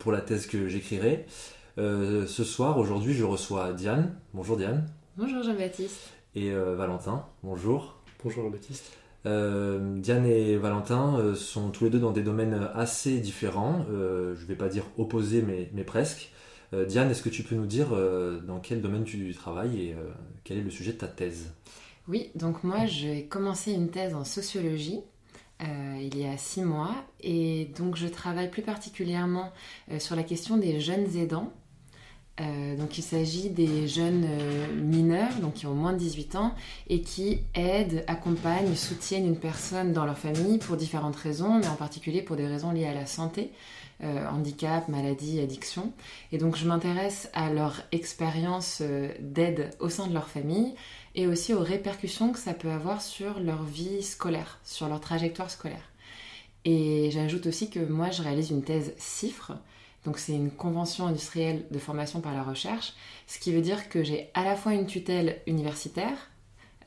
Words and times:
Pour 0.00 0.12
la 0.12 0.22
thèse 0.22 0.46
que 0.46 0.66
j'écrirai. 0.66 1.26
Euh, 1.76 2.26
ce 2.26 2.42
soir, 2.42 2.78
aujourd'hui, 2.78 3.12
je 3.12 3.22
reçois 3.22 3.74
Diane. 3.74 4.16
Bonjour 4.32 4.56
Diane. 4.56 4.86
Bonjour 5.18 5.42
Jean-Baptiste. 5.42 6.14
Et 6.34 6.52
euh, 6.52 6.74
Valentin. 6.74 7.26
Bonjour. 7.42 8.00
Bonjour 8.24 8.44
Jean-Baptiste. 8.44 8.96
Diane 9.26 10.24
et 10.24 10.56
Valentin 10.56 11.34
sont 11.34 11.68
tous 11.68 11.84
les 11.84 11.90
deux 11.90 11.98
dans 11.98 12.12
des 12.12 12.22
domaines 12.22 12.70
assez 12.74 13.18
différents. 13.18 13.84
je 13.90 14.40
ne 14.40 14.46
vais 14.46 14.54
pas 14.54 14.70
dire 14.70 14.84
opposés, 14.96 15.42
mais, 15.42 15.70
mais 15.74 15.84
presque. 15.84 16.32
Diane, 16.72 17.10
est-ce 17.10 17.22
que 17.22 17.28
tu 17.28 17.42
peux 17.42 17.54
nous 17.54 17.66
dire 17.66 17.88
dans 18.46 18.60
quel 18.60 18.80
domaine 18.80 19.04
tu 19.04 19.34
travailles 19.34 19.82
et 19.82 19.96
quel 20.44 20.56
est 20.56 20.62
le 20.62 20.70
sujet 20.70 20.92
de 20.92 20.96
ta 20.96 21.08
thèse? 21.08 21.52
Oui, 22.08 22.30
donc 22.34 22.64
moi 22.64 22.86
j'ai 22.86 23.26
commencé 23.26 23.72
une 23.72 23.90
thèse 23.90 24.14
en 24.14 24.24
sociologie 24.24 25.00
euh, 25.62 25.98
il 26.00 26.18
y 26.18 26.26
a 26.26 26.36
six 26.36 26.62
mois. 26.62 26.94
Et 27.20 27.70
donc 27.78 27.96
je 27.96 28.06
travaille 28.06 28.50
plus 28.50 28.62
particulièrement 28.62 29.50
euh, 29.90 29.98
sur 29.98 30.16
la 30.16 30.22
question 30.22 30.56
des 30.56 30.80
jeunes 30.80 31.16
aidants. 31.16 31.52
Euh, 32.40 32.76
donc 32.76 32.96
il 32.96 33.02
s'agit 33.02 33.50
des 33.50 33.86
jeunes 33.86 34.26
mineurs, 34.74 35.34
donc 35.42 35.54
qui 35.54 35.66
ont 35.66 35.74
moins 35.74 35.92
de 35.92 35.98
18 35.98 36.36
ans, 36.36 36.54
et 36.88 37.02
qui 37.02 37.40
aident, 37.54 38.02
accompagnent, 38.06 38.74
soutiennent 38.74 39.26
une 39.26 39.36
personne 39.36 39.92
dans 39.92 40.06
leur 40.06 40.16
famille 40.16 40.56
pour 40.56 40.76
différentes 40.76 41.16
raisons, 41.16 41.58
mais 41.58 41.68
en 41.68 41.74
particulier 41.74 42.22
pour 42.22 42.36
des 42.36 42.46
raisons 42.46 42.70
liées 42.70 42.86
à 42.86 42.94
la 42.94 43.04
santé, 43.04 43.50
handicap, 44.02 44.88
maladie, 44.88 45.40
addiction. 45.40 45.92
Et 46.32 46.38
donc 46.38 46.56
je 46.56 46.66
m'intéresse 46.66 47.28
à 47.34 47.52
leur 47.52 47.82
expérience 47.92 48.82
d'aide 49.20 49.72
au 49.78 49.90
sein 49.90 50.06
de 50.06 50.14
leur 50.14 50.30
famille, 50.30 50.74
et 51.14 51.26
aussi 51.26 51.54
aux 51.54 51.62
répercussions 51.62 52.32
que 52.32 52.38
ça 52.38 52.54
peut 52.54 52.70
avoir 52.70 53.02
sur 53.02 53.40
leur 53.40 53.62
vie 53.64 54.02
scolaire, 54.02 54.58
sur 54.64 54.88
leur 54.88 55.00
trajectoire 55.00 55.50
scolaire. 55.50 55.90
Et 56.64 57.10
j'ajoute 57.10 57.46
aussi 57.46 57.70
que 57.70 57.80
moi, 57.80 58.10
je 58.10 58.22
réalise 58.22 58.50
une 58.50 58.62
thèse 58.62 58.92
CIFRE, 58.98 59.54
donc 60.04 60.18
c'est 60.18 60.34
une 60.34 60.50
convention 60.50 61.06
industrielle 61.06 61.64
de 61.70 61.78
formation 61.78 62.20
par 62.20 62.34
la 62.34 62.42
recherche, 62.42 62.94
ce 63.26 63.38
qui 63.38 63.52
veut 63.52 63.60
dire 63.60 63.88
que 63.88 64.02
j'ai 64.02 64.28
à 64.34 64.44
la 64.44 64.56
fois 64.56 64.74
une 64.74 64.86
tutelle 64.86 65.40
universitaire, 65.46 66.30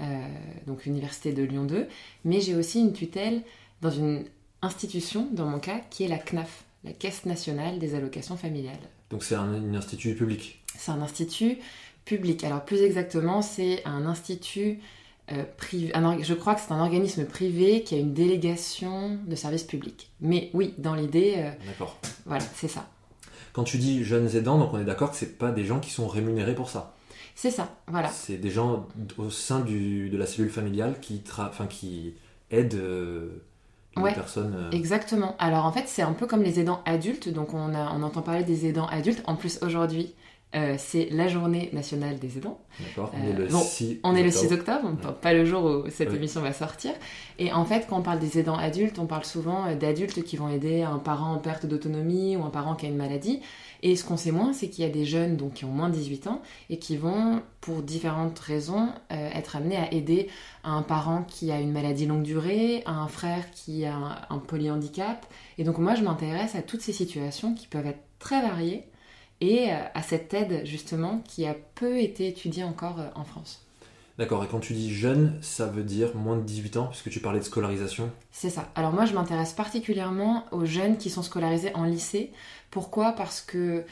euh, 0.01 0.27
donc 0.67 0.85
l'université 0.85 1.33
de 1.33 1.43
Lyon 1.43 1.65
2, 1.65 1.87
mais 2.25 2.41
j'ai 2.41 2.55
aussi 2.55 2.79
une 2.79 2.93
tutelle 2.93 3.41
dans 3.81 3.91
une 3.91 4.25
institution, 4.61 5.27
dans 5.31 5.45
mon 5.45 5.59
cas, 5.59 5.81
qui 5.89 6.03
est 6.03 6.07
la 6.07 6.17
CNAF, 6.17 6.63
la 6.83 6.93
Caisse 6.93 7.25
nationale 7.25 7.79
des 7.79 7.95
allocations 7.95 8.37
familiales. 8.37 8.79
Donc 9.09 9.23
c'est 9.23 9.35
un, 9.35 9.73
institut 9.75 10.15
public? 10.15 10.63
C'est 10.75 10.91
un 10.91 11.01
institut 11.01 11.57
public. 12.05 12.43
Alors 12.43 12.63
plus 12.63 12.81
exactement, 12.81 13.41
c'est 13.41 13.81
un 13.85 14.05
institut 14.05 14.79
euh, 15.31 15.43
privé. 15.57 15.93
je 16.21 16.33
crois 16.33 16.53
que 16.53 16.61
c'est 16.61 16.73
un 16.73 16.81
organisme 16.81 17.25
privé 17.25 17.83
qui 17.83 17.95
a 17.95 17.97
une 17.97 18.13
délégation 18.13 19.17
de 19.25 19.35
service 19.35 19.63
public. 19.63 20.11
Mais 20.19 20.49
oui, 20.53 20.73
dans 20.77 20.95
l'idée. 20.95 21.35
Euh, 21.37 21.51
d'accord. 21.65 21.97
Voilà, 22.25 22.43
c'est 22.55 22.67
ça. 22.67 22.89
Quand 23.53 23.63
tu 23.63 23.77
dis 23.77 24.03
jeunes 24.03 24.35
aidants, 24.35 24.57
donc 24.57 24.73
on 24.73 24.79
est 24.79 24.85
d'accord 24.85 25.11
que 25.11 25.17
c'est 25.17 25.37
pas 25.37 25.51
des 25.51 25.63
gens 25.63 25.79
qui 25.79 25.91
sont 25.91 26.07
rémunérés 26.07 26.55
pour 26.55 26.69
ça. 26.69 26.95
C'est 27.35 27.51
ça, 27.51 27.75
voilà. 27.87 28.09
C'est 28.09 28.37
des 28.37 28.49
gens 28.49 28.87
au 29.17 29.29
sein 29.29 29.61
du, 29.61 30.09
de 30.09 30.17
la 30.17 30.25
cellule 30.25 30.51
familiale 30.51 30.99
qui, 31.01 31.23
enfin, 31.39 31.67
qui 31.67 32.13
aident 32.51 32.75
euh, 32.75 33.29
les 33.97 34.11
personnes. 34.11 34.69
Exactement. 34.71 35.35
Alors 35.39 35.65
en 35.65 35.71
fait, 35.71 35.85
c'est 35.87 36.01
un 36.01 36.13
peu 36.13 36.27
comme 36.27 36.43
les 36.43 36.59
aidants 36.59 36.81
adultes. 36.85 37.29
Donc 37.29 37.53
on, 37.53 37.73
a, 37.73 37.93
on 37.95 38.03
entend 38.03 38.21
parler 38.21 38.43
des 38.43 38.67
aidants 38.67 38.87
adultes. 38.87 39.23
En 39.25 39.35
plus, 39.35 39.59
aujourd'hui, 39.61 40.13
euh, 40.55 40.75
c'est 40.77 41.07
la 41.09 41.27
journée 41.27 41.69
nationale 41.73 42.19
des 42.19 42.37
aidants. 42.37 42.59
D'accord, 42.79 43.11
on 43.13 43.27
est 43.27 43.33
le 43.33 43.49
6 43.49 43.93
euh, 43.93 43.95
On 44.03 44.15
est 44.15 44.21
le 44.21 44.29
6 44.29 44.53
octobre, 44.53 44.87
pas 45.19 45.33
le 45.33 45.45
jour 45.45 45.63
où 45.63 45.89
cette 45.89 46.13
émission 46.13 46.41
va 46.41 46.53
sortir. 46.53 46.91
Et 47.39 47.51
en 47.51 47.65
fait, 47.65 47.87
quand 47.89 47.97
on 47.97 48.01
parle 48.03 48.19
des 48.19 48.37
aidants 48.37 48.57
adultes, 48.57 48.99
on 48.99 49.07
parle 49.07 49.25
souvent 49.25 49.65
euh, 49.65 49.75
d'adultes 49.75 50.23
qui 50.23 50.37
vont 50.37 50.49
aider 50.49 50.83
un 50.83 50.99
parent 50.99 51.33
en 51.33 51.39
perte 51.39 51.65
d'autonomie 51.65 52.37
ou 52.37 52.43
un 52.43 52.51
parent 52.51 52.75
qui 52.75 52.85
a 52.85 52.89
une 52.89 52.97
maladie. 52.97 53.41
Et 53.81 53.95
ce 53.95 54.05
qu'on 54.05 54.15
sait 54.15 54.31
moins, 54.31 54.53
c'est 54.53 54.69
qu'il 54.69 54.83
y 54.83 54.87
a 54.87 54.91
des 54.91 55.05
jeunes 55.05 55.37
donc, 55.37 55.55
qui 55.55 55.65
ont 55.65 55.71
moins 55.71 55.89
de 55.89 55.95
18 55.95 56.27
ans 56.27 56.41
et 56.69 56.77
qui 56.77 56.97
vont, 56.97 57.41
pour 57.59 57.81
différentes 57.81 58.39
raisons, 58.39 58.87
être 59.09 59.57
amenés 59.57 59.75
à 59.75 59.91
aider 59.91 60.29
un 60.63 60.83
parent 60.83 61.23
qui 61.27 61.51
a 61.51 61.59
une 61.59 61.73
maladie 61.73 62.05
longue 62.05 62.23
durée, 62.23 62.83
un 62.85 63.09
frère 63.09 63.51
qui 63.51 63.83
a 63.83 63.95
un, 63.95 64.17
un 64.29 64.37
polyhandicap. 64.37 65.25
Et 65.57 65.65
donc 65.65 65.79
moi, 65.79 65.95
je 65.95 66.03
m'intéresse 66.03 66.55
à 66.55 66.61
toutes 66.61 66.79
ces 66.79 66.93
situations 66.93 67.55
qui 67.55 67.67
peuvent 67.67 67.85
être 67.85 67.99
très 68.19 68.41
variées 68.41 68.85
et 69.43 69.71
euh, 69.71 69.77
à 69.93 70.01
cette 70.01 70.33
aide 70.33 70.65
justement 70.65 71.21
qui 71.27 71.45
a 71.45 71.55
peu 71.75 71.99
été 71.99 72.27
étudiée 72.27 72.63
encore 72.63 72.99
euh, 72.99 73.09
en 73.15 73.25
France. 73.25 73.61
D'accord, 74.17 74.43
et 74.43 74.47
quand 74.47 74.59
tu 74.59 74.73
dis 74.73 74.93
jeune, 74.93 75.37
ça 75.41 75.65
veut 75.65 75.83
dire 75.83 76.15
moins 76.15 76.37
de 76.37 76.43
18 76.43 76.77
ans, 76.77 76.85
puisque 76.85 77.09
tu 77.09 77.19
parlais 77.19 77.39
de 77.39 77.43
scolarisation? 77.43 78.11
C'est 78.31 78.51
ça. 78.51 78.69
Alors 78.75 78.93
moi, 78.93 79.05
je 79.05 79.13
m'intéresse 79.13 79.53
particulièrement 79.53 80.45
aux 80.51 80.65
jeunes 80.65 80.97
qui 80.97 81.09
sont 81.09 81.23
scolarisés 81.23 81.71
en 81.73 81.83
lycée. 81.83 82.31
Pourquoi? 82.69 83.13
Parce 83.13 83.41
que, 83.41 83.83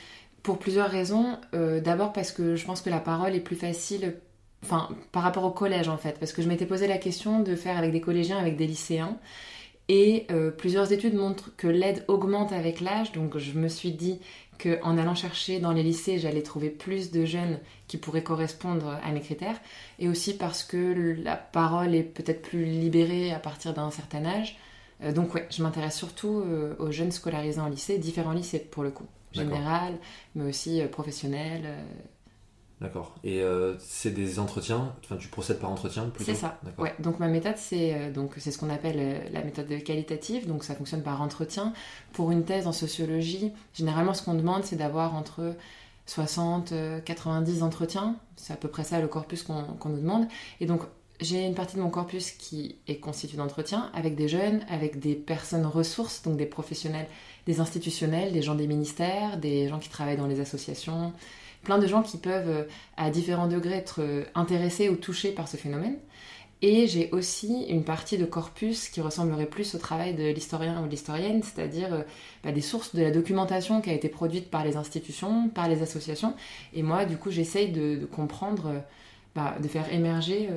pour 0.44 0.60
plusieurs 0.60 0.90
raisons. 0.90 1.38
Euh, 1.56 1.82
d'abord 1.82 2.14
parce 2.14 2.32
que 2.32 2.56
je 2.56 2.66
pense 2.66 2.82
que 2.82 2.92
la 2.92 3.00
parole 3.00 3.34
est 3.36 3.40
plus 3.42 3.56
facile, 3.56 4.16
enfin, 4.64 4.90
par 5.12 5.24
rapport 5.24 5.44
au 5.44 5.52
collège 5.52 5.90
en 5.90 5.98
fait. 5.98 6.20
Parce 6.20 6.34
que 6.34 6.44
je 6.44 6.48
m'étais 6.48 6.68
posé 6.68 6.86
la 6.86 7.00
question 7.00 7.42
de 7.42 7.56
faire 7.56 7.78
avec 7.78 7.92
des 7.92 8.02
collégiens, 8.02 8.38
avec 8.38 8.58
des 8.58 8.68
lycéens. 8.68 9.18
Et 9.90 10.28
plusieurs 10.58 10.94
études 10.94 11.16
montrent 11.16 11.54
que 11.58 11.68
l'aide 11.68 12.06
augmente 12.08 12.54
avec 12.54 12.80
l'âge, 12.80 13.12
donc 13.12 13.38
je 13.38 13.60
me 13.60 13.68
suis 13.68 13.92
dit 13.92 14.22
en 14.84 14.98
allant 14.98 15.16
chercher 15.16 15.60
dans 15.60 15.72
les 15.72 15.84
lycées, 15.84 16.20
j'allais 16.20 16.44
trouver 16.44 16.70
plus 16.70 17.12
de 17.12 17.26
jeunes 17.26 17.60
qui 17.88 17.98
pourraient 17.98 18.24
correspondre 18.24 19.00
à 19.04 19.12
mes 19.12 19.22
critères, 19.22 19.60
et 20.00 20.08
aussi 20.08 20.36
parce 20.36 20.64
que 20.64 21.16
la 21.24 21.36
parole 21.36 21.96
est 21.96 22.04
peut-être 22.04 22.42
plus 22.42 22.66
libérée 22.66 23.34
à 23.34 23.40
partir 23.40 23.74
d'un 23.74 23.92
certain 23.92 24.26
âge. 24.26 24.58
Euh, 25.04 25.12
donc 25.12 25.34
ouais, 25.34 25.48
je 25.50 25.64
m'intéresse 25.64 25.98
surtout 25.98 26.44
euh, 26.46 26.76
aux 26.80 26.92
jeunes 26.92 27.12
scolarisés 27.12 27.60
en 27.60 27.68
lycée, 27.68 27.98
différents 27.98 28.34
lycées 28.34 28.60
pour 28.60 28.84
le 28.84 28.92
coup, 28.92 29.08
général, 29.32 29.98
mais 30.36 30.46
aussi 30.46 30.82
euh, 30.82 30.88
professionnel, 30.88 31.64
D'accord. 32.82 33.14
Et 33.24 33.44
euh, 33.44 33.76
c'est 33.78 34.10
des 34.10 34.40
entretiens, 34.40 34.96
enfin 35.04 35.16
tu 35.16 35.28
procèdes 35.28 35.60
par 35.60 35.70
entretien 35.70 36.06
plutôt 36.10 36.32
C'est 36.32 36.38
ça. 36.38 36.60
Ouais. 36.80 36.96
Donc 36.98 37.20
ma 37.20 37.28
méthode 37.28 37.58
c'est 37.58 37.94
euh, 37.94 38.12
donc 38.12 38.34
c'est 38.38 38.50
ce 38.50 38.58
qu'on 38.58 38.72
appelle 38.72 38.98
euh, 38.98 39.20
la 39.32 39.44
méthode 39.44 39.68
qualitative, 39.84 40.48
donc 40.48 40.64
ça 40.64 40.74
fonctionne 40.74 41.04
par 41.04 41.22
entretien. 41.22 41.74
Pour 42.12 42.32
une 42.32 42.44
thèse 42.44 42.66
en 42.66 42.72
sociologie, 42.72 43.52
généralement 43.76 44.16
ce 44.16 44.24
qu'on 44.24 44.34
demande 44.34 44.64
c'est 44.64 44.78
d'avoir 44.78 45.14
entre 45.14 45.54
60 46.08 46.74
90 47.06 47.62
entretiens, 47.62 48.16
c'est 48.36 48.54
à 48.54 48.58
peu 48.58 48.68
près 48.68 48.84
ça 48.84 49.00
le 49.00 49.08
corpus 49.08 49.44
qu'on 49.44 49.64
nous 49.86 50.02
demande. 50.02 50.26
Et 50.60 50.66
donc 50.66 50.82
j'ai 51.20 51.46
une 51.46 51.54
partie 51.54 51.76
de 51.76 51.82
mon 51.82 51.92
corpus 51.92 52.32
qui 52.32 52.78
est 52.88 52.98
constituée 52.98 53.38
d'entretiens 53.38 53.92
avec 53.94 54.16
des 54.16 54.28
jeunes, 54.28 54.62
avec 54.70 55.00
des 55.00 55.14
personnes 55.14 55.68
ressources, 55.68 56.24
donc 56.24 56.36
des 56.36 56.48
professionnels, 56.48 57.06
des 57.46 57.60
institutionnels, 57.60 58.34
des 58.34 58.42
gens 58.42 58.56
des 58.56 58.66
ministères, 58.66 59.38
des 59.38 59.70
gens 59.70 59.78
qui 59.78 59.90
travaillent 59.90 60.18
dans 60.18 60.26
les 60.26 60.40
associations, 60.40 61.14
plein 61.64 61.78
de 61.78 61.88
gens 61.88 62.02
qui 62.02 62.18
peuvent 62.18 62.50
euh, 62.50 62.64
à 62.98 63.10
différents 63.10 63.48
degrés 63.48 63.76
être 63.76 64.02
euh, 64.02 64.24
intéressés 64.36 64.90
ou 64.90 64.96
touchés 64.96 65.32
par 65.32 65.48
ce 65.48 65.58
phénomène. 65.58 65.98
Et 66.64 66.86
j'ai 66.86 67.10
aussi 67.12 67.64
une 67.70 67.84
partie 67.84 68.20
de 68.20 68.26
corpus 68.26 68.90
qui 68.90 69.02
ressemblerait 69.02 69.48
plus 69.48 69.74
au 69.74 69.80
travail 69.80 70.14
de 70.14 70.30
l'historien 70.30 70.80
ou 70.82 70.86
de 70.86 70.92
l'historienne, 70.92 71.42
c'est-à-dire 71.42 71.94
euh, 71.94 72.02
bah, 72.44 72.52
des 72.52 72.62
sources 72.62 72.94
de 72.96 73.02
la 73.02 73.10
documentation 73.10 73.82
qui 73.82 73.90
a 73.90 73.94
été 73.94 74.10
produite 74.10 74.52
par 74.52 74.64
les 74.64 74.78
institutions, 74.78 75.50
par 75.50 75.68
les 75.68 75.82
associations. 75.82 76.36
Et 76.74 76.84
moi, 76.84 77.06
du 77.06 77.18
coup, 77.18 77.32
j'essaye 77.32 77.72
de, 77.72 78.06
comprendre, 78.06 78.84
bah, 79.34 79.56
de 79.60 79.68
faire 79.68 79.92
émerger 79.92 80.50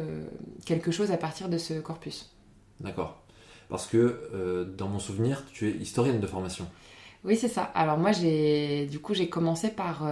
quelque 0.66 0.90
chose 0.90 1.10
à 1.10 1.16
partir 1.16 1.48
de 1.48 1.56
ce 1.56 1.74
corpus. 1.80 2.34
D'accord. 2.80 3.22
Parce 3.70 3.86
que 3.86 4.68
dans 4.76 4.88
mon 4.88 4.98
souvenir, 4.98 5.44
tu 5.54 5.68
es 5.68 5.72
historienne 5.72 6.20
de 6.20 6.26
formation. 6.26 6.66
Oui, 7.24 7.36
c'est 7.36 7.48
ça. 7.48 7.62
Alors 7.74 7.96
moi, 7.96 8.12
j'ai 8.12 8.84
du 8.86 8.98
coup, 8.98 9.14
j'ai 9.14 9.30
commencé 9.30 9.70
par 9.70 10.06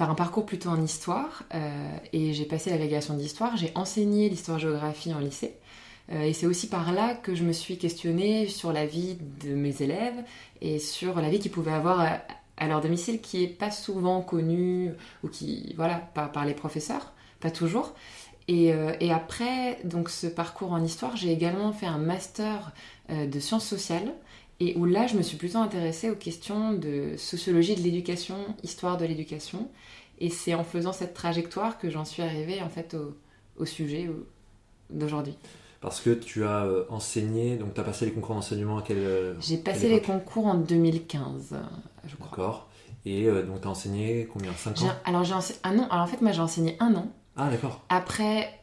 par 0.00 0.08
un 0.08 0.14
parcours 0.14 0.46
plutôt 0.46 0.70
en 0.70 0.80
histoire 0.80 1.42
euh, 1.54 1.96
et 2.14 2.32
j'ai 2.32 2.46
passé 2.46 2.70
l'agrégation 2.70 3.12
d'histoire. 3.12 3.58
J'ai 3.58 3.70
enseigné 3.74 4.30
l'histoire-géographie 4.30 5.12
en 5.12 5.18
lycée. 5.18 5.58
Euh, 6.10 6.22
et 6.22 6.32
c'est 6.32 6.46
aussi 6.46 6.70
par 6.70 6.94
là 6.94 7.12
que 7.12 7.34
je 7.34 7.44
me 7.44 7.52
suis 7.52 7.76
questionnée 7.76 8.48
sur 8.48 8.72
la 8.72 8.86
vie 8.86 9.18
de 9.44 9.54
mes 9.54 9.82
élèves 9.82 10.24
et 10.62 10.78
sur 10.78 11.20
la 11.20 11.28
vie 11.28 11.38
qu'ils 11.38 11.50
pouvaient 11.50 11.74
avoir 11.74 12.00
à, 12.56 12.66
leur 12.66 12.80
domicile 12.80 13.20
qui 13.20 13.44
est 13.44 13.48
pas 13.48 13.70
souvent 13.70 14.22
connue 14.22 14.90
ou 15.22 15.28
qui, 15.28 15.74
voilà, 15.76 15.96
par, 15.96 16.32
par 16.32 16.46
les 16.46 16.54
professeurs, 16.54 17.12
pas 17.40 17.50
toujours. 17.50 17.92
Et, 18.48 18.72
euh, 18.72 18.94
et, 19.00 19.12
après 19.12 19.80
donc 19.84 20.08
ce 20.08 20.28
parcours 20.28 20.72
en 20.72 20.82
histoire, 20.82 21.14
j'ai 21.14 21.30
également 21.30 21.74
fait 21.74 21.84
un 21.84 21.98
master 21.98 22.72
de 23.10 23.38
sciences 23.38 23.66
sociales 23.66 24.14
et 24.60 24.76
où 24.76 24.84
là, 24.84 25.06
je 25.06 25.16
me 25.16 25.22
suis 25.22 25.38
plutôt 25.38 25.58
intéressée 25.58 26.10
aux 26.10 26.14
questions 26.14 26.74
de 26.74 27.14
sociologie 27.16 27.74
de 27.74 27.80
l'éducation, 27.80 28.36
histoire 28.62 28.98
de 28.98 29.06
l'éducation. 29.06 29.68
Et 30.18 30.28
c'est 30.28 30.52
en 30.52 30.64
faisant 30.64 30.92
cette 30.92 31.14
trajectoire 31.14 31.78
que 31.78 31.88
j'en 31.88 32.04
suis 32.04 32.22
arrivée 32.22 32.60
en 32.60 32.68
fait 32.68 32.94
au, 33.58 33.64
sujet 33.64 34.10
d'aujourd'hui. 34.90 35.34
Parce 35.80 36.00
que 36.00 36.10
tu 36.10 36.44
as 36.44 36.66
enseigné, 36.90 37.56
donc 37.56 37.72
tu 37.72 37.80
as 37.80 37.84
passé 37.84 38.04
les 38.04 38.12
concours 38.12 38.34
d'enseignement 38.34 38.78
à 38.78 38.82
quel 38.82 39.34
J'ai 39.40 39.56
passé 39.56 39.88
les 39.88 40.02
concours 40.02 40.46
en 40.46 40.56
2015, 40.56 41.56
je 42.06 42.16
crois. 42.16 42.28
D'accord. 42.28 42.68
Et 43.06 43.24
donc 43.24 43.62
tu 43.62 43.66
as 43.66 43.70
enseigné 43.70 44.28
combien? 44.30 44.52
5 44.52 44.82
ans? 44.82 44.92
Alors 45.06 45.24
j'ai 45.24 45.32
enseigné 45.32 45.58
un 45.64 45.78
an. 45.78 45.88
Alors 45.90 46.04
en 46.04 46.06
fait 46.06 46.20
moi 46.20 46.32
j'ai 46.32 46.40
enseigné 46.40 46.76
un 46.80 46.94
an. 46.94 47.08
Ah 47.36 47.48
d'accord. 47.48 47.82
Après, 47.88 48.60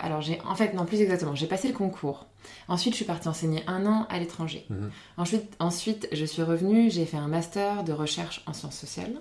alors 0.00 0.22
j'ai 0.22 0.40
en 0.48 0.54
fait 0.54 0.72
non 0.72 0.86
plus 0.86 1.02
exactement. 1.02 1.34
J'ai 1.34 1.46
passé 1.46 1.68
le 1.68 1.74
concours. 1.74 2.26
Ensuite, 2.68 2.94
je 2.94 2.96
suis 2.96 3.04
partie 3.04 3.28
enseigner 3.28 3.62
un 3.66 3.86
an 3.86 4.06
à 4.08 4.18
l'étranger. 4.18 4.66
Mhm. 4.70 4.90
Ensuite, 5.16 5.56
ensuite, 5.58 6.08
je 6.12 6.24
suis 6.24 6.42
revenue, 6.42 6.90
j'ai 6.90 7.04
fait 7.04 7.16
un 7.16 7.28
master 7.28 7.84
de 7.84 7.92
recherche 7.92 8.42
en 8.46 8.52
sciences 8.52 8.78
sociales. 8.78 9.20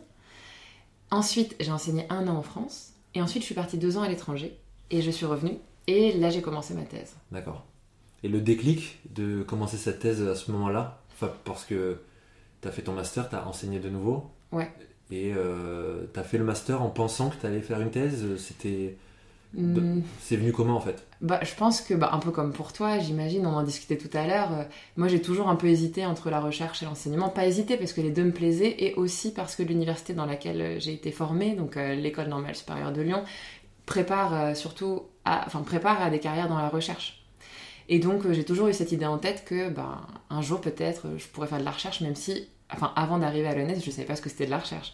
Ensuite, 1.12 1.56
j'ai 1.60 1.72
enseigné 1.72 2.06
un 2.10 2.28
an 2.28 2.38
en 2.38 2.42
France. 2.42 2.94
Et 3.14 3.22
ensuite, 3.22 3.44
je 3.44 3.46
suis 3.46 3.56
partie 3.56 3.78
deux 3.78 3.98
ans 3.98 4.02
à 4.02 4.10
l'étranger. 4.10 4.58
Et 4.92 5.02
je 5.02 5.12
suis 5.12 5.26
revenue. 5.26 5.58
Et 5.88 6.14
là, 6.14 6.30
j'ai 6.30 6.42
commencé 6.42 6.74
ma 6.74 6.84
thèse. 6.84 7.16
D'accord. 7.32 7.66
Et 8.24 8.28
le 8.28 8.42
déclic 8.42 9.00
de 9.12 9.44
commencer 9.44 9.78
cette 9.78 10.00
thèse 10.00 10.22
à 10.24 10.36
ce 10.36 10.52
moment-là, 10.52 11.02
parce 11.44 11.64
que 11.64 12.02
tu 12.62 12.68
as 12.68 12.72
fait 12.72 12.82
ton 12.82 12.94
master, 12.94 13.30
tu 13.30 13.36
as 13.36 13.48
enseigné 13.48 13.80
de 13.80 13.90
nouveau? 13.90 14.32
Ouais. 14.52 14.72
Et 15.12 15.32
euh, 15.36 16.06
tu 16.12 16.20
as 16.20 16.24
fait 16.24 16.40
le 16.40 16.44
master 16.44 16.82
en 16.82 16.90
pensant 16.90 17.30
que 17.30 17.36
tu 17.40 17.46
allais 17.46 17.62
faire 17.62 17.80
une 17.82 17.92
thèse? 17.92 18.26
C'était 18.38 18.98
Hmm. 19.58 20.02
C'est 20.20 20.36
venu 20.36 20.52
comment 20.52 20.76
en 20.76 20.82
fait? 20.82 21.08
Bah, 21.22 21.40
Je 21.42 21.56
pense 21.56 21.80
que, 21.80 21.94
bah, 21.94 22.10
un 22.12 22.20
peu 22.20 22.32
comme 22.32 22.52
pour 22.52 22.74
toi, 22.74 23.00
j'imagine, 23.00 23.48
on 23.48 23.54
en 23.54 23.64
discutait 23.64 23.98
tout 23.98 24.10
à 24.16 24.28
l'heure, 24.28 24.52
euh, 24.52 24.64
moi 24.98 25.08
j'ai 25.08 25.22
toujours 25.22 25.48
un 25.48 25.56
peu 25.56 25.68
hésité 25.68 26.06
entre 26.06 26.30
la 26.30 26.42
recherche 26.42 26.84
et 26.84 26.86
l'enseignement. 26.86 27.30
Pas 27.30 27.48
hésité 27.48 27.78
parce 27.78 27.94
que 27.94 28.02
les 28.02 28.10
deux 28.12 28.26
me 28.26 28.32
plaisaient 28.32 28.76
et 28.80 28.94
aussi 28.96 29.34
parce 29.34 29.56
que 29.56 29.64
l'université 29.64 30.14
dans 30.14 30.26
laquelle 30.26 30.62
euh, 30.62 30.80
j'ai 30.80 30.94
été 30.94 31.12
formée, 31.12 31.56
donc 31.56 31.78
euh, 31.78 31.96
l'école 31.96 32.28
normale 32.28 32.56
supérieure 32.56 32.92
de 32.92 33.02
Lyon, 33.02 33.24
prépare 33.86 34.56
surtout 34.56 35.04
à, 35.24 35.44
enfin, 35.46 35.62
prépare 35.62 36.02
à 36.02 36.10
des 36.10 36.20
carrières 36.20 36.50
dans 36.50 36.58
la 36.58 36.70
recherche. 36.70 37.24
Et 37.88 38.00
donc 38.00 38.30
j'ai 38.32 38.44
toujours 38.44 38.68
eu 38.68 38.74
cette 38.74 38.92
idée 38.92 39.06
en 39.06 39.20
tête 39.20 39.46
que 39.46 39.70
bah, 39.70 40.08
un 40.30 40.42
jour 40.42 40.60
peut-être 40.60 41.06
je 41.18 41.28
pourrais 41.28 41.48
faire 41.48 41.60
de 41.60 41.66
la 41.66 41.72
recherche, 41.72 42.02
même 42.02 42.16
si, 42.16 42.48
enfin 42.74 42.92
avant 42.96 43.20
d'arriver 43.20 43.48
à 43.48 43.56
l'ENS, 43.56 43.80
je 43.80 43.88
ne 43.88 43.92
savais 43.92 44.08
pas 44.08 44.16
ce 44.16 44.24
que 44.24 44.30
c'était 44.30 44.48
de 44.48 44.52
la 44.52 44.58
recherche. 44.58 44.94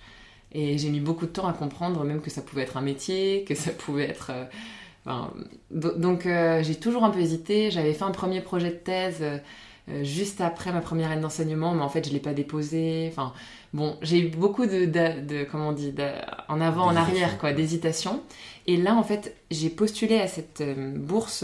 Et 0.53 0.77
j'ai 0.77 0.89
mis 0.89 0.99
beaucoup 0.99 1.25
de 1.25 1.31
temps 1.31 1.47
à 1.47 1.53
comprendre 1.53 2.03
même 2.03 2.21
que 2.21 2.29
ça 2.29 2.41
pouvait 2.41 2.63
être 2.63 2.77
un 2.77 2.81
métier, 2.81 3.45
que 3.47 3.55
ça 3.55 3.71
pouvait 3.71 4.09
être... 4.09 4.31
Euh, 4.31 4.47
donc 5.71 6.25
euh, 6.25 6.61
j'ai 6.63 6.75
toujours 6.75 7.03
un 7.03 7.09
peu 7.09 7.19
hésité. 7.19 7.71
J'avais 7.71 7.93
fait 7.93 8.03
un 8.03 8.11
premier 8.11 8.41
projet 8.41 8.69
de 8.69 8.75
thèse 8.75 9.21
euh, 9.21 10.03
juste 10.03 10.41
après 10.41 10.71
ma 10.71 10.81
première 10.81 11.11
année 11.11 11.21
d'enseignement, 11.21 11.73
mais 11.73 11.81
en 11.81 11.89
fait 11.89 12.03
je 12.03 12.09
ne 12.09 12.15
l'ai 12.15 12.19
pas 12.19 12.33
déposé. 12.33 13.07
Enfin 13.11 13.33
bon, 13.73 13.97
j'ai 14.01 14.19
eu 14.19 14.29
beaucoup 14.29 14.65
de, 14.65 14.85
de, 14.85 15.43
comment 15.49 15.69
on 15.69 15.73
dit, 15.73 15.93
en 16.49 16.61
avant, 16.61 16.85
en 16.85 16.95
arrière, 16.95 17.37
quoi, 17.37 17.53
d'hésitation. 17.53 18.21
Et 18.67 18.77
là 18.77 18.95
en 18.95 19.03
fait 19.03 19.35
j'ai 19.49 19.69
postulé 19.69 20.19
à 20.19 20.27
cette 20.27 20.63
bourse 20.97 21.43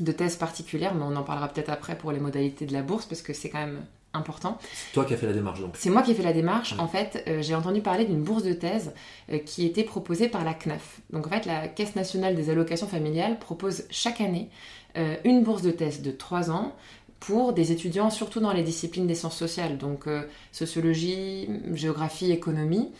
de 0.00 0.12
thèse 0.12 0.36
particulière, 0.36 0.94
mais 0.94 1.04
on 1.04 1.16
en 1.16 1.22
parlera 1.22 1.48
peut-être 1.48 1.70
après 1.70 1.96
pour 1.96 2.12
les 2.12 2.20
modalités 2.20 2.66
de 2.66 2.72
la 2.72 2.82
bourse 2.82 3.06
parce 3.06 3.22
que 3.22 3.32
c'est 3.32 3.48
quand 3.48 3.60
même 3.60 3.80
important. 4.14 4.58
C'est 4.72 4.92
toi 4.92 5.04
qui 5.04 5.14
as 5.14 5.16
fait 5.16 5.26
la 5.26 5.32
démarche 5.32 5.60
donc 5.60 5.76
C'est 5.76 5.90
moi 5.90 6.02
qui 6.02 6.12
ai 6.12 6.14
fait 6.14 6.22
la 6.22 6.32
démarche. 6.32 6.74
En 6.78 6.88
fait, 6.88 7.24
euh, 7.28 7.42
j'ai 7.42 7.54
entendu 7.54 7.80
parler 7.80 8.04
d'une 8.04 8.22
bourse 8.22 8.42
de 8.42 8.52
thèse 8.52 8.92
euh, 9.30 9.38
qui 9.38 9.66
était 9.66 9.84
proposée 9.84 10.28
par 10.28 10.44
la 10.44 10.54
CNAF. 10.54 11.00
Donc 11.10 11.26
en 11.26 11.30
fait, 11.30 11.46
la 11.46 11.68
Caisse 11.68 11.94
nationale 11.94 12.34
des 12.34 12.50
allocations 12.50 12.88
familiales 12.88 13.38
propose 13.38 13.84
chaque 13.90 14.20
année 14.20 14.48
euh, 14.96 15.16
une 15.24 15.42
bourse 15.42 15.62
de 15.62 15.70
thèse 15.70 16.02
de 16.02 16.10
3 16.10 16.50
ans 16.50 16.74
pour 17.20 17.52
des 17.52 17.72
étudiants 17.72 18.10
surtout 18.10 18.40
dans 18.40 18.52
les 18.52 18.62
disciplines 18.62 19.06
des 19.06 19.14
sciences 19.14 19.36
sociales, 19.36 19.76
donc 19.76 20.04
sociologie, 20.52 21.48
géographie, 21.72 22.30
économie, 22.30 22.92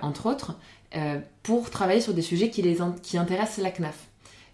entre 0.00 0.26
autres, 0.26 0.54
pour 1.42 1.68
travailler 1.68 2.00
sur 2.00 2.14
des 2.14 2.22
sujets 2.22 2.50
qui, 2.50 2.62
les 2.62 2.78
qui 3.02 3.18
intéressent 3.18 3.58
la 3.64 3.72
CNAF. 3.72 4.06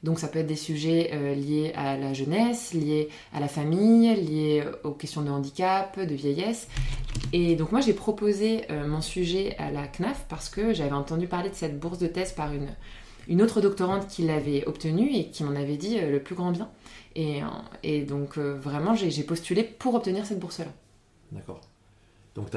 Donc 0.04 0.18
ça 0.18 0.28
peut 0.28 0.40
être 0.40 0.46
des 0.46 0.54
sujets 0.54 1.10
euh, 1.14 1.34
liés 1.34 1.72
à 1.74 1.96
la 1.96 2.12
jeunesse, 2.12 2.74
liés 2.74 3.08
à 3.32 3.40
la 3.40 3.48
famille, 3.48 4.14
liés 4.14 4.62
aux 4.84 4.90
questions 4.90 5.22
de 5.22 5.30
handicap, 5.30 5.98
de 5.98 6.14
vieillesse. 6.14 6.68
Et 7.32 7.56
donc 7.56 7.72
moi 7.72 7.80
j'ai 7.80 7.94
proposé 7.94 8.70
euh, 8.70 8.86
mon 8.86 9.00
sujet 9.00 9.56
à 9.56 9.70
la 9.70 9.88
CNAF 9.88 10.26
parce 10.28 10.50
que 10.50 10.74
j'avais 10.74 10.92
entendu 10.92 11.26
parler 11.26 11.48
de 11.48 11.54
cette 11.54 11.80
bourse 11.80 11.98
de 11.98 12.06
thèse 12.06 12.32
par 12.32 12.52
une, 12.52 12.68
une 13.28 13.40
autre 13.40 13.62
doctorante 13.62 14.06
qui 14.06 14.24
l'avait 14.24 14.66
obtenue 14.66 15.10
et 15.10 15.30
qui 15.30 15.42
m'en 15.42 15.56
avait 15.56 15.78
dit 15.78 15.98
euh, 15.98 16.10
le 16.10 16.22
plus 16.22 16.34
grand 16.34 16.52
bien. 16.52 16.68
Et, 17.16 18.02
donc 18.02 18.38
vraiment 18.38 18.94
j'ai 18.94 19.22
postulé 19.22 19.62
pour 19.62 19.94
obtenir 19.94 20.26
cette 20.26 20.40
bourse-là. 20.40 20.66
D'accord. 21.32 21.60
Donc 22.34 22.50
tu 22.50 22.56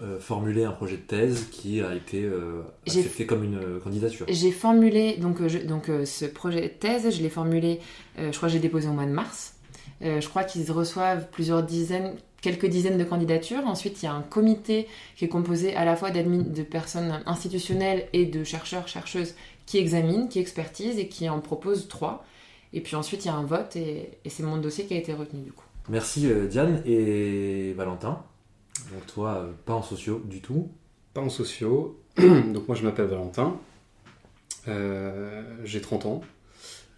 euh, 0.00 0.18
formuler 0.18 0.64
un 0.64 0.72
projet 0.72 0.96
de 0.96 1.02
thèse 1.02 1.48
qui 1.52 1.82
a 1.82 1.94
été 1.94 2.24
euh, 2.24 2.62
accepté 2.86 3.26
comme 3.26 3.44
une 3.44 3.58
euh, 3.58 3.78
candidature. 3.78 4.24
J'ai 4.26 4.50
formulé, 4.50 5.18
donc, 5.18 5.40
donc 5.66 5.90
ce 6.06 6.24
projet 6.24 6.62
de 6.62 6.68
thèse, 6.68 7.14
je 7.14 7.22
l'ai 7.22 7.28
formulé, 7.28 7.78
je 8.16 8.34
crois 8.34 8.48
que 8.48 8.54
j'ai 8.54 8.58
déposé 8.58 8.88
au 8.88 8.92
mois 8.92 9.04
de 9.04 9.12
mars. 9.12 9.54
je 10.00 10.26
crois 10.26 10.44
qu'ils 10.44 10.70
reçoivent 10.72 11.28
plusieurs 11.30 11.62
dizaines, 11.62 12.14
quelques 12.40 12.66
dizaines 12.66 12.96
de 12.96 13.04
candidatures. 13.04 13.64
Ensuite, 13.66 14.02
il 14.02 14.06
y 14.06 14.08
a 14.08 14.14
un 14.14 14.22
comité 14.22 14.88
qui 15.14 15.26
est 15.26 15.28
composé 15.28 15.76
à 15.76 15.84
la 15.84 15.94
fois 15.94 16.10
de 16.10 16.62
personnes 16.62 17.20
institutionnelles 17.26 18.08
et 18.14 18.24
de 18.24 18.44
chercheurs, 18.44 18.88
chercheuses 18.88 19.34
qui 19.66 19.76
examinent, 19.76 20.26
qui 20.26 20.38
expertisent 20.38 20.98
et 20.98 21.06
qui 21.06 21.28
en 21.28 21.40
proposent 21.40 21.86
trois. 21.86 22.24
Et 22.72 22.80
puis 22.80 22.96
ensuite, 22.96 23.26
il 23.26 23.28
y 23.28 23.30
a 23.30 23.34
un 23.34 23.44
vote 23.44 23.76
et, 23.76 24.18
et 24.24 24.30
c'est 24.30 24.42
mon 24.42 24.56
dossier 24.56 24.86
qui 24.86 24.94
a 24.94 24.96
été 24.96 25.12
retenu 25.12 25.42
du 25.42 25.52
coup. 25.52 25.66
Merci 25.90 26.26
Diane 26.48 26.82
et 26.86 27.74
Valentin. 27.76 28.24
Donc 28.92 29.06
toi, 29.06 29.36
euh, 29.38 29.52
pas 29.64 29.74
en 29.74 29.82
sociaux 29.82 30.22
du 30.24 30.40
tout 30.40 30.70
Pas 31.14 31.20
en 31.20 31.28
sociaux. 31.28 31.98
Donc 32.18 32.68
moi, 32.68 32.76
je 32.76 32.84
m'appelle 32.84 33.06
Valentin. 33.06 33.58
Euh, 34.68 35.42
j'ai 35.64 35.80
30 35.80 36.06
ans. 36.06 36.20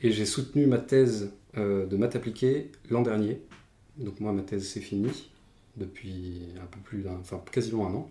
Et 0.01 0.11
j'ai 0.11 0.27
soutenu 0.27 0.67
ma 0.67 0.79
thèse 0.79 1.33
euh, 1.57 1.87
de 1.87 1.97
maths 1.97 2.17
appliquée 2.17 2.71
l'an 2.91 3.03
dernier. 3.03 3.41
Donc 3.97 4.21
moi, 4.21 4.33
ma 4.33 4.43
thèse, 4.43 4.69
c'est 4.69 4.81
fini 4.81 5.31
depuis 5.77 6.43
un 6.63 6.67
peu 6.67 6.79
plus 6.81 7.03
d'un, 7.03 7.17
enfin 7.21 7.43
quasiment 7.51 7.87
un 7.89 7.95
an. 7.95 8.11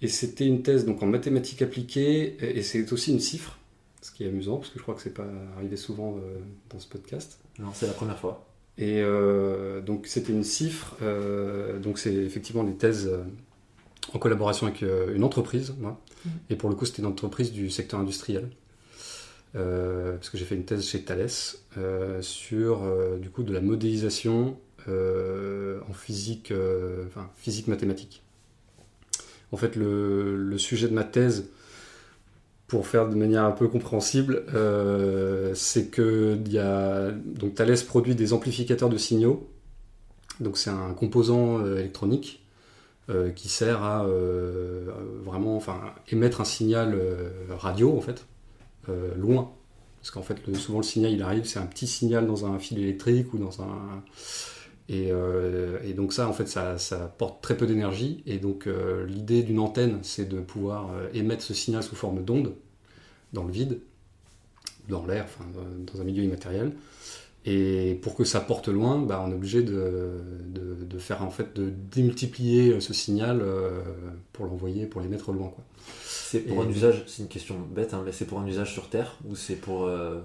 Et 0.00 0.08
c'était 0.08 0.46
une 0.46 0.62
thèse 0.62 0.84
donc 0.84 1.02
en 1.02 1.06
mathématiques 1.06 1.62
appliquées, 1.62 2.36
et 2.40 2.62
c'est 2.62 2.92
aussi 2.92 3.12
une 3.12 3.20
cifre, 3.20 3.58
ce 4.02 4.10
qui 4.10 4.24
est 4.24 4.28
amusant, 4.28 4.56
parce 4.56 4.70
que 4.70 4.78
je 4.78 4.82
crois 4.82 4.94
que 4.94 5.00
c'est 5.00 5.14
pas 5.14 5.26
arrivé 5.56 5.76
souvent 5.76 6.18
dans 6.70 6.78
ce 6.78 6.88
podcast. 6.88 7.38
Non, 7.58 7.68
c'est 7.72 7.86
la 7.86 7.92
première 7.92 8.18
fois. 8.18 8.44
Et 8.76 9.00
euh, 9.02 9.80
donc 9.80 10.06
c'était 10.06 10.32
une 10.32 10.42
cifre, 10.42 10.96
euh, 11.02 11.78
donc 11.78 11.98
c'est 11.98 12.14
effectivement 12.14 12.64
des 12.64 12.74
thèses 12.74 13.06
euh, 13.06 13.22
en 14.12 14.18
collaboration 14.18 14.66
avec 14.66 14.82
une 14.82 15.22
entreprise, 15.22 15.74
moi. 15.78 16.00
Mhm. 16.24 16.32
Et 16.50 16.56
pour 16.56 16.68
le 16.68 16.74
coup 16.74 16.84
c'était 16.84 17.02
une 17.02 17.08
entreprise 17.08 17.52
du 17.52 17.70
secteur 17.70 18.00
industriel. 18.00 18.50
parce 19.52 20.28
que 20.30 20.36
j'ai 20.36 20.44
fait 20.44 20.56
une 20.56 20.64
thèse 20.64 20.84
chez 20.84 21.02
Thales 21.04 21.30
sur 22.20 22.82
du 23.20 23.30
coup 23.30 23.44
de 23.44 23.52
la 23.52 23.60
modélisation 23.60 24.58
en 24.88 25.92
physique, 25.92 26.52
enfin 27.06 27.30
physique 27.36 27.68
mathématique. 27.68 28.22
En 29.52 29.56
fait, 29.56 29.76
le, 29.76 30.36
le, 30.36 30.58
sujet 30.58 30.88
de 30.88 30.94
ma 30.94 31.04
thèse, 31.04 31.48
pour 32.66 32.86
faire 32.86 33.08
de 33.08 33.14
manière 33.14 33.44
un 33.44 33.50
peu 33.50 33.68
compréhensible, 33.68 34.44
euh, 34.54 35.54
c'est 35.54 35.88
que 35.88 36.38
y 36.46 37.50
Thales 37.54 37.84
produit 37.86 38.14
des 38.14 38.32
amplificateurs 38.32 38.88
de 38.88 38.96
signaux. 38.96 39.50
Donc 40.40 40.56
c'est 40.56 40.70
un 40.70 40.92
composant 40.94 41.60
euh, 41.60 41.78
électronique 41.78 42.44
euh, 43.10 43.30
qui 43.30 43.48
sert 43.48 43.82
à 43.82 44.06
vraiment 45.24 45.62
émettre 46.10 46.40
un 46.40 46.44
signal 46.44 46.98
radio 47.50 47.96
en 47.96 48.00
fait, 48.00 48.26
loin. 49.16 49.52
Parce 50.00 50.10
qu'en 50.10 50.22
fait, 50.22 50.54
souvent 50.56 50.78
le 50.78 50.84
signal 50.84 51.12
il 51.12 51.22
arrive, 51.22 51.44
c'est 51.44 51.58
un 51.58 51.66
petit 51.66 51.86
signal 51.86 52.26
dans 52.26 52.44
un 52.44 52.58
fil 52.58 52.78
électrique 52.78 53.32
ou 53.34 53.38
dans 53.38 53.62
un. 53.62 54.02
Et, 54.88 55.12
donc 55.96 56.12
ça, 56.12 56.28
en 56.28 56.32
fait, 56.32 56.46
ça, 56.46 56.78
ça 56.78 57.14
porte 57.18 57.42
très 57.42 57.56
peu 57.56 57.66
d'énergie. 57.66 58.22
Et 58.26 58.38
donc 58.38 58.68
l'idée 59.06 59.42
d'une 59.42 59.58
antenne, 59.58 59.98
c'est 60.02 60.28
de 60.28 60.40
pouvoir 60.40 60.90
émettre 61.14 61.42
ce 61.42 61.54
signal 61.54 61.82
sous 61.82 61.96
forme 61.96 62.22
d'onde 62.24 62.54
dans 63.32 63.44
le 63.44 63.52
vide, 63.52 63.80
dans 64.88 65.06
l'air, 65.06 65.24
enfin, 65.24 65.44
dans 65.92 66.00
un 66.00 66.04
milieu 66.04 66.22
immatériel. 66.22 66.72
Et 67.46 67.98
pour 68.00 68.14
que 68.14 68.24
ça 68.24 68.40
porte 68.40 68.68
loin, 68.68 68.98
bah, 68.98 69.22
on 69.26 69.30
est 69.30 69.34
obligé 69.34 69.62
de, 69.62 70.12
de, 70.46 70.98
faire 70.98 71.22
en 71.22 71.30
fait 71.30 71.54
de 71.54 71.70
démultiplier 71.94 72.80
ce 72.80 72.94
signal 72.94 73.40
euh, 73.42 73.82
pour 74.32 74.46
l'envoyer, 74.46 74.86
pour 74.86 75.02
les 75.02 75.08
mettre 75.08 75.32
loin. 75.32 75.52
C'est 76.02 76.40
pour 76.40 76.62
un 76.62 76.68
usage, 76.68 77.04
c'est 77.06 77.22
une 77.22 77.28
question 77.28 77.56
bête, 77.58 77.92
hein, 77.92 78.02
mais 78.04 78.12
c'est 78.12 78.24
pour 78.24 78.40
un 78.40 78.46
usage 78.46 78.72
sur 78.72 78.88
Terre 78.88 79.18
ou 79.28 79.36
c'est 79.36 79.56
pour 79.56 79.84
euh, 79.84 80.20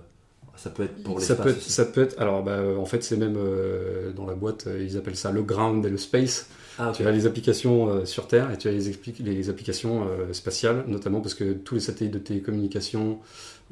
ça 0.62 0.70
peut 0.70 0.84
être 0.84 1.04
pour 1.04 1.20
l'espace 1.20 1.38
ça 1.38 1.44
peut 1.44 1.50
être, 1.50 1.62
ça 1.62 1.86
peut 1.86 2.02
être 2.02 2.20
alors 2.20 2.44
bah, 2.44 2.60
en 2.78 2.86
fait 2.86 3.04
c'est 3.04 3.18
même 3.18 3.38
euh, 3.38 4.12
dans 4.12 4.26
la 4.26 4.36
boîte 4.36 4.68
ils 4.80 4.98
appellent 4.98 5.16
ça 5.16 5.32
le 5.32 5.42
ground 5.42 5.86
et 5.86 5.90
le 5.90 5.98
space 5.98 6.50
ah, 6.82 6.94
tu 6.96 7.06
as 7.06 7.12
les 7.12 7.26
applications 7.26 7.90
euh, 7.90 8.06
sur 8.06 8.28
Terre 8.28 8.52
et 8.52 8.58
tu 8.58 8.70
as 8.70 8.72
les, 8.72 8.94
les 9.20 9.50
applications 9.50 10.08
euh, 10.08 10.32
spatiales, 10.32 10.86
notamment 10.88 11.20
parce 11.20 11.34
que 11.34 11.52
tous 11.52 11.76
les 11.76 11.82
satellites 11.82 12.14
de 12.14 12.20
télécommunication 12.20 13.20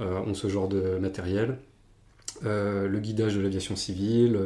euh, 0.01 0.19
ont 0.19 0.33
ce 0.33 0.49
genre 0.49 0.67
de 0.67 0.97
matériel. 0.99 1.57
le 2.43 2.99
guidage 2.99 3.35
de 3.35 3.41
l'aviation 3.41 3.77
civile, 3.77 4.37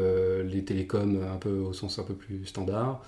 les 0.46 0.64
télécoms 0.64 1.24
un 1.24 1.38
peu 1.38 1.50
au 1.50 1.74
sens 1.74 1.98
un 1.98 2.04
peu 2.04 2.14
plus 2.14 2.46
standard. 2.46 3.04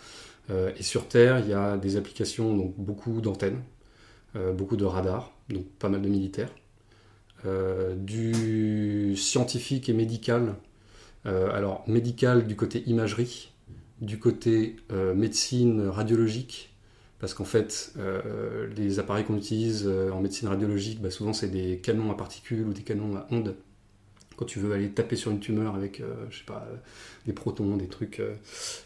et 0.50 0.84
sur 0.84 1.08
Terre, 1.08 1.40
il 1.40 1.50
y 1.50 1.54
a 1.54 1.78
des 1.78 1.96
applications, 1.96 2.58
donc 2.58 2.74
beaucoup 2.78 3.22
d'antennes, 3.22 3.62
beaucoup 4.58 4.76
de 4.76 4.84
radars, 4.84 5.32
donc 5.50 5.66
pas 5.80 5.88
mal 5.88 6.02
de 6.02 6.10
militaires. 6.10 6.50
Du 7.96 9.16
scientifique 9.16 9.90
et 9.90 9.94
médical. 9.94 10.56
alors, 11.26 11.84
médical 11.88 12.48
du 12.48 12.56
côté 12.56 12.84
imagerie, 12.88 13.52
du 14.02 14.20
côté 14.20 14.78
médecine 15.16 15.88
radiologique, 15.88 16.74
parce 17.20 17.34
qu'en 17.34 17.46
fait, 17.46 17.94
les 18.76 19.00
appareils 19.00 19.26
qu'on 19.26 19.38
utilise 19.38 19.88
en 20.12 20.20
médecine 20.22 20.48
radiologique, 20.48 21.02
bah, 21.02 21.12
souvent 21.12 21.34
c'est 21.34 21.50
des 21.50 21.80
canons 21.80 22.12
à 22.12 22.16
particules 22.16 22.68
ou 22.68 22.74
des 22.74 22.84
canons 22.84 23.16
à 23.16 23.28
ondes 23.32 23.56
quand 24.36 24.46
tu 24.46 24.60
veux 24.60 24.74
aller 24.74 24.90
taper 24.90 25.16
sur 25.16 25.32
une 25.32 25.40
tumeur 25.40 25.76
avec, 25.76 26.00
euh, 26.00 26.26
je 26.30 26.40
sais 26.40 26.46
pas, 26.46 26.68
des 27.26 27.34
protons, 27.34 27.78
des 27.78 27.88
trucs. 27.88 28.20
Euh. 28.20 28.36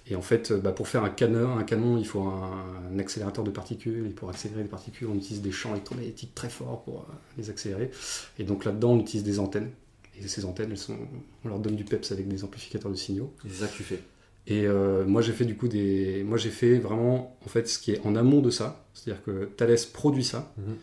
et 0.09 0.15
en 0.15 0.21
fait, 0.21 0.53
bah, 0.53 0.71
pour 0.71 0.87
faire 0.87 1.03
un 1.03 1.09
canon, 1.09 1.57
un 1.57 1.63
canon, 1.63 1.97
il 1.97 2.05
faut 2.05 2.21
un, 2.21 2.99
accélérateur 2.99 3.43
de 3.43 3.51
particules. 3.51 4.05
Et 4.07 4.09
pour 4.09 4.29
accélérer 4.29 4.63
les 4.63 4.69
particules, 4.69 5.07
on 5.11 5.15
utilise 5.15 5.41
des 5.41 5.51
champs 5.51 5.71
électromagnétiques 5.71 6.35
très 6.35 6.49
forts 6.49 6.83
pour 6.83 7.01
euh, 7.01 7.13
les 7.37 7.49
accélérer. 7.49 7.91
Et 8.39 8.43
donc 8.43 8.65
là-dedans, 8.65 8.91
on 8.91 8.99
utilise 8.99 9.23
des 9.23 9.39
antennes. 9.39 9.71
Et 10.19 10.27
ces 10.27 10.45
antennes, 10.45 10.71
elles 10.71 10.77
sont, 10.77 10.97
on 11.45 11.47
leur 11.47 11.59
donne 11.59 11.75
du 11.75 11.83
PEPS 11.83 12.11
avec 12.11 12.27
des 12.27 12.43
amplificateurs 12.43 12.91
de 12.91 12.97
signaux. 12.97 13.33
C'est 13.43 13.65
ça 13.65 13.67
que 13.67 13.75
tu 13.75 13.83
fais. 13.83 13.99
Et 14.47 14.65
moi, 15.05 15.21
j'ai 15.21 15.33
fait 15.33 15.45
du 15.45 15.55
coup 15.55 15.67
des. 15.67 16.23
Moi, 16.23 16.37
j'ai 16.37 16.49
fait 16.49 16.79
vraiment, 16.79 17.37
en 17.45 17.49
fait, 17.49 17.67
ce 17.67 17.77
qui 17.77 17.91
est 17.91 18.03
en 18.03 18.15
amont 18.15 18.39
de 18.39 18.49
ça. 18.49 18.87
C'est-à-dire 18.93 19.21
que 19.23 19.45
Thales 19.45 19.77
produit 19.93 20.23
ça. 20.23 20.51
Mhm. 20.57 20.75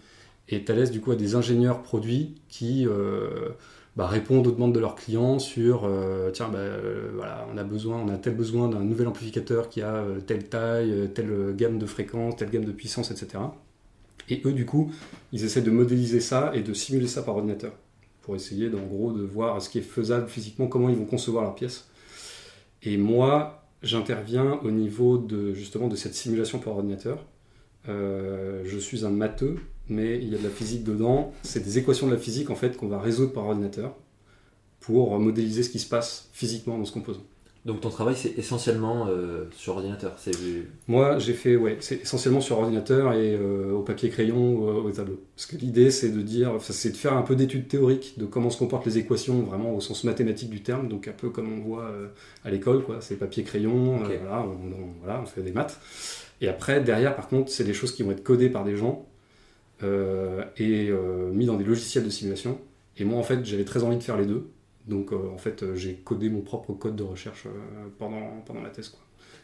Et 0.50 0.64
Thales, 0.64 0.90
du 0.90 1.00
coup, 1.00 1.10
a 1.10 1.16
des 1.16 1.34
ingénieurs 1.34 1.82
produits 1.82 2.36
qui 2.48 2.86
bah, 3.96 4.08
répondent 4.08 4.46
aux 4.48 4.50
demandes 4.50 4.74
de 4.74 4.80
leurs 4.80 4.96
clients 4.96 5.38
sur 5.38 5.84
euh, 5.84 6.30
tiens 6.32 6.48
bah, 6.48 6.58
euh, 6.58 7.10
voilà 7.14 7.46
on 7.52 7.56
a 7.56 7.62
besoin 7.62 7.96
on 7.98 8.08
a 8.08 8.18
tel 8.18 8.34
besoin 8.34 8.68
d'un 8.68 8.80
nouvel 8.80 9.06
amplificateur 9.06 9.68
qui 9.68 9.82
a 9.82 9.94
euh, 9.94 10.20
telle 10.20 10.48
taille 10.48 11.10
telle 11.14 11.54
gamme 11.56 11.78
de 11.78 11.86
fréquence 11.86 12.36
telle 12.36 12.50
gamme 12.50 12.64
de 12.64 12.72
puissance 12.72 13.12
etc 13.12 13.44
et 14.28 14.42
eux 14.44 14.52
du 14.52 14.66
coup 14.66 14.92
ils 15.32 15.44
essaient 15.44 15.62
de 15.62 15.70
modéliser 15.70 16.20
ça 16.20 16.50
et 16.54 16.62
de 16.62 16.74
simuler 16.74 17.06
ça 17.06 17.22
par 17.22 17.36
ordinateur 17.36 17.72
pour 18.22 18.34
essayer 18.34 18.68
en 18.74 18.84
gros 18.84 19.12
de 19.12 19.22
voir 19.22 19.62
ce 19.62 19.68
qui 19.68 19.78
est 19.78 19.82
faisable 19.82 20.28
physiquement 20.28 20.66
comment 20.66 20.88
ils 20.88 20.96
vont 20.96 21.06
concevoir 21.06 21.44
leur 21.44 21.54
pièce 21.54 21.88
et 22.82 22.96
moi 22.96 23.64
j'interviens 23.84 24.58
au 24.64 24.72
niveau 24.72 25.18
de 25.18 25.52
justement 25.52 25.86
de 25.88 25.94
cette 25.94 26.14
simulation 26.14 26.58
par 26.58 26.72
ordinateur. 26.72 27.22
Je 27.86 28.78
suis 28.80 29.04
un 29.04 29.10
matheux 29.10 29.58
mais 29.88 30.18
il 30.18 30.28
y 30.28 30.34
a 30.34 30.38
de 30.38 30.44
la 30.44 30.50
physique 30.50 30.84
dedans. 30.84 31.32
C'est 31.42 31.62
des 31.62 31.78
équations 31.78 32.06
de 32.06 32.12
la 32.12 32.18
physique 32.18 32.50
en 32.50 32.54
fait 32.54 32.76
qu'on 32.76 32.88
va 32.88 33.00
résoudre 33.00 33.32
par 33.32 33.46
ordinateur 33.46 33.94
pour 34.80 35.18
modéliser 35.18 35.62
ce 35.62 35.70
qui 35.70 35.78
se 35.78 35.88
passe 35.88 36.28
physiquement 36.32 36.78
dans 36.78 36.84
ce 36.84 36.92
composant. 36.92 37.22
Donc 37.64 37.80
ton 37.80 37.88
travail 37.88 38.14
c'est 38.14 38.36
essentiellement 38.36 39.06
euh, 39.08 39.44
sur 39.56 39.74
ordinateur 39.76 40.14
Moi 40.86 41.18
j'ai 41.18 41.32
fait, 41.32 41.56
ouais, 41.56 41.78
c'est 41.80 42.02
essentiellement 42.02 42.42
sur 42.42 42.58
ordinateur 42.58 43.14
et 43.14 43.34
euh, 43.34 43.72
au 43.72 43.80
papier 43.80 44.10
crayon 44.10 44.56
ou 44.56 44.68
au 44.68 44.90
tableau. 44.90 45.18
Parce 45.34 45.46
que 45.46 45.56
l'idée 45.56 45.90
c'est 45.90 46.10
de 46.10 46.20
dire, 46.20 46.52
c'est 46.60 46.90
de 46.90 46.96
faire 46.96 47.14
un 47.14 47.22
peu 47.22 47.34
d'études 47.34 47.66
théoriques 47.66 48.18
de 48.18 48.26
comment 48.26 48.50
se 48.50 48.58
comportent 48.58 48.84
les 48.84 48.98
équations 48.98 49.40
vraiment 49.40 49.74
au 49.74 49.80
sens 49.80 50.04
mathématique 50.04 50.50
du 50.50 50.62
terme, 50.62 50.88
donc 50.88 51.08
un 51.08 51.12
peu 51.12 51.30
comme 51.30 51.50
on 51.50 51.62
voit 51.62 51.84
euh, 51.84 52.08
à 52.44 52.50
l'école, 52.50 52.84
quoi. 52.84 52.98
C'est 53.00 53.16
papier 53.16 53.44
crayon, 53.44 53.96
voilà, 53.96 54.46
voilà, 55.00 55.22
on 55.22 55.26
fait 55.26 55.40
des 55.40 55.52
maths. 55.52 55.80
Et 56.42 56.48
après 56.48 56.82
derrière 56.82 57.16
par 57.16 57.28
contre 57.28 57.50
c'est 57.50 57.64
des 57.64 57.72
choses 57.72 57.92
qui 57.92 58.02
vont 58.02 58.10
être 58.10 58.22
codées 58.22 58.50
par 58.50 58.64
des 58.64 58.76
gens 58.76 59.06
euh, 59.06 59.13
et 60.56 60.88
euh, 60.90 61.30
mis 61.32 61.46
dans 61.46 61.56
des 61.56 61.64
logiciels 61.64 62.04
de 62.04 62.10
simulation. 62.10 62.60
Et 62.96 63.04
moi, 63.04 63.18
en 63.18 63.22
fait, 63.22 63.44
j'avais 63.44 63.64
très 63.64 63.82
envie 63.82 63.96
de 63.96 64.02
faire 64.02 64.16
les 64.16 64.26
deux. 64.26 64.50
Donc, 64.86 65.12
euh, 65.12 65.30
en 65.32 65.38
fait, 65.38 65.74
j'ai 65.74 65.94
codé 65.94 66.28
mon 66.28 66.42
propre 66.42 66.72
code 66.74 66.96
de 66.96 67.02
recherche 67.02 67.46
pendant, 67.98 68.40
pendant 68.46 68.62
la 68.62 68.70
thèse. 68.70 68.88
Quoi. 68.88 69.00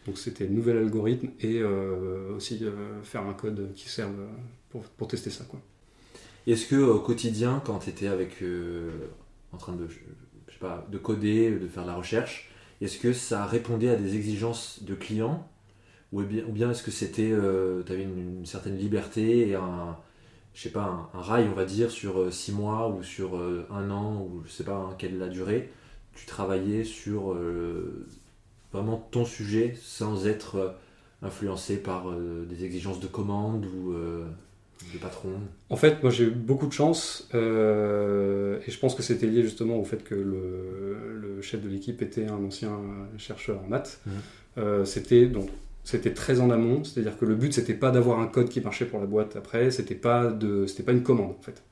Donc, 0.07 0.19
c'était 0.19 0.47
un 0.47 0.51
nouvel 0.51 0.77
algorithme 0.77 1.29
et 1.41 1.63
aussi 1.63 2.63
faire 3.03 3.23
un 3.23 3.35
code 3.35 3.73
qui 3.75 3.89
serve 3.89 4.15
pour, 4.71 4.83
pour 4.83 5.09
tester 5.09 5.31
ça. 5.31 5.45
Est-ce 6.47 6.67
que 6.67 6.77
au 6.77 7.01
quotidien, 7.01 7.63
quand 7.65 7.81
tu 7.81 7.91
étais 7.91 8.07
avec, 8.07 8.43
en 9.53 9.57
train 9.59 9.75
de, 9.75 9.87
je 9.89 10.53
sais 10.53 10.59
pas, 10.59 10.87
de 10.91 10.97
coder, 10.97 11.51
de 11.51 11.69
faire 11.69 11.83
de 11.83 11.89
la 11.89 11.97
recherche, 11.97 12.51
est-ce 12.81 12.99
que 12.99 13.13
ça 13.13 13.45
répondait 13.45 13.91
à 13.91 13.97
des 13.97 14.17
exigences 14.17 14.83
de 14.83 14.95
clients? 14.95 15.47
Ou 16.13 16.23
bien, 16.23 16.45
ou 16.49 16.53
bien 16.53 16.71
est-ce 16.71 16.83
que 16.83 16.91
c'était, 16.91 17.35
tu 17.87 17.93
avais 17.93 18.03
une, 18.03 18.39
une, 18.39 18.47
certaine 18.47 18.79
liberté 18.79 19.49
et 19.49 19.55
un, 19.55 19.99
je 20.55 20.63
sais 20.63 20.71
pas, 20.71 21.11
un, 21.15 21.21
rail, 21.21 21.49
on 21.51 21.55
va 21.55 21.65
dire, 21.65 21.91
sur 21.91 22.33
6 22.33 22.51
euh, 22.51 22.55
mois 22.55 22.89
ou 22.89 23.03
sur 23.03 23.37
euh, 23.37 23.67
un 23.71 23.91
an, 23.91 24.21
ou 24.23 24.43
je 24.47 24.51
sais 24.51 24.65
pas 24.65 24.75
hein, 24.75 24.95
quelle 24.99 25.15
est 25.15 25.19
la 25.19 25.29
durée, 25.29 25.71
tu 26.15 26.27
travaillais 26.27 26.85
sur 26.85 27.33
euh, 27.33 28.07
vraiment 28.73 29.09
ton 29.11 29.25
sujet 29.25 29.77
sans 29.81 30.27
être 30.27 30.77
influencé 31.23 31.77
par 31.77 32.07
des 32.49 32.65
exigences 32.65 33.01
de 33.01 33.07
commande 33.07 33.67
ou 33.67 33.93
de 33.93 34.99
patron? 34.99 35.33
En 35.69 35.77
fait, 35.77 36.03
moi 36.03 36.11
j'ai 36.11 36.25
eu 36.25 36.31
beaucoup 36.31 36.67
de 36.67 36.73
chance 36.73 37.29
et 37.35 37.37
je 37.37 38.79
pense 38.79 38.95
que 38.95 39.03
c'était 39.03 39.27
lié 39.27 39.43
justement 39.43 39.77
au 39.77 39.85
fait 39.85 40.03
que 40.03 40.15
le, 40.15 41.41
chef 41.43 41.63
de 41.63 41.69
l'équipe 41.69 42.03
était 42.03 42.27
un 42.27 42.43
ancien 42.45 42.79
chercheur 43.19 43.61
en 43.65 43.69
maths. 43.69 44.01
Mmh. 44.07 44.85
c'était 44.85 45.27
donc 45.27 45.49
c'était 45.85 46.13
très 46.15 46.41
en 46.41 46.51
amont, 46.51 46.85
c'est-à-dire 46.85 47.19
que 47.19 47.25
le 47.25 47.35
but 47.35 47.53
c'était 47.53 47.75
pas 47.75 47.91
d'avoir 47.91 48.21
un 48.21 48.27
code 48.27 48.49
qui 48.49 48.61
marchait 48.61 48.85
pour 48.85 49.01
la 49.01 49.07
boîte 49.07 49.37
après, 49.37 49.71
c'était 49.71 49.95
pas 49.95 50.27
de, 50.27 50.67
c'était 50.67 50.83
pas 50.83 50.93
une 50.93 51.03
commande 51.03 51.35
en 51.39 51.43
fait. 51.43 51.63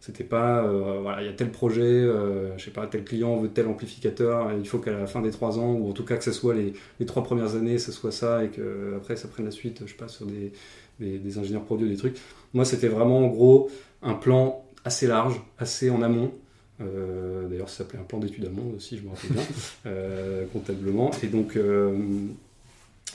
C'était 0.00 0.24
pas, 0.24 0.64
euh, 0.64 1.00
voilà, 1.02 1.20
il 1.20 1.26
y 1.26 1.28
a 1.28 1.34
tel 1.34 1.50
projet, 1.52 1.82
euh, 1.82 2.56
je 2.56 2.64
sais 2.64 2.70
pas, 2.70 2.86
tel 2.86 3.04
client 3.04 3.36
veut 3.36 3.50
tel 3.50 3.66
amplificateur, 3.66 4.50
il 4.58 4.66
faut 4.66 4.78
qu'à 4.78 4.92
la 4.92 5.06
fin 5.06 5.20
des 5.20 5.30
trois 5.30 5.58
ans, 5.58 5.74
ou 5.74 5.90
en 5.90 5.92
tout 5.92 6.06
cas 6.06 6.16
que 6.16 6.24
ce 6.24 6.32
soit 6.32 6.54
les, 6.54 6.72
les 6.98 7.06
trois 7.06 7.22
premières 7.22 7.54
années, 7.54 7.78
ce 7.78 7.92
soit 7.92 8.10
ça, 8.10 8.42
et 8.42 8.48
que 8.48 8.94
après 8.96 9.16
ça 9.16 9.28
prenne 9.28 9.44
la 9.44 9.50
suite, 9.50 9.82
je 9.84 9.90
sais 9.90 9.98
pas, 9.98 10.08
sur 10.08 10.24
des, 10.24 10.52
des, 11.00 11.38
ingénieurs 11.38 11.64
produits, 11.64 11.90
des 11.90 11.98
trucs. 11.98 12.16
Moi, 12.54 12.64
c'était 12.64 12.88
vraiment 12.88 13.18
en 13.18 13.28
gros 13.28 13.70
un 14.02 14.14
plan 14.14 14.64
assez 14.86 15.06
large, 15.06 15.38
assez 15.58 15.90
en 15.90 16.00
amont. 16.00 16.32
Euh, 16.80 17.46
d'ailleurs, 17.48 17.68
ça 17.68 17.78
s'appelait 17.78 17.98
un 17.98 18.04
plan 18.04 18.20
d'études 18.20 18.46
amont 18.46 18.72
aussi, 18.74 18.96
je 18.96 19.02
me 19.02 19.10
rappelle 19.10 19.32
bien, 19.32 20.46
comptablement. 20.54 21.10
Et 21.22 21.26
donc, 21.26 21.58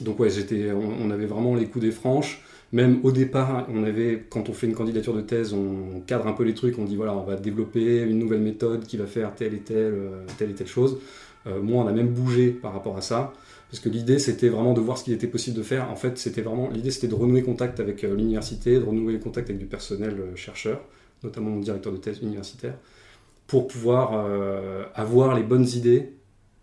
donc 0.01 0.19
ouais, 0.19 0.29
on, 0.73 1.09
avait 1.11 1.25
vraiment 1.25 1.55
les 1.55 1.67
coups 1.67 1.85
des 1.85 1.91
franches. 1.91 2.41
Même 2.71 2.99
au 3.03 3.11
départ, 3.11 3.67
on 3.73 3.83
avait, 3.83 4.25
quand 4.29 4.49
on 4.49 4.53
fait 4.53 4.67
une 4.67 4.73
candidature 4.73 5.13
de 5.13 5.21
thèse, 5.21 5.53
on 5.53 6.01
cadre 6.01 6.27
un 6.27 6.33
peu 6.33 6.43
les 6.43 6.53
trucs, 6.53 6.77
on 6.77 6.83
dit 6.83 6.95
voilà, 6.95 7.15
on 7.15 7.23
va 7.23 7.35
développer 7.35 8.01
une 8.01 8.19
nouvelle 8.19 8.41
méthode 8.41 8.85
qui 8.85 8.97
va 8.97 9.05
faire 9.05 9.33
telle 9.35 9.53
et 9.53 9.59
telle, 9.59 9.93
euh, 9.93 10.25
telle 10.37 10.51
et 10.51 10.55
telle 10.55 10.67
chose. 10.67 10.97
Euh, 11.47 11.61
moi, 11.61 11.83
on 11.83 11.87
a 11.87 11.93
même 11.93 12.09
bougé 12.09 12.49
par 12.49 12.73
rapport 12.73 12.97
à 12.97 13.01
ça, 13.01 13.31
parce 13.69 13.81
que 13.81 13.87
l'idée, 13.87 14.19
c'était 14.19 14.49
vraiment 14.49 14.73
de 14.73 14.81
voir 14.81 14.97
ce 14.97 15.03
qu'il 15.03 15.13
était 15.13 15.27
possible 15.27 15.55
de 15.55 15.63
faire. 15.63 15.89
En 15.89 15.95
fait, 15.95 16.17
c'était 16.17 16.41
vraiment, 16.41 16.69
l'idée, 16.69 16.91
c'était 16.91 17.07
de 17.07 17.15
renouer 17.15 17.43
contact 17.43 17.79
avec 17.79 18.03
euh, 18.03 18.15
l'université, 18.15 18.79
de 18.79 18.83
renouer 18.83 19.19
contact 19.19 19.49
avec 19.49 19.59
du 19.59 19.67
personnel 19.67 20.17
chercheur, 20.35 20.81
notamment 21.23 21.51
mon 21.51 21.61
directeur 21.61 21.93
de 21.93 21.97
thèse 21.97 22.19
universitaire, 22.21 22.73
pour 23.47 23.67
pouvoir 23.67 24.27
avoir 24.95 25.35
les 25.35 25.43
bonnes 25.43 25.67
idées 25.67 26.13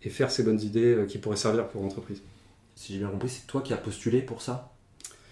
et 0.03 0.11
faire 0.11 0.33
ces 0.33 0.43
bonnes 0.43 0.61
idées 0.61 1.05
qui 1.07 1.19
pourraient 1.19 1.37
servir 1.37 1.69
pour 1.69 1.81
l'entreprise 1.81 2.21
si 2.75 2.95
j'ai 2.95 2.99
bien 2.99 3.09
compris, 3.09 3.29
c'est 3.29 3.47
toi 3.47 3.61
qui 3.61 3.73
as 3.73 3.77
postulé 3.77 4.23
pour 4.23 4.43
ça 4.43 4.73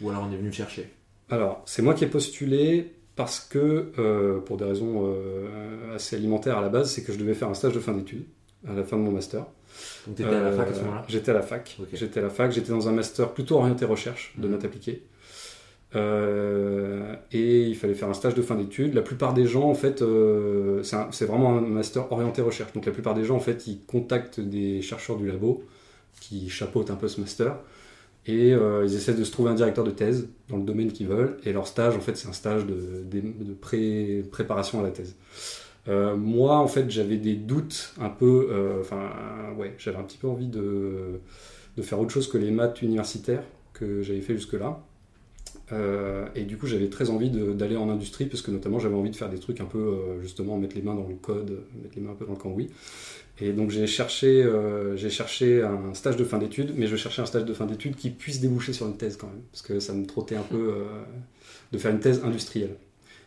Ou 0.01 0.11
alors 0.11 0.27
on 0.29 0.33
est 0.33 0.37
venu 0.37 0.53
chercher 0.53 0.91
Alors, 1.31 1.63
c'est 1.67 1.83
moi 1.83 1.95
qui 1.95 2.05
ai 2.05 2.07
postulé 2.07 2.95
parce 3.17 3.41
que, 3.41 3.93
euh, 3.99 4.41
pour 4.41 4.57
des 4.57 4.65
raisons 4.65 5.03
euh, 5.05 5.95
assez 5.95 6.17
alimentaires 6.17 6.59
à 6.59 6.63
la 6.63 6.69
base, 6.69 6.91
c'est 6.91 7.03
que 7.03 7.13
je 7.13 7.19
devais 7.19 7.35
faire 7.35 7.49
un 7.49 7.55
stage 7.55 7.75
de 7.75 7.81
fin 7.81 7.93
d'études 7.93 8.25
à 8.69 8.75
la 8.75 8.85
fin 8.85 8.97
de 8.97 9.03
mon 9.03 9.11
master. 9.11 9.45
Donc 10.07 10.17
tu 10.17 10.23
étais 10.23 10.35
à 10.35 10.43
la 10.43 10.53
fac 10.53 10.69
à 10.69 10.75
ce 10.75 10.79
euh, 10.79 10.83
moment-là 10.83 11.05
J'étais 11.09 11.31
à 11.31 11.35
la 11.35 11.43
fac. 11.43 11.79
J'étais 11.93 12.21
à 12.21 12.23
la 12.23 12.31
fac, 12.31 12.53
j'étais 12.53 12.71
dans 12.71 12.89
un 12.89 12.93
master 12.93 13.33
plutôt 13.33 13.57
orienté 13.57 13.85
recherche 13.85 14.35
de 14.37 14.47
mhm. 14.47 14.53
notes 14.53 14.65
appliquées. 14.65 15.03
et 15.95 17.63
il 17.63 17.77
fallait 17.77 17.95
faire 17.95 18.09
un 18.09 18.15
stage 18.15 18.35
de 18.35 18.43
fin 18.43 18.55
d'études. 18.55 18.95
La 18.95 19.03
plupart 19.03 19.35
des 19.35 19.47
gens, 19.47 19.69
en 19.69 19.75
fait, 19.75 20.05
c'est 21.13 21.27
vraiment 21.27 21.57
un 21.57 21.61
master 21.61 22.11
orienté 22.13 22.43
recherche. 22.43 22.73
Donc 22.75 22.87
la 22.87 22.93
plupart 22.93 23.15
des 23.15 23.25
gens, 23.25 23.37
en 23.37 23.41
fait, 23.41 23.67
ils 23.67 23.81
contactent 23.85 24.41
des 24.41 24.83
chercheurs 24.83 25.17
du 25.17 25.27
labo 25.27 25.65
qui 26.21 26.49
chapeautent 26.49 26.91
un 26.91 26.97
peu 26.97 27.09
ce 27.09 27.21
master. 27.21 27.57
Et 28.27 28.53
euh, 28.53 28.85
ils 28.87 28.95
essaient 28.95 29.15
de 29.15 29.25
se 29.25 29.33
trouver 29.33 29.51
un 29.51 29.55
directeur 29.55 29.85
de 29.85 29.91
thèse 29.91 30.29
dans 30.49 30.59
le 30.59 30.63
domaine 30.63 30.93
qu'ils 30.93 31.09
veulent. 31.09 31.39
Et 31.45 31.53
leur 31.53 31.67
stage, 31.67 31.97
en 31.97 32.01
fait, 32.01 32.17
c'est 32.17 32.29
un 32.29 32.33
stage 32.33 32.67
de, 32.67 33.03
de, 33.11 33.55
pré 33.55 34.23
préparation 34.31 34.81
à 34.81 34.83
la 34.83 34.91
thèse. 34.91 35.17
Euh, 35.89 36.17
moi, 36.17 36.59
en 36.59 36.69
fait, 36.69 36.91
j'avais 36.91 37.17
des 37.17 37.35
doutes 37.35 37.95
un 37.99 38.11
peu. 38.11 38.49
Euh, 38.51 38.81
enfin, 38.81 39.11
ouais, 39.59 39.75
j'avais 39.79 39.97
un 39.97 40.03
petit 40.03 40.19
peu 40.19 40.29
envie 40.29 40.49
de, 40.49 41.21
de, 41.77 41.83
faire 41.83 41.99
autre 41.99 42.11
chose 42.11 42.29
que 42.29 42.37
les 42.37 42.51
maths 42.51 42.83
universitaires 42.83 43.43
que 43.73 44.03
j'avais 44.03 44.21
fait 44.21 44.35
jusque-là. 44.35 44.83
et 46.35 46.45
du 46.45 46.59
coup, 46.59 46.67
j'avais 46.67 46.91
très 46.91 47.09
envie 47.09 47.31
d'aller 47.31 47.77
en 47.77 47.89
industrie, 47.89 48.27
parce 48.27 48.43
que 48.43 48.51
notamment, 48.51 48.79
j'avais 48.79 48.95
envie 48.97 49.11
de 49.11 49.17
faire 49.17 49.31
des 49.31 49.39
trucs 49.39 49.61
un 49.61 49.65
peu, 49.65 50.19
justement, 50.21 50.59
mettre 50.59 50.77
les 50.77 50.83
mains 50.83 50.95
dans 50.95 51.09
le 51.09 51.15
code, 51.15 51.63
mettre 51.83 51.97
les 51.97 52.03
mains 52.03 52.11
un 52.11 52.15
peu 52.15 52.27
dans 52.27 52.33
le 52.33 52.39
cambouis. 52.39 52.69
Et 53.41 53.53
donc 53.53 53.71
j'ai 53.71 53.87
cherché, 53.87 54.43
euh, 54.43 54.97
j'ai 54.97 55.11
cherché 55.11 55.63
un 55.63 55.95
stage 55.95 56.17
de 56.17 56.25
fin 56.25 56.39
d'études, 56.39 56.75
mais 56.77 56.87
je 56.87 56.97
cherchais 56.97 57.23
un 57.23 57.27
stage 57.27 57.45
de 57.45 57.55
fin 57.55 57.65
d'études 57.65 57.97
qui 57.97 58.11
puisse 58.11 58.41
déboucher 58.41 58.73
sur 58.73 58.87
une 58.87 58.97
thèse 58.97 59.17
quand 59.17 59.29
même, 59.29 59.43
parce 59.51 59.63
que 59.63 59.81
ça 59.81 59.95
me 59.95 60.05
trottait 60.05 60.37
un 60.37 60.43
peu 60.43 60.57
euh, 60.57 60.85
de 61.73 61.79
faire 61.79 61.91
une 61.91 62.01
thèse 62.01 62.23
industrielle. 62.25 62.77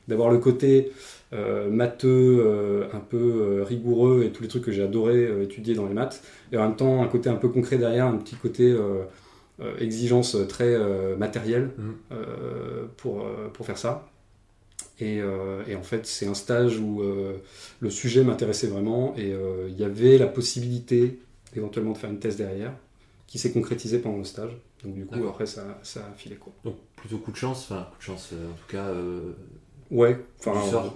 D'avoir 0.08 0.29
le 0.29 0.38
côté 0.38 0.91
euh, 1.32 1.70
matheux, 1.70 2.86
un 2.93 3.00
peu 3.00 3.63
rigoureux 3.63 4.24
et 4.25 4.32
tous 4.32 4.43
les 4.43 4.50
trucs 4.50 4.63
que 4.63 4.72
j'ai 4.72 4.84
adoré 4.84 5.43
étudier 5.43 5.75
dans 5.75 5.88
les 5.88 5.93
maths, 5.93 6.22
et 6.51 6.58
en 6.58 6.67
même 6.67 6.75
temps 6.75 7.01
un 7.01 7.08
côté 7.08 7.29
un 7.29 7.36
peu 7.36 7.48
concret 7.48 7.77
derrière, 7.77 8.05
un 8.05 8.17
petit 8.17 8.36
côté 8.36 8.75
exigence 9.79 10.36
très 10.50 10.77
matérielle 11.15 11.70
mmh. 11.77 12.15
pour, 12.98 13.25
pour 13.53 13.65
faire 13.65 13.77
ça. 13.77 14.12
Et, 15.03 15.22
et, 15.67 15.75
en 15.75 15.83
fait, 15.83 16.05
c'est 16.05 16.27
un 16.27 16.33
stage 16.33 16.79
où 16.79 17.01
le 17.79 17.89
sujet 17.89 18.24
m'intéressait 18.24 18.67
vraiment 18.67 19.15
et 19.17 19.33
il 19.67 19.79
y 19.79 19.83
avait 19.83 20.17
la 20.17 20.27
possibilité 20.27 21.19
éventuellement 21.55 21.91
de 21.91 21.98
faire 21.98 22.10
une 22.10 22.19
thèse 22.19 22.38
derrière 22.38 22.74
qui 23.27 23.39
s'est 23.39 23.51
concrétisée 23.51 24.00
pendant 24.00 24.17
le 24.17 24.24
stage. 24.24 24.51
Donc 24.83 24.95
du 24.95 25.05
coup, 25.05 25.27
après, 25.27 25.45
ça, 25.45 25.79
ça 25.83 26.01
a 26.01 26.13
filé 26.15 26.36
quoi. 26.36 26.53
Donc 26.63 26.75
plutôt 26.95 27.17
coup 27.17 27.31
de 27.31 27.38
chance, 27.38 27.69
enfin 27.69 27.88
coup 27.91 27.98
de 27.98 28.03
chance 28.03 28.33
en 28.33 28.55
tout 28.57 28.67
cas. 28.67 28.91
ouais, 29.91 30.19
enfin. 30.39 30.91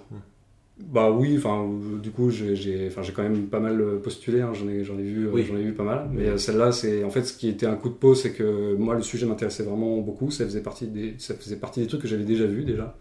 Bah 0.79 1.09
oui, 1.09 1.35
enfin 1.37 1.67
du 2.03 2.11
coup 2.11 2.29
j'ai 2.29 2.87
enfin 2.87 3.01
j'ai 3.01 3.11
quand 3.11 3.23
même 3.23 3.47
pas 3.47 3.59
mal 3.59 3.99
postulé, 4.03 4.41
hein, 4.41 4.51
j'en 4.53 4.67
ai 4.69 4.83
j'en 4.83 4.97
ai 4.99 5.03
vu 5.03 5.27
j'en 5.43 5.57
ai 5.57 5.63
vu 5.63 5.73
pas 5.73 5.83
mal, 5.83 6.07
mais 6.11 6.37
celle-là 6.37 6.71
c'est 6.71 7.03
en 7.03 7.09
fait 7.09 7.23
ce 7.23 7.33
qui 7.33 7.47
était 7.47 7.65
un 7.65 7.75
coup 7.75 7.89
de 7.89 7.95
peau, 7.95 8.13
c'est 8.13 8.31
que 8.31 8.75
moi 8.75 8.93
le 8.93 9.01
sujet 9.01 9.25
m'intéressait 9.25 9.63
vraiment 9.63 9.97
beaucoup, 9.97 10.29
ça 10.29 10.45
faisait 10.45 10.61
partie 10.61 10.85
des 10.85 11.15
ça 11.17 11.33
faisait 11.33 11.55
partie 11.55 11.79
des 11.79 11.87
trucs 11.87 12.01
que 12.03 12.07
j'avais 12.07 12.25
déjà 12.25 12.45
vus 12.45 12.63
déjà, 12.63 12.95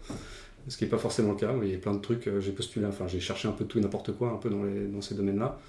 ce 0.67 0.77
qui 0.77 0.83
n'est 0.83 0.89
pas 0.89 0.97
forcément 0.97 1.31
le 1.31 1.37
cas. 1.37 1.53
Il 1.63 1.69
y 1.69 1.75
a 1.75 1.77
plein 1.77 1.93
de 1.93 2.01
trucs 2.01 2.29
j'ai 2.39 2.51
postulé, 2.51 2.85
enfin 2.85 3.07
j'ai 3.07 3.19
cherché 3.19 3.47
un 3.47 3.51
peu 3.51 3.65
tout 3.65 3.77
et 3.77 3.81
n'importe 3.81 4.11
quoi 4.13 4.31
un 4.31 4.37
peu 4.37 4.49
dans 4.49 4.63
les 4.63 4.87
dans 4.87 5.01
ces 5.01 5.15
domaines-là, 5.15 5.59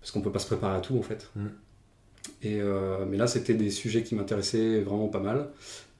parce 0.00 0.10
qu'on 0.10 0.20
peut 0.20 0.32
pas 0.32 0.38
se 0.38 0.46
préparer 0.46 0.76
à 0.76 0.80
tout 0.80 0.98
en 0.98 1.02
fait. 1.02 1.30
Mm. 1.36 1.46
Et 2.42 2.60
euh, 2.60 3.04
mais 3.08 3.16
là 3.16 3.26
c'était 3.26 3.54
des 3.54 3.70
sujets 3.70 4.02
qui 4.02 4.14
m'intéressaient 4.14 4.80
vraiment 4.80 5.08
pas 5.08 5.20
mal. 5.20 5.48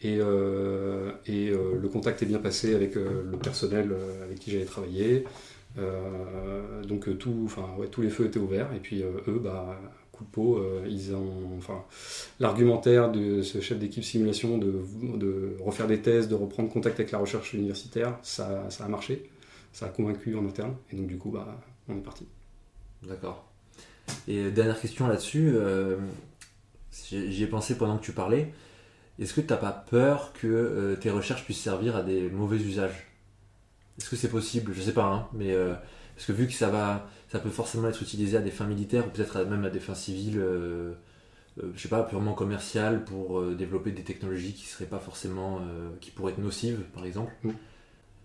Et, 0.00 0.18
euh, 0.20 1.12
et 1.26 1.48
euh, 1.48 1.78
le 1.80 1.88
contact 1.88 2.22
est 2.22 2.26
bien 2.26 2.38
passé 2.38 2.74
avec 2.74 2.94
le 2.96 3.38
personnel 3.42 3.94
avec 4.22 4.38
qui 4.38 4.50
j'avais 4.50 4.64
travaillé. 4.64 5.24
donc 6.86 7.16
tout, 7.18 7.50
ouais, 7.78 7.88
tous 7.88 8.02
les 8.02 8.10
feux 8.10 8.26
étaient 8.26 8.38
ouverts. 8.38 8.68
Et 8.74 8.80
puis 8.80 9.02
eux, 9.02 9.40
bah, 9.42 9.80
coup 10.14 10.24
de 10.24 10.30
peau, 10.30 10.60
ils 10.86 11.14
ont, 11.14 11.56
enfin, 11.58 11.84
l'argumentaire 12.40 13.10
de 13.10 13.42
ce 13.42 13.60
chef 13.60 13.78
d'équipe 13.78 14.04
simulation 14.04 14.58
de, 14.58 15.56
refaire 15.60 15.86
des 15.86 16.00
thèses, 16.00 16.28
de 16.28 16.34
reprendre 16.34 16.70
contact 16.70 17.00
avec 17.00 17.10
la 17.12 17.18
recherche 17.18 17.52
universitaire, 17.54 18.18
ça, 18.22 18.64
ça, 18.70 18.84
a 18.84 18.88
marché, 18.88 19.30
ça 19.72 19.86
a 19.86 19.88
convaincu 19.88 20.36
en 20.36 20.46
interne, 20.46 20.74
et 20.92 20.96
donc 20.96 21.06
du 21.06 21.18
coup, 21.18 21.30
bah, 21.30 21.60
on 21.88 21.96
est 21.96 22.02
parti. 22.02 22.26
D'accord. 23.02 23.44
Et 24.28 24.50
dernière 24.50 24.80
question 24.80 25.06
là-dessus, 25.06 25.54
j'y 27.10 27.42
ai 27.42 27.46
pensé 27.46 27.76
pendant 27.76 27.98
que 27.98 28.04
tu 28.04 28.12
parlais. 28.12 28.52
Est-ce 29.18 29.34
que 29.34 29.40
tu 29.40 29.48
n'as 29.48 29.56
pas 29.56 29.70
peur 29.72 30.32
que 30.32 30.46
euh, 30.46 30.96
tes 30.96 31.10
recherches 31.10 31.44
puissent 31.44 31.62
servir 31.62 31.96
à 31.96 32.02
des 32.02 32.28
mauvais 32.28 32.56
usages? 32.56 33.06
Est-ce 33.98 34.10
que 34.10 34.16
c'est 34.16 34.28
possible? 34.28 34.72
Je 34.74 34.82
sais 34.82 34.92
pas, 34.92 35.04
hein, 35.04 35.28
mais 35.32 35.52
euh, 35.52 35.74
parce 36.14 36.26
que 36.26 36.32
vu 36.32 36.46
que 36.46 36.52
ça 36.52 36.68
va, 36.68 37.08
ça 37.30 37.38
peut 37.38 37.50
forcément 37.50 37.88
être 37.88 38.02
utilisé 38.02 38.36
à 38.36 38.40
des 38.40 38.50
fins 38.50 38.66
militaires 38.66 39.06
ou 39.06 39.10
peut-être 39.10 39.44
même 39.44 39.64
à 39.64 39.70
des 39.70 39.80
fins 39.80 39.94
civiles, 39.94 40.38
euh, 40.38 40.92
je 41.74 41.80
sais 41.80 41.88
pas, 41.88 42.02
purement 42.02 42.34
commerciales 42.34 43.04
pour 43.04 43.42
développer 43.42 43.92
des 43.92 44.02
technologies 44.02 44.52
qui 44.52 44.66
seraient 44.66 44.86
pas 44.86 44.98
forcément, 44.98 45.60
qui 46.00 46.10
pourraient 46.10 46.32
être 46.32 46.38
nocives, 46.38 46.80
par 46.92 47.06
exemple. 47.06 47.32
Mm. 47.44 47.50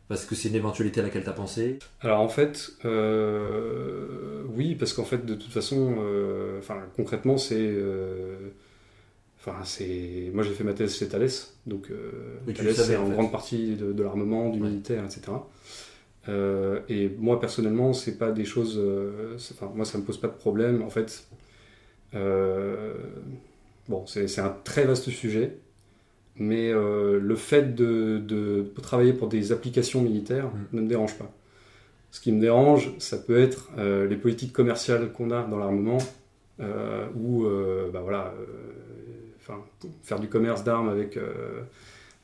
Parce 0.07 0.25
que 0.25 0.33
c'est 0.33 0.49
une 0.49 0.55
éventualité 0.55 1.01
à 1.01 1.03
laquelle 1.03 1.23
tu 1.23 1.29
as 1.29 1.33
pensé 1.33 1.77
Alors 2.01 2.21
en 2.21 2.29
fait, 2.29 2.71
oui, 2.83 4.73
parce 4.73 4.93
qu'en 4.93 5.05
fait, 5.05 5.23
de 5.25 5.35
toute 5.35 5.51
façon, 5.51 5.95
enfin, 6.57 6.79
concrètement, 6.95 7.37
c'est 7.37 7.77
Enfin, 9.41 9.63
c'est... 9.63 10.31
Moi, 10.33 10.43
j'ai 10.43 10.51
fait 10.51 10.65
ma 10.65 10.73
thèse 10.73 10.97
chez 10.97 11.07
Thales, 11.07 11.29
donc 11.65 11.89
euh, 11.91 12.39
Thales, 12.53 12.73
c'est 12.73 12.97
en, 12.97 13.07
grande 13.07 13.31
partie 13.31 13.75
de, 13.75 14.03
l'armement, 14.03 14.49
du 14.49 14.59
militaire, 14.59 15.05
etc. 15.05 15.31
Euh, 16.27 16.81
et 16.89 17.09
moi, 17.17 17.39
personnellement, 17.39 17.93
c'est 17.93 18.17
pas 18.17 18.31
des 18.31 18.45
choses. 18.45 18.77
Euh, 18.77 19.37
enfin, 19.51 19.71
moi, 19.73 19.85
ça 19.85 19.97
me 19.97 20.03
pose 20.03 20.19
pas 20.19 20.27
de 20.27 20.33
problème. 20.33 20.81
En 20.81 20.89
fait, 20.89 21.27
bon, 23.87 24.05
c'est, 24.05 24.39
un 24.39 24.55
très 24.63 24.85
vaste 24.85 25.09
sujet, 25.09 25.57
mais 26.35 26.71
le 26.71 27.35
fait 27.35 27.75
de, 27.75 28.71
travailler 28.81 29.13
pour 29.13 29.27
des 29.27 29.51
applications 29.51 30.01
militaires 30.01 30.47
mm. 30.47 30.77
ne 30.77 30.81
me 30.81 30.87
dérange 30.87 31.17
pas. 31.17 31.31
Ce 32.11 32.19
qui 32.19 32.31
me 32.31 32.41
dérange, 32.41 32.91
ça 32.97 33.17
peut 33.17 33.39
être 33.39 33.69
les 33.77 34.15
politiques 34.17 34.53
commerciales 34.53 35.11
qu'on 35.11 35.31
a 35.31 35.43
dans 35.43 35.57
l'armement, 35.57 35.99
où, 37.15 37.45
bah 37.93 38.01
voilà 38.01 38.33
faire 40.03 40.19
du 40.19 40.27
commerce 40.27 40.63
d'armes 40.63 40.89
avec, 40.89 41.17
euh, 41.17 41.61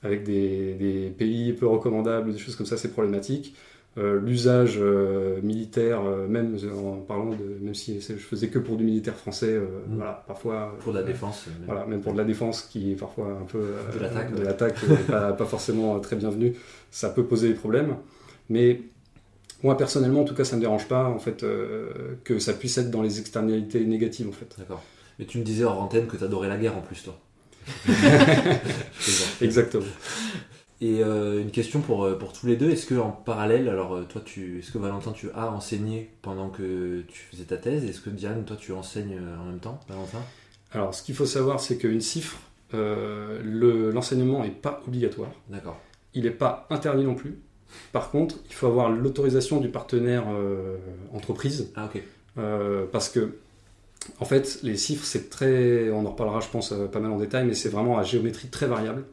avec 0.03 0.23
des, 0.23 1.13
pays 1.17 1.53
peu 1.53 1.67
recommandables, 1.67 2.33
des 2.33 2.39
choses 2.39 2.55
comme 2.55 2.65
ça, 2.65 2.77
c'est 2.77 2.91
problématique. 2.91 3.55
Euh, 3.97 4.19
l'usage 4.19 4.75
euh, 4.77 5.39
militaire, 5.41 6.01
même 6.27 6.57
en 6.77 6.97
parlant 6.97 7.29
de, 7.29 7.57
même 7.61 7.73
si 7.73 8.01
je 8.01 8.13
faisais 8.15 8.49
que 8.49 8.59
pour 8.59 8.75
du 8.75 8.83
militaire 8.83 9.15
français, 9.15 9.57
mm. 9.57 9.95
voilà, 9.95 10.23
parfois. 10.27 10.75
Pour 10.81 10.91
la 10.91 11.03
défense. 11.03 11.45
Voilà, 11.65 11.85
même 11.85 12.01
pour 12.01 12.11
de 12.11 12.17
la 12.17 12.25
défense 12.25 12.61
qui 12.63 12.91
est 12.91 12.95
parfois 12.95 13.39
un 13.41 13.45
peu. 13.45 13.65
de 13.93 14.43
l'attaque. 14.43 14.75
pas, 15.07 15.31
pas, 15.31 15.45
forcément 15.45 15.99
très 16.01 16.17
bienvenue, 16.17 16.53
ça 16.91 17.09
peut 17.09 17.23
poser 17.23 17.49
des 17.49 17.55
problèmes. 17.55 17.95
Mais 18.49 18.81
moi 19.63 19.77
personnellement, 19.77 20.21
en 20.21 20.25
tout 20.25 20.35
cas, 20.35 20.43
ça 20.43 20.55
ne 20.55 20.61
me 20.61 20.65
dérange 20.65 20.87
pas 20.87 21.05
en 21.05 21.19
fait 21.19 21.45
que 22.25 22.39
ça 22.39 22.53
puisse 22.53 22.77
être 22.77 22.91
dans 22.91 23.01
les 23.01 23.19
externalités 23.21 23.85
négatives 23.85 24.27
en 24.27 24.33
fait. 24.33 24.55
D'accord. 24.57 24.83
Mais 25.19 25.25
tu 25.25 25.37
me 25.37 25.43
disais 25.43 25.63
hors 25.63 25.81
antenne 25.81 26.07
que 26.07 26.17
tu 26.17 26.23
adorais 26.23 26.49
la 26.49 26.57
guerre 26.57 26.77
en 26.77 26.81
plus, 26.81 27.01
toi. 27.01 27.17
Exactement. 29.41 29.85
Et 30.81 31.01
euh, 31.01 31.41
une 31.41 31.51
question 31.51 31.79
pour, 31.79 32.03
euh, 32.03 32.17
pour 32.17 32.33
tous 32.33 32.47
les 32.47 32.57
deux, 32.57 32.69
est-ce 32.69 32.85
que 32.85 32.95
en 32.95 33.11
parallèle, 33.11 33.69
alors 33.69 33.95
euh, 33.95 34.03
toi, 34.03 34.21
tu, 34.23 34.59
est-ce 34.59 34.71
que 34.71 34.77
Valentin, 34.77 35.13
tu 35.13 35.29
as 35.33 35.49
enseigné 35.49 36.11
pendant 36.21 36.49
que 36.49 37.03
tu 37.07 37.21
faisais 37.31 37.45
ta 37.45 37.57
thèse? 37.57 37.85
Est-ce 37.85 38.01
que 38.01 38.09
Diane, 38.09 38.43
toi, 38.43 38.57
tu 38.59 38.73
enseignes 38.73 39.17
en 39.39 39.45
même 39.45 39.59
temps, 39.59 39.79
Valentin? 39.87 40.21
Alors, 40.71 40.93
ce 40.93 41.01
qu'il 41.01 41.15
faut 41.15 41.25
savoir, 41.25 41.61
c'est 41.61 41.77
qu'une 41.77 42.01
cifre, 42.01 42.39
le, 42.73 43.91
l'enseignement 43.91 44.43
n'est 44.43 44.49
pas 44.49 44.81
obligatoire. 44.85 45.31
D'accord. 45.49 45.79
Il 46.13 46.23
n'est 46.23 46.31
pas 46.31 46.67
interdit 46.69 47.05
non 47.05 47.15
plus. 47.15 47.39
Par 47.93 48.11
contre, 48.11 48.35
il 48.49 48.53
faut 48.53 48.67
avoir 48.67 48.89
l'autorisation 48.89 49.61
du 49.61 49.69
partenaire 49.69 50.25
entreprise. 51.13 51.71
Ah, 51.75 51.89
ok. 51.93 52.03
parce 52.91 53.07
que 53.07 53.37
en 54.19 54.25
fait, 54.25 54.59
les 54.61 54.75
chiffres, 54.75 55.05
c'est 55.05 55.29
très. 55.29 55.89
On 55.89 56.05
en 56.05 56.11
reparlera, 56.11 56.41
je 56.41 56.49
pense, 56.49 56.73
pas 56.91 56.99
mal 56.99 57.11
en 57.11 57.17
détail, 57.17 57.45
mais 57.45 57.53
c'est 57.53 57.69
vraiment 57.69 57.97
à 57.97 58.03
géométrie 58.03 58.49
très 58.49 58.67
variable. 58.67 59.05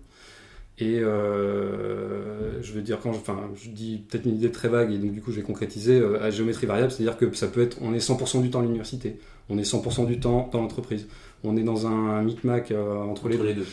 Et 0.78 1.00
euh, 1.00 2.62
je 2.62 2.72
veux 2.72 2.80
dire, 2.80 2.98
quand 3.00 3.12
je, 3.12 3.18
enfin, 3.18 3.38
je 3.54 3.68
dis 3.68 4.02
peut-être 4.08 4.24
une 4.24 4.36
idée 4.36 4.50
très 4.50 4.68
vague, 4.68 4.90
et 4.92 4.98
donc 4.98 5.12
du 5.12 5.20
coup 5.20 5.30
je 5.30 5.36
vais 5.36 5.42
concrétiser, 5.42 6.00
euh, 6.00 6.22
à 6.22 6.30
géométrie 6.30 6.66
variable, 6.66 6.90
c'est-à-dire 6.90 7.18
que 7.18 7.32
ça 7.34 7.48
peut 7.48 7.62
être, 7.62 7.76
on 7.82 7.92
est 7.92 7.98
100% 7.98 8.40
du 8.40 8.50
temps 8.50 8.60
à 8.60 8.62
l'université, 8.62 9.18
on 9.50 9.58
est 9.58 9.70
100% 9.70 10.06
du 10.06 10.18
temps 10.18 10.48
dans 10.50 10.62
l'entreprise, 10.62 11.08
on 11.44 11.56
est 11.56 11.62
dans 11.62 11.86
un 11.86 12.22
micmac 12.22 12.72
entre, 12.72 13.28
les 13.28 13.36
deux. 13.36 13.66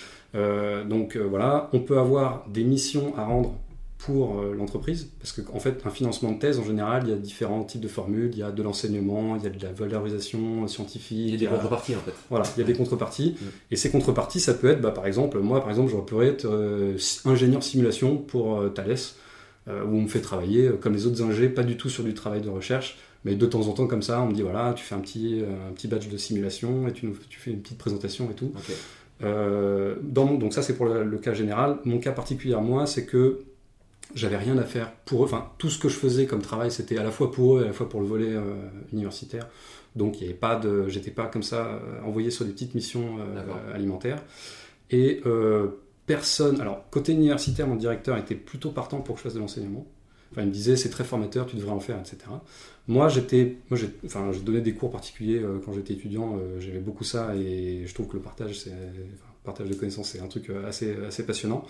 donc 0.90 1.16
voilà, 1.16 1.70
on 1.72 1.80
peut 1.80 1.98
avoir 1.98 2.46
des 2.50 2.64
missions 2.64 3.14
à 3.18 3.24
rendre 3.24 3.56
pour 4.00 4.40
euh, 4.40 4.56
l'entreprise, 4.58 5.12
parce 5.20 5.34
qu'en 5.34 5.58
en 5.58 5.60
fait, 5.60 5.82
un 5.86 5.90
financement 5.90 6.32
de 6.32 6.40
thèse, 6.40 6.58
en 6.58 6.64
général, 6.64 7.04
il 7.06 7.10
y 7.10 7.14
a 7.14 7.18
différents 7.18 7.66
types 7.66 7.82
de 7.82 7.90
formules, 7.90 8.30
il 8.32 8.40
y 8.40 8.44
a 8.44 8.50
de 8.50 8.64
l'enseignement, 8.64 9.36
il 9.36 9.44
y 9.44 9.46
a 9.46 9.50
de 9.50 9.62
la 9.62 9.74
valorisation 9.74 10.66
scientifique. 10.68 11.18
Il 11.18 11.32
y 11.32 11.36
a 11.36 11.38
des 11.38 11.46
contreparties, 11.48 11.96
en 11.96 12.00
fait. 12.00 12.14
Voilà, 12.30 12.46
il 12.56 12.62
y 12.62 12.64
a 12.64 12.66
des 12.66 12.74
contreparties. 12.74 13.36
Et 13.72 13.76
ces 13.76 13.92
contreparties, 13.92 14.40
ça 14.40 14.54
peut 14.54 14.70
être, 14.70 14.80
bah, 14.80 14.92
par 14.92 15.06
exemple, 15.06 15.40
moi, 15.40 15.60
par 15.60 15.70
exemple, 15.70 15.92
je 15.92 15.98
pourrais 15.98 16.28
être 16.28 16.46
euh, 16.46 16.98
ingénieur 17.26 17.62
simulation 17.62 18.16
pour 18.16 18.60
euh, 18.60 18.70
Thales, 18.70 18.96
où 19.68 19.98
on 19.98 20.02
me 20.02 20.08
fait 20.08 20.22
travailler, 20.22 20.72
comme 20.82 20.94
les 20.94 21.06
autres 21.06 21.22
ingés, 21.22 21.48
pas 21.48 21.62
du 21.62 21.78
tout 21.78 21.90
sur 21.90 22.04
du 22.04 22.16
travail 22.16 22.42
de 22.42 22.50
recherche, 22.50 22.98
mais 23.24 23.36
de 23.36 23.46
temps 23.46 23.68
en 23.68 23.74
temps, 23.74 23.86
comme 23.86 24.02
ça, 24.02 24.20
on 24.20 24.28
me 24.28 24.34
dit, 24.34 24.42
voilà, 24.42 24.74
tu 24.74 24.84
fais 24.84 24.96
un 24.96 25.00
petit, 25.00 25.44
un 25.44 25.72
petit 25.74 25.88
badge 25.88 26.10
de 26.10 26.18
simulation, 26.18 26.88
et 26.88 26.94
tu, 26.94 27.06
nous, 27.06 27.16
tu 27.30 27.40
fais 27.40 27.52
une 27.52 27.62
petite 27.62 27.78
présentation 27.78 28.32
et 28.32 28.34
tout. 28.34 28.52
dans 29.22 30.34
donc 30.34 30.54
ça, 30.54 30.64
c'est 30.64 30.74
pour 30.74 30.88
le, 30.88 31.04
le, 31.04 31.18
cas 31.20 31.36
général. 31.36 31.78
Mon 31.86 32.00
cas 32.00 32.14
particulier 32.14 32.56
à 32.56 32.62
moi, 32.62 32.88
c'est 32.88 33.06
que 33.06 33.44
j'avais 34.15 34.38
rien 34.38 34.58
à 34.58 34.63
faire 34.63 34.91
pour 35.06 35.24
eux. 35.24 35.26
Enfin, 35.26 35.52
tout 35.58 35.69
ce 35.69 35.78
que 35.78 35.89
je 35.89 35.95
faisais 35.95 36.26
comme 36.26 36.41
travail, 36.41 36.72
c'était 36.72 36.98
à 36.98 37.04
la 37.04 37.12
fois 37.12 37.32
pour 37.32 37.58
eux 37.58 37.62
et 37.62 37.63
à 37.63 37.67
la 37.67 37.74
fois 37.74 37.88
pour 37.89 38.02
le 38.02 38.08
volet 38.08 38.32
euh, 38.32 38.56
universitaire. 38.91 39.48
Donc, 39.95 40.19
il 40.19 40.24
n'y 40.24 40.30
avait 40.30 40.39
pas 40.39 40.56
de, 40.56 40.88
j'étais 40.88 41.12
pas 41.12 41.26
comme 41.26 41.43
ça 41.43 41.67
euh, 41.67 42.02
envoyé 42.04 42.32
sur 42.32 42.45
des 42.45 42.52
petites 42.52 42.76
missions 42.76 43.17
euh, 43.19 43.74
alimentaires. 43.74 44.22
Et 44.91 45.22
personne. 46.08 46.60
Alors, 46.60 46.89
côté 46.89 47.13
universitaire, 47.13 47.67
mon 47.67 47.76
directeur 47.76 48.17
était 48.17 48.34
plutôt 48.34 48.72
partant 48.72 49.02
pour 49.02 49.15
que 49.15 49.19
je 49.19 49.24
fasse 49.26 49.36
de 49.36 49.39
l'enseignement. 49.39 49.86
Enfin, 50.32 50.41
il 50.41 50.48
me 50.48 50.52
disait 50.52 50.76
c'est 50.76 50.89
très 50.89 51.04
formateur, 51.04 51.45
tu 51.45 51.56
devrais 51.56 51.72
en 51.72 51.80
faire, 51.80 52.00
etc. 52.00 52.17
Moi, 52.88 53.08
j'étais, 53.10 53.58
moi, 53.69 53.80
enfin, 54.06 54.32
je 54.32 54.39
donnais 54.39 54.62
des 54.62 54.74
cours 54.74 54.89
particuliers 54.89 55.43
quand 55.63 55.74
j'étais 55.74 55.93
étudiant. 55.93 56.39
j'aimais 56.58 56.80
beaucoup 56.80 57.04
ça 57.04 57.36
et 57.36 57.84
je 57.86 57.93
trouve 57.93 58.08
que 58.08 58.13
le 58.13 58.24
partage, 58.24 58.60
c'est, 58.60 58.74
partage 59.43 59.69
de 59.69 59.76
connaissances, 59.76 60.10
c'est 60.10 60.19
un 60.19 60.28
truc 60.28 60.50
assez, 60.67 60.95
assez 61.08 61.24
passionnant. 61.24 61.63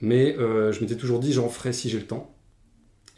Mais 0.00 0.36
euh, 0.38 0.72
je 0.72 0.80
m'étais 0.80 0.96
toujours 0.96 1.18
dit, 1.18 1.32
j'en 1.32 1.48
ferai 1.48 1.72
si 1.72 1.88
j'ai 1.88 1.98
le 1.98 2.06
temps. 2.06 2.34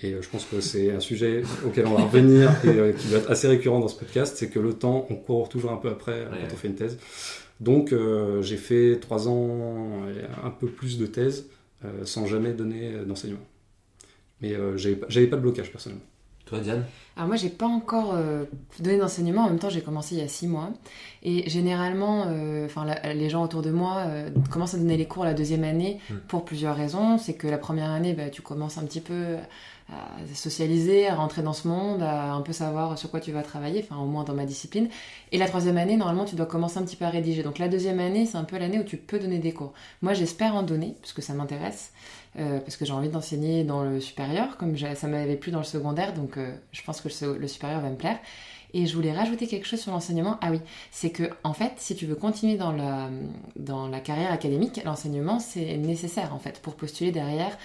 Et 0.02 0.14
euh, 0.14 0.22
je 0.22 0.28
pense 0.28 0.46
que 0.46 0.60
c'est 0.60 0.90
un 0.90 1.00
sujet 1.00 1.42
auquel 1.66 1.86
on 1.86 1.94
va 1.94 2.04
revenir 2.04 2.50
et 2.64 2.68
euh, 2.68 2.92
qui 2.92 3.08
va 3.08 3.18
être 3.18 3.30
assez 3.30 3.48
récurrent 3.48 3.80
dans 3.80 3.88
ce 3.88 3.98
podcast, 3.98 4.36
c'est 4.36 4.48
que 4.48 4.58
le 4.58 4.72
temps, 4.72 5.06
on 5.10 5.16
court 5.16 5.48
toujours 5.48 5.72
un 5.72 5.76
peu 5.76 5.90
après 5.90 6.26
quand 6.30 6.54
on 6.54 6.56
fait 6.56 6.68
une 6.68 6.74
thèse. 6.74 6.98
Donc 7.60 7.94
j'ai 8.40 8.56
fait 8.56 8.98
trois 8.98 9.28
ans 9.28 10.08
et 10.08 10.46
un 10.46 10.50
peu 10.50 10.66
plus 10.66 10.96
de 10.96 11.04
thèse 11.04 11.50
sans 12.04 12.24
jamais 12.24 12.54
donner 12.54 12.92
d'enseignement. 13.06 13.46
Mais 14.40 14.54
j'avais 14.76 15.26
pas 15.26 15.36
de 15.36 15.42
blocage 15.42 15.70
personnellement. 15.70 16.06
Toi, 16.50 16.58
Diane 16.58 16.84
Alors 17.16 17.28
moi, 17.28 17.36
j'ai 17.36 17.48
pas 17.48 17.66
encore 17.66 18.12
euh, 18.14 18.44
donné 18.80 18.98
d'enseignement. 18.98 19.42
En 19.42 19.50
même 19.50 19.60
temps, 19.60 19.70
j'ai 19.70 19.82
commencé 19.82 20.16
il 20.16 20.20
y 20.20 20.24
a 20.24 20.26
six 20.26 20.48
mois. 20.48 20.70
Et 21.22 21.48
généralement, 21.48 22.24
euh, 22.26 22.66
les 23.14 23.30
gens 23.30 23.44
autour 23.44 23.62
de 23.62 23.70
moi 23.70 23.98
euh, 24.08 24.30
commencent 24.50 24.74
à 24.74 24.78
donner 24.78 24.96
les 24.96 25.06
cours 25.06 25.24
la 25.24 25.34
deuxième 25.34 25.62
année 25.62 26.00
Hmm. 26.10 26.16
pour 26.26 26.44
plusieurs 26.44 26.74
raisons. 26.74 27.18
C'est 27.18 27.34
que 27.34 27.46
la 27.46 27.58
première 27.58 27.90
année, 27.90 28.14
bah, 28.14 28.30
tu 28.30 28.42
commences 28.42 28.78
un 28.78 28.84
petit 28.84 29.00
peu 29.00 29.36
à 29.92 30.34
socialiser, 30.34 31.08
à 31.08 31.14
rentrer 31.16 31.42
dans 31.42 31.52
ce 31.52 31.66
monde, 31.68 32.02
à 32.02 32.32
un 32.32 32.42
peu 32.42 32.52
savoir 32.52 32.96
sur 32.98 33.10
quoi 33.10 33.20
tu 33.20 33.32
vas 33.32 33.42
travailler, 33.42 33.84
enfin 33.88 34.00
au 34.00 34.06
moins 34.06 34.24
dans 34.24 34.34
ma 34.34 34.44
discipline. 34.44 34.88
Et 35.32 35.38
la 35.38 35.46
troisième 35.46 35.76
année, 35.78 35.96
normalement, 35.96 36.24
tu 36.24 36.36
dois 36.36 36.46
commencer 36.46 36.78
un 36.78 36.82
petit 36.82 36.96
peu 36.96 37.04
à 37.04 37.10
rédiger. 37.10 37.42
Donc 37.42 37.58
la 37.58 37.68
deuxième 37.68 37.98
année, 38.00 38.26
c'est 38.26 38.38
un 38.38 38.44
peu 38.44 38.58
l'année 38.58 38.78
où 38.78 38.84
tu 38.84 38.96
peux 38.96 39.18
donner 39.18 39.38
des 39.38 39.52
cours. 39.52 39.72
Moi, 40.02 40.14
j'espère 40.14 40.54
en 40.54 40.62
donner, 40.62 40.94
parce 41.00 41.12
que 41.12 41.22
ça 41.22 41.32
m'intéresse, 41.34 41.92
parce 42.36 42.76
que 42.76 42.84
j'ai 42.84 42.92
envie 42.92 43.08
d'enseigner 43.08 43.64
dans 43.64 43.82
le 43.82 44.00
supérieur, 44.00 44.56
comme 44.56 44.76
ça 44.76 45.06
m'avait 45.08 45.36
plu 45.36 45.50
dans 45.52 45.58
le 45.58 45.64
secondaire, 45.64 46.14
donc 46.14 46.36
euh, 46.36 46.54
je 46.72 46.82
pense 46.82 47.00
que 47.00 47.08
le, 47.08 47.48
supérieur 47.48 47.80
va 47.80 47.90
me 47.90 47.96
plaire. 47.96 48.18
Et 48.72 48.86
je 48.86 48.94
voulais 48.94 49.12
rajouter 49.12 49.48
quelque 49.48 49.66
chose 49.66 49.80
sur 49.80 49.90
l'enseignement. 49.90 50.38
Ah 50.40 50.52
oui, 50.52 50.60
c'est 50.92 51.10
que 51.10 51.24
en 51.42 51.52
fait, 51.52 51.72
si 51.78 51.96
tu 51.96 52.06
veux 52.06 52.14
continuer 52.14 52.56
dans 52.56 52.70
la, 52.70 53.10
dans 53.56 53.88
la 53.88 53.98
carrière 53.98 54.30
académique, 54.30 54.80
l'enseignement 54.84 55.40
c'est 55.40 55.76
nécessaire 55.76 56.32
en 56.32 56.38
fait 56.38 56.60
pour 56.62 56.76
postuler 56.76 57.10
derrière, 57.10 57.58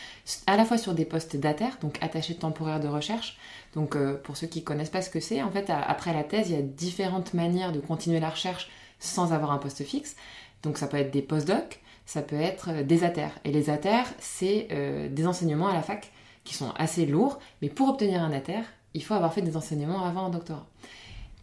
à 0.47 0.57
la 0.57 0.65
fois 0.65 0.79
sur 0.79 0.95
des 0.95 1.05
postes 1.05 1.35
d'ATER, 1.37 1.77
donc 1.81 1.99
attaché 2.01 2.33
temporaire 2.33 2.79
de 2.79 2.87
recherche. 2.87 3.37
Donc 3.75 3.95
euh, 3.95 4.15
pour 4.15 4.35
ceux 4.35 4.47
qui 4.47 4.63
connaissent 4.63 4.89
pas 4.89 5.03
ce 5.03 5.11
que 5.11 5.19
c'est, 5.19 5.43
en 5.43 5.51
fait 5.51 5.69
après 5.69 6.11
la 6.11 6.23
thèse, 6.23 6.49
il 6.49 6.55
y 6.55 6.59
a 6.59 6.63
différentes 6.63 7.35
manières 7.35 7.71
de 7.71 7.79
continuer 7.79 8.19
la 8.19 8.31
recherche 8.31 8.69
sans 8.99 9.31
avoir 9.31 9.51
un 9.51 9.59
poste 9.59 9.83
fixe. 9.83 10.15
Donc 10.63 10.79
ça 10.79 10.87
peut 10.87 10.97
être 10.97 11.11
des 11.11 11.21
postdocs, 11.21 11.81
ça 12.05 12.21
peut 12.21 12.39
être 12.39 12.69
euh, 12.71 12.83
des 12.83 13.03
ATER. 13.03 13.29
Et 13.43 13.51
les 13.51 13.69
ATER, 13.69 14.03
c'est 14.19 14.67
euh, 14.71 15.09
des 15.09 15.27
enseignements 15.27 15.67
à 15.67 15.73
la 15.73 15.81
fac 15.81 16.11
qui 16.43 16.53
sont 16.53 16.71
assez 16.77 17.05
lourds, 17.05 17.39
mais 17.61 17.69
pour 17.69 17.89
obtenir 17.89 18.21
un 18.23 18.31
ATER, 18.31 18.61
il 18.93 19.03
faut 19.03 19.13
avoir 19.15 19.33
fait 19.33 19.41
des 19.41 19.57
enseignements 19.57 20.03
avant 20.05 20.25
un 20.25 20.29
doctorat. 20.29 20.67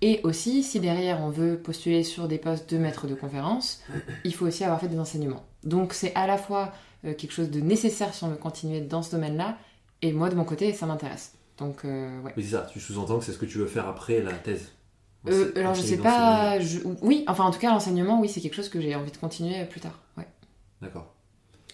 Et 0.01 0.20
aussi, 0.25 0.62
si 0.64 0.81
derrière 0.81 1.20
on 1.20 1.31
veut 1.31 1.59
postuler 1.59 2.03
sur 2.03 2.27
des 2.27 2.38
postes 2.38 2.70
de 2.72 2.79
maître 2.79 3.07
de 3.07 3.14
conférence, 3.14 3.83
il 4.25 4.35
faut 4.35 4.46
aussi 4.46 4.64
avoir 4.64 4.81
fait 4.81 4.88
des 4.88 4.98
enseignements. 4.98 5.44
Donc 5.64 5.92
c'est 5.92 6.14
à 6.16 6.27
la 6.27 6.38
fois 6.38 6.72
euh, 7.05 7.14
quelque 7.14 7.33
chose 7.33 7.51
de 7.51 7.61
nécessaire 7.61 8.12
si 8.14 8.25
on 8.25 8.29
veut 8.29 8.37
continuer 8.37 8.81
dans 8.81 9.03
ce 9.03 9.12
domaine-là, 9.12 9.59
et 10.03 10.12
moi 10.12 10.29
de 10.29 10.35
mon 10.35 10.44
côté, 10.44 10.72
ça 10.72 10.87
m'intéresse. 10.87 11.35
Donc 11.59 11.85
euh, 11.85 12.20
ouais. 12.22 12.33
Oui, 12.37 12.42
c'est 12.42 12.51
ça. 12.57 12.66
Tu 12.72 12.81
sous-entends 12.81 13.18
que 13.18 13.25
c'est 13.25 13.33
ce 13.33 13.38
que 13.38 13.46
tu 13.46 13.59
veux 13.59 13.66
faire 13.66 13.87
après 13.87 14.20
la 14.20 14.33
thèse. 14.33 14.72
Euh, 15.29 15.53
alors 15.55 15.75
je 15.75 15.81
continuer 15.83 15.96
sais 15.98 16.03
pas, 16.03 16.59
je- 16.59 16.81
oui, 17.03 17.25
enfin 17.29 17.44
en 17.44 17.53
tout 17.53 17.61
cas 17.61 17.70
l'enseignement, 17.70 18.20
oui, 18.20 18.29
c'est 18.29 18.40
quelque 18.40 18.55
chose 18.57 18.68
que 18.68 18.81
j'ai 18.81 18.96
envie 18.96 19.12
de 19.12 19.16
continuer 19.18 19.64
plus 19.66 19.81
tard. 19.81 20.01
Ouais. 20.16 20.27
D'accord. 20.83 21.14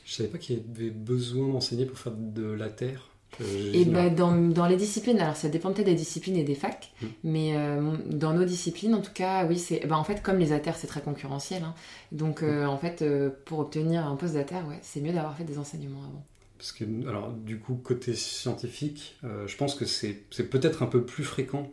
Je 0.05 0.13
savais 0.15 0.29
pas 0.29 0.39
qu'il 0.39 0.57
y 0.57 0.61
avait 0.61 0.91
besoin 0.91 1.49
d'enseigner 1.49 1.85
pour 1.87 1.99
faire 1.99 2.13
de 2.15 2.45
la 2.45 2.71
terre. 2.71 3.11
Et 3.41 3.85
je- 3.85 3.91
bah, 3.91 4.09
dans, 4.09 4.35
dans 4.35 4.67
les 4.67 4.77
disciplines, 4.77 5.21
alors 5.21 5.37
ça 5.37 5.51
dépend 5.51 5.71
peut-être 5.73 5.87
des 5.87 5.95
disciplines 5.95 6.37
et 6.37 6.45
des 6.45 6.55
facs, 6.55 6.93
Mm. 7.03 7.07
mais 7.25 7.57
euh, 7.57 7.97
dans 8.07 8.33
nos 8.33 8.45
disciplines, 8.47 8.95
en 8.95 9.03
tout 9.03 9.13
cas, 9.13 9.45
oui, 9.47 9.59
c'est. 9.59 9.87
Bah, 9.87 9.99
en 9.99 10.05
fait, 10.05 10.23
comme 10.23 10.39
les 10.39 10.53
ATER, 10.53 10.73
c'est 10.77 10.87
très 10.87 11.03
concurrentiel. 11.03 11.63
hein. 11.63 11.75
donc, 12.11 12.43
euh, 12.43 12.65
en 12.65 12.79
fait, 12.79 13.03
euh, 13.03 13.29
pour 13.45 13.59
obtenir 13.59 14.07
un 14.07 14.17
poste 14.17 14.33
d'ATER, 14.35 14.63
ouais, 14.69 14.79
c'est 14.83 15.01
mieux 15.03 15.13
d'avoir 15.13 15.37
fait 15.37 15.45
des 15.45 15.59
enseignements 15.59 16.03
avant. 16.05 16.25
Parce 16.57 16.73
que, 16.73 16.85
alors, 17.07 17.31
du 17.33 17.59
coup, 17.61 17.75
côté 17.75 18.15
scientifique, 18.15 19.17
euh, 19.25 19.47
je 19.47 19.57
pense 19.59 19.75
que 19.75 19.85
c'est 19.85 20.23
c'est 20.31 20.49
peut-être 20.49 20.83
un 20.83 20.87
peu 20.87 21.05
plus 21.05 21.23
fréquent 21.25 21.71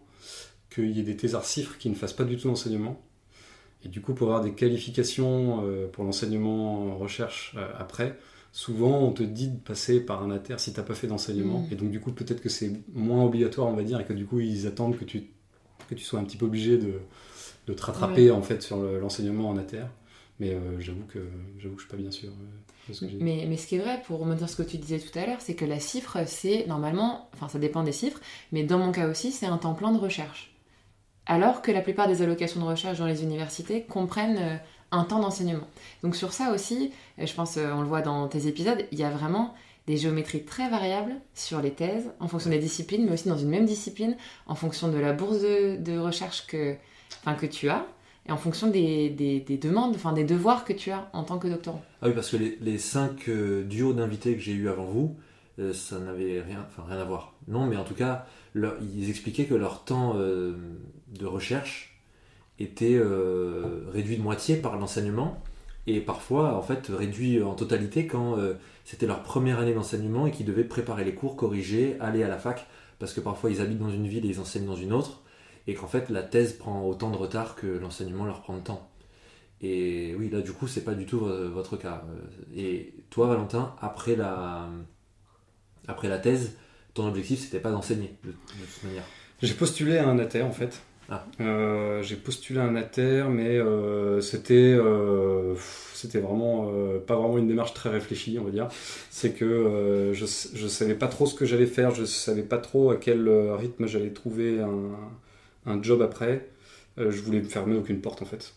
qu'il 0.69 0.91
y 0.91 1.00
ait 1.00 1.04
des 1.04 1.15
thésards 1.15 1.45
cifres 1.45 1.78
qui 1.78 1.89
ne 1.89 1.95
fassent 1.95 2.13
pas 2.13 2.26
du 2.26 2.36
tout 2.38 2.50
d'enseignement. 2.50 3.02
Et 3.86 3.89
du 3.89 4.02
coup, 4.02 4.13
pour 4.13 4.28
avoir 4.28 4.43
des 4.43 4.54
qualifications 4.54 5.62
euh, 5.63 5.88
pour 5.88 6.04
l'enseignement 6.04 6.91
en 6.93 6.98
recherche 6.98 7.54
euh, 7.58 7.67
après, 7.78 8.17
souvent 8.52 9.00
on 9.00 9.12
te 9.12 9.24
dit 9.24 9.50
de 9.50 9.58
passer 9.60 10.00
par 10.00 10.24
un 10.24 10.32
ATER 10.32 10.56
si 10.58 10.74
tu 10.74 10.80
n'as 10.80 10.86
pas 10.86 10.95
fait 10.95 11.08
d'enseignement. 11.08 11.60
Mm. 11.60 11.67
Et 11.71 11.76
donc, 11.76 11.91
du 11.91 12.00
coup, 12.00 12.12
peut-être 12.12 12.41
que 12.41 12.50
c'est 12.50 12.71
moins 12.93 13.24
obligatoire, 13.24 13.67
on 13.67 13.74
va 13.74 13.84
dire, 13.84 14.00
et 14.00 14.06
que 14.06 14.13
du 14.13 14.26
coup, 14.26 14.39
ils 14.39 14.65
attendent 14.67 14.98
que 14.98 15.06
tu, 15.06 15.24
que 15.88 15.95
tu 15.95 16.04
sois 16.04 16.19
un 16.19 16.24
petit 16.24 16.38
peu 16.38 16.45
obligé 16.45 16.78
de, 16.78 16.93
de 17.67 17.74
te 17.74 17.82
rattraper 17.84 18.32
en 18.32 18.41
fait 18.41 18.62
sur 18.62 18.78
le- 18.82 19.00
l'enseignement 19.00 19.50
en 19.50 19.58
ATER. 19.58 19.86
Mais 20.39 20.50
euh, 20.54 20.80
j'avoue 20.82 21.06
que 21.06 21.19
j'avoue 21.60 21.76
que 21.76 21.82
je 21.82 21.88
suis 21.88 21.95
pas 21.95 22.02
bien 22.02 22.12
sûr 22.12 22.30
euh, 22.30 22.89
de 22.89 22.93
ce 22.93 23.02
que 23.02 23.08
j'ai 23.10 23.17
dit. 23.17 23.24
Mais, 23.24 23.45
mais 23.48 23.56
ce 23.56 23.67
qui 23.67 23.76
est 23.76 23.80
vrai, 23.80 24.02
pour 24.06 24.19
remonter 24.19 24.39
sur 24.39 24.50
ce 24.50 24.56
que 24.58 24.63
tu 24.69 24.78
disais 24.78 25.00
tout 25.00 25.17
à 25.17 25.26
l'heure, 25.26 25.39
c'est 25.39 25.56
que 25.56 25.63
la 25.63 25.80
cifre, 25.80 26.17
c'est 26.28 26.65
normalement, 26.67 27.30
enfin 27.34 27.48
ça 27.48 27.58
dépend 27.60 27.84
des 27.84 27.93
cifres, 27.93 28.19
mais 28.52 28.63
dans 28.63 28.78
mon 28.78 28.91
cas 28.91 29.08
aussi, 29.10 29.32
c'est 29.32 29.45
un 29.45 29.58
temps 29.58 29.74
plein 29.76 29.93
de 29.93 29.98
recherche. 29.98 30.52
Alors 31.27 31.61
que 31.61 31.71
la 31.71 31.81
plupart 31.81 32.07
des 32.07 32.21
allocations 32.21 32.59
de 32.61 32.65
recherche 32.65 32.99
dans 32.99 33.07
les 33.07 33.23
universités 33.23 33.83
comprennent 33.83 34.38
euh, 34.39 34.57
un 34.91 35.03
temps 35.05 35.19
d'enseignement. 35.19 35.67
Donc 36.03 36.15
sur 36.15 36.33
ça 36.33 36.51
aussi, 36.53 36.91
euh, 37.19 37.25
je 37.25 37.33
pense, 37.33 37.57
euh, 37.57 37.71
on 37.73 37.81
le 37.81 37.88
voit 37.88 38.01
dans 38.01 38.27
tes 38.27 38.47
épisodes, 38.47 38.85
il 38.91 38.99
y 38.99 39.03
a 39.03 39.09
vraiment 39.09 39.53
des 39.88 39.97
géométries 39.97 40.43
très 40.43 40.69
variables 40.69 41.13
sur 41.35 41.61
les 41.61 41.71
thèses, 41.71 42.11
en 42.19 42.27
fonction 42.27 42.49
des 42.49 42.57
disciplines, 42.59 43.05
mais 43.05 43.11
aussi 43.13 43.27
dans 43.27 43.38
une 43.38 43.49
même 43.49 43.65
discipline, 43.65 44.15
en 44.47 44.55
fonction 44.55 44.88
de 44.88 44.97
la 44.97 45.13
bourse 45.13 45.41
de, 45.41 45.97
recherche 45.97 46.47
que, 46.47 46.75
enfin, 47.21 47.35
que 47.35 47.45
tu 47.45 47.69
as, 47.69 47.85
et 48.27 48.31
en 48.31 48.38
fonction 48.38 48.67
des, 48.67 49.09
des- 49.11 49.39
des 49.41 49.57
demandes, 49.57 49.93
enfin 49.95 50.11
des 50.13 50.23
devoirs 50.23 50.65
que 50.65 50.73
tu 50.73 50.89
as 50.89 51.07
en 51.13 51.23
tant 51.23 51.38
que 51.38 51.47
doctorant. 51.47 51.83
Ah 52.01 52.07
oui, 52.07 52.13
parce 52.13 52.31
que 52.31 52.38
les, 52.38 52.77
cinq 52.79 53.29
duos 53.29 53.93
d'invités 53.93 54.33
que 54.33 54.39
j'ai 54.41 54.53
eu 54.53 54.69
avant 54.69 54.85
vous, 54.85 55.15
ça 55.73 55.99
n'avait 55.99 56.41
rien, 56.41 56.65
rien 56.88 56.97
à 56.97 57.03
voir. 57.03 57.35
Non, 57.47 57.67
mais 57.67 57.77
en 57.77 57.83
tout 57.83 57.93
cas, 57.93 58.25
ils 58.55 59.07
expliquaient 59.11 59.45
que 59.45 59.53
leur 59.53 59.83
temps 59.83 60.15
de 61.17 61.25
recherche 61.25 61.99
était 62.60 62.95
euh, 62.95 63.86
réduit 63.91 64.17
de 64.17 64.21
moitié 64.23 64.56
par 64.58 64.78
l'enseignement 64.78 65.41
et 65.88 65.99
parfois 65.99 66.56
en 66.56 66.62
fait 66.62 66.88
réduit 66.88 67.41
en 67.43 67.54
totalité 67.54 68.08
quand 68.08 68.38
euh, 68.38 68.54
c'était 68.86 69.08
leur 69.08 69.23
première 69.23 69.60
année 69.60 69.73
d'enseignement 69.73 70.25
et 70.28 70.32
qu'ils 70.32 70.45
devaient 70.45 70.63
préparer 70.63 71.04
les 71.04 71.13
cours, 71.13 71.36
corriger, 71.36 71.97
aller 71.99 72.23
à 72.23 72.28
la 72.28 72.38
fac 72.38 72.65
parce 72.99 73.13
que 73.13 73.19
parfois 73.21 73.49
ils 73.51 73.62
habitent 73.62 73.80
dans 73.80 73.89
une 73.89 74.08
ville 74.08 74.25
et 74.25 74.30
ils 74.30 74.39
enseignent 74.39 74.65
dans 74.67 74.75
une 74.75 74.93
autre 74.93 75.21
et 75.67 75.73
qu'en 75.73 75.88
fait 75.88 76.10
la 76.10 76.23
thèse 76.23 76.54
prend 76.54 76.86
autant 76.88 77.12
de 77.12 77.17
retard 77.17 77.56
que 77.56 77.67
l'enseignement 77.67 78.25
leur 78.25 78.41
prend 78.41 78.56
de 78.56 78.62
temps. 78.62 78.89
Et 79.62 80.13
oui, 80.17 80.30
là 80.30 80.41
du 80.41 80.51
coup, 80.51 80.67
c'est 80.67 80.84
pas 80.84 80.93
du 80.93 81.06
tout 81.06 81.19
vo- 81.19 81.49
votre 81.49 81.78
cas. 81.78 82.04
Euh, 82.10 82.21
Et 82.56 82.93
toi, 83.10 83.28
Valentin, 83.28 83.73
après 83.82 84.15
la, 84.15 84.69
thèse, 86.19 86.58
ton 86.93 87.08
objectif 87.08 87.39
c'était 87.39 87.60
pas 87.60 87.71
d'enseigner 87.71 88.15
de, 88.23 88.30
de 88.32 88.36
toute 88.73 88.84
manière? 88.84 89.04
J'ai 89.41 89.54
postulé 89.54 89.97
à 89.97 90.08
un 90.08 90.19
ATER 90.19 90.43
en 90.43 90.51
fait. 90.51 90.82
Ah. 91.10 91.26
Euh, 91.39 92.02
j'ai 92.02 92.15
postulé 92.15 92.60
à 92.60 92.63
un 92.63 92.76
ATER, 92.76 93.26
mais 93.30 93.58
euh, 93.58 94.22
c'était 94.22 94.74
euh, 94.74 95.54
c'était 95.94 96.20
vraiment 96.20 96.72
pas 97.06 97.15
vraiment 97.15 97.38
une 97.38 97.48
démarche 97.48 97.74
très 97.74 97.89
réfléchie, 97.89 98.38
on 98.39 98.44
va 98.44 98.52
dire. 98.52 98.68
C'est 99.10 99.32
que 99.34 100.12
je, 100.13 100.26
je 100.26 100.68
savais 100.68 100.96
pas 100.96 101.08
trop 101.08 101.26
ce 101.26 101.36
que 101.36 101.46
j'allais 101.46 101.68
faire, 101.68 101.94
je 101.94 102.06
savais 102.06 102.44
pas 102.44 102.58
trop 102.58 102.91
à 102.91 102.96
quel 102.98 103.30
rythme 103.30 103.88
j'allais 103.88 104.12
trouver 104.12 104.60
un, 104.62 105.72
un 105.72 105.82
job 105.82 106.02
après. 106.02 106.48
Je 106.98 107.22
voulais 107.22 107.41
me 107.41 107.48
fermer 107.48 107.76
aucune 107.76 108.02
porte 108.02 108.22
en 108.22 108.26
fait. 108.26 108.54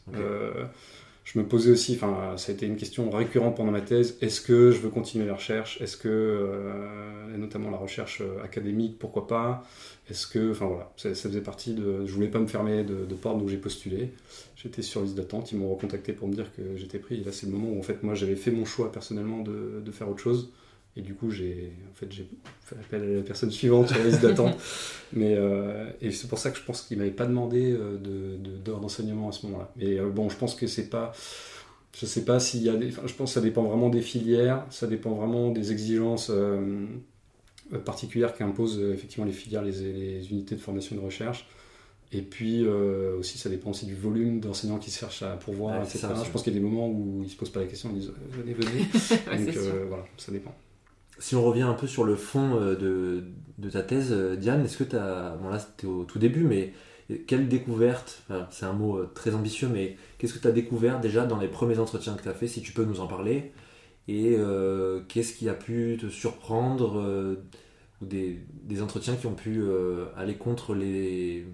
Je 1.29 1.39
me 1.39 1.47
posais 1.47 1.71
aussi, 1.71 1.93
enfin, 1.95 2.39
ça 2.39 2.53
a 2.53 2.55
été 2.55 2.65
une 2.65 2.77
question 2.77 3.11
récurrente 3.11 3.55
pendant 3.55 3.71
ma 3.71 3.83
thèse. 3.83 4.17
Est-ce 4.23 4.41
que 4.41 4.71
je 4.71 4.79
veux 4.79 4.89
continuer 4.89 5.27
la 5.27 5.35
recherche? 5.35 5.79
Est-ce 5.83 5.99
que, 5.99 6.09
euh, 6.09 7.37
notamment 7.37 7.71
la 7.71 7.77
recherche 7.77 8.23
euh, 8.23 8.43
académique, 8.43 8.99
pourquoi 8.99 9.27
pas? 9.27 9.63
Est-ce 10.09 10.27
que, 10.27 10.53
enfin 10.53 10.65
voilà, 10.65 10.91
ça, 10.97 11.13
faisait 11.13 11.43
partie 11.43 11.75
de. 11.75 12.07
Je 12.07 12.13
voulais 12.15 12.29
pas 12.29 12.39
me 12.39 12.47
fermer 12.47 12.83
de, 12.83 13.15
porte, 13.15 13.39
donc 13.39 13.51
j'ai 13.51 13.59
postulé. 13.59 14.11
J'étais 14.57 14.81
sur 14.81 15.03
liste 15.03 15.17
d'attente. 15.17 15.53
Ils 15.53 15.59
m'ont 15.59 15.69
recontacté 15.69 16.15
pour 16.15 16.29
me 16.29 16.33
dire 16.33 16.51
que 16.57 16.63
j'étais 16.79 16.99
pris. 16.99 17.17
Et 17.17 17.25
là, 17.25 17.31
c'est 17.31 17.45
le 17.45 17.53
moment 17.53 17.75
où 17.75 17.79
en 17.79 17.83
fait, 17.83 18.03
moi, 18.03 18.15
j'avais 18.15 18.37
fait 18.37 18.51
mon 18.51 18.65
choix 18.65 18.91
personnellement 18.91 19.43
de 19.43 19.93
faire 19.93 20.09
autre 20.09 20.23
chose. 20.23 20.49
Et 20.99 21.03
du 21.03 21.15
coup, 21.15 21.31
j'ai 21.31 21.73
en 21.91 21.95
fait, 21.95 22.11
j'ai 22.13 22.29
fait 22.65 22.75
appel 22.75 23.03
à 23.03 23.17
la 23.19 23.23
personne 23.23 23.51
suivante 23.53 23.89
sur 23.89 23.99
la 23.99 24.05
liste 24.05 24.21
d'attente. 24.21 24.57
Mais 25.15 25.35
euh, 25.37 25.89
et 26.03 26.11
c'est 26.11 26.27
pour 26.29 26.39
ça 26.39 26.51
que 26.51 26.59
je 26.59 26.65
pense 26.65 26.83
qu'il 26.83 26.99
m'avait 26.99 27.11
pas 27.13 27.25
demandé 27.27 27.73
euh, 27.73 27.97
de 27.97 28.37
de- 28.37 28.57
d'heures 28.59 28.81
d'enseignement 28.81 29.29
à 29.29 29.33
ce 29.33 29.47
moment-là. 29.47 29.73
Mais 29.77 29.99
euh, 29.99 30.11
bon, 30.11 30.29
je 30.29 30.37
pense 30.37 30.55
que 30.57 30.67
c'est 30.67 30.91
pas. 30.91 31.13
Je 31.97 32.05
sais 32.05 32.25
pas 32.25 32.39
s'il 32.41 32.63
y 32.65 32.69
a 32.69 32.75
des. 32.75 32.89
enfin, 32.89 33.03
je 33.07 33.15
pense 33.15 33.31
que 33.31 33.35
ça 33.35 33.41
dépend 33.41 33.63
vraiment 33.63 33.89
des 33.91 34.03
filières. 34.03 34.67
Ça 34.71 34.87
dépend 34.89 35.13
vraiment 35.13 35.51
des 35.53 35.71
exigences 35.73 36.31
euh, 36.31 36.85
particulières 37.85 38.35
qu'imposent 38.35 38.81
effectivement 38.93 39.25
les 39.25 39.33
filières, 39.33 39.63
les, 39.63 39.73
les 39.73 40.31
unités 40.31 40.55
de 40.55 40.61
formation 40.61 40.97
et 40.97 40.99
de 40.99 41.05
recherche. 41.05 41.47
Et 42.11 42.23
puis 42.23 42.65
euh, 42.65 43.19
aussi, 43.19 43.37
ça 43.37 43.51
dépend 43.51 43.71
aussi 43.71 43.85
du 43.85 43.95
volume 43.95 44.41
d'enseignants 44.41 44.79
qui 44.79 44.91
se 44.91 44.99
cherchent 45.01 45.23
à 45.23 45.37
pourvoir, 45.37 45.77
Ouais, 45.79 45.85
etc. 45.85 45.99
ça, 45.99 46.23
je 46.25 46.31
pense 46.31 46.43
qu'il 46.43 46.55
y 46.55 46.57
a 46.57 46.59
des 46.59 46.65
moments 46.65 46.89
où 46.89 47.23
ils 47.23 47.29
se 47.31 47.37
posent 47.37 47.51
pas 47.53 47.61
la 47.61 47.67
question, 47.67 47.91
ils 47.93 48.01
disent 48.01 48.13
venez, 48.31 48.55
venez. 48.55 48.81
Donc 49.47 49.57
euh, 49.57 49.85
voilà, 49.89 50.05
ça 50.17 50.33
dépend. 50.33 50.55
Si 51.19 51.35
on 51.35 51.43
revient 51.45 51.63
un 51.63 51.75
peu 51.75 51.87
sur 51.87 52.05
le 52.05 52.15
fond 52.17 52.61
euh, 52.61 53.25
de, 53.59 53.71
ta 53.71 53.83
thèse, 53.83 54.13
euh, 54.13 54.37
Diane, 54.37 54.65
est-ce 54.65 54.77
que 54.77 54.85
tu 54.85 54.97
as. 54.97 55.37
Bon, 55.43 55.49
là, 55.49 55.59
c'était 55.59 55.87
au 55.87 56.05
tout 56.05 56.19
début, 56.19 56.45
mais 56.45 56.73
quelle 57.27 57.49
découverte, 57.49 58.23
c'est 58.51 58.67
un 58.67 58.73
mot 58.73 58.99
euh, 58.99 59.11
très 59.15 59.35
ambitieux, 59.35 59.69
mais 59.69 59.97
qu'est-ce 60.19 60.35
que 60.35 60.39
tu 60.39 60.47
as 60.47 60.53
découvert 60.53 61.01
déjà 61.01 61.27
dans 61.27 61.39
les 61.39 61.49
premiers 61.49 61.79
entretiens 61.79 62.15
que 62.15 62.23
tu 62.23 62.29
as 62.29 62.35
fait, 62.35 62.47
si 62.47 62.61
tu 62.63 62.73
peux 62.73 62.85
nous 62.85 63.01
en 63.01 63.07
parler 63.07 63.53
Et 64.09 64.37
qu'est-ce 65.09 65.35
qui 65.35 65.49
a 65.49 65.55
pu 65.55 65.99
te 66.01 66.09
surprendre 66.09 67.01
euh, 67.01 67.37
Ou 68.03 68.07
des, 68.07 68.83
entretiens 68.83 69.17
qui 69.17 69.27
ont 69.27 69.35
pu 69.35 69.63
aller 70.17 70.37
contre 70.37 70.75
les, 70.75 71.47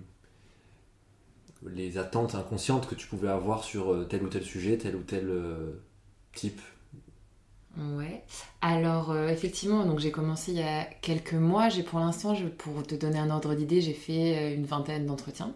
les 1.67 1.99
attentes 1.99 2.35
inconscientes 2.35 2.89
que 2.89 2.95
tu 2.95 3.07
pouvais 3.07 3.29
avoir 3.29 3.65
sur 3.65 4.07
tel 4.09 4.25
ou 4.25 4.29
tel 4.29 4.43
sujet, 4.43 4.77
tel 4.77 4.97
ou 4.97 5.03
tel 5.03 5.31
type? 6.35 6.61
Ouais. 7.77 8.23
Alors 8.61 9.11
euh, 9.11 9.29
effectivement, 9.29 9.85
donc 9.85 9.99
j'ai 9.99 10.13
commencé 10.13 10.53
il 10.53 10.59
y 10.59 10.63
a 10.63 10.85
quelques 10.85 11.35
mois. 11.35 11.69
J'ai 11.69 11.83
pour 11.83 11.99
l'instant, 11.99 12.35
pour 12.59 12.87
te 12.87 12.95
donner 12.95 13.19
un 13.19 13.31
ordre 13.31 13.55
d'idée, 13.55 13.81
j'ai 13.81 13.93
fait 13.93 14.37
euh, 14.37 14.55
une 14.55 14.65
vingtaine 14.65 15.07
d'entretiens. 15.07 15.53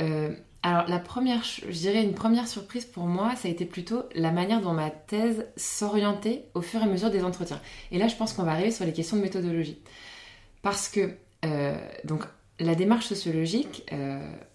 Euh, 0.00 0.34
alors 0.62 0.88
la 0.88 0.98
première, 0.98 1.42
je 1.42 1.70
dirais 1.72 2.02
une 2.02 2.14
première 2.14 2.46
surprise 2.46 2.84
pour 2.84 3.04
moi, 3.04 3.34
ça 3.36 3.48
a 3.48 3.50
été 3.50 3.64
plutôt 3.64 4.04
la 4.14 4.30
manière 4.30 4.60
dont 4.60 4.72
ma 4.72 4.90
thèse 4.90 5.46
s'orientait 5.56 6.46
au 6.54 6.62
fur 6.62 6.80
et 6.80 6.84
à 6.84 6.86
mesure 6.86 7.10
des 7.10 7.24
entretiens. 7.24 7.60
Et 7.90 7.98
là, 7.98 8.08
je 8.08 8.14
pense 8.14 8.32
qu'on 8.32 8.44
va 8.44 8.52
arriver 8.52 8.70
sur 8.70 8.84
les 8.84 8.92
questions 8.92 9.16
de 9.16 9.22
méthodologie, 9.22 9.78
parce 10.62 10.88
que 10.88 11.16
donc 12.04 12.22
la 12.58 12.74
démarche 12.74 13.04
sociologique, 13.04 13.84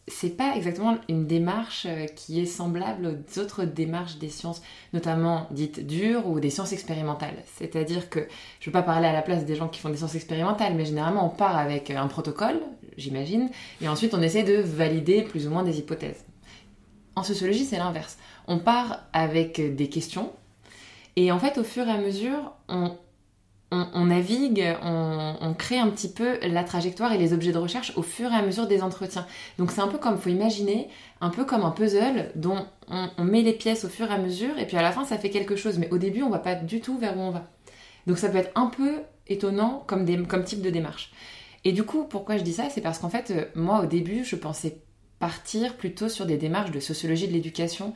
c'est 0.10 0.36
pas 0.36 0.56
exactement 0.56 0.98
une 1.08 1.28
démarche 1.28 1.86
euh, 1.88 2.06
qui 2.06 2.42
est 2.42 2.46
semblable 2.46 3.06
aux 3.08 3.40
autres 3.40 3.64
démarches 3.64 4.18
des 4.18 4.30
sciences, 4.30 4.62
notamment 4.94 5.48
dites 5.52 5.86
dures 5.86 6.28
ou 6.28 6.40
des 6.40 6.50
sciences 6.50 6.74
expérimentales. 6.74 7.36
C'est-à-dire 7.58 8.10
que 8.10 8.20
je 8.60 8.64
ne 8.64 8.66
veux 8.66 8.72
pas 8.72 8.84
parler 8.84 9.08
à 9.08 9.14
la 9.14 9.22
place 9.22 9.46
des 9.46 9.56
gens 9.56 9.68
qui 9.68 9.80
font 9.80 9.90
des 9.90 9.98
sciences 9.98 10.16
expérimentales, 10.16 10.74
mais 10.76 10.86
généralement 10.86 11.26
on 11.26 11.36
part 11.36 11.58
avec 11.58 11.92
un 11.92 12.08
protocole, 12.08 12.60
j'imagine, 12.98 13.50
et 13.82 13.88
ensuite 13.88 14.14
on 14.14 14.22
essaie 14.22 14.44
de 14.44 14.56
valider 14.56 15.22
plus 15.22 15.48
ou 15.48 15.52
moins 15.52 15.64
des 15.64 15.80
hypothèses. 15.80 16.26
En 17.16 17.24
sociologie, 17.24 17.66
c'est 17.66 17.78
l'inverse. 17.78 18.18
On 18.48 18.60
part 18.60 19.04
avec 19.14 19.76
des 19.76 19.90
questions, 19.90 20.32
et 21.16 21.32
en 21.34 21.40
fait, 21.40 21.58
au 21.58 21.66
fur 21.66 21.86
et 21.88 21.92
à 21.92 21.98
mesure, 21.98 22.54
on, 22.70 22.96
on, 23.72 24.06
navigue, 24.06 24.66
on, 24.82 25.54
crée 25.58 25.78
un 25.78 25.90
petit 25.90 26.10
peu 26.10 26.40
la 26.42 26.64
trajectoire 26.64 27.14
et 27.14 27.18
les 27.18 27.34
objets 27.34 27.52
de 27.52 27.58
recherche 27.58 27.94
au 27.96 28.02
fur 28.02 28.32
et 28.32 28.36
à 28.36 28.42
mesure 28.42 28.68
des 28.68 28.82
entretiens. 28.82 29.28
Donc 29.58 29.72
c'est 29.72 29.82
un 29.82 29.88
peu 29.88 29.98
comme, 29.98 30.18
faut 30.18 30.30
imaginer, 30.30 30.90
un 31.22 31.30
peu 31.30 31.46
comme 31.46 31.64
un 31.64 31.72
puzzle 31.72 32.32
dont 32.36 32.66
on, 32.88 33.24
met 33.24 33.42
les 33.42 33.54
pièces 33.54 33.86
au 33.86 33.90
fur 33.90 34.10
et 34.10 34.14
à 34.14 34.18
mesure 34.18 34.58
et 34.58 34.66
puis 34.66 34.78
à 34.78 34.82
la 34.82 34.92
fin 34.92 35.06
ça 35.06 35.18
fait 35.18 35.30
quelque 35.30 35.56
chose. 35.56 35.78
Mais 35.78 35.90
au 35.92 35.98
début 35.98 36.24
on 36.24 36.30
va 36.30 36.40
pas 36.40 36.56
du 36.56 36.82
tout 36.82 36.98
vers 36.98 37.16
où 37.18 37.22
on 37.22 37.32
va. 37.32 37.48
Donc 38.08 38.18
ça 38.18 38.30
peut 38.30 38.38
être 38.38 38.52
un 38.56 38.68
peu 38.68 39.02
étonnant 39.28 39.84
comme, 39.86 40.28
comme 40.28 40.44
type 40.44 40.62
de 40.62 40.70
démarche. 40.70 41.12
Et 41.66 41.72
du 41.72 41.84
coup, 41.84 42.06
pourquoi 42.06 42.38
je 42.38 42.44
dis 42.44 42.54
ça? 42.54 42.70
C'est 42.70 42.82
parce 42.82 43.00
qu'en 43.00 43.10
fait, 43.10 43.32
euh, 43.32 43.46
moi 43.54 43.82
au 43.84 43.86
début, 43.86 44.24
je 44.24 44.36
pensais 44.36 44.82
partir 45.20 45.76
plutôt 45.76 46.10
sur 46.10 46.26
des 46.26 46.38
démarches 46.38 46.72
de 46.72 46.80
sociologie 46.80 47.28
de 47.28 47.34
l'éducation. 47.34 47.94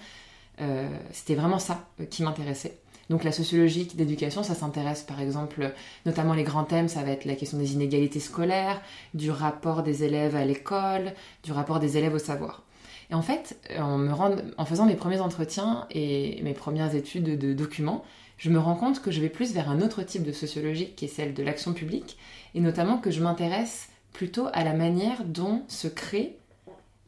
Euh, 0.61 0.87
c'était 1.11 1.35
vraiment 1.35 1.59
ça 1.59 1.87
euh, 1.99 2.05
qui 2.05 2.23
m'intéressait. 2.23 2.79
Donc 3.09 3.23
la 3.23 3.31
sociologie 3.31 3.85
d'éducation, 3.85 4.43
ça 4.43 4.55
s'intéresse 4.55 5.03
par 5.03 5.19
exemple, 5.19 5.73
notamment 6.05 6.33
les 6.33 6.43
grands 6.43 6.63
thèmes, 6.63 6.87
ça 6.87 7.03
va 7.03 7.11
être 7.11 7.25
la 7.25 7.35
question 7.35 7.57
des 7.57 7.73
inégalités 7.73 8.19
scolaires, 8.19 8.81
du 9.13 9.29
rapport 9.29 9.83
des 9.83 10.03
élèves 10.03 10.35
à 10.35 10.45
l'école, 10.45 11.13
du 11.43 11.51
rapport 11.51 11.79
des 11.79 11.97
élèves 11.97 12.13
au 12.13 12.19
savoir. 12.19 12.63
Et 13.11 13.15
en 13.15 13.21
fait, 13.21 13.57
en, 13.77 13.97
me 13.97 14.11
en 14.57 14.65
faisant 14.65 14.85
mes 14.85 14.95
premiers 14.95 15.19
entretiens 15.19 15.85
et 15.91 16.41
mes 16.43 16.53
premières 16.53 16.95
études 16.95 17.37
de 17.37 17.53
documents, 17.53 18.03
je 18.37 18.49
me 18.49 18.59
rends 18.59 18.75
compte 18.75 19.01
que 19.01 19.11
je 19.11 19.21
vais 19.21 19.29
plus 19.29 19.53
vers 19.53 19.69
un 19.69 19.81
autre 19.81 20.03
type 20.03 20.23
de 20.23 20.31
sociologie 20.31 20.93
qui 20.95 21.05
est 21.05 21.09
celle 21.09 21.33
de 21.33 21.43
l'action 21.43 21.73
publique, 21.73 22.17
et 22.55 22.59
notamment 22.59 22.97
que 22.97 23.11
je 23.11 23.21
m'intéresse 23.21 23.89
plutôt 24.11 24.47
à 24.53 24.63
la 24.63 24.73
manière 24.73 25.23
dont 25.25 25.63
se 25.67 25.87
crée, 25.87 26.37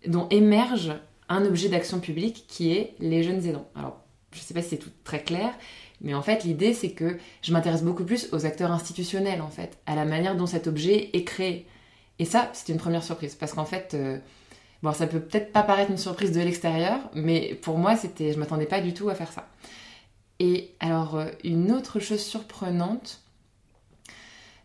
dont 0.07 0.27
émerge 0.29 0.93
un 1.29 1.45
objet 1.45 1.69
d'action 1.69 1.99
publique 1.99 2.45
qui 2.47 2.71
est 2.71 2.95
les 2.99 3.23
jeunes 3.23 3.45
aidants. 3.45 3.67
Alors, 3.75 3.99
je 4.31 4.39
ne 4.39 4.43
sais 4.43 4.53
pas 4.53 4.61
si 4.61 4.69
c'est 4.69 4.77
tout 4.77 4.91
très 5.03 5.23
clair, 5.23 5.53
mais 6.05 6.13
en 6.13 6.21
fait, 6.21 6.43
l'idée, 6.43 6.73
c'est 6.73 6.91
que 6.91 7.17
je 7.41 7.51
m'intéresse 7.51 7.83
beaucoup 7.83 8.05
plus 8.05 8.29
aux 8.31 8.45
acteurs 8.45 8.71
institutionnels, 8.71 9.41
en 9.41 9.49
fait, 9.49 9.79
à 9.87 9.95
la 9.95 10.05
manière 10.05 10.37
dont 10.37 10.45
cet 10.45 10.67
objet 10.67 11.09
est 11.13 11.23
créé. 11.23 11.65
Et 12.19 12.25
ça, 12.25 12.49
c'est 12.53 12.71
une 12.71 12.77
première 12.77 13.03
surprise, 13.03 13.33
parce 13.35 13.53
qu'en 13.53 13.65
fait, 13.65 13.95
euh, 13.95 14.19
bon, 14.83 14.93
ça 14.93 15.07
peut 15.07 15.19
peut-être 15.19 15.51
pas 15.51 15.63
paraître 15.63 15.89
une 15.89 15.97
surprise 15.97 16.31
de 16.31 16.39
l'extérieur, 16.39 16.99
mais 17.15 17.55
pour 17.55 17.79
moi, 17.79 17.97
c'était, 17.97 18.31
je 18.31 18.39
m'attendais 18.39 18.67
pas 18.67 18.81
du 18.81 18.93
tout 18.93 19.09
à 19.09 19.15
faire 19.15 19.31
ça. 19.31 19.47
Et 20.39 20.71
alors, 20.79 21.15
euh, 21.15 21.25
une 21.43 21.71
autre 21.71 21.99
chose 21.99 22.21
surprenante, 22.21 23.21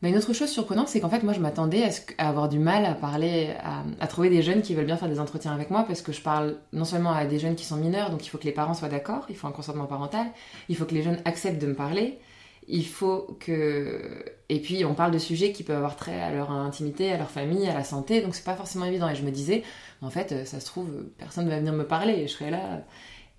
mais 0.03 0.11
une 0.11 0.17
autre 0.17 0.33
chose 0.33 0.49
surprenante, 0.49 0.89
c'est 0.89 1.01
qu'en 1.01 1.11
fait, 1.11 1.23
moi, 1.23 1.35
je 1.35 1.41
m'attendais 1.41 1.85
à, 2.17 2.29
avoir 2.29 2.49
du 2.49 2.59
mal 2.59 2.87
à 2.87 2.95
parler, 2.95 3.55
à, 4.01 4.07
trouver 4.07 4.31
des 4.31 4.41
jeunes 4.43 4.63
qui 4.63 4.75
veulent 4.75 4.87
bien 4.87 4.97
faire 4.97 5.11
des 5.11 5.21
entretiens 5.21 5.53
avec 5.53 5.71
moi, 5.71 5.85
parce 5.87 6.01
que 6.01 6.13
je 6.13 6.23
parle 6.23 6.57
non 6.73 6.87
seulement 6.87 7.13
à 7.13 7.27
des 7.27 7.39
jeunes 7.39 7.55
qui 7.55 7.65
sont 7.65 7.77
mineurs, 7.77 8.11
donc 8.11 8.25
il 8.25 8.31
faut 8.31 8.39
que 8.39 8.45
les 8.45 8.53
parents 8.53 8.73
soient 8.73 8.89
d'accord, 8.89 9.27
il 9.29 9.37
faut 9.37 9.47
un 9.47 9.53
consentement 9.53 9.87
parental, 9.87 10.27
il 10.71 10.77
faut 10.77 10.87
que 10.87 10.95
les 10.95 11.03
jeunes 11.03 11.19
acceptent 11.27 11.61
de 11.61 11.67
me 11.67 11.75
parler, 11.75 12.19
il 12.67 12.87
faut 12.87 13.37
que... 13.41 14.25
Et 14.49 14.61
puis, 14.61 14.85
on 14.87 14.95
parle 14.95 15.13
de 15.13 15.19
sujets 15.19 15.53
qui 15.53 15.65
peuvent 15.65 15.77
avoir 15.77 15.97
trait 15.97 16.21
à 16.21 16.31
leur 16.31 16.51
intimité, 16.51 17.13
à 17.13 17.19
leur 17.19 17.31
famille, 17.31 17.69
à 17.69 17.75
la 17.75 17.85
santé, 17.85 18.23
donc 18.23 18.35
c'est 18.35 18.45
pas 18.45 18.57
forcément 18.57 18.87
évident. 18.87 19.09
Et 19.09 19.15
je 19.15 19.23
me 19.23 19.31
disais, 19.31 19.65
en 20.01 20.11
fait, 20.11 20.47
ça 20.47 20.61
se 20.61 20.67
trouve, 20.67 20.89
personne 21.19 21.45
ne 21.45 21.51
va 21.51 21.59
venir 21.59 21.75
me 21.75 21.87
parler, 21.87 22.15
et 22.15 22.27
je 22.27 22.33
serais 22.33 22.51
là 22.51 22.85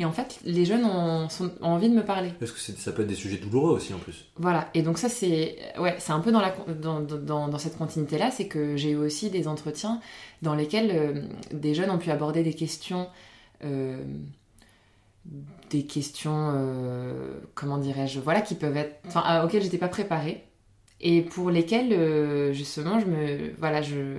et 0.01 0.05
en 0.05 0.11
fait, 0.11 0.39
les 0.45 0.65
jeunes 0.65 0.83
ont, 0.83 1.27
envie 1.61 1.87
de 1.87 1.93
me 1.93 2.03
parler. 2.03 2.33
Parce 2.39 2.51
que 2.51 2.59
ça 2.59 2.91
peut 2.91 3.03
être 3.03 3.07
des 3.07 3.13
sujets 3.13 3.37
douloureux 3.37 3.75
aussi 3.75 3.93
en 3.93 3.99
plus. 3.99 4.25
Voilà, 4.35 4.67
et 4.73 4.81
donc 4.81 4.97
ça 4.97 5.09
c'est 5.09 5.59
ouais, 5.77 5.95
c'est 5.99 6.11
un 6.11 6.21
peu 6.21 6.31
dans, 6.31 6.41
la, 6.41 6.55
dans, 6.73 7.01
dans, 7.01 7.47
dans 7.47 7.57
cette 7.59 7.77
continuité-là, 7.77 8.31
c'est 8.31 8.47
que 8.47 8.75
j'ai 8.77 8.91
eu 8.91 8.95
aussi 8.95 9.29
des 9.29 9.47
entretiens 9.47 10.01
dans 10.41 10.55
lesquels 10.55 10.89
euh, 10.91 11.21
des 11.53 11.75
jeunes 11.75 11.91
ont 11.91 11.99
pu 11.99 12.09
aborder 12.09 12.41
des 12.41 12.55
questions, 12.55 13.09
euh, 13.63 14.03
des 15.69 15.85
questions, 15.85 16.51
euh, 16.55 17.39
comment 17.53 17.77
dirais-je, 17.77 18.19
voilà, 18.19 18.41
qui 18.41 18.55
peuvent 18.55 18.77
être, 18.77 19.01
enfin, 19.05 19.43
auxquelles 19.43 19.61
j'étais 19.61 19.77
pas 19.77 19.87
préparée, 19.87 20.43
et 20.99 21.21
pour 21.21 21.51
lesquelles 21.51 22.53
justement 22.53 22.99
je 22.99 23.05
me, 23.05 23.53
voilà, 23.59 23.83
je 23.83 24.17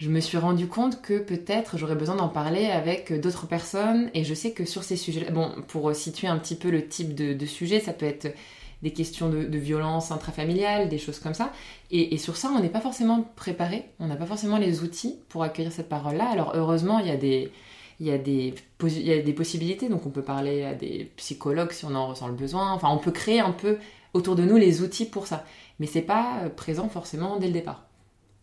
je 0.00 0.08
me 0.08 0.20
suis 0.20 0.38
rendu 0.38 0.66
compte 0.66 1.02
que 1.02 1.18
peut-être 1.18 1.76
j'aurais 1.76 1.94
besoin 1.94 2.16
d'en 2.16 2.30
parler 2.30 2.66
avec 2.66 3.12
d'autres 3.20 3.46
personnes. 3.46 4.10
Et 4.14 4.24
je 4.24 4.32
sais 4.32 4.52
que 4.52 4.64
sur 4.64 4.82
ces 4.82 4.96
sujets, 4.96 5.30
bon, 5.30 5.52
pour 5.68 5.94
situer 5.94 6.26
un 6.26 6.38
petit 6.38 6.54
peu 6.54 6.70
le 6.70 6.88
type 6.88 7.14
de, 7.14 7.46
sujet, 7.46 7.80
ça 7.80 7.92
peut 7.92 8.06
être 8.06 8.34
des 8.82 8.94
questions 8.94 9.28
de, 9.28 9.58
violence 9.58 10.10
intrafamiliale, 10.10 10.88
des 10.88 10.96
choses 10.96 11.18
comme 11.18 11.34
ça. 11.34 11.52
Et, 11.90 12.16
sur 12.16 12.38
ça, 12.38 12.50
on 12.56 12.60
n'est 12.60 12.70
pas 12.70 12.80
forcément 12.80 13.30
préparé, 13.36 13.84
on 13.98 14.06
n'a 14.06 14.16
pas 14.16 14.24
forcément 14.24 14.56
les 14.56 14.82
outils 14.82 15.16
pour 15.28 15.42
accueillir 15.42 15.70
cette 15.70 15.90
parole-là. 15.90 16.30
Alors 16.30 16.52
heureusement, 16.54 16.98
il 16.98 17.06
y 17.06 17.12
a 17.12 17.16
des... 17.16 17.52
Il 18.02 18.06
y, 18.06 18.12
a 18.12 18.16
des, 18.16 18.54
il 18.82 19.02
y 19.02 19.12
a 19.12 19.20
des 19.20 19.34
possibilités, 19.34 19.90
donc 19.90 20.06
on 20.06 20.08
peut 20.08 20.22
parler 20.22 20.64
à 20.64 20.72
des 20.72 21.10
psychologues 21.16 21.72
si 21.72 21.84
on 21.84 21.94
en 21.94 22.06
ressent 22.06 22.28
le 22.28 22.32
besoin. 22.32 22.72
Enfin, 22.72 22.88
on 22.88 22.96
peut 22.96 23.10
créer 23.10 23.40
un 23.40 23.52
peu 23.52 23.76
autour 24.14 24.36
de 24.36 24.42
nous 24.42 24.56
les 24.56 24.80
outils 24.80 25.04
pour 25.04 25.26
ça. 25.26 25.44
Mais 25.80 25.86
c'est 25.86 26.00
pas 26.00 26.48
présent 26.56 26.88
forcément 26.88 27.36
dès 27.38 27.48
le 27.48 27.52
départ. 27.52 27.89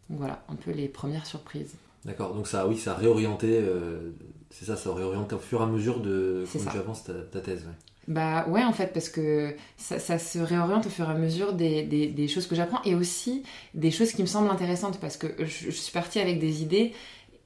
Donc 0.09 0.19
voilà, 0.19 0.43
un 0.49 0.55
peu 0.55 0.71
les 0.71 0.87
premières 0.87 1.25
surprises. 1.25 1.75
D'accord, 2.05 2.33
donc 2.33 2.47
ça, 2.47 2.67
oui, 2.67 2.77
ça 2.77 2.91
a 2.91 2.95
réorienté, 2.95 3.59
euh, 3.61 4.11
c'est 4.49 4.65
ça, 4.65 4.77
ça 4.77 4.89
a 4.89 4.93
réorienté 4.93 5.35
au 5.35 5.39
fur 5.39 5.59
et 5.59 5.63
à 5.63 5.67
mesure 5.67 5.99
de 5.99 6.45
comment 6.51 6.71
tu 6.71 6.77
avances 6.77 7.03
ta, 7.03 7.41
thèse. 7.41 7.65
Bah 8.07 8.47
ouais, 8.47 8.63
en 8.63 8.71
fait, 8.71 8.93
parce 8.93 9.09
que 9.09 9.53
ça, 9.75 10.17
se 10.17 10.39
réoriente 10.39 10.85
au 10.85 10.89
fur 10.89 11.09
et 11.09 11.11
à 11.11 11.15
mesure 11.15 11.51
des, 11.51 11.83
des, 11.83 12.27
choses 12.29 12.47
que 12.47 12.55
j'apprends 12.55 12.81
et 12.85 12.95
aussi 12.95 13.43
des 13.73 13.91
choses 13.91 14.13
qui 14.13 14.21
me 14.21 14.27
semblent 14.27 14.49
intéressantes 14.49 14.99
parce 15.01 15.17
que 15.17 15.27
je, 15.39 15.69
suis 15.71 15.91
partie 15.91 16.19
avec 16.19 16.39
des 16.39 16.61
idées 16.61 16.93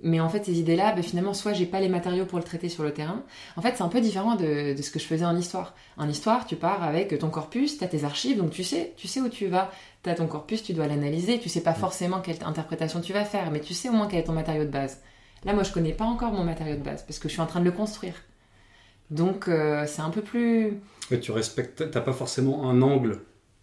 mais 0.04 0.20
en 0.20 0.30
fait, 0.30 0.46
ces 0.46 0.60
idées-là, 0.60 0.94
bah, 0.94 1.02
finalement, 1.02 1.34
soit 1.34 1.54
j'ai 1.54 1.66
pas 1.66 1.80
les 1.80 1.90
matériaux 1.90 2.26
pour 2.26 2.38
le 2.38 2.44
traiter 2.44 2.70
sur 2.70 2.84
le 2.84 2.92
terrain. 2.94 3.24
En 3.56 3.62
fait, 3.62 3.74
c'est 3.76 3.84
un 3.84 3.90
peu 3.90 4.02
différent 4.02 4.36
de, 4.36 4.74
de, 4.76 4.82
ce 4.82 4.92
que 4.92 5.00
je 5.00 5.06
faisais 5.06 5.26
en 5.26 5.36
histoire. 5.38 5.76
En 5.98 6.10
histoire, 6.10 6.46
tu 6.46 6.56
pars 6.56 6.84
avec 6.84 7.18
ton 7.20 7.30
corpus, 7.30 7.78
tu 7.78 7.84
as 7.84 7.88
tes 7.88 8.04
archives, 8.04 8.38
donc 8.38 8.52
tu 8.52 8.64
sais, 8.64 8.94
tu 8.98 9.08
sais 9.08 9.22
où 9.22 9.30
tu 9.30 9.48
vas. 9.48 9.72
Tu 10.04 10.10
as 10.10 10.16
ton 10.16 10.28
corpus, 10.28 10.64
tu 10.64 10.74
dois 10.74 10.88
l'analyser, 10.88 11.40
tu 11.40 11.50
sais 11.50 11.62
pas 11.62 11.74
forcément 11.74 12.22
quelle 12.22 12.38
interprétation 12.44 13.02
tu 13.02 13.14
vas 13.14 13.26
faire, 13.26 13.52
mais 13.52 13.60
tu 13.60 13.74
sais 13.74 13.90
au 13.90 13.94
moins 13.94 14.08
quel 14.08 14.20
est 14.20 14.24
ton 14.24 14.34
matériau 14.34 14.64
de 14.64 14.70
base. 14.70 15.02
Là, 15.44 15.54
moi, 15.54 15.64
je 15.64 15.72
connais 15.72 15.94
pas 15.94 16.06
encore 16.06 16.32
mon 16.32 16.44
matériau 16.44 16.76
de 16.76 16.84
base 16.84 17.04
parce 17.04 17.20
que 17.20 17.28
je 17.28 17.34
suis 17.34 17.42
en 17.42 17.48
train 17.48 17.60
de 17.60 17.66
le 17.66 17.72
construire. 17.72 18.16
Donc, 19.10 19.48
euh, 19.48 19.86
c'est 19.88 20.02
un 20.02 20.10
peu 20.10 20.22
plus. 20.22 20.80
tu 21.22 21.32
respectes, 21.32 21.92
t'as 21.92 22.02
pas 22.02 22.14
forcément 22.14 22.70
un 22.70 22.82
angle 22.82 23.20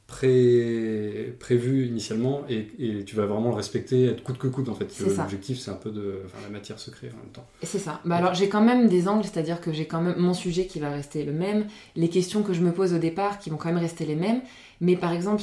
pré, 0.09 1.37
prévu 1.39 1.87
initialement 1.87 2.43
et, 2.49 3.05
tu 3.05 3.15
vas 3.15 3.27
vraiment 3.27 3.51
le 3.51 3.55
respecter 3.55 4.07
être 4.07 4.23
coûte 4.23 4.39
que 4.39 4.49
coûte 4.49 4.69
en 4.69 4.75
fait. 4.75 4.89
L'objectif 5.01 5.59
c'est 5.61 5.71
un 5.71 5.75
peu 5.75 5.91
de 5.91 6.23
enfin, 6.25 6.39
la 6.43 6.49
matière 6.49 6.79
secrète 6.81 7.13
en 7.13 7.19
même 7.19 7.33
temps. 7.33 7.47
C'est 7.63 7.79
ça. 7.79 8.01
Bah, 8.05 8.17
alors 8.17 8.35
j'ai 8.35 8.49
quand 8.49 8.63
même 8.63 8.89
des 8.89 9.07
angles, 9.07 9.25
c'est-à-dire 9.25 9.61
que 9.61 9.71
j'ai 9.71 9.87
quand 9.87 10.01
même 10.01 10.17
mon 10.17 10.33
sujet 10.33 10.67
qui 10.67 10.81
va 10.81 10.91
rester 10.91 11.25
le 11.25 11.33
même, 11.33 11.67
les 11.95 12.09
questions 12.09 12.43
que 12.43 12.55
je 12.55 12.63
me 12.63 12.73
pose 12.73 12.95
au 12.95 12.99
départ 12.99 13.39
qui 13.39 13.51
vont 13.51 13.59
quand 13.59 13.69
même 13.69 13.79
rester 13.79 14.07
les 14.07 14.17
mêmes. 14.17 14.41
Mais 14.81 14.97
par 14.97 15.13
exemple, 15.13 15.43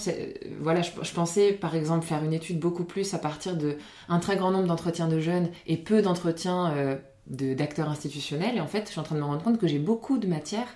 voilà, 0.60 0.82
je, 0.82 1.12
pensais 1.14 1.54
par 1.54 1.76
exemple 1.76 2.06
faire 2.06 2.24
une 2.24 2.34
étude 2.34 2.60
beaucoup 2.60 2.86
plus 2.86 3.14
à 3.14 3.20
partir 3.20 3.56
de 3.56 3.76
un 4.10 4.20
très 4.20 4.36
grand 4.36 4.50
nombre 4.50 4.68
d'entretiens 4.68 5.08
de 5.08 5.20
jeunes 5.20 5.50
et 5.68 5.78
peu 5.78 6.02
d'entretiens 6.02 6.74
euh, 6.76 6.96
d'acteurs 7.28 7.90
institutionnels. 7.90 8.58
Et 8.58 8.62
en 8.62 8.68
fait, 8.68 8.86
je 8.86 8.92
suis 8.92 9.00
en 9.00 9.04
train 9.04 9.16
de 9.16 9.20
me 9.20 9.26
rendre 9.26 9.44
compte 9.44 9.60
que 9.60 9.68
j'ai 9.68 9.80
beaucoup 9.80 10.18
de 10.18 10.26
matière 10.26 10.68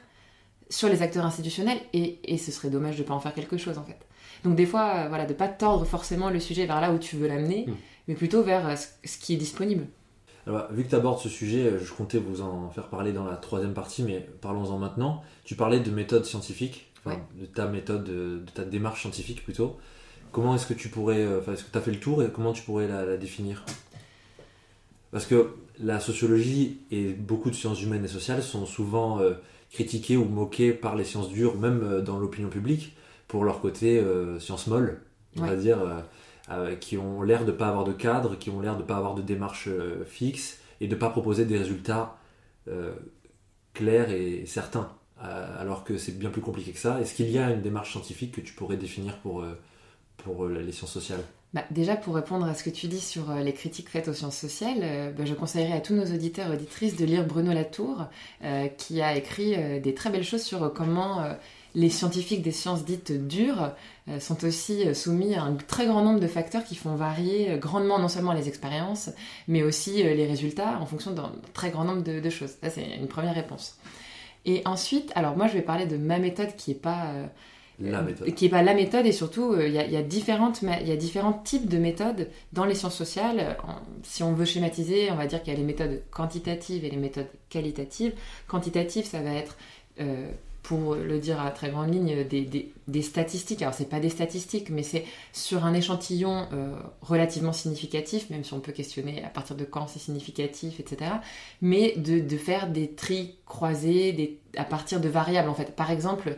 sur 0.69 0.87
les 0.87 1.01
acteurs 1.01 1.25
institutionnels 1.25 1.79
et, 1.93 2.37
ce 2.37 2.51
serait 2.51 2.69
dommage 2.69 2.95
de 2.95 3.01
ne 3.01 3.07
pas 3.07 3.13
en 3.13 3.19
faire 3.19 3.33
quelque 3.33 3.57
chose 3.57 3.77
en 3.77 3.83
fait. 3.83 3.97
Donc 4.43 4.55
des 4.55 4.65
fois, 4.65 4.93
euh, 4.95 5.07
voilà, 5.09 5.25
de 5.25 5.33
pas 5.33 5.47
tordre 5.47 5.85
forcément 5.85 6.29
le 6.29 6.39
sujet 6.39 6.65
vers 6.65 6.79
là 6.79 6.93
où 6.93 6.99
tu 6.99 7.17
veux 7.17 7.27
l'amener, 7.27 7.65
hmm. 7.67 7.75
mais 8.07 8.13
plutôt 8.13 8.43
vers 8.43 8.67
euh, 8.67 8.75
ce, 8.75 9.17
qui 9.17 9.33
est 9.33 9.37
disponible. 9.37 9.85
Alors, 10.47 10.71
vu 10.71 10.83
que 10.83 10.89
tu 10.89 10.95
abordes 10.95 11.19
ce 11.19 11.29
sujet, 11.29 11.65
euh, 11.65 11.79
je 11.83 11.91
comptais 11.91 12.19
vous 12.19 12.41
en 12.41 12.69
faire 12.69 12.87
parler 12.87 13.11
dans 13.11 13.25
la 13.25 13.35
troisième 13.35 13.73
partie, 13.73 14.03
mais 14.03 14.25
parlons-en 14.41 14.77
maintenant. 14.77 15.23
Tu 15.43 15.55
parlais 15.55 15.79
de 15.79 15.91
méthode 15.91 16.25
scientifique, 16.25 16.91
de 17.05 17.45
ta 17.45 17.67
méthode, 17.67 18.03
de, 18.03 18.43
ta 18.53 18.63
démarche 18.63 19.01
scientifique 19.01 19.43
plutôt. 19.43 19.77
Comment 20.31 20.55
est-ce 20.55 20.67
que 20.67 20.75
tu 20.75 20.89
pourrais, 20.89 21.25
enfin, 21.39 21.53
est-ce 21.53 21.63
que 21.63 21.71
tu 21.71 21.77
as 21.77 21.81
fait 21.81 21.91
le 21.91 21.99
tour 21.99 22.21
et 22.21 22.29
comment 22.29 22.53
tu 22.53 22.61
pourrais 22.61 22.87
la, 22.87 23.17
définir? 23.17 23.65
Parce 25.11 25.25
que 25.25 25.55
la 25.79 25.99
sociologie 25.99 26.81
et 26.91 27.13
beaucoup 27.13 27.49
de 27.49 27.55
sciences 27.55 27.81
humaines 27.81 28.05
et 28.05 28.09
sociales 28.09 28.43
sont 28.43 28.67
souvent 28.67 29.19
critiqué 29.71 30.17
ou 30.17 30.25
moqué 30.25 30.73
par 30.73 30.95
les 30.95 31.03
sciences 31.03 31.29
dures, 31.29 31.55
même 31.57 31.83
euh, 31.83 32.01
dans 32.01 32.19
l'opinion 32.19 32.49
publique, 32.49 32.95
pour 33.27 33.43
leur 33.43 33.61
côté 33.61 34.03
science 34.39 34.65
molle, 34.65 35.01
on 35.37 35.45
va 35.45 35.55
dire, 35.55 35.77
qui 36.79 36.97
ont 36.97 37.21
l'air 37.21 37.45
de 37.45 37.51
pas 37.51 37.67
avoir 37.67 37.83
de 37.83 37.93
cadre, 37.93 38.35
qui 38.39 38.49
ont 38.49 38.59
l'air 38.59 38.75
de 38.75 38.81
pas 38.81 38.97
avoir 38.97 39.13
de 39.13 39.21
démarche 39.21 39.69
fixe 40.07 40.57
et 40.81 40.87
de 40.87 40.95
pas 40.95 41.11
proposer 41.11 41.45
des 41.45 41.59
résultats 41.59 42.17
clairs 43.75 44.09
et 44.09 44.47
certains. 44.47 44.89
alors 45.19 45.83
que 45.83 45.99
c'est 45.99 46.17
bien 46.17 46.31
plus 46.31 46.41
compliqué 46.41 46.71
que 46.71 46.79
ça. 46.79 46.99
Est-ce 47.01 47.13
qu'il 47.13 47.29
y 47.29 47.37
a 47.37 47.51
une 47.51 47.61
démarche 47.61 47.91
scientifique 47.91 48.33
que 48.33 48.41
tu 48.41 48.53
pourrais 48.53 48.77
définir 48.77 49.15
pour, 49.19 49.45
pour 50.17 50.47
les 50.47 50.71
sciences 50.71 50.93
sociales? 50.93 51.21
Bah, 51.53 51.63
déjà, 51.71 51.95
pour 51.95 52.13
répondre 52.13 52.45
à 52.45 52.53
ce 52.53 52.63
que 52.63 52.69
tu 52.69 52.87
dis 52.87 52.99
sur 52.99 53.31
euh, 53.31 53.41
les 53.41 53.53
critiques 53.53 53.89
faites 53.89 54.07
aux 54.07 54.13
sciences 54.13 54.37
sociales, 54.37 54.81
euh, 54.83 55.11
bah, 55.11 55.25
je 55.25 55.33
conseillerais 55.33 55.73
à 55.73 55.81
tous 55.81 55.95
nos 55.95 56.05
auditeurs 56.05 56.51
et 56.51 56.53
auditrices 56.53 56.95
de 56.95 57.05
lire 57.05 57.25
Bruno 57.25 57.51
Latour, 57.51 58.05
euh, 58.43 58.67
qui 58.67 59.01
a 59.01 59.15
écrit 59.17 59.55
des 59.81 59.93
très 59.95 60.11
belles 60.11 60.23
choses 60.23 60.43
sur 60.43 60.71
comment 60.73 61.23
les 61.75 61.89
scientifiques 61.89 62.41
des 62.43 62.51
sciences 62.51 62.85
dites 62.85 63.11
dures 63.27 63.71
sont 64.19 64.43
aussi 64.45 64.93
soumis 64.95 65.35
à 65.35 65.43
un 65.43 65.55
très 65.55 65.85
grand 65.85 66.01
nombre 66.01 66.19
de 66.19 66.27
facteurs 66.27 66.63
qui 66.63 66.75
font 66.75 66.95
varier 66.95 67.57
grandement 67.57 67.99
non 67.99 68.07
seulement 68.07 68.33
les 68.33 68.47
expériences, 68.47 69.09
mais 69.47 69.63
aussi 69.63 70.03
les 70.03 70.25
résultats 70.25 70.79
en 70.79 70.85
fonction 70.85 71.11
d'un 71.11 71.31
très 71.53 71.69
grand 71.69 71.83
nombre 71.83 72.03
de, 72.03 72.19
de 72.19 72.29
choses. 72.29 72.55
Ça, 72.61 72.69
c'est 72.69 72.85
une 72.97 73.07
première 73.07 73.35
réponse. 73.35 73.77
Et 74.45 74.61
ensuite, 74.65 75.11
alors 75.15 75.37
moi, 75.37 75.47
je 75.47 75.53
vais 75.53 75.61
parler 75.61 75.85
de 75.85 75.97
ma 75.97 76.19
méthode 76.19 76.55
qui 76.55 76.71
n'est 76.71 76.77
pas 76.77 77.13
la 77.79 78.01
méthode. 78.01 78.33
Qui 78.33 78.45
n'est 78.45 78.51
pas 78.51 78.61
la 78.61 78.73
méthode 78.73 79.05
et 79.05 79.11
surtout 79.11 79.53
euh, 79.53 79.67
il 79.67 79.73
y, 79.73 79.97
a, 79.97 80.01
différentes, 80.01 80.61
il 80.61 80.87
y 80.87 80.91
a 80.91 80.95
différents 80.95 81.33
types 81.33 81.67
de 81.67 81.77
méthodes 81.77 82.29
dans 82.53 82.65
les 82.65 82.75
sciences 82.75 82.95
sociales. 82.95 83.57
si 84.03 84.23
on 84.23 84.33
veut 84.33 84.45
schématiser, 84.45 85.11
on 85.11 85.15
va 85.15 85.27
dire 85.27 85.41
qu'il 85.41 85.53
y 85.53 85.55
a 85.55 85.59
les 85.59 85.65
méthodes 85.65 86.01
quantitatives 86.11 86.83
et 86.85 86.89
les 86.89 86.97
méthodes 86.97 87.29
qualitatives. 87.49 88.13
Quantitatives, 88.47 89.05
ça 89.05 89.21
va 89.21 89.33
être, 89.33 89.57
euh, 89.99 90.29
pour 90.63 90.95
le 90.95 91.19
dire 91.19 91.41
à 91.41 91.49
très 91.51 91.69
grande 91.69 91.93
ligne, 91.93 92.23
des, 92.25 92.71
des, 92.87 93.01
statistiques. 93.01 93.61
Alors 93.61 93.73
c'est 93.73 93.89
pas 93.89 93.99
des 93.99 94.09
statistiques, 94.09 94.69
mais 94.69 94.83
c'est 94.83 95.05
sur 95.31 95.65
un 95.65 95.73
échantillon 95.73 96.47
euh, 96.53 96.75
relativement 97.01 97.53
significatif, 97.53 98.29
même 98.29 98.43
si 98.43 98.53
on 98.53 98.59
peut 98.59 98.71
questionner 98.71 99.23
à 99.23 99.29
partir 99.29 99.55
de 99.55 99.63
quand 99.63 99.87
c'est 99.87 99.99
significatif, 99.99 100.79
etc. 100.79 101.11
Mais 101.61 101.93
de, 101.97 102.19
de, 102.19 102.37
faire 102.37 102.69
des 102.69 102.91
tris 102.91 103.35
croisés 103.45 104.11
des, 104.11 104.37
à 104.57 104.63
partir 104.63 104.99
de 104.99 105.09
variables 105.09 105.49
en 105.49 105.55
fait. 105.55 105.75
Par 105.75 105.91
exemple, 105.91 106.29
euh, 106.29 106.35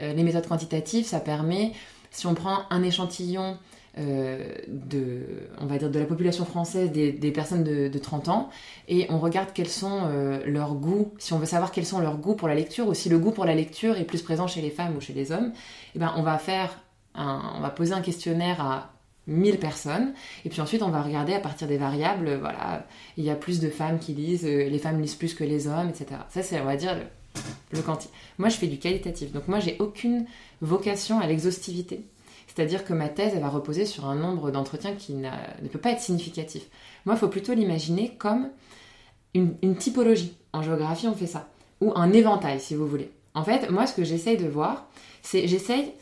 les 0.00 0.22
méthodes 0.22 0.46
quantitatives, 0.46 1.06
ça 1.06 1.20
permet, 1.20 1.72
si 2.10 2.26
on 2.26 2.34
prend 2.34 2.60
un 2.70 2.82
échantillon 2.82 3.58
euh, 3.96 4.56
de, 4.66 5.20
on 5.60 5.66
va 5.66 5.78
dire, 5.78 5.88
de 5.88 6.00
la 6.00 6.04
population 6.04 6.44
française, 6.44 6.90
des, 6.90 7.30
personnes 7.30 7.62
de, 7.62 7.96
30 7.96 8.28
ans, 8.28 8.50
et 8.88 9.06
on 9.08 9.20
regarde 9.20 9.50
quels 9.54 9.68
sont 9.68 10.00
euh, 10.06 10.42
leurs 10.46 10.74
goûts, 10.74 11.12
si 11.18 11.32
on 11.32 11.38
veut 11.38 11.46
savoir 11.46 11.70
quels 11.70 11.86
sont 11.86 12.00
leurs 12.00 12.16
goûts 12.16 12.34
pour 12.34 12.48
la 12.48 12.56
lecture, 12.56 12.88
ou 12.88 12.94
si 12.94 13.08
le 13.08 13.20
goût 13.20 13.30
pour 13.30 13.44
la 13.44 13.54
lecture 13.54 13.96
est 13.96 14.02
plus 14.02 14.20
présent 14.20 14.48
chez 14.48 14.62
les 14.62 14.70
femmes 14.70 14.96
ou 14.96 15.00
chez 15.00 15.12
les 15.12 15.30
hommes, 15.30 15.52
eh 15.94 16.00
ben, 16.00 16.12
on 16.16 16.22
va 16.22 16.38
faire 16.38 16.80
on 17.16 17.60
va 17.60 17.70
poser 17.70 17.92
un 17.92 18.00
questionnaire 18.00 18.60
à 18.60 18.90
1000 19.28 19.60
personnes, 19.60 20.12
et 20.44 20.48
puis 20.48 20.60
ensuite 20.60 20.82
on 20.82 20.90
va 20.90 21.00
regarder 21.00 21.32
à 21.32 21.38
partir 21.38 21.68
des 21.68 21.76
variables, 21.76 22.34
voilà, 22.40 22.88
il 23.16 23.22
y 23.22 23.30
a 23.30 23.36
plus 23.36 23.60
de 23.60 23.68
femmes 23.68 24.00
qui 24.00 24.12
lisent, 24.12 24.44
les 24.44 24.78
femmes 24.80 25.00
lisent 25.00 25.14
plus 25.14 25.34
que 25.34 25.44
les 25.44 25.68
hommes, 25.68 25.90
etc. 25.90 26.22
Ça 26.30 26.42
c'est, 26.42 26.60
on 26.60 26.64
va 26.64 26.74
dire, 26.74 26.96
quanti. 27.82 28.08
Moi, 28.38 28.48
je 28.48 28.56
fais 28.56 28.66
du 28.66 28.78
qualitatif. 28.78 29.32
Donc, 29.32 29.48
moi, 29.48 29.60
j'ai 29.60 29.76
aucune 29.78 30.26
vocation 30.60 31.20
à 31.20 31.26
l'exhaustivité. 31.26 32.04
C'est-à-dire 32.46 32.84
que 32.84 32.92
ma 32.92 33.08
thèse, 33.08 33.32
elle 33.34 33.42
va 33.42 33.48
reposer 33.48 33.84
sur 33.84 34.06
un 34.06 34.14
nombre 34.14 34.50
d'entretiens 34.50 34.94
qui 34.94 35.14
ne 35.14 35.68
peut 35.70 35.78
pas 35.78 35.90
être 35.90 36.00
significatif. 36.00 36.64
Moi, 37.04 37.16
il 37.16 37.18
faut 37.18 37.28
plutôt 37.28 37.54
l'imaginer 37.54 38.14
comme 38.18 38.48
une, 39.34 39.76
typologie. 39.76 40.36
En 40.52 40.62
géographie, 40.62 41.08
on 41.08 41.14
fait 41.14 41.26
ça. 41.26 41.48
Ou 41.80 41.92
un 41.96 42.12
éventail, 42.12 42.60
si 42.60 42.74
vous 42.74 42.86
voulez. 42.86 43.10
En 43.34 43.42
fait, 43.42 43.70
moi, 43.70 43.86
ce 43.86 43.94
que 43.94 44.04
j'essaye 44.04 44.36
de 44.36 44.46
voir, 44.46 44.86
c'est 45.22 45.48
j'essaye, 45.48 45.92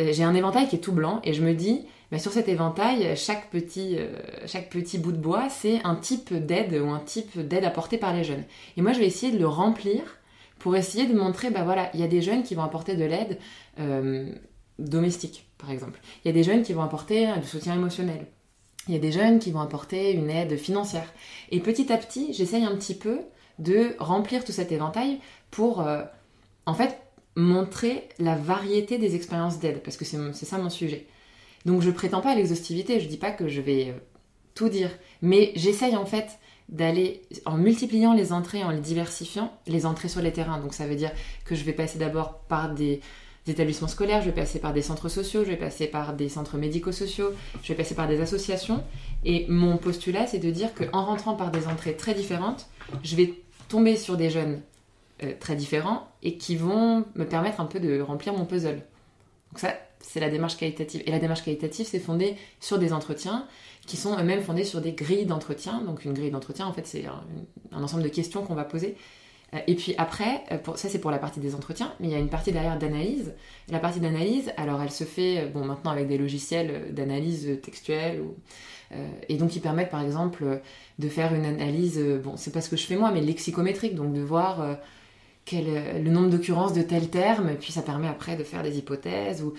euh, 0.00 0.12
j'ai 0.12 0.24
un 0.24 0.34
éventail 0.34 0.66
qui 0.66 0.76
est 0.76 0.80
tout 0.80 0.92
blanc 0.92 1.20
et 1.22 1.32
je 1.32 1.42
me 1.42 1.54
dis, 1.54 1.86
bah, 2.10 2.18
sur 2.18 2.32
cet 2.32 2.48
éventail, 2.48 3.16
chaque 3.16 3.50
petit, 3.50 3.96
euh, 3.96 4.08
chaque 4.46 4.68
petit 4.68 4.98
bout 4.98 5.12
de 5.12 5.18
bois, 5.18 5.48
c'est 5.48 5.80
un 5.84 5.94
type 5.94 6.34
d'aide 6.34 6.74
ou 6.74 6.90
un 6.90 6.98
type 6.98 7.38
d'aide 7.38 7.64
apportée 7.64 7.98
par 7.98 8.12
les 8.12 8.24
jeunes. 8.24 8.42
Et 8.76 8.82
moi, 8.82 8.92
je 8.92 8.98
vais 8.98 9.06
essayer 9.06 9.32
de 9.32 9.38
le 9.38 9.46
remplir 9.46 10.02
pour 10.58 10.76
essayer 10.76 11.06
de 11.06 11.14
montrer, 11.14 11.50
bah 11.50 11.64
voilà, 11.64 11.90
il 11.94 12.00
y 12.00 12.02
a 12.02 12.08
des 12.08 12.22
jeunes 12.22 12.42
qui 12.42 12.54
vont 12.54 12.62
apporter 12.62 12.96
de 12.96 13.04
l'aide 13.04 13.38
euh, 13.78 14.30
domestique, 14.78 15.48
par 15.58 15.70
exemple. 15.70 16.00
Il 16.24 16.28
y 16.28 16.30
a 16.30 16.34
des 16.34 16.42
jeunes 16.42 16.62
qui 16.62 16.72
vont 16.72 16.82
apporter 16.82 17.28
du 17.40 17.46
soutien 17.46 17.74
émotionnel. 17.74 18.26
Il 18.88 18.94
y 18.94 18.96
a 18.96 19.00
des 19.00 19.12
jeunes 19.12 19.38
qui 19.38 19.50
vont 19.50 19.60
apporter 19.60 20.12
une 20.12 20.30
aide 20.30 20.56
financière. 20.56 21.12
Et 21.50 21.60
petit 21.60 21.92
à 21.92 21.98
petit, 21.98 22.32
j'essaye 22.32 22.64
un 22.64 22.76
petit 22.76 22.94
peu 22.94 23.20
de 23.58 23.96
remplir 23.98 24.44
tout 24.44 24.52
cet 24.52 24.72
éventail 24.72 25.18
pour, 25.50 25.80
euh, 25.80 26.02
en 26.66 26.74
fait, 26.74 26.98
montrer 27.36 28.08
la 28.18 28.34
variété 28.34 28.98
des 28.98 29.14
expériences 29.14 29.58
d'aide, 29.58 29.82
parce 29.82 29.96
que 29.96 30.04
c'est 30.04 30.46
ça 30.46 30.58
mon 30.58 30.70
sujet. 30.70 31.06
Donc 31.64 31.82
je 31.82 31.90
prétends 31.90 32.20
pas 32.20 32.30
à 32.30 32.34
l'exhaustivité, 32.34 33.00
je 33.00 33.08
dis 33.08 33.18
pas 33.18 33.30
que 33.30 33.48
je 33.48 33.60
vais 33.60 33.90
euh, 33.90 33.98
tout 34.54 34.68
dire, 34.68 34.90
mais 35.20 35.52
j'essaye 35.56 35.96
en 35.96 36.06
fait 36.06 36.38
d'aller 36.68 37.22
en 37.44 37.56
multipliant 37.56 38.12
les 38.12 38.32
entrées, 38.32 38.64
en 38.64 38.70
les 38.70 38.80
diversifiant, 38.80 39.52
les 39.66 39.86
entrées 39.86 40.08
sur 40.08 40.20
les 40.20 40.32
terrains. 40.32 40.58
Donc 40.58 40.74
ça 40.74 40.86
veut 40.86 40.96
dire 40.96 41.12
que 41.44 41.54
je 41.54 41.64
vais 41.64 41.72
passer 41.72 41.98
d'abord 41.98 42.38
par 42.48 42.74
des, 42.74 43.00
établissements 43.46 43.86
scolaires, 43.86 44.22
je 44.22 44.26
vais 44.26 44.34
passer 44.34 44.58
par 44.58 44.72
des 44.72 44.82
centres 44.82 45.08
sociaux, 45.08 45.44
je 45.44 45.50
vais 45.50 45.56
passer 45.56 45.86
par 45.86 46.14
des 46.14 46.28
centres 46.28 46.56
médico-sociaux, 46.56 47.30
je 47.62 47.68
vais 47.68 47.76
passer 47.76 47.94
par 47.94 48.08
des 48.08 48.20
associations. 48.20 48.82
Et 49.24 49.46
mon 49.48 49.76
postulat, 49.76 50.26
c'est 50.26 50.40
de 50.40 50.50
dire 50.50 50.74
qu'en 50.74 51.04
rentrant 51.04 51.34
par 51.34 51.52
des 51.52 51.68
entrées 51.68 51.94
très 51.94 52.14
différentes, 52.14 52.66
je 53.04 53.14
vais 53.14 53.34
tomber 53.68 53.94
sur 53.96 54.16
des 54.16 54.30
jeunes 54.30 54.60
euh, 55.22 55.32
très 55.38 55.54
différents 55.54 56.08
et 56.24 56.36
qui 56.38 56.56
vont 56.56 57.04
me 57.14 57.24
permettre 57.24 57.60
un 57.60 57.66
peu 57.66 57.78
de 57.78 58.00
remplir 58.00 58.32
mon 58.32 58.44
puzzle. 58.44 58.82
Donc 59.52 59.60
ça, 59.60 59.74
c'est 60.00 60.20
la 60.20 60.28
démarche 60.28 60.56
qualitative. 60.56 61.02
Et 61.06 61.10
la 61.10 61.18
démarche 61.18 61.42
qualitative, 61.42 61.86
c'est 61.86 62.00
fondé 62.00 62.36
sur 62.60 62.78
des 62.78 62.92
entretiens 62.92 63.46
qui 63.86 63.96
sont 63.96 64.18
eux-mêmes 64.18 64.42
fondés 64.42 64.64
sur 64.64 64.80
des 64.80 64.92
grilles 64.92 65.26
d'entretien. 65.26 65.80
Donc 65.82 66.04
une 66.04 66.12
grille 66.12 66.30
d'entretien, 66.30 66.66
en 66.66 66.72
fait, 66.72 66.86
c'est 66.86 67.06
un, 67.06 67.82
ensemble 67.82 68.02
de 68.02 68.08
questions 68.08 68.42
qu'on 68.42 68.54
va 68.54 68.64
poser. 68.64 68.96
Euh, 69.54 69.58
et 69.66 69.74
puis 69.74 69.94
après, 69.96 70.42
euh, 70.50 70.58
pour, 70.58 70.78
ça 70.78 70.88
c'est 70.88 70.98
pour 70.98 71.10
la 71.10 71.18
partie 71.18 71.40
des 71.40 71.54
entretiens, 71.54 71.92
mais 72.00 72.08
il 72.08 72.12
y 72.12 72.16
a 72.16 72.18
une 72.18 72.28
partie 72.28 72.52
derrière 72.52 72.78
d'analyse. 72.78 73.32
La 73.68 73.78
partie 73.78 74.00
d'analyse, 74.00 74.52
alors 74.56 74.82
elle 74.82 74.90
se 74.90 75.04
fait 75.04 75.38
euh, 75.38 75.48
bon, 75.48 75.64
maintenant 75.64 75.92
avec 75.92 76.08
des 76.08 76.18
logiciels 76.18 76.92
d'analyse 76.92 77.60
textuelle. 77.62 78.22
et 79.28 79.36
donc 79.36 79.56
ils 79.56 79.60
permettent 79.60 79.90
par 79.90 80.02
exemple 80.02 80.60
de 80.98 81.08
faire 81.08 81.34
une 81.34 81.44
analyse, 81.44 81.98
bon 82.22 82.36
c'est 82.36 82.52
pas 82.52 82.60
ce 82.60 82.70
que 82.70 82.76
je 82.76 82.86
fais 82.86 82.96
moi, 82.96 83.10
mais 83.12 83.20
lexicométrique, 83.20 83.94
donc 83.94 84.12
de 84.12 84.20
voir 84.20 84.78
quel, 85.44 86.02
le 86.04 86.10
nombre 86.10 86.30
d'occurrences 86.30 86.72
de 86.72 86.82
tel 86.82 87.08
terme, 87.10 87.50
et 87.50 87.54
puis 87.54 87.72
ça 87.72 87.82
permet 87.82 88.06
après 88.06 88.36
de 88.36 88.44
faire 88.44 88.62
des 88.62 88.78
hypothèses 88.78 89.42
ou 89.42 89.54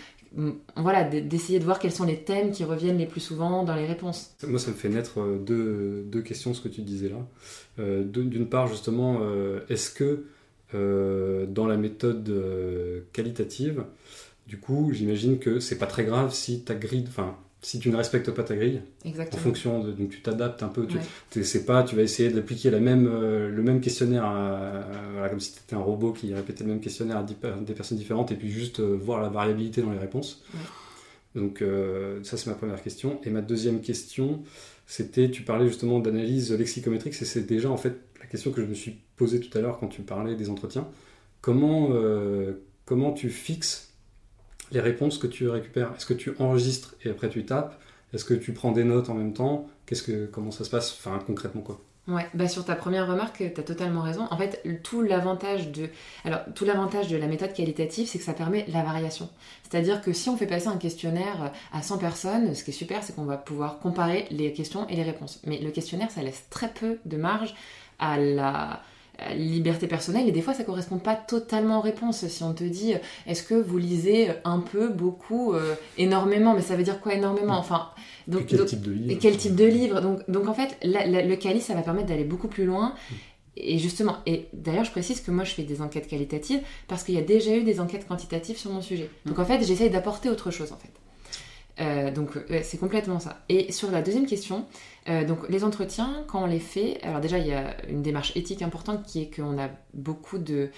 voilà, 0.76 1.04
d'essayer 1.04 1.60
de 1.60 1.64
voir 1.64 1.80
quels 1.80 1.92
sont 1.92 2.06
les 2.06 2.24
thèmes 2.24 2.52
qui 2.52 2.64
reviennent 2.64 2.98
les 2.98 3.06
plus 3.06 3.22
souvent 3.22 3.64
dans 3.64 3.76
les 3.76 3.86
réponses. 3.86 4.36
Moi, 4.46 4.60
ça 4.60 4.72
me 4.72 4.76
fait 4.76 4.90
naître 4.90 5.20
euh, 5.20 6.04
deux, 6.04 6.22
questions, 6.22 6.54
ce 6.54 6.62
que 6.62 6.68
tu 6.68 6.82
disais 6.82 7.10
là. 7.10 7.28
Euh, 7.80 8.04
d'une 8.04 8.48
part, 8.48 8.68
justement, 8.68 9.20
euh, 9.22 9.62
est-ce 9.70 9.92
que 9.92 10.26
dans 10.74 11.66
la 11.66 11.78
méthode 11.78 12.30
qualitative, 13.14 13.86
du 14.48 14.60
coup, 14.60 14.90
j'imagine 14.92 15.40
que 15.40 15.60
c'est 15.60 15.78
pas 15.78 15.86
très 15.88 16.04
grave 16.04 16.34
si 16.34 16.62
ta 16.62 16.76
grille, 16.76 17.06
enfin, 17.08 17.38
si 17.68 17.80
tu 17.80 17.90
ne 17.90 17.98
respectes 17.98 18.32
pas 18.32 18.44
ta 18.44 18.56
grille, 18.56 18.80
en 19.06 19.38
fonction 19.38 19.84
de, 19.84 19.92
donc 19.92 20.12
tu 20.12 20.22
t'adaptes 20.22 20.64
un 20.64 20.70
peu, 20.70 20.88
tu, 21.30 21.44
sais 21.44 21.66
pas, 21.66 21.84
tu 21.84 21.98
vas 21.98 22.02
essayer 22.02 22.30
d'appliquer 22.30 22.70
la 22.72 22.80
même, 22.80 23.10
euh, 23.12 23.50
le 23.50 23.62
même 23.62 23.82
questionnaire, 23.82 24.24
comme 25.30 25.42
si 25.42 25.52
tu 25.52 25.60
étais 25.60 25.76
un 25.76 25.80
robot 25.80 26.14
qui 26.14 26.34
répétait 26.34 26.64
le 26.64 26.70
même 26.70 26.80
questionnaire 26.80 27.18
à 27.18 27.24
des 27.24 27.74
personnes 27.74 27.98
différentes 27.98 28.32
et 28.32 28.36
puis 28.36 28.50
juste 28.50 28.80
euh, 28.80 28.96
voir 28.96 29.22
la 29.22 29.28
variabilité 29.28 29.82
dans 29.82 29.92
les 29.92 29.98
réponses. 29.98 30.46
Donc 31.36 31.62
euh, 31.62 32.24
ça 32.24 32.38
c'est 32.38 32.50
ma 32.50 32.56
première 32.56 32.82
question. 32.82 33.20
Et 33.26 33.32
ma 33.32 33.42
deuxième 33.42 33.82
question, 33.82 34.44
c'était, 34.86 35.30
tu 35.30 35.42
parlais 35.42 35.68
justement 35.68 36.00
d'analyse 36.00 36.54
lexicométrique, 36.54 37.16
c'est 37.16 37.46
déjà 37.46 37.70
en 37.70 37.76
fait 37.76 38.00
la 38.22 38.28
question 38.28 38.52
que 38.52 38.62
je 38.62 38.68
me 38.68 38.76
suis 38.76 38.96
posée 39.18 39.42
tout 39.42 39.56
à 39.58 39.60
l'heure 39.60 39.78
quand 39.78 39.88
tu 39.88 40.04
parlais 40.04 40.36
des 40.36 40.50
entretiens. 40.50 40.88
Comment, 41.42 41.90
comment 42.86 43.12
tu 43.12 43.30
fixes 43.30 43.87
les 44.72 44.80
réponses 44.80 45.18
que 45.18 45.28
tu 45.28 45.48
récupères 45.50 45.92
Est-ce 45.96 46.06
que 46.06 46.14
tu 46.14 46.34
enregistres 46.40 46.96
et 47.04 47.10
après 47.10 47.30
tu 47.30 47.46
tapes? 47.46 47.80
Est-ce 48.14 48.26
que 48.26 48.34
tu 48.34 48.54
prends 48.54 48.72
des 48.72 48.84
notes 48.84 49.10
en 49.10 49.14
même 49.14 49.34
temps? 49.34 49.68
Qu'est-ce 49.86 50.04
que 50.04 50.26
comment 50.26 50.52
ça 50.52 50.64
se 50.64 50.70
passe? 50.70 50.92
Enfin 50.92 51.20
concrètement 51.26 51.62
quoi 51.62 51.82
Ouais, 52.08 52.26
bah 52.34 52.48
sur 52.48 52.64
ta 52.64 52.76
première 52.76 53.06
remarque, 53.06 53.44
tu 53.54 53.60
as 53.60 53.64
totalement 53.64 54.00
raison. 54.00 54.28
En 54.32 54.38
fait, 54.38 54.64
tout 54.82 55.02
l'avantage 55.02 55.72
de 55.74 55.90
alors 56.24 56.40
tout 56.56 56.64
l'avantage 56.64 57.10
de 57.10 57.18
la 57.18 57.28
méthode 57.28 57.52
qualitative, 57.52 58.08
c'est 58.08 58.18
que 58.18 58.24
ça 58.24 58.34
permet 58.34 58.64
la 58.70 58.82
variation. 58.82 59.30
C'est-à-dire 59.64 60.02
que 60.02 60.14
si 60.14 60.30
on 60.30 60.38
fait 60.38 60.48
passer 60.48 60.70
un 60.70 60.78
questionnaire 60.78 61.52
à 61.74 61.82
100 61.82 61.98
personnes, 61.98 62.56
ce 62.56 62.64
qui 62.64 62.72
est 62.72 62.74
super, 62.74 63.04
c'est 63.04 63.14
qu'on 63.14 63.26
va 63.26 63.36
pouvoir 63.36 63.80
comparer 63.80 64.26
les 64.32 64.54
questions 64.54 64.88
et 64.88 64.96
les 64.96 65.04
réponses. 65.04 65.42
Mais 65.46 65.60
le 65.60 65.70
questionnaire, 65.70 66.10
ça 66.10 66.22
laisse 66.22 66.46
très 66.50 66.70
peu 66.70 67.00
de 67.04 67.18
marge 67.18 67.54
à 68.00 68.18
la 68.18 68.72
euh, 68.72 68.76
liberté 69.36 69.88
personnelle 69.88 70.28
et 70.28 70.32
des 70.32 70.42
fois 70.42 70.54
ça 70.54 70.64
correspond 70.64 70.98
pas 70.98 71.16
totalement 71.16 71.80
aux 71.80 71.82
réponses. 71.82 72.28
Si 72.28 72.44
on 72.44 72.54
te 72.54 72.64
dit 72.64 72.94
euh, 72.94 72.98
est-ce 73.26 73.44
que 73.44 73.56
vous 73.56 73.78
lisez 73.78 74.30
un 74.44 74.60
peu 74.60 74.90
beaucoup 74.90 75.54
euh, 75.54 75.76
énormément 75.98 76.54
mais 76.54 76.62
ça 76.62 76.76
veut 76.76 76.84
dire 76.84 77.00
quoi 77.02 77.14
énormément 77.14 77.58
enfin 77.58 77.90
donc, 78.28 78.46
quel 78.48 78.66
type 78.66 78.82
de 78.82 78.92
livre 78.92 79.20
quel 79.20 79.38
type 79.38 79.56
de 79.56 79.66
livre? 79.66 80.02
Donc, 80.02 80.30
donc 80.30 80.48
en 80.48 80.54
fait 80.54 80.78
le 80.84 81.36
cali 81.36 81.62
ça 81.62 81.74
va 81.74 81.82
permettre 81.82 82.08
d'aller 82.08 82.26
beaucoup 82.26 82.48
plus 82.48 82.66
loin. 82.66 82.94
Et 83.60 83.80
justement, 83.80 84.18
et 84.28 84.46
d'ailleurs, 84.54 84.84
je 84.84 84.92
précise 84.92 85.20
que 85.20 85.32
moi, 85.32 85.44
je 85.44 85.52
fais 85.52 85.64
des 85.64 85.82
enquêtes 85.82 86.08
qualitatives 86.08 86.62
parce 86.88 87.04
qu'il 87.04 87.16
y 87.16 87.18
a 87.18 87.24
déjà 87.24 87.56
eu 87.56 87.64
des 87.64 87.80
enquêtes 87.80 88.08
quantitatives 88.08 88.58
sur 88.58 88.72
mon 88.72 88.82
sujet. 88.82 89.10
Donc, 89.26 89.40
en 89.40 89.46
fait, 89.46 89.66
j'essaye 89.66 89.90
d'apporter 89.90 90.30
autre 90.30 90.52
chose, 90.52 90.72
en 90.72 90.78
fait. 90.78 90.92
Euh, 91.80 92.12
donc 92.12 92.32
c'est 92.64 92.78
complètement 92.78 93.20
ça. 93.20 93.42
Et 93.50 93.72
sur 93.72 93.92
la 93.92 94.02
deuxième 94.02 94.26
question, 94.26 94.66
euh, 95.10 95.24
les 95.50 95.64
entretiens, 95.64 96.24
quand 96.28 96.44
on 96.44 96.48
les 96.48 96.60
fait, 96.60 97.00
alors 97.04 97.22
déjà 97.22 97.38
il 97.38 97.48
y 97.48 97.54
a 97.54 97.76
une 97.88 98.02
démarche 98.02 98.36
éthique 98.36 98.62
importante 98.62 99.06
qui 99.06 99.22
est 99.22 99.36
qu'on 99.36 99.60
a 99.60 99.70
beaucoup 99.94 100.38
de 100.38 100.70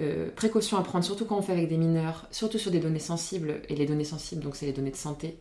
euh, 0.00 0.30
précautions 0.34 0.78
à 0.78 0.82
prendre, 0.82 1.04
surtout 1.04 1.24
quand 1.24 1.36
on 1.36 1.42
fait 1.42 1.52
avec 1.52 1.68
des 1.68 1.76
mineurs, 1.76 2.26
surtout 2.30 2.58
sur 2.58 2.70
des 2.70 2.80
données 2.80 2.98
sensibles. 2.98 3.60
Et 3.68 3.74
les 3.74 3.86
données 3.86 4.04
sensibles, 4.04 4.42
donc 4.42 4.56
c'est 4.56 4.66
les 4.66 4.72
données 4.72 4.90
de 4.90 4.96
santé 4.96 5.38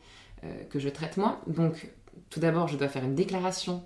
que 0.70 0.78
je 0.78 0.88
traite 0.88 1.18
moi. 1.18 1.42
Donc 1.48 1.90
tout 2.30 2.40
d'abord, 2.40 2.68
je 2.68 2.78
dois 2.78 2.88
faire 2.90 3.04
une 3.04 3.16
déclaration 3.16 3.84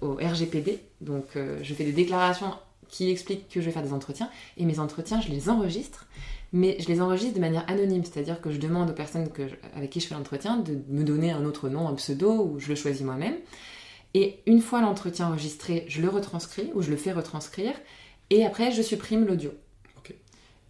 au 0.00 0.14
RGPD. 0.14 0.80
Donc 1.00 1.38
je 1.62 1.74
fais 1.74 1.84
des 1.84 1.92
déclarations 1.92 2.52
qui 2.88 3.10
expliquent 3.10 3.48
que 3.48 3.60
je 3.60 3.66
vais 3.66 3.72
faire 3.72 3.82
des 3.82 3.92
entretiens. 3.92 4.28
Et 4.56 4.64
mes 4.64 4.80
entretiens, 4.80 5.20
je 5.20 5.28
les 5.28 5.48
enregistre 5.48 6.06
mais 6.52 6.76
je 6.80 6.88
les 6.88 7.00
enregistre 7.00 7.34
de 7.34 7.40
manière 7.40 7.64
anonyme, 7.68 8.04
c'est-à-dire 8.04 8.40
que 8.40 8.50
je 8.50 8.58
demande 8.58 8.90
aux 8.90 8.94
personnes 8.94 9.30
que 9.30 9.42
avec 9.74 9.90
qui 9.90 10.00
je 10.00 10.06
fais 10.06 10.14
l'entretien 10.14 10.56
de 10.58 10.78
me 10.88 11.04
donner 11.04 11.30
un 11.30 11.44
autre 11.44 11.68
nom, 11.68 11.88
un 11.88 11.94
pseudo, 11.94 12.32
ou 12.32 12.58
je 12.58 12.68
le 12.68 12.74
choisis 12.74 13.02
moi-même. 13.02 13.36
Et 14.14 14.40
une 14.46 14.60
fois 14.60 14.80
l'entretien 14.80 15.28
enregistré, 15.28 15.84
je 15.88 16.00
le 16.00 16.08
retranscris, 16.08 16.70
ou 16.74 16.82
je 16.82 16.90
le 16.90 16.96
fais 16.96 17.12
retranscrire, 17.12 17.74
et 18.30 18.44
après 18.44 18.72
je 18.72 18.82
supprime 18.82 19.26
l'audio. 19.26 19.52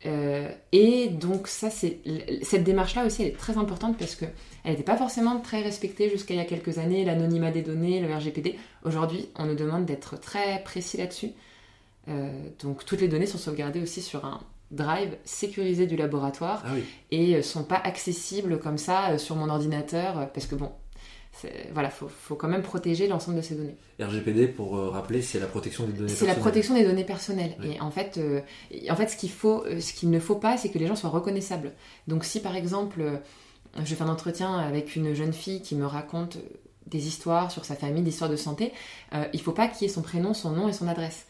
Euh, 0.04 0.52
et 0.72 1.08
donc 1.08 1.48
ça, 1.48 1.70
c'est 1.70 2.00
cette 2.42 2.64
démarche-là 2.64 3.06
aussi, 3.06 3.22
elle 3.22 3.28
est 3.28 3.36
très 3.36 3.56
importante 3.56 3.96
parce 3.98 4.14
que 4.14 4.26
elle 4.62 4.72
n'était 4.72 4.84
pas 4.84 4.96
forcément 4.96 5.40
très 5.40 5.62
respectée 5.62 6.10
jusqu'à 6.10 6.34
il 6.34 6.36
y 6.36 6.40
a 6.40 6.44
quelques 6.44 6.78
années, 6.78 7.04
l'anonymat 7.04 7.50
des 7.50 7.62
données, 7.62 8.00
le 8.00 8.14
RGPD. 8.14 8.56
Aujourd'hui, 8.84 9.28
on 9.36 9.46
nous 9.46 9.54
demande 9.54 9.84
d'être 9.86 10.20
très 10.20 10.62
précis 10.64 10.96
là-dessus. 10.96 11.30
Euh, 12.08 12.30
donc 12.60 12.84
toutes 12.84 13.00
les 13.00 13.08
données 13.08 13.26
sont 13.26 13.38
sauvegardées 13.38 13.80
aussi 13.80 14.02
sur 14.02 14.24
un, 14.24 14.40
drive 14.70 15.16
sécurisé 15.24 15.86
du 15.86 15.96
laboratoire 15.96 16.62
ah 16.66 16.72
et 17.10 17.36
euh, 17.36 17.42
sont 17.42 17.64
pas 17.64 17.76
accessibles 17.76 18.58
comme 18.58 18.78
ça 18.78 19.10
euh, 19.10 19.18
sur 19.18 19.36
mon 19.36 19.48
ordinateur 19.48 20.18
euh, 20.18 20.24
parce 20.32 20.46
que 20.46 20.54
bon 20.54 20.72
voilà, 21.74 21.90
faut, 21.90 22.08
faut 22.08 22.34
quand 22.34 22.48
même 22.48 22.62
protéger 22.62 23.08
l'ensemble 23.08 23.36
de 23.36 23.42
ces 23.42 23.56
données. 23.56 23.76
RGPD, 24.00 24.48
pour 24.48 24.78
rappeler, 24.90 25.20
c'est 25.20 25.38
la 25.38 25.46
protection 25.46 25.84
des 25.84 25.92
données 25.92 26.06
personnelles. 26.06 26.32
C'est 26.32 26.34
la 26.34 26.40
protection 26.40 26.74
des 26.74 26.82
données 26.82 27.04
personnelles. 27.04 27.58
Et 27.62 27.78
en 27.78 27.90
fait, 27.90 28.18
en 28.88 28.96
fait, 28.96 29.08
ce 29.08 29.18
qu'il 29.18 29.30
faut, 29.30 29.62
ce 29.78 29.92
qu'il 29.92 30.08
ne 30.08 30.18
faut 30.18 30.36
pas, 30.36 30.56
c'est 30.56 30.70
que 30.70 30.78
les 30.78 30.86
gens 30.86 30.96
soient 30.96 31.10
reconnaissables. 31.10 31.72
Donc, 32.08 32.24
si 32.24 32.40
par 32.40 32.56
exemple, 32.56 33.20
je 33.84 33.94
fais 33.94 34.02
un 34.02 34.08
entretien 34.08 34.56
avec 34.56 34.96
une 34.96 35.12
jeune 35.12 35.34
fille 35.34 35.60
qui 35.60 35.74
me 35.74 35.84
raconte 35.84 36.38
des 36.86 37.06
histoires 37.06 37.50
sur 37.50 37.66
sa 37.66 37.74
famille, 37.74 38.02
des 38.02 38.12
histoires 38.12 38.30
de 38.30 38.36
santé, 38.36 38.72
il 39.34 39.40
faut 39.42 39.52
pas 39.52 39.68
qu'il 39.68 39.86
y 39.86 39.90
ait 39.90 39.92
son 39.92 40.00
prénom, 40.00 40.32
son 40.32 40.52
nom 40.52 40.70
et 40.70 40.72
son 40.72 40.88
adresse. 40.88 41.26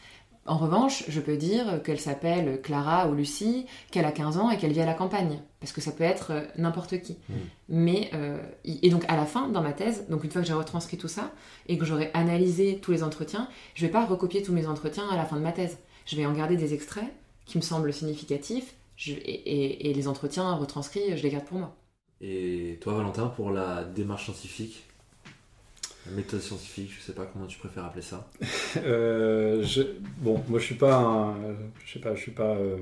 En 0.47 0.59
revanche, 0.59 1.05
je 1.09 1.20
peux 1.20 1.36
dire 1.36 1.82
qu'elle 1.82 2.01
s'appelle 2.01 2.61
Clara 2.62 3.09
ou 3.09 3.14
Lucie, 3.14 3.66
qu'elle 3.90 4.05
a 4.05 4.12
15 4.12 4.38
ans 4.38 4.51
et 4.51 4.59
qu'elle 4.59 4.72
vit 4.72 4.80
à 4.80 4.86
la 4.86 4.94
campagne, 4.94 5.40
parce 5.61 5.72
que 5.72 5.80
ça 5.80 5.92
peut 5.92 6.05
être 6.05 6.30
euh, 6.30 6.42
n'importe 6.57 7.01
qui. 7.01 7.14
Mm. 7.28 7.34
Mais 7.68 8.11
euh, 8.14 8.38
et 8.64 8.88
donc 8.90 9.05
à 9.09 9.16
la 9.16 9.26
fin, 9.26 9.49
dans 9.49 9.62
ma 9.62 9.72
thèse, 9.72 10.07
donc 10.09 10.24
une 10.24 10.30
fois 10.30 10.42
que 10.42 10.47
j'ai 10.47 10.55
retranscrit 10.55 10.97
tout 10.97 11.09
ça 11.09 11.32
et 11.68 11.78
que 11.78 11.84
j'aurai 11.84 12.11
analysé 12.14 12.78
tous 12.80 12.92
les 12.92 13.03
entretiens, 13.03 13.49
je 13.74 13.84
vais 13.84 13.92
pas 13.92 14.07
recopier 14.07 14.42
tous 14.42 14.53
mes 14.53 14.66
entretiens 14.66 15.09
à 15.09 15.16
la 15.16 15.24
fin 15.24 15.36
de 15.36 15.42
ma 15.42 15.53
thèse. 15.53 15.78
Je 16.07 16.16
vais 16.16 16.26
en 16.26 16.32
garder 16.32 16.57
des 16.57 16.74
extraits 16.74 17.12
qui 17.44 17.59
me 17.59 17.62
semblent 17.62 17.92
significatifs 17.92 18.74
et, 19.07 19.90
et 19.90 19.94
les 19.94 20.09
entretiens 20.09 20.55
retranscrits, 20.55 21.16
je 21.16 21.22
les 21.22 21.30
garde 21.30 21.44
pour 21.44 21.59
moi. 21.59 21.76
Et 22.20 22.78
toi, 22.80 22.94
Valentin, 22.94 23.26
pour 23.26 23.51
la 23.51 23.84
démarche 23.84 24.24
scientifique, 24.24 24.86
méthode 26.15 26.41
scientifique, 26.41 26.93
je 26.97 27.03
sais 27.03 27.13
pas 27.13 27.27
comment 27.27 27.47
tu 27.47 27.59
préfères 27.59 27.85
appeler 27.85 28.03
ça. 28.03 28.29
Euh, 28.85 29.65
bon, 30.19 30.43
moi 30.49 30.59
je 30.59 30.65
suis 30.65 30.75
pas 30.75 30.97
un, 30.97 31.35
je 31.85 31.95
sais 31.95 31.99
pas, 31.99 32.15
je 32.15 32.21
suis 32.21 32.31
pas, 32.31 32.55
euh, 32.57 32.77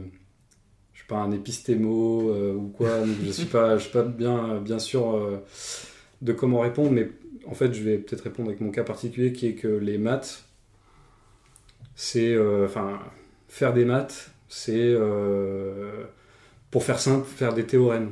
un 1.11 1.31
épistémo 1.31 2.31
euh, 2.31 2.55
ou 2.55 2.69
quoi, 2.69 2.91
je 3.25 3.31
suis 3.31 3.45
pas, 3.45 3.77
je 3.79 3.85
suis 3.85 3.93
pas 3.93 4.03
bien, 4.03 4.61
bien 4.61 4.81
sûr 4.81 5.41
de 6.21 6.33
comment 6.33 6.61
répondre, 6.61 6.91
mais 6.91 7.11
en 7.47 7.55
fait 7.55 7.73
je 7.73 7.83
vais 7.83 7.99
peut-être 7.99 8.23
répondre 8.23 8.49
avec 8.49 8.61
mon 8.61 8.71
cas 8.71 8.83
particulier 8.83 9.33
qui 9.33 9.47
est 9.47 9.55
que 9.55 9.69
les 9.69 9.99
maths, 9.99 10.45
c'est, 11.95 12.37
enfin, 12.65 12.99
faire 13.49 13.73
des 13.73 13.85
maths, 13.85 14.31
c'est 14.49 14.97
pour 16.73 16.83
faire 16.83 16.99
simple, 16.99 17.27
faire 17.27 17.55
des 17.55 17.65
théorèmes. 17.65 18.11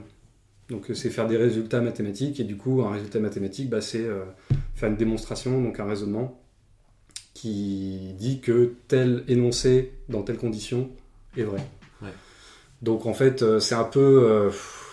Donc 0.72 0.86
c'est 0.94 1.10
faire 1.10 1.28
des 1.28 1.36
résultats 1.36 1.80
mathématiques 1.80 2.40
et 2.40 2.44
du 2.44 2.56
coup 2.56 2.82
un 2.82 2.90
résultat 2.90 3.20
mathématique 3.20 3.70
bah, 3.70 3.80
c'est 3.80 4.04
faire 4.74 4.88
une 4.88 4.96
démonstration, 4.96 5.62
donc 5.62 5.78
un 5.78 5.84
raisonnement, 5.84 6.42
qui 7.34 8.14
dit 8.18 8.40
que 8.40 8.74
tel 8.88 9.22
énoncé 9.28 9.92
dans 10.08 10.22
telle 10.22 10.38
condition 10.38 10.90
est 11.36 11.44
vrai. 11.44 11.60
Donc 12.82 13.06
en 13.06 13.14
fait, 13.14 13.42
euh, 13.42 13.60
c'est 13.60 13.76
un 13.76 13.84
peu 13.84 14.28
euh, 14.28 14.50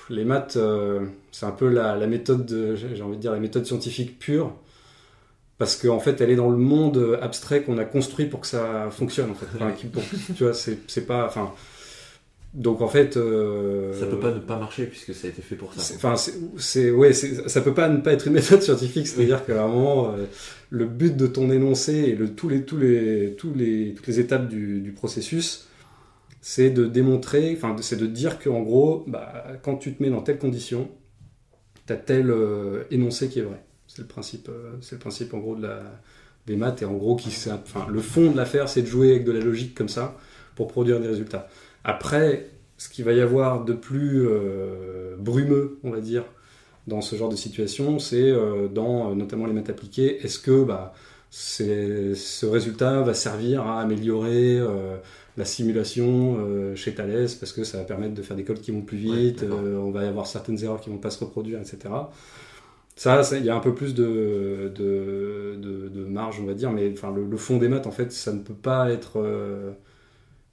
les 0.09 0.23
maths, 0.23 0.57
euh, 0.57 1.07
c'est 1.31 1.47
un 1.47 1.51
peu 1.51 1.67
la, 1.67 1.95
méthode, 2.05 2.75
j'ai 2.75 3.01
envie 3.01 3.17
de 3.17 3.21
dire 3.21 3.31
la 3.31 3.39
méthode 3.39 3.65
scientifique 3.65 4.19
pure, 4.19 4.53
parce 5.57 5.75
qu'en 5.75 5.99
fait, 5.99 6.21
elle 6.21 6.29
est 6.29 6.35
dans 6.35 6.51
le 6.51 6.57
monde 6.57 7.17
abstrait 7.21 7.63
qu'on 7.63 7.79
a 7.79 7.85
construit 7.85 8.27
pour 8.27 8.41
que 8.41 8.47
ça 8.47 8.89
fonctionne. 8.91 9.31
En 9.31 9.33
fait, 9.33 9.47
tu 10.35 10.43
vois, 10.43 10.53
c'est 10.53 11.07
pas, 11.07 11.25
enfin, 11.25 11.51
donc 12.53 12.81
en 12.81 12.87
fait, 12.87 13.15
euh, 13.15 13.93
ça 13.99 14.07
peut 14.07 14.19
pas 14.19 14.31
ne 14.31 14.39
pas 14.39 14.57
marcher 14.57 14.85
puisque 14.87 15.13
ça 15.13 15.27
a 15.27 15.29
été 15.29 15.41
fait 15.41 15.55
pour 15.55 15.71
ça. 15.73 15.93
Enfin, 15.95 16.15
c'est 16.57 16.89
ouais, 16.89 17.13
ça 17.13 17.61
peut 17.61 17.75
pas 17.75 17.89
ne 17.89 17.97
pas 17.97 18.11
être 18.11 18.27
une 18.27 18.33
méthode 18.41 18.63
scientifique, 18.63 19.07
c'est-à-dire 19.07 19.45
qu'à 19.45 19.63
un 19.63 19.67
moment, 19.67 20.11
euh, 20.11 20.25
le 20.71 20.85
but 20.85 21.15
de 21.15 21.27
ton 21.27 21.51
énoncé 21.51 21.93
et 21.93 22.15
le, 22.15 22.33
tous 22.33 22.49
les 22.49 22.63
tous 22.63 22.77
les 22.77 23.35
tous 23.37 23.53
les 23.53 23.93
toutes 23.93 24.07
les 24.07 24.19
étapes 24.19 24.47
du, 24.47 24.81
du 24.81 24.91
processus, 24.93 25.67
c'est 26.41 26.71
de 26.71 26.87
démontrer, 26.87 27.53
enfin, 27.55 27.75
c'est 27.81 27.97
de 27.97 28.07
dire 28.07 28.39
qu'en 28.39 28.61
gros, 28.61 29.05
bah, 29.07 29.45
quand 29.61 29.77
tu 29.77 29.93
te 29.93 30.01
mets 30.01 30.09
dans 30.09 30.21
telle 30.21 30.39
condition, 30.39 30.89
tu 31.85 31.93
as 31.93 31.97
tel 31.97 32.31
euh, 32.31 32.85
énoncé 32.89 33.29
qui 33.29 33.39
est 33.39 33.43
vrai. 33.43 33.63
C'est 33.85 34.01
le 34.01 34.07
principe, 34.07 34.49
c'est 34.81 34.95
le 34.95 34.99
principe 34.99 35.33
en 35.35 35.39
gros 35.39 35.55
de 35.55 35.63
la 35.63 35.83
des 36.47 36.55
maths 36.55 36.81
et 36.81 36.85
en 36.85 36.93
gros 36.93 37.15
qui, 37.15 37.29
enfin, 37.29 37.85
le 37.91 38.01
fond 38.01 38.31
de 38.31 38.37
l'affaire, 38.37 38.69
c'est 38.69 38.81
de 38.81 38.87
jouer 38.87 39.11
avec 39.11 39.23
de 39.23 39.31
la 39.31 39.39
logique 39.39 39.75
comme 39.75 39.89
ça 39.89 40.17
pour 40.55 40.67
produire 40.67 40.99
des 40.99 41.07
résultats. 41.07 41.47
Après, 41.83 42.49
ce 42.77 42.89
qu'il 42.89 43.05
va 43.05 43.13
y 43.13 43.21
avoir 43.21 43.65
de 43.65 43.73
plus 43.73 44.25
euh, 44.27 45.15
brumeux, 45.17 45.79
on 45.83 45.91
va 45.91 45.99
dire, 45.99 46.23
dans 46.87 47.01
ce 47.01 47.15
genre 47.15 47.29
de 47.29 47.35
situation, 47.35 47.99
c'est 47.99 48.31
euh, 48.31 48.67
dans 48.67 49.13
notamment 49.15 49.45
les 49.45 49.53
maths 49.53 49.69
appliquées, 49.69 50.25
est-ce 50.25 50.39
que 50.39 50.63
bah, 50.63 50.93
ce 51.29 52.45
résultat 52.45 53.01
va 53.01 53.13
servir 53.13 53.67
à 53.67 53.81
améliorer 53.81 54.57
euh, 54.57 54.97
la 55.37 55.45
simulation 55.45 56.37
chez 56.75 56.95
Thales 56.95 57.27
parce 57.39 57.53
que 57.53 57.63
ça 57.63 57.77
va 57.77 57.83
permettre 57.85 58.13
de 58.13 58.21
faire 58.21 58.35
des 58.35 58.43
codes 58.43 58.59
qui 58.59 58.71
vont 58.71 58.81
plus 58.81 58.97
vite, 58.97 59.45
on 59.49 59.91
va 59.91 60.03
y 60.03 60.07
avoir 60.07 60.27
certaines 60.27 60.61
erreurs 60.63 60.81
qui 60.81 60.89
vont 60.89 60.97
pas 60.97 61.11
se 61.11 61.23
reproduire, 61.23 61.59
etc. 61.59 61.93
Ça, 62.97 63.21
il 63.37 63.45
y 63.45 63.49
a 63.49 63.55
un 63.55 63.61
peu 63.61 63.73
plus 63.73 63.93
de, 63.93 64.73
de, 64.75 66.05
marge, 66.09 66.41
on 66.41 66.45
va 66.45 66.53
dire, 66.53 66.71
mais 66.71 66.91
enfin, 66.91 67.13
le, 67.15 67.25
le, 67.25 67.37
fond 67.37 67.57
des 67.57 67.69
maths, 67.69 67.87
en 67.87 67.91
fait, 67.91 68.11
ça 68.11 68.33
ne 68.33 68.39
peut 68.39 68.53
pas 68.53 68.91
être 68.91 69.23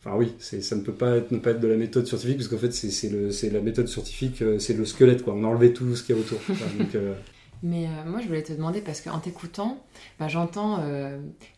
Enfin 0.07 0.17
oui, 0.17 0.35
ça 0.39 0.77
ne 0.77 0.83
peut 0.83 0.93
pas 0.93 1.17
être, 1.17 1.33
ne 1.33 1.39
pas 1.39 1.51
être 1.51 1.61
de 1.61 1.67
la 1.67 1.77
méthode 1.77 2.07
scientifique, 2.07 2.37
parce 2.37 2.49
qu'en 2.49 2.59
fait, 2.59 2.71
c'est 2.73 3.51
la 3.51 3.61
méthode 3.61 3.89
scientifique, 3.89 4.41
euh, 4.41 4.59
c'est 4.61 4.75
le 4.75 4.85
squelette, 4.85 5.25
quoi. 5.25 5.35
On 5.35 5.43
a 5.43 5.49
enlevé 5.49 5.73
tout 5.73 5.97
ce 5.97 6.05
qu'il 6.05 6.15
y 6.15 6.19
a 6.19 6.21
autour. 6.21 6.39
Euh, 6.95 7.15
Mais 7.63 7.87
euh, 7.87 8.09
moi, 8.09 8.21
je 8.21 8.29
voulais 8.29 8.43
te 8.43 8.53
demander, 8.53 8.81
parce 8.81 9.01
qu'en 9.01 9.19
t'écoutant, 9.19 9.83
bah, 10.21 10.29
j'entends 10.29 10.81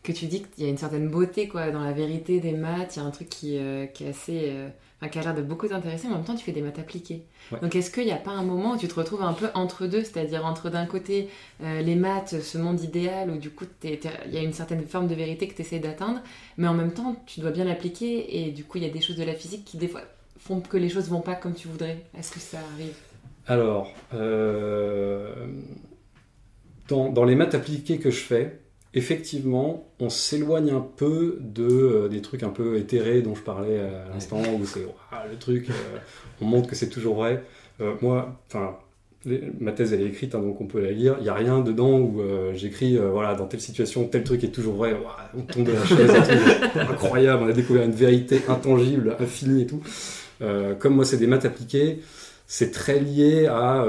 que 0.03 0.11
tu 0.11 0.25
dis 0.25 0.41
qu'il 0.41 0.63
y 0.63 0.67
a 0.67 0.69
une 0.69 0.77
certaine 0.77 1.07
beauté 1.09 1.47
quoi, 1.47 1.69
dans 1.69 1.83
la 1.83 1.91
vérité 1.91 2.39
des 2.39 2.53
maths, 2.53 2.95
il 2.95 2.99
y 2.99 3.01
a 3.01 3.05
un 3.05 3.11
truc 3.11 3.29
qui, 3.29 3.59
qui 3.93 4.03
est 4.05 4.09
assez 4.09 4.53
qui 5.07 5.17
a 5.17 5.21
l'air 5.21 5.33
de 5.33 5.41
beaucoup 5.41 5.67
t'intéresser, 5.67 6.07
mais 6.07 6.13
en 6.13 6.17
même 6.17 6.25
temps 6.25 6.35
tu 6.35 6.43
fais 6.43 6.51
des 6.51 6.61
maths 6.61 6.79
appliquées. 6.79 7.23
Donc 7.61 7.73
est-ce 7.75 7.89
qu'il 7.89 8.03
n'y 8.05 8.11
a 8.11 8.17
pas 8.17 8.31
un 8.31 8.43
moment 8.43 8.73
où 8.73 8.77
tu 8.77 8.87
te 8.89 8.95
retrouves 8.95 9.21
un 9.21 9.31
peu 9.31 9.47
entre 9.53 9.87
deux, 9.87 10.03
c'est-à-dire 10.03 10.45
entre 10.45 10.69
d'un 10.69 10.85
côté 10.85 11.29
euh, 11.63 11.81
les 11.81 11.95
maths, 11.95 12.41
ce 12.41 12.57
monde 12.57 12.81
idéal 12.83 13.29
où 13.31 13.37
du 13.37 13.49
coup 13.49 13.65
il 13.83 13.97
y 14.33 14.37
a 14.37 14.41
une 14.41 14.51
certaine 14.51 14.85
forme 14.85 15.07
de 15.07 15.15
vérité 15.15 15.47
que 15.47 15.53
tu 15.53 15.61
essaies 15.61 15.79
d'atteindre, 15.79 16.19
mais 16.57 16.67
en 16.67 16.73
même 16.73 16.91
temps 16.91 17.15
tu 17.25 17.39
dois 17.39 17.51
bien 17.51 17.63
l'appliquer 17.63 18.43
et 18.43 18.51
du 18.51 18.65
coup 18.65 18.77
il 18.77 18.83
y 18.83 18.89
a 18.89 18.91
des 18.91 18.99
choses 18.99 19.15
de 19.15 19.23
la 19.23 19.35
physique 19.35 19.63
qui 19.63 19.77
des 19.77 19.87
fois 19.87 20.01
font 20.37 20.59
que 20.59 20.77
les 20.77 20.89
choses 20.89 21.07
vont 21.09 21.21
pas 21.21 21.35
comme 21.35 21.53
tu 21.53 21.69
voudrais. 21.69 22.03
Est-ce 22.17 22.31
que 22.31 22.39
ça 22.39 22.57
arrive? 22.73 22.95
Alors, 23.47 23.93
euh, 24.13 25.47
dans, 26.87 27.09
dans 27.09 27.23
les 27.23 27.35
maths 27.35 27.55
appliquées 27.55 27.99
que 27.99 28.11
je 28.11 28.19
fais, 28.19 28.59
effectivement, 28.93 29.91
on 29.99 30.09
s'éloigne 30.09 30.71
un 30.71 30.85
peu 30.95 31.37
de, 31.39 31.67
euh, 31.67 32.07
des 32.09 32.21
trucs 32.21 32.43
un 32.43 32.49
peu 32.49 32.77
éthérés 32.77 33.21
dont 33.21 33.35
je 33.35 33.41
parlais 33.41 33.79
à 33.79 34.09
l'instant, 34.13 34.41
où 34.59 34.65
c'est 34.65 34.85
le 35.29 35.37
truc, 35.37 35.69
euh, 35.69 35.97
on 36.41 36.45
montre 36.45 36.69
que 36.69 36.75
c'est 36.75 36.89
toujours 36.89 37.15
vrai. 37.15 37.43
Euh, 37.81 37.93
moi, 38.01 38.39
enfin, 38.47 38.77
ma 39.59 39.71
thèse 39.73 39.93
elle 39.93 40.01
est 40.01 40.07
écrite, 40.07 40.33
hein, 40.33 40.39
donc 40.39 40.59
on 40.59 40.65
peut 40.65 40.81
la 40.81 40.91
lire. 40.91 41.15
Il 41.19 41.23
n'y 41.23 41.29
a 41.29 41.33
rien 41.33 41.59
dedans 41.59 41.99
où 41.99 42.21
j'écris, 42.53 42.97
voilà, 42.97 43.35
dans 43.35 43.45
telle 43.45 43.61
situation, 43.61 44.07
tel 44.07 44.23
truc 44.23 44.43
est 44.43 44.51
toujours 44.51 44.75
vrai. 44.75 44.95
on 45.37 45.41
tombe 45.41 45.65
de 45.65 45.73
la 45.73 45.85
chaise, 45.85 46.11
incroyable, 46.75 47.43
on 47.43 47.47
a 47.47 47.53
découvert 47.53 47.83
une 47.83 47.91
vérité 47.91 48.41
intangible, 48.47 49.15
infinie 49.19 49.63
et 49.63 49.67
tout. 49.67 49.83
comme 50.79 50.95
moi, 50.95 51.03
c'est 51.03 51.17
des 51.17 51.27
maths 51.27 51.45
appliquées, 51.45 51.99
c'est 52.47 52.71
très 52.71 52.99
lié 52.99 53.47
à 53.47 53.85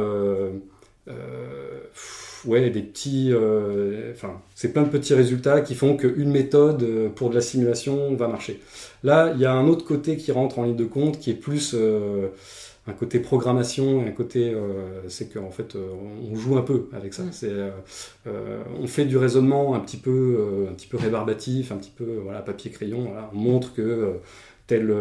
ouais, 2.46 2.70
des 2.70 2.82
petits. 2.82 3.30
euh, 3.32 4.12
Enfin, 4.12 4.40
c'est 4.54 4.72
plein 4.72 4.82
de 4.82 4.88
petits 4.88 5.14
résultats 5.14 5.60
qui 5.60 5.74
font 5.74 5.96
qu'une 5.96 6.30
méthode 6.30 6.82
euh, 6.82 7.08
pour 7.08 7.30
de 7.30 7.34
la 7.34 7.40
simulation 7.40 8.14
va 8.16 8.28
marcher. 8.28 8.60
Là, 9.02 9.32
il 9.34 9.40
y 9.40 9.46
a 9.46 9.52
un 9.52 9.66
autre 9.68 9.84
côté 9.84 10.16
qui 10.16 10.32
rentre 10.32 10.58
en 10.58 10.64
ligne 10.64 10.76
de 10.76 10.84
compte 10.84 11.18
qui 11.18 11.30
est 11.30 11.34
plus 11.34 11.74
euh, 11.74 12.28
un 12.86 12.92
côté 12.92 13.20
programmation, 13.20 14.04
et 14.04 14.08
un 14.08 14.12
côté. 14.12 14.52
euh, 14.54 15.02
c'est 15.08 15.32
qu'en 15.32 15.50
fait, 15.50 15.76
on 15.76 16.34
joue 16.36 16.56
un 16.58 16.62
peu 16.62 16.88
avec 16.92 17.14
ça. 17.14 17.22
Mm. 17.24 17.28
C'est, 17.32 17.52
on 18.80 18.86
fait 18.86 19.04
du 19.04 19.16
raisonnement 19.16 19.74
un 19.74 19.80
petit 19.80 19.96
peu, 19.96 20.66
un 20.70 20.72
petit 20.74 20.86
peu 20.86 20.96
rébarbatif, 20.96 21.72
un 21.72 21.76
petit 21.76 21.92
peu 21.94 22.04
voilà, 22.22 22.40
papier-crayon. 22.40 23.02
Voilà. 23.10 23.30
On 23.34 23.38
montre 23.38 23.74
que 23.74 24.14
telle, 24.66 24.94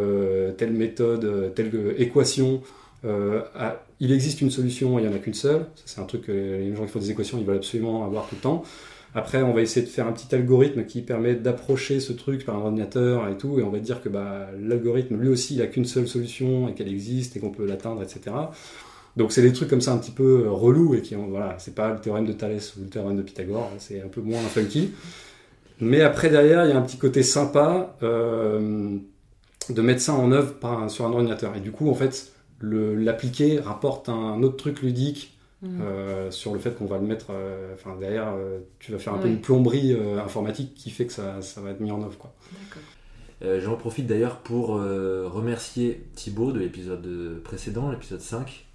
telle 0.57 0.73
méthode, 0.73 1.53
telle 1.55 1.71
équation. 1.97 2.61
a- 3.03 3.81
il 3.99 4.11
existe 4.11 4.41
une 4.41 4.51
solution, 4.51 4.97
il 4.99 5.05
n'y 5.05 5.11
en 5.11 5.15
a 5.15 5.19
qu'une 5.19 5.33
seule. 5.33 5.65
Ça, 5.75 5.83
c'est 5.85 6.01
un 6.01 6.05
truc 6.05 6.23
que 6.23 6.31
les 6.31 6.75
gens 6.75 6.85
qui 6.85 6.91
font 6.91 6.99
des 6.99 7.11
équations, 7.11 7.37
ils 7.37 7.45
veulent 7.45 7.57
absolument 7.57 8.05
avoir 8.05 8.27
tout 8.27 8.35
le 8.35 8.41
temps. 8.41 8.63
Après, 9.15 9.41
on 9.41 9.53
va 9.53 9.61
essayer 9.61 9.85
de 9.85 9.91
faire 9.91 10.07
un 10.07 10.11
petit 10.11 10.33
algorithme 10.35 10.85
qui 10.85 11.01
permet 11.01 11.33
d'approcher 11.33 11.99
ce 11.99 12.13
truc 12.13 12.45
par 12.45 12.55
un 12.55 12.59
ordinateur 12.59 13.27
et 13.27 13.37
tout, 13.37 13.59
et 13.59 13.63
on 13.63 13.71
va 13.71 13.79
dire 13.79 14.03
que 14.03 14.09
bah, 14.09 14.47
l'algorithme, 14.59 15.15
lui 15.15 15.29
aussi, 15.29 15.55
il 15.55 15.61
a 15.61 15.67
qu'une 15.67 15.85
seule 15.85 16.07
solution 16.07 16.69
et 16.69 16.73
qu'elle 16.73 16.89
existe 16.89 17.35
et 17.35 17.39
qu'on 17.39 17.49
peut 17.49 17.65
l'atteindre, 17.65 18.03
etc. 18.03 18.35
Donc 19.17 19.31
c'est 19.31 19.41
des 19.41 19.51
trucs 19.51 19.69
comme 19.69 19.81
ça 19.81 19.91
un 19.91 19.97
petit 19.97 20.11
peu 20.11 20.43
euh, 20.45 20.51
relous 20.51 20.93
et 20.93 21.01
qui 21.01 21.15
voilà, 21.15 21.55
c'est 21.57 21.73
pas 21.73 21.91
le 21.91 21.99
théorème 21.99 22.25
de 22.25 22.33
Thalès 22.33 22.75
ou 22.77 22.81
le 22.81 22.87
théorème 22.87 23.17
de 23.17 23.23
Pythagore, 23.23 23.71
hein, 23.73 23.77
c'est 23.79 24.01
un 24.01 24.07
peu 24.07 24.21
moins 24.21 24.39
funky. 24.41 24.91
Mais 25.81 26.01
après 26.01 26.29
derrière, 26.29 26.65
il 26.65 26.69
y 26.69 26.73
a 26.73 26.77
un 26.77 26.81
petit 26.81 26.97
côté 26.97 27.23
sympa 27.23 27.97
euh, 28.03 28.97
de 29.69 29.81
mettre 29.81 30.01
ça 30.01 30.13
en 30.13 30.31
œuvre 30.31 30.53
par 30.53 30.89
sur 30.91 31.05
un 31.05 31.11
ordinateur. 31.11 31.55
Et 31.55 31.59
du 31.59 31.71
coup, 31.71 31.89
en 31.89 31.95
fait, 31.95 32.31
l'appliquer 32.61 33.59
rapporte 33.59 34.09
un 34.09 34.41
autre 34.43 34.57
truc 34.57 34.81
ludique 34.81 35.35
Mm. 35.61 35.81
euh, 35.81 36.31
sur 36.31 36.53
le 36.53 36.59
fait 36.59 36.71
qu'on 36.77 36.85
va 36.85 36.97
le 36.99 37.05
mettre, 37.05 37.31
euh, 37.31 37.73
enfin 37.73 37.97
derrière, 37.97 38.29
euh, 38.33 38.59
tu 38.79 38.93
vas 38.93 38.97
faire 38.97 39.13
un 39.13 39.17
peu 39.17 39.27
une 39.27 39.41
plomberie 39.41 39.91
euh, 39.91 40.17
informatique 40.23 40.73
qui 40.73 40.89
fait 40.89 41.05
que 41.05 41.11
ça, 41.11 41.41
ça 41.41 41.59
va 41.59 41.71
être 41.71 41.81
mis 41.81 41.91
en 41.91 42.01
œuvre. 42.01 42.17
Quoi. 42.17 42.33
Euh, 43.41 43.59
J'en 43.59 43.75
profite 43.75 44.07
d'ailleurs 44.07 44.37
pour 44.37 44.77
euh, 44.77 45.27
remercier 45.27 46.05
Thibaut 46.15 46.53
de 46.53 46.59
l'épisode 46.59 47.41
précédent, 47.43 47.91
l'épisode 47.91 48.21
5, 48.21 48.67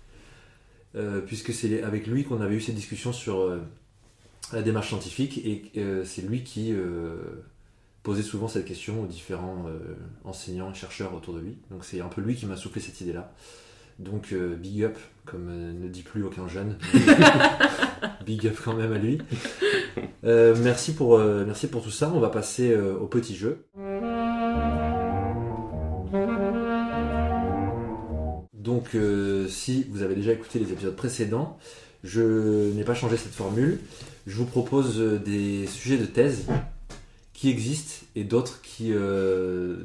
euh, 0.96 1.20
puisque 1.22 1.54
c'est 1.54 1.82
avec 1.82 2.06
lui 2.06 2.24
qu'on 2.24 2.42
avait 2.42 2.56
eu 2.56 2.60
cette 2.60 2.74
discussion 2.74 3.14
sur 3.14 3.38
euh, 3.40 3.62
la 4.52 4.60
démarche 4.60 4.88
scientifique, 4.88 5.38
et 5.38 5.62
euh, 5.78 6.04
c'est 6.04 6.20
lui 6.20 6.44
qui 6.44 6.70
euh, 6.74 7.16
posait 8.02 8.22
souvent 8.22 8.46
cette 8.46 8.66
question 8.66 9.02
aux 9.02 9.06
différents 9.06 9.64
euh, 9.68 9.94
enseignants 10.24 10.70
et 10.70 10.74
chercheurs 10.74 11.14
autour 11.14 11.32
de 11.32 11.40
lui. 11.40 11.56
Donc 11.70 11.82
c'est 11.82 12.02
un 12.02 12.08
peu 12.08 12.20
lui 12.20 12.34
qui 12.34 12.44
m'a 12.44 12.56
soufflé 12.56 12.82
cette 12.82 13.00
idée-là. 13.00 13.32
Donc 13.98 14.32
euh, 14.32 14.56
big 14.56 14.82
up, 14.84 14.96
comme 15.24 15.48
euh, 15.48 15.72
ne 15.72 15.88
dit 15.88 16.02
plus 16.02 16.24
aucun 16.24 16.48
jeune. 16.48 16.76
big 18.26 18.46
up 18.46 18.56
quand 18.62 18.74
même 18.74 18.92
à 18.92 18.98
lui. 18.98 19.18
Euh, 20.24 20.56
merci, 20.62 20.94
pour, 20.94 21.18
merci 21.18 21.68
pour 21.68 21.82
tout 21.82 21.90
ça. 21.90 22.10
On 22.14 22.20
va 22.20 22.28
passer 22.28 22.74
au 22.76 23.06
petit 23.06 23.36
jeu. 23.36 23.64
Donc, 28.54 28.96
si 29.48 29.86
vous 29.90 30.02
avez 30.02 30.14
déjà 30.14 30.32
écouté 30.32 30.58
les 30.58 30.72
épisodes 30.72 30.96
précédents, 30.96 31.58
je 32.02 32.72
n'ai 32.72 32.84
pas 32.84 32.94
changé 32.94 33.16
cette 33.16 33.34
formule. 33.34 33.78
Je 34.26 34.36
vous 34.36 34.46
propose 34.46 34.98
des 35.22 35.66
sujets 35.66 35.98
de 35.98 36.06
thèse 36.06 36.46
qui 37.34 37.50
existent 37.50 38.06
et 38.16 38.24
d'autres 38.24 38.62
qui 38.62 38.92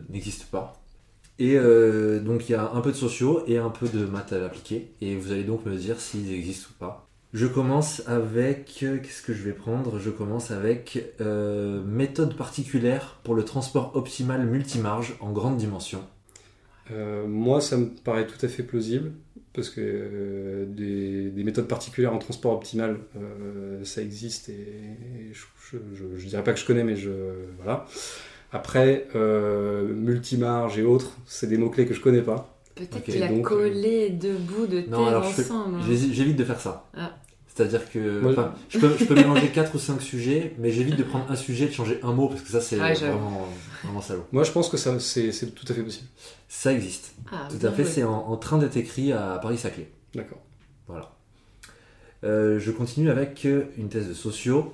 n'existent 0.10 0.46
pas. 0.50 0.79
Et 1.40 1.58
euh, 1.58 2.20
donc, 2.20 2.50
il 2.50 2.52
y 2.52 2.56
a 2.56 2.70
un 2.72 2.82
peu 2.82 2.92
de 2.92 2.98
sociaux 2.98 3.44
et 3.48 3.58
un 3.58 3.70
peu 3.70 3.88
de 3.88 4.06
maths 4.06 4.34
à 4.34 4.40
l'appliquer. 4.40 4.92
Et 5.02 5.16
vous 5.16 5.32
allez 5.32 5.44
donc 5.46 5.66
me 5.66 5.76
dire 5.76 6.00
s'ils 6.00 6.34
existent 6.34 6.68
ou 6.72 6.80
pas. 6.80 7.08
Je 7.34 7.48
commence 7.48 8.04
avec. 8.08 8.66
Qu'est-ce 8.80 9.22
que 9.22 9.34
je 9.34 9.44
vais 9.44 9.54
prendre? 9.54 10.00
Je 10.00 10.10
commence 10.10 10.52
avec 10.52 11.14
euh, 11.22 11.82
méthode 11.84 12.36
particulière 12.36 13.20
pour 13.24 13.36
le 13.36 13.46
transport 13.46 13.96
optimal 13.96 14.46
multimarge 14.46 15.16
en 15.22 15.32
grande 15.32 15.58
dimension. 15.58 16.02
Euh, 16.92 17.28
moi, 17.28 17.62
ça 17.62 17.78
me 17.78 17.86
paraît 18.04 18.26
tout 18.26 18.44
à 18.44 18.50
fait 18.50 18.64
plausible, 18.64 19.12
parce 19.54 19.70
que 19.70 20.66
des, 20.70 21.30
des 21.30 21.44
méthodes 21.44 21.68
particulières 21.68 22.14
en 22.14 22.18
transport 22.18 22.54
optimal, 22.54 22.98
ça 23.84 24.02
existe, 24.02 24.50
et, 24.50 24.54
et 24.54 25.34
je, 25.34 25.44
je, 25.72 25.78
je- 25.94 26.18
je 26.18 26.28
dirais 26.28 26.44
pas 26.44 26.52
que 26.54 26.60
je 26.60 26.66
connais, 26.66 26.84
mais 26.84 26.96
je... 26.96 27.12
Voilà. 27.58 27.86
Après, 28.52 29.08
euh, 29.16 29.94
multimarge 29.94 30.78
et 30.80 30.84
autres, 30.84 31.12
c'est 31.26 31.48
des 31.48 31.58
mots-clés 31.58 31.86
que 31.86 31.94
je 31.94 32.02
connais 32.02 32.22
pas. 32.22 32.56
Peut-être 32.76 32.98
Ok, 32.98 33.04
qu'il 33.04 33.22
a 33.24 33.28
donc, 33.28 33.44
collé 33.46 34.10
deux 34.10 34.36
bouts 34.38 34.66
de 34.68 34.82
Non, 34.90 35.06
alors 35.06 35.24
je 35.24 35.30
fais- 35.30 35.42
ensemble. 35.52 35.76
hein. 35.76 35.86
J'évite 36.12 36.36
de 36.38 36.44
faire 36.46 36.60
ça. 36.60 36.86
Ah. 36.98 37.16
C'est-à-dire 37.54 37.92
que 37.92 38.22
Moi, 38.22 38.54
je, 38.70 38.80
peux, 38.80 38.96
je 38.98 39.04
peux 39.04 39.16
mélanger 39.16 39.50
4 39.50 39.76
ou 39.76 39.80
5 39.80 40.02
sujets, 40.02 40.54
mais 40.60 40.72
j'évite 40.72 40.96
de 40.96 41.04
prendre 41.04 41.26
un 41.30 41.36
sujet 41.36 41.66
et 41.66 41.68
de 41.68 41.74
changer 41.74 42.00
un 42.04 42.14
mot 42.14 42.30
parce 42.30 42.42
que 42.42 42.48
ça 42.50 42.62
c'est 42.62 42.78
vraiment, 42.78 43.48
vraiment 43.84 44.00
salaud. 44.02 44.24
Moi, 44.32 44.44
je 44.44 44.52
pense 44.52 44.70
que 44.70 44.78
ça, 44.78 44.98
c'est 45.00 45.34
c'est 45.34 45.48
tout 45.48 45.66
à 45.68 45.74
fait 45.74 45.84
possible. 45.84 46.08
Ça 46.48 46.72
existe. 46.72 47.14
Ah, 47.34 47.50
Tout 47.50 47.66
à 47.68 47.72
fait, 47.72 47.84
c'est 47.84 48.04
en, 48.04 48.14
en 48.30 48.38
train 48.38 48.58
d'être 48.60 48.78
écrit 48.78 49.12
à 49.12 49.40
Paris-Saclay. 49.42 49.90
D'accord. 50.16 50.40
Voilà. 50.88 51.12
Euh, 52.24 52.60
je 52.60 52.72
continue 52.72 53.10
avec 53.10 53.46
euh, 53.46 53.64
une 53.78 53.90
thèse 53.90 54.08
de 54.08 54.14
sociaux. 54.14 54.74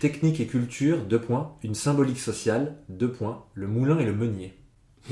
Technique 0.00 0.40
et 0.40 0.46
culture, 0.46 0.98
deux 1.08 1.20
points. 1.20 1.52
Une 1.62 1.74
symbolique 1.74 2.18
sociale, 2.20 2.76
deux 2.88 3.10
points. 3.10 3.44
Le 3.54 3.66
moulin 3.66 3.98
et 3.98 4.04
le 4.04 4.12
meunier. 4.14 4.54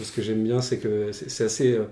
Ce 0.02 0.10
que 0.10 0.22
j'aime 0.22 0.42
bien, 0.42 0.60
c'est 0.60 0.78
que 0.78 1.12
c'est 1.12 1.44
assez. 1.44 1.72
euh, 1.72 1.84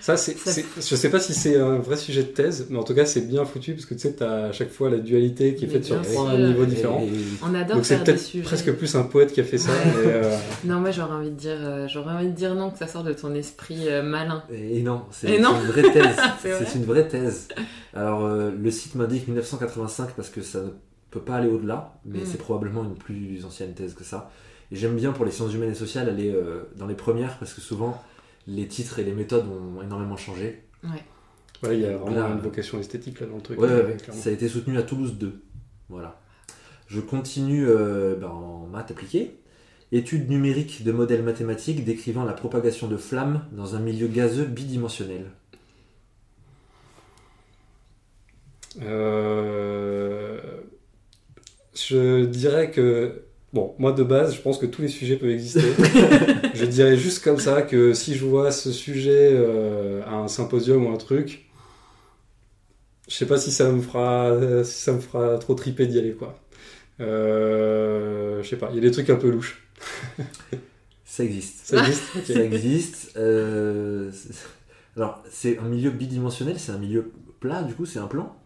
ça, 0.00 0.18
c'est. 0.18 0.36
Je 0.76 0.80
sais 0.96 1.08
pas 1.10 1.18
si 1.18 1.32
c'est 1.32 1.56
un 1.58 1.78
vrai 1.78 1.96
sujet 1.96 2.22
de 2.22 2.28
thèse, 2.28 2.66
mais 2.68 2.76
en 2.78 2.84
tout 2.84 2.94
cas, 2.94 3.06
c'est 3.06 3.22
bien 3.22 3.46
foutu 3.46 3.72
parce 3.72 3.86
que 3.86 3.94
tu 3.94 4.00
sais, 4.00 4.12
t'as 4.12 4.48
à 4.48 4.52
chaque 4.52 4.70
fois 4.70 4.90
la 4.90 4.98
dualité 4.98 5.54
qui 5.54 5.64
est 5.64 5.66
Mais 5.66 5.72
faite 5.74 5.84
sur 5.86 6.00
trois 6.02 6.36
niveaux 6.36 6.66
différents. 6.66 7.00
et- 7.00 7.10
On 7.42 7.54
adore 7.54 7.76
Donc 7.76 7.86
c'est 7.86 7.96
faire 7.96 8.04
des 8.04 8.12
peut-être 8.12 8.42
presque 8.44 8.72
plus 8.74 8.94
un 8.96 9.04
poète 9.04 9.32
qui 9.32 9.40
a 9.40 9.44
fait 9.44 9.56
ça. 9.56 9.70
Ouais. 9.72 9.76
mais, 9.96 10.12
euh, 10.12 10.36
Non, 10.64 10.80
moi 10.80 10.90
j'aurais 10.90 11.14
envie 11.14 11.30
de 11.30 11.36
dire, 11.36 11.56
euh, 11.58 11.88
j'aurais 11.88 12.12
envie 12.12 12.26
de 12.28 12.32
dire 12.36 12.54
non 12.54 12.70
que 12.70 12.76
ça 12.78 12.86
sort 12.86 13.02
de 13.02 13.14
ton 13.14 13.34
esprit 13.34 13.88
euh, 13.88 14.02
malin. 14.02 14.44
Et 14.52 14.82
non, 14.82 15.04
c'est 15.10 15.34
une 15.34 15.42
vraie 15.42 15.90
thèse. 15.90 16.16
C'est 16.42 16.50
vrai 16.50 16.66
une 16.74 16.84
vraie 16.84 17.08
thèse. 17.08 17.48
Alors, 17.94 18.26
euh, 18.26 18.50
le 18.56 18.70
site 18.70 18.94
m'indique 18.94 19.26
1985 19.26 20.10
parce 20.14 20.28
que 20.28 20.42
ça 20.42 20.60
peut 21.10 21.20
pas 21.20 21.36
aller 21.36 21.48
au-delà, 21.48 21.98
mais 22.04 22.20
Mm. 22.20 22.26
c'est 22.26 22.38
probablement 22.38 22.84
une 22.84 22.94
plus 22.94 23.44
ancienne 23.44 23.74
thèse 23.74 23.94
que 23.94 24.04
ça. 24.04 24.30
Et 24.70 24.76
j'aime 24.76 24.96
bien 24.96 25.12
pour 25.12 25.24
les 25.24 25.30
sciences 25.30 25.54
humaines 25.54 25.70
et 25.70 25.74
sociales 25.74 26.08
aller 26.08 26.30
euh, 26.30 26.64
dans 26.76 26.86
les 26.86 26.94
premières 26.94 27.38
parce 27.38 27.54
que 27.54 27.60
souvent 27.60 28.02
les 28.46 28.66
titres 28.66 28.98
et 28.98 29.04
les 29.04 29.12
méthodes 29.12 29.46
ont 29.48 29.82
énormément 29.82 30.16
changé. 30.16 30.62
voilà, 31.60 31.74
il 31.74 31.80
y 31.80 31.86
a 31.86 31.96
vraiment 31.96 32.16
Là, 32.16 32.28
une 32.34 32.40
vocation 32.40 32.78
esthétique 32.78 33.20
là 33.20 33.26
dans 33.26 33.36
le 33.36 33.42
truc. 33.42 33.58
Ouais, 33.60 33.68
ouais, 33.68 33.82
ouais. 33.84 33.96
Ça 34.12 34.30
a 34.30 34.32
été 34.32 34.48
soutenu 34.48 34.76
à 34.78 34.82
Toulouse 34.82 35.18
2. 35.18 35.42
Voilà. 35.88 36.20
Je 36.86 37.00
continue 37.00 37.66
euh, 37.68 38.14
ben, 38.16 38.28
en 38.28 38.66
maths 38.66 38.90
appliquée. 38.90 39.38
Étude 39.90 40.28
numérique 40.28 40.84
de 40.84 40.92
modèles 40.92 41.22
mathématiques 41.22 41.82
décrivant 41.84 42.24
la 42.24 42.34
propagation 42.34 42.88
de 42.88 42.98
flammes 42.98 43.44
dans 43.52 43.74
un 43.74 43.80
milieu 43.80 44.06
gazeux 44.06 44.44
bidimensionnel. 44.44 45.30
Euh, 48.82 49.97
Je 51.86 52.24
dirais 52.24 52.70
que. 52.70 53.22
Bon, 53.52 53.74
moi 53.78 53.92
de 53.92 54.02
base, 54.02 54.34
je 54.34 54.40
pense 54.42 54.58
que 54.58 54.66
tous 54.66 54.82
les 54.82 54.88
sujets 54.88 55.16
peuvent 55.16 55.30
exister. 55.30 55.78
je 56.54 56.64
dirais 56.66 56.96
juste 56.98 57.24
comme 57.24 57.38
ça 57.38 57.62
que 57.62 57.94
si 57.94 58.14
je 58.14 58.24
vois 58.26 58.52
ce 58.52 58.72
sujet 58.72 59.30
euh, 59.32 60.02
à 60.06 60.16
un 60.16 60.28
symposium 60.28 60.86
ou 60.86 60.90
un 60.90 60.98
truc, 60.98 61.46
je 63.08 63.14
sais 63.14 63.26
pas 63.26 63.38
si 63.38 63.50
ça 63.50 63.70
me 63.70 63.80
fera, 63.80 64.32
si 64.64 64.82
ça 64.82 64.92
me 64.92 65.00
fera 65.00 65.38
trop 65.38 65.54
triper 65.54 65.86
d'y 65.86 65.98
aller, 65.98 66.12
quoi. 66.14 66.38
Euh, 67.00 68.42
je 68.42 68.48
sais 68.48 68.56
pas, 68.58 68.70
il 68.72 68.76
y 68.76 68.78
a 68.78 68.82
des 68.82 68.92
trucs 68.92 69.10
un 69.10 69.16
peu 69.16 69.30
louches. 69.30 69.68
Ça 71.04 71.24
existe. 71.24 71.66
Ça 71.66 71.78
existe? 71.78 72.12
Ok. 72.16 72.24
Ça 72.26 72.44
existe. 72.44 73.12
euh, 73.16 74.12
Alors, 74.96 75.22
c'est 75.30 75.58
un 75.58 75.68
milieu 75.68 75.90
bidimensionnel, 75.90 76.58
c'est 76.60 76.72
un 76.72 76.78
milieu 76.78 77.12
plat, 77.40 77.62
du 77.64 77.74
coup, 77.74 77.86
c'est 77.86 77.98
un 78.00 78.08
plan? 78.08 78.37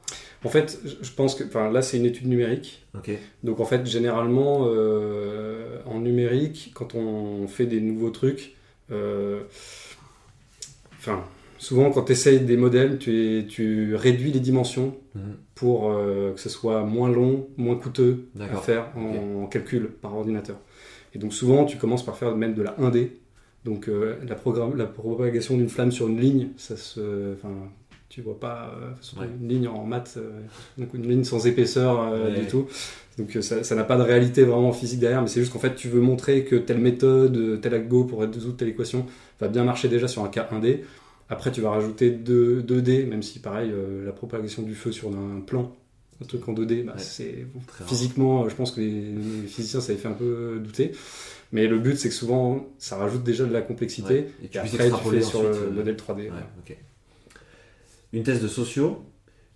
En 0.44 0.48
fait, 0.48 0.80
je- 0.84 1.10
pense 1.12 1.34
que. 1.34 1.44
Enfin, 1.44 1.70
là, 1.70 1.82
c'est 1.82 1.96
une 1.98 2.04
étude 2.06 2.26
numérique. 2.26 2.84
Donc 3.44 3.60
en 3.60 3.64
fait, 3.64 3.86
généralement, 3.86 4.64
euh, 4.66 5.78
en 5.86 6.00
numérique, 6.00 6.72
quand 6.74 6.94
on 6.94 7.46
fait 7.48 7.66
des 7.66 7.80
nouveaux 7.80 8.10
trucs, 8.10 8.56
euh, 8.90 9.40
enfin, 10.98 11.24
souvent 11.58 11.90
quand 11.90 12.02
tu 12.04 12.12
essayes 12.12 12.40
des 12.40 12.56
modèles, 12.56 12.98
tu, 12.98 13.38
es- 13.38 13.46
tu 13.46 13.94
réduis 13.94 14.32
les 14.32 14.40
dimensions 14.40 14.96
Mhm. 15.14 15.36
pour 15.54 15.90
euh, 15.92 16.32
que 16.32 16.40
ce 16.40 16.48
soit 16.48 16.82
moins 16.84 17.08
long, 17.10 17.48
moins 17.56 17.76
coûteux 17.76 18.26
à 18.46 18.56
faire 18.62 18.88
en, 18.96 19.46
calcul 19.46 19.88
par 20.00 20.16
ordinateur. 20.16 20.56
Et 21.14 21.18
donc 21.18 21.32
souvent, 21.34 21.64
tu 21.64 21.76
commences 21.76 22.04
par 22.04 22.16
faire 22.16 22.34
même 22.36 22.54
de 22.54 22.62
la 22.62 22.74
1D. 22.80 23.12
Donc 23.64 23.88
la, 24.26 24.34
la 24.76 24.86
propagation 24.86 25.56
d'une 25.56 25.68
flamme 25.68 25.92
sur 25.92 26.08
une 26.08 26.20
ligne, 26.20 26.48
ça 26.56 26.76
se... 26.76 27.34
Tu 28.14 28.20
vois 28.20 28.38
pas 28.38 28.74
euh, 28.76 28.90
surtout 29.00 29.22
Ouais. 29.22 29.28
une 29.40 29.48
ligne 29.48 29.68
en 29.68 29.84
maths, 29.86 30.18
euh, 30.18 30.40
donc 30.76 30.92
une 30.92 31.08
ligne 31.08 31.24
sans 31.24 31.46
épaisseur 31.46 31.98
euh, 32.12 32.30
Ouais. 32.30 32.40
du 32.40 32.46
tout. 32.46 32.66
Donc 33.16 33.38
ça 33.40 33.74
n'a 33.74 33.84
pas 33.84 33.96
de 33.96 34.02
réalité 34.02 34.42
vraiment 34.44 34.72
physique 34.72 35.00
derrière, 35.00 35.22
mais 35.22 35.28
c'est 35.28 35.40
juste 35.40 35.50
qu'en 35.52 35.58
fait 35.58 35.74
tu 35.74 35.88
veux 35.88 36.00
montrer 36.02 36.44
que 36.44 36.56
telle 36.56 36.76
méthode, 36.78 37.58
tel 37.62 37.72
algo 37.72 38.04
pour 38.04 38.20
résoudre 38.20 38.54
telle 38.56 38.68
équation 38.68 39.06
va 39.40 39.48
bien 39.48 39.64
marcher 39.64 39.88
déjà 39.88 40.08
sur 40.08 40.22
un 40.24 40.28
cas 40.28 40.46
1D. 40.52 40.80
Après 41.30 41.50
tu 41.52 41.62
vas 41.62 41.70
rajouter 41.70 42.10
2, 42.10 42.60
2D, 42.62 43.06
même 43.06 43.22
si 43.22 43.38
pareil, 43.38 43.72
la 44.04 44.12
propagation 44.12 44.62
du 44.62 44.74
feu 44.74 44.92
sur 44.92 45.08
un 45.08 45.40
plan 45.40 45.72
un 46.22 46.26
truc 46.26 46.46
en 46.48 46.52
2D, 46.52 46.84
bah, 46.84 46.92
Ouais. 46.94 47.02
c'est 47.02 47.46
bon, 47.52 47.60
physiquement, 47.86 48.46
je 48.48 48.54
pense 48.54 48.70
que 48.72 48.80
les, 48.80 48.90
les 48.90 49.46
physiciens 49.48 49.80
ça 49.80 49.90
les 49.92 49.98
fait 49.98 50.08
un 50.08 50.12
peu 50.12 50.60
douter. 50.62 50.92
Mais 51.50 51.66
le 51.66 51.78
but 51.78 51.96
c'est 51.98 52.08
que 52.10 52.14
souvent 52.14 52.66
ça 52.78 52.96
rajoute 52.96 53.24
déjà 53.24 53.44
de 53.44 53.52
la 53.52 53.62
complexité 53.62 54.14
Ouais. 54.14 54.26
Et 54.42 54.44
et, 54.46 54.48
tu 54.48 54.58
puisses 54.58 54.74
après 54.74 54.90
tu 55.02 55.08
fais 55.16 55.22
sur 55.22 55.42
le 55.42 55.70
modèle 55.70 55.96
3D. 55.96 56.16
Ouais, 56.16 56.28
voilà. 56.28 56.46
ok. 56.60 56.76
Une 58.12 58.22
thèse 58.22 58.42
de 58.42 58.48
sociaux, 58.48 59.02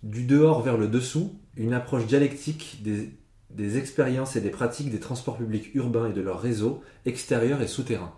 du 0.03 0.23
dehors 0.23 0.61
vers 0.61 0.77
le 0.77 0.87
dessous, 0.87 1.35
une 1.55 1.73
approche 1.73 2.05
dialectique 2.05 2.79
des, 2.83 3.09
des 3.51 3.77
expériences 3.77 4.35
et 4.35 4.41
des 4.41 4.49
pratiques 4.49 4.89
des 4.91 4.99
transports 4.99 5.37
publics 5.37 5.73
urbains 5.75 6.09
et 6.09 6.13
de 6.13 6.21
leurs 6.21 6.41
réseaux 6.41 6.81
extérieurs 7.05 7.61
et 7.61 7.67
souterrains. 7.67 8.13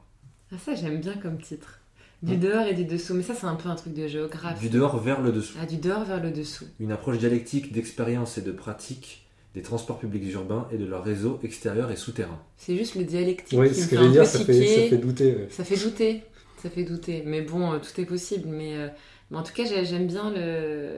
Ah, 0.51 0.55
ça, 0.57 0.75
j'aime 0.75 0.99
bien 0.99 1.13
comme 1.15 1.39
titre. 1.39 1.79
Du 2.21 2.35
dehors 2.35 2.65
et 2.65 2.73
du 2.73 2.83
dessous. 2.83 3.13
Mais 3.13 3.23
ça, 3.23 3.33
c'est 3.33 3.45
un 3.45 3.55
peu 3.55 3.69
un 3.69 3.75
truc 3.75 3.93
de 3.93 4.05
géographie. 4.07 4.59
Du 4.59 4.69
dehors 4.69 4.97
vers 4.99 5.21
le 5.21 5.31
dessous. 5.31 5.57
Ah, 5.61 5.65
du 5.65 5.77
dehors 5.77 6.03
vers 6.03 6.21
le 6.21 6.31
dessous. 6.31 6.65
Une 6.79 6.91
approche 6.91 7.17
dialectique 7.17 7.71
d'expériences 7.71 8.37
et 8.37 8.41
de 8.41 8.51
pratiques 8.51 9.25
des 9.55 9.61
transports 9.61 9.99
publics 9.99 10.31
urbains 10.33 10.67
et 10.71 10.77
de 10.77 10.85
leurs 10.85 11.03
réseaux 11.03 11.39
extérieurs 11.43 11.91
et 11.91 11.95
souterrains. 11.95 12.41
C'est 12.57 12.75
juste 12.77 12.95
le 12.95 13.03
dialectique 13.05 13.57
Oui, 13.57 13.69
qui 13.69 13.75
ce 13.75 13.81
me 13.81 13.85
que 13.85 13.89
fait 13.89 13.95
je 13.97 14.01
veux 14.03 14.11
dire, 14.11 14.25
ça 14.25 14.39
fait, 14.39 14.53
tiquer. 14.53 14.75
ça 14.83 14.89
fait 14.89 14.97
douter. 14.97 15.35
ouais. 15.35 15.47
Ça 15.49 15.63
fait 15.63 15.77
douter. 15.77 16.23
Ça 16.61 16.69
fait 16.69 16.83
douter. 16.83 17.23
Mais 17.25 17.41
bon, 17.41 17.71
euh, 17.71 17.77
tout 17.79 18.01
est 18.01 18.05
possible. 18.05 18.49
Mais, 18.49 18.75
euh, 18.75 18.89
mais 19.31 19.37
en 19.37 19.43
tout 19.43 19.53
cas, 19.53 19.65
j'ai- 19.65 19.85
j'aime 19.85 20.07
bien 20.07 20.31
le... 20.31 20.91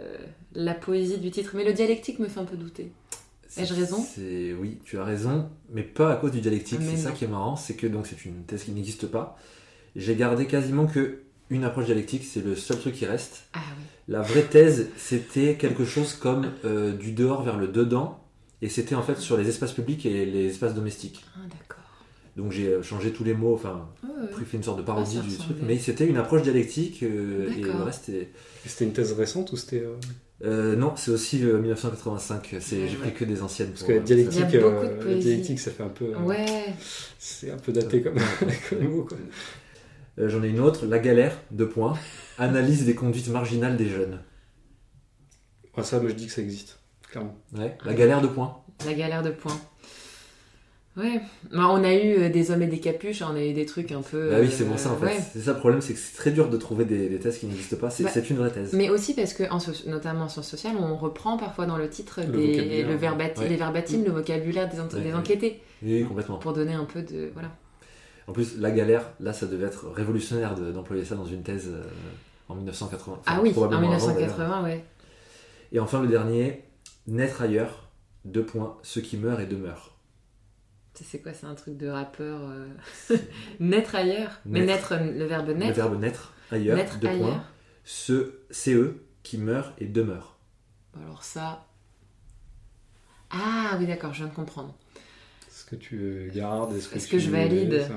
la 0.54 0.74
poésie 0.74 1.18
du 1.18 1.32
titre. 1.32 1.52
Mais 1.56 1.64
le 1.64 1.74
dialectique 1.74 2.20
me 2.20 2.28
fait 2.28 2.40
un 2.40 2.46
peu 2.46 2.58
douter. 2.58 2.92
Ai-je 3.58 3.74
raison? 3.74 4.06
oui, 4.60 4.80
tu 4.86 4.98
as 4.98 5.04
raison, 5.04 5.50
mais 5.74 5.84
pas 5.84 6.14
à 6.14 6.16
cause 6.16 6.32
du 6.32 6.40
dialectique. 6.42 6.80
C'est 6.82 6.96
ça 6.98 7.12
qui 7.12 7.26
est 7.26 7.28
marrant, 7.28 7.56
c'est 7.58 7.76
que 7.76 7.86
donc 7.88 8.08
c'est 8.08 8.24
une 8.26 8.44
thèse 8.46 8.64
qui 8.64 8.72
n'existe 8.72 9.08
pas. 9.08 9.38
J'ai 9.96 10.16
gardé 10.16 10.48
quasiment 10.48 10.86
que 10.88 11.24
une 11.50 11.66
approche 11.66 11.86
dialectique, 11.86 12.24
c'est 12.24 12.40
le 12.44 12.56
seul 12.56 12.80
truc 12.80 12.96
qui 12.96 13.06
reste. 13.06 13.44
Ah 13.54 13.60
oui. 13.78 13.84
La 14.08 14.22
vraie 14.22 14.44
thèse, 14.44 14.88
c'était 14.96 15.56
quelque 15.56 15.84
chose 15.84 16.14
comme 16.14 16.50
euh, 16.64 16.94
du 16.94 17.12
dehors 17.12 17.44
vers 17.44 17.58
le 17.58 17.68
dedans, 17.68 18.24
et 18.62 18.70
c'était 18.70 18.96
en 18.96 19.04
fait 19.04 19.18
sur 19.18 19.36
les 19.36 19.50
espaces 19.50 19.74
publics 19.74 20.06
et 20.06 20.26
les 20.26 20.46
espaces 20.46 20.74
domestiques. 20.74 21.26
Ah, 21.36 21.40
d'accord. 21.50 21.81
Donc 22.38 22.52
j'ai 22.52 22.68
euh, 22.68 22.82
changé 22.82 23.12
tous 23.12 23.24
les 23.24 23.34
mots, 23.34 23.54
enfin 23.54 23.90
Ouais, 24.04 24.46
fait 24.46 24.58
une 24.58 24.64
sorte 24.64 24.78
de 24.78 24.84
parodie 24.84 25.18
Ah, 25.20 25.28
du 25.28 25.36
truc, 25.38 25.58
mais 25.64 25.78
c'était 25.78 26.08
une 26.08 26.18
approche 26.18 26.44
dialectique 26.44 27.04
euh, 27.04 27.50
et 27.58 27.62
le 27.62 27.84
reste 27.84 28.10
est... 28.10 28.30
Et 28.66 28.70
C'était 28.70 28.86
une 28.86 28.94
thèse 28.94 29.12
récente 29.14 29.52
ou 29.52 29.58
c'était. 29.58 29.80
euh, 29.82 29.96
Euh, 30.44 30.76
non, 30.76 30.94
c'est 30.96 31.12
aussi 31.12 31.44
euh, 31.44 31.60
1985. 31.60 32.56
C'est, 32.60 32.76
Ouais, 32.78 32.88
j'ai 32.88 32.96
ouais. 32.96 33.02
pris 33.02 33.14
que 33.14 33.26
des 33.26 33.42
anciennes. 33.42 33.70
Parce 33.72 33.84
que 33.84 33.92
la 33.94 34.00
dialectique, 34.00 34.48
de 34.48 34.60
euh, 34.60 35.06
la 35.10 35.16
dialectique, 35.16 35.60
ça 35.60 35.72
fait 35.72 35.84
un 35.84 35.90
peu. 35.90 36.06
euh, 36.16 36.20
Ouais. 36.20 36.46
C'est 37.20 37.52
un 37.52 37.58
peu 37.58 37.72
daté 37.72 38.02
comme, 38.02 38.16
comme 38.70 38.88
mot. 38.88 39.04
Quoi. 39.04 39.18
Euh, 40.20 40.30
j'en 40.30 40.42
ai 40.44 40.50
une 40.50 40.60
autre, 40.60 40.86
la 40.86 41.00
galère, 41.00 41.38
deux 41.52 41.68
points. 41.70 41.98
Analyse 42.38 42.86
des 42.86 42.96
conduites 42.96 43.28
marginales 43.30 43.78
des 43.78 43.90
jeunes. 43.90 44.20
Ouais, 45.78 45.84
ça, 45.84 46.00
moi 46.00 46.10
je 46.10 46.16
dis 46.16 46.28
que 46.28 46.34
ça 46.34 46.42
existe, 46.42 46.80
clairement. 47.10 47.38
Ouais, 47.58 47.78
la 47.86 47.94
galère, 47.94 48.22
deux 48.22 48.30
points. 48.30 48.58
La 48.86 48.94
galère 48.94 49.22
de 49.24 49.30
points. 49.30 49.60
Ouais. 50.98 51.22
Bah, 51.54 51.68
on 51.70 51.84
a 51.86 51.94
eu 51.94 52.18
euh, 52.24 52.30
des 52.30 52.52
hommes 52.52 52.62
et 52.64 52.68
des 52.68 52.80
capuches. 52.82 53.22
hein, 53.22 53.30
On 53.32 53.36
a 53.38 53.44
eu 53.44 53.54
des 53.54 53.66
trucs 53.66 53.92
un 53.94 54.02
peu. 54.02 54.30
Bah 54.30 54.38
oui, 54.42 54.50
c'est 54.52 54.66
pour 54.66 54.78
ça 54.78 54.92
en 54.92 54.98
fait. 54.98 55.06
euh, 55.06 55.10
ouais. 55.10 55.20
C'est 55.34 55.40
ça 55.42 55.54
le 55.54 55.60
problème, 55.60 55.80
c'est 55.82 55.94
que 55.94 56.00
c'est 56.00 56.18
très 56.18 56.32
dur 56.32 56.50
de 56.50 56.58
trouver 56.58 56.84
des, 56.84 57.08
des 57.08 57.18
thèses 57.20 57.38
qui 57.38 57.46
n'existent 57.46 57.78
pas. 57.78 57.90
C'est, 57.90 58.04
Bah, 58.04 58.10
c'est 58.14 58.30
une 58.30 58.36
vraie 58.38 58.50
thèse. 58.52 58.74
Mais 58.74 58.90
aussi 58.90 59.14
parce 59.14 59.34
que, 59.34 59.44
en 59.52 59.60
notamment 59.90 60.26
en 60.26 60.30
sciences 60.30 60.50
sociales, 60.50 60.76
on 60.78 60.98
reprend 60.98 61.38
parfois 61.38 61.66
dans 61.66 61.78
le 61.78 61.90
titre 61.90 62.20
Le 62.22 62.32
des, 62.38 62.84
le 62.84 62.96
verbati- 62.98 63.40
ouais. 63.40 63.48
les 63.50 63.56
verbatimes, 63.56 64.04
le 64.04 64.12
vocabulaire 64.12 64.70
des, 64.70 64.80
enquêtés, 65.14 65.62
Oui, 65.82 66.04
complètement. 66.04 66.38
pour 66.40 66.52
donner 66.54 66.74
un 66.74 66.86
peu 66.86 67.02
de. 67.02 67.30
Voilà. 67.34 67.50
En 68.28 68.34
plus, 68.34 68.58
la 68.60 68.72
galère, 68.72 69.12
là, 69.22 69.32
ça 69.34 69.46
devait 69.46 69.66
être 69.68 69.88
révolutionnaire 69.90 70.56
de- 70.56 70.72
d'employer 70.72 71.06
ça 71.06 71.16
dans 71.16 71.26
une 71.26 71.42
thèse 71.44 71.70
euh, 71.70 71.84
en 72.50 72.56
1980. 72.56 73.18
Enfin, 73.22 73.32
ah 73.38 73.40
oui, 73.42 73.50
en 73.50 73.54
probablement 73.54 73.94
avant, 73.94 74.08
d'ailleurs. 74.08 74.30
1980, 74.38 74.64
ouais. 74.66 74.84
Et 75.72 75.80
enfin, 75.80 76.02
le 76.02 76.08
dernier, 76.10 76.64
naître 77.08 77.42
ailleurs, 77.42 77.88
deux 78.26 78.44
points, 78.44 78.78
ceux 78.84 79.00
qui 79.02 79.16
meurent 79.18 79.40
et 79.40 79.46
demeurent. 79.46 79.91
C'est 80.94 81.20
quoi 81.20 81.34
C'est 81.34 81.48
un 81.48 81.56
truc 81.56 81.78
de 81.78 81.88
rappeur. 81.88 82.40
euh, 82.44 83.18
naître 83.60 83.96
ailleurs. 83.96 84.40
Mais 84.46 84.62
Naître. 84.66 84.94
naître, 84.96 85.18
le 85.18 85.26
verbe 85.26 85.48
Le 85.48 85.54
naître. 85.56 85.76
verbe 85.76 86.00
naître 86.00 86.34
ailleurs, 86.52 86.76
naître 86.78 87.00
deux 87.00 87.08
ailleurs. 87.08 87.28
points, 87.30 87.44
ceux, 87.84 88.42
c'est 88.52 88.74
eux 88.74 89.04
qui 89.24 89.38
meurent 89.38 89.74
et 89.80 89.86
demeurent. 89.88 90.38
Alors 91.02 91.24
ça. 91.24 91.66
Ah 93.30 93.78
oui, 93.80 93.88
d'accord, 93.88 94.14
je 94.14 94.20
viens 94.20 94.28
de 94.28 94.36
comprendre. 94.36 94.76
Est-ce 95.48 95.66
que 95.66 95.76
tu 95.76 96.32
gardes 96.36 96.74
Est-ce 96.76 96.90
que, 96.90 96.96
Est-ce 96.96 97.06
tu 97.08 97.12
que 97.14 97.20
je 97.20 97.30
valide 97.32 97.82
ça, 97.88 97.94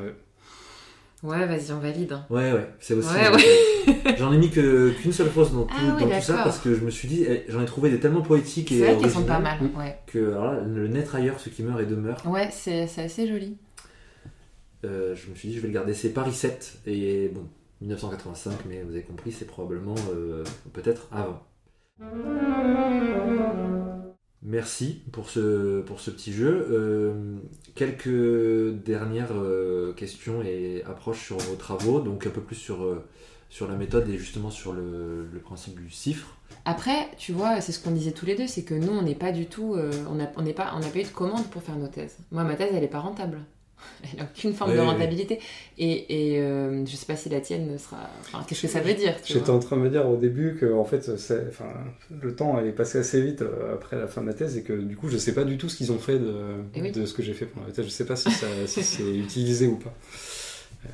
ouais. 1.25 1.47
Vas-y, 1.47 1.73
on 1.73 1.79
valide. 1.81 2.13
hein. 2.13 2.25
Ouais, 2.31 2.53
ouais, 2.53 2.69
c'est 2.81 2.95
aussi. 2.95 3.09
Ouais, 3.15 4.17
J'en 4.19 4.33
ai 4.33 4.39
mis 4.39 4.51
qu'une 4.51 5.13
seule 5.13 5.29
phrase 5.29 5.53
dans, 5.53 5.65
tout, 5.65 5.75
Ah 5.77 5.97
oui, 5.99 6.05
dans 6.05 6.17
tout 6.17 6.23
ça 6.23 6.35
parce 6.45 6.59
que 6.59 6.75
je 6.75 6.81
me 6.85 6.91
suis 6.91 7.09
dit, 7.09 7.25
eh, 7.29 7.45
j'en 7.49 7.61
ai 7.63 7.67
trouvé 7.67 7.91
des 7.91 7.99
tellement 8.01 8.23
poétiques 8.23 8.71
et 8.73 8.79
C'est 8.79 8.85
vrai 8.93 9.01
qu'elles 9.03 9.11
sont 9.11 9.25
pas 9.25 9.41
mal. 9.41 9.59
Ouais, 9.77 9.99
que 10.07 10.31
alors 10.33 10.53
là, 10.53 10.61
le 10.61 10.87
naître 10.89 11.15
ailleurs, 11.17 11.41
ceux 11.41 11.51
qui 11.51 11.63
meurent 11.63 11.81
et 11.81 11.87
demeurent, 11.87 12.23
ouais 12.27 12.49
c'est 12.53 12.87
c'est 12.87 13.03
assez 13.03 13.27
joli. 13.27 13.57
euh, 14.85 15.15
je 15.17 15.31
me 15.31 15.35
suis 15.35 15.49
dit, 15.49 15.57
je 15.57 15.61
vais 15.61 15.69
le 15.69 15.75
garder. 15.75 15.95
C'est 15.95 16.11
Paris 16.11 16.33
7 16.35 16.79
et 16.87 17.31
bon, 17.35 17.47
1985, 17.81 18.53
mais 18.69 18.83
vous 18.83 18.93
avez 18.93 19.03
compris, 19.03 19.33
c'est 19.33 19.47
probablement 19.47 19.95
euh, 20.15 20.45
peut-être 20.73 21.09
avant. 21.13 21.43
Merci 24.45 25.01
pour 25.11 25.31
ce, 25.31 25.81
petit 25.81 26.33
jeu. 26.33 26.69
Euh, 26.71 27.15
quelques 27.75 28.75
dernières 28.85 29.33
euh, 29.33 29.95
questions 29.95 30.43
et 30.43 30.83
approches 30.87 31.25
sur 31.25 31.39
vos 31.39 31.55
travaux, 31.55 32.01
donc 32.01 32.27
un 32.27 32.31
peu 32.31 32.43
plus 32.43 32.57
sur, 32.57 32.85
euh, 32.85 33.03
la 33.63 33.77
méthode 33.77 34.07
et 34.11 34.19
justement 34.19 34.51
sur 34.51 34.75
le, 34.75 35.27
principe 35.43 35.81
du 35.81 35.89
chiffre. 35.89 36.37
Après, 36.67 37.09
tu 37.17 37.33
vois, 37.33 37.63
c'est 37.63 37.73
ce 37.73 37.83
qu'on 37.83 37.93
disait 37.93 38.13
tous 38.13 38.27
les 38.27 38.37
deux, 38.37 38.47
c'est 38.47 38.65
que 38.65 38.75
nous, 38.75 38.93
on 38.93 39.03
n'est 39.03 39.15
pas 39.15 39.33
du 39.33 39.47
tout, 39.47 39.77
on 40.11 40.15
n'a 40.15 40.31
n'est 40.43 40.53
pas, 40.53 40.73
pas 40.73 40.99
eu 40.99 41.03
de 41.03 41.09
commande 41.09 41.47
pour 41.47 41.63
faire 41.63 41.77
nos 41.77 41.89
thèses. 41.89 42.19
Moi, 42.31 42.45
ma 42.45 42.55
thèse, 42.55 42.71
elle 42.73 42.85
est 42.85 42.89
pas 42.89 43.01
rentable. 43.01 43.41
Elle 44.13 44.19
n'a 44.19 44.25
aucune 44.25 44.53
forme 44.55 44.71
Ouais, 44.71 44.77
de 44.77 44.83
rentabilité. 44.83 45.41
Et, 45.79 46.35
et 46.35 46.41
euh, 46.41 46.85
je 46.87 46.95
sais 46.97 47.07
pas 47.07 47.17
si 47.17 47.29
la 47.29 47.41
tienne 47.41 47.79
sera. 47.79 47.99
Enfin, 48.21 48.45
qu'est-ce 48.47 48.63
que 48.63 48.69
ça 48.69 48.81
veut 48.81 48.95
dire 48.95 49.15
J'étais 49.25 49.51
en 49.51 49.59
train 49.59 49.77
de 49.77 49.83
me 49.83 49.89
dire 49.91 50.09
au 50.09 50.17
début 50.17 50.57
que 50.61 50.73
en 50.73 50.85
fait, 50.85 51.17
c'est- 51.19 51.47
enfin, 51.49 51.73
le 52.23 52.35
temps 52.37 52.59
est 52.63 52.73
passé 52.73 52.99
assez 52.99 53.21
vite 53.23 53.43
euh, 53.43 53.75
après 53.75 53.97
la 53.97 54.07
fin 54.07 54.21
de 54.21 54.27
ma 54.27 54.35
thèse 54.35 54.57
et 54.57 54.63
que 54.63 54.73
du 54.73 54.97
coup, 54.97 55.09
je 55.09 55.17
sais 55.19 55.35
pas 55.35 55.45
du 55.45 55.57
tout 55.59 55.69
ce 55.69 55.77
qu'ils 55.77 55.91
ont 55.93 55.99
fait 55.99 56.19
de, 56.19 56.35
Eh 56.75 56.83
oui. 56.83 56.93
de 56.93 57.07
ce 57.07 57.15
que 57.15 57.23
j'ai 57.23 57.35
fait 57.35 57.47
pendant 57.47 57.67
la 57.67 57.73
thèse. 57.73 57.85
Je 57.87 57.91
sais 57.91 58.07
pas 58.07 58.17
si, 58.17 58.31
ça- 58.31 58.47
si 58.67 58.83
c'est 58.83 59.17
utilisé 59.17 59.67
ou 59.67 59.77
pas. 59.77 59.95
Euh, 60.87 60.89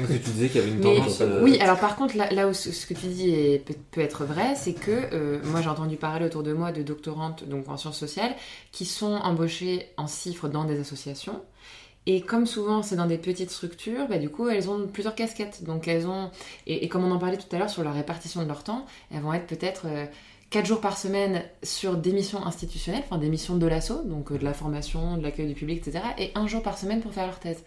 Donc 0.00 0.08
tu 0.08 0.18
disais 0.30 0.48
qu'il 0.48 0.60
y 0.60 0.64
avait 0.64 0.72
une 0.72 0.78
Mais- 0.78 0.96
tendance. 0.96 1.20
euh, 1.20 1.42
Oui, 1.44 1.58
alors 1.60 1.78
par 1.78 1.94
contre, 1.96 2.16
là, 2.16 2.28
là 2.32 2.48
où 2.48 2.52
ce 2.52 2.72
ce 2.72 2.84
que 2.84 2.94
tu 2.94 3.06
dis 3.06 3.30
est- 3.30 3.64
peut, 3.64 3.74
peut 3.92 4.00
être 4.00 4.24
vrai, 4.24 4.54
c'est 4.56 4.72
que 4.72 4.90
euh, 4.90 5.38
moi 5.44 5.60
j'ai 5.62 5.68
entendu 5.68 5.96
parler 5.96 6.26
autour 6.26 6.42
de 6.42 6.52
moi 6.52 6.72
de 6.72 6.82
doctorantes 6.82 7.48
donc 7.48 7.68
en 7.68 7.76
sciences 7.76 7.96
sociales 7.98 8.34
qui 8.72 8.84
sont 8.84 9.12
embauchées 9.14 9.86
en 9.96 10.08
cifres 10.08 10.48
dans 10.48 10.64
des 10.64 10.80
associations. 10.80 11.40
Et 12.10 12.22
comme 12.22 12.46
souvent 12.46 12.82
c'est 12.82 12.96
dans 12.96 13.06
des 13.06 13.18
petites 13.18 13.50
structures, 13.50 14.08
bah, 14.08 14.16
du 14.16 14.30
coup 14.30 14.48
elles 14.48 14.70
ont 14.70 14.86
plusieurs 14.86 15.14
casquettes. 15.14 15.62
Donc 15.62 15.86
elles 15.86 16.06
ont, 16.06 16.30
et, 16.66 16.88
comme 16.88 17.04
on 17.04 17.10
en 17.10 17.18
parlait 17.18 17.36
tout 17.36 17.54
à 17.54 17.58
l'heure 17.58 17.68
sur 17.68 17.84
la 17.84 17.92
répartition 17.92 18.42
de 18.42 18.48
leur 18.48 18.64
temps, 18.64 18.86
elles 19.12 19.20
vont 19.20 19.34
être 19.34 19.46
peut-être 19.46 19.82
euh, 19.84 20.06
4 20.48 20.64
jours 20.64 20.80
par 20.80 20.96
semaine 20.96 21.42
sur 21.62 21.98
des 21.98 22.12
missions 22.12 22.46
institutionnelles, 22.46 23.02
enfin 23.04 23.18
des 23.18 23.28
missions 23.28 23.56
de 23.56 23.66
l'assaut, 23.66 24.02
donc 24.04 24.32
euh, 24.32 24.38
de 24.38 24.44
la 24.44 24.54
formation, 24.54 25.18
de 25.18 25.22
l'accueil 25.22 25.48
du 25.48 25.54
public, 25.54 25.86
etc. 25.86 26.02
Et 26.16 26.32
un 26.34 26.46
jour 26.46 26.62
par 26.62 26.78
semaine 26.78 27.02
pour 27.02 27.12
faire 27.12 27.26
leur 27.26 27.40
thèse. 27.40 27.62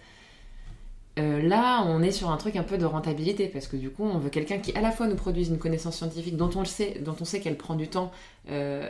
Euh, 1.20 1.40
là, 1.48 1.84
on 1.86 2.02
est 2.02 2.12
sur 2.12 2.32
un 2.32 2.38
truc 2.38 2.56
un 2.56 2.64
peu 2.64 2.80
de 2.80 2.86
rentabilité 2.86 3.48
parce 3.48 3.68
que 3.68 3.76
du 3.76 3.92
coup, 3.92 4.06
on 4.06 4.18
veut 4.18 4.32
quelqu'un 4.32 4.58
qui 4.58 4.74
à 4.76 4.82
la 4.82 4.90
fois 4.90 5.06
nous 5.06 5.18
produise 5.18 5.50
une 5.50 5.60
connaissance 5.60 5.98
scientifique 5.98 6.36
dont 6.36 6.50
on 6.56 6.62
le 6.62 6.66
sait, 6.66 7.00
dont 7.02 7.16
on 7.22 7.26
sait 7.26 7.42
qu'elle 7.42 7.58
prend 7.58 7.76
du 7.76 7.90
temps 7.90 8.12
euh, 8.50 8.90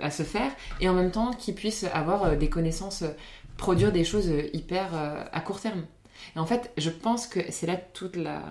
à 0.00 0.10
se 0.10 0.22
faire, 0.22 0.50
et 0.80 0.88
en 0.88 0.94
même 0.94 1.10
temps 1.10 1.32
qui 1.32 1.52
puisse 1.52 1.84
avoir 1.92 2.38
des 2.38 2.48
connaissances, 2.48 3.04
produire 3.58 3.92
des 3.92 4.04
choses 4.04 4.30
euh, 4.30 4.48
hyper 4.54 4.94
euh, 4.94 5.22
à 5.30 5.40
court 5.42 5.60
terme. 5.60 5.84
Et 6.34 6.38
en 6.38 6.46
fait, 6.46 6.72
je 6.78 6.88
pense 6.88 7.26
que 7.26 7.40
c'est 7.50 7.66
là 7.66 7.76
toute 7.76 8.16
la 8.16 8.42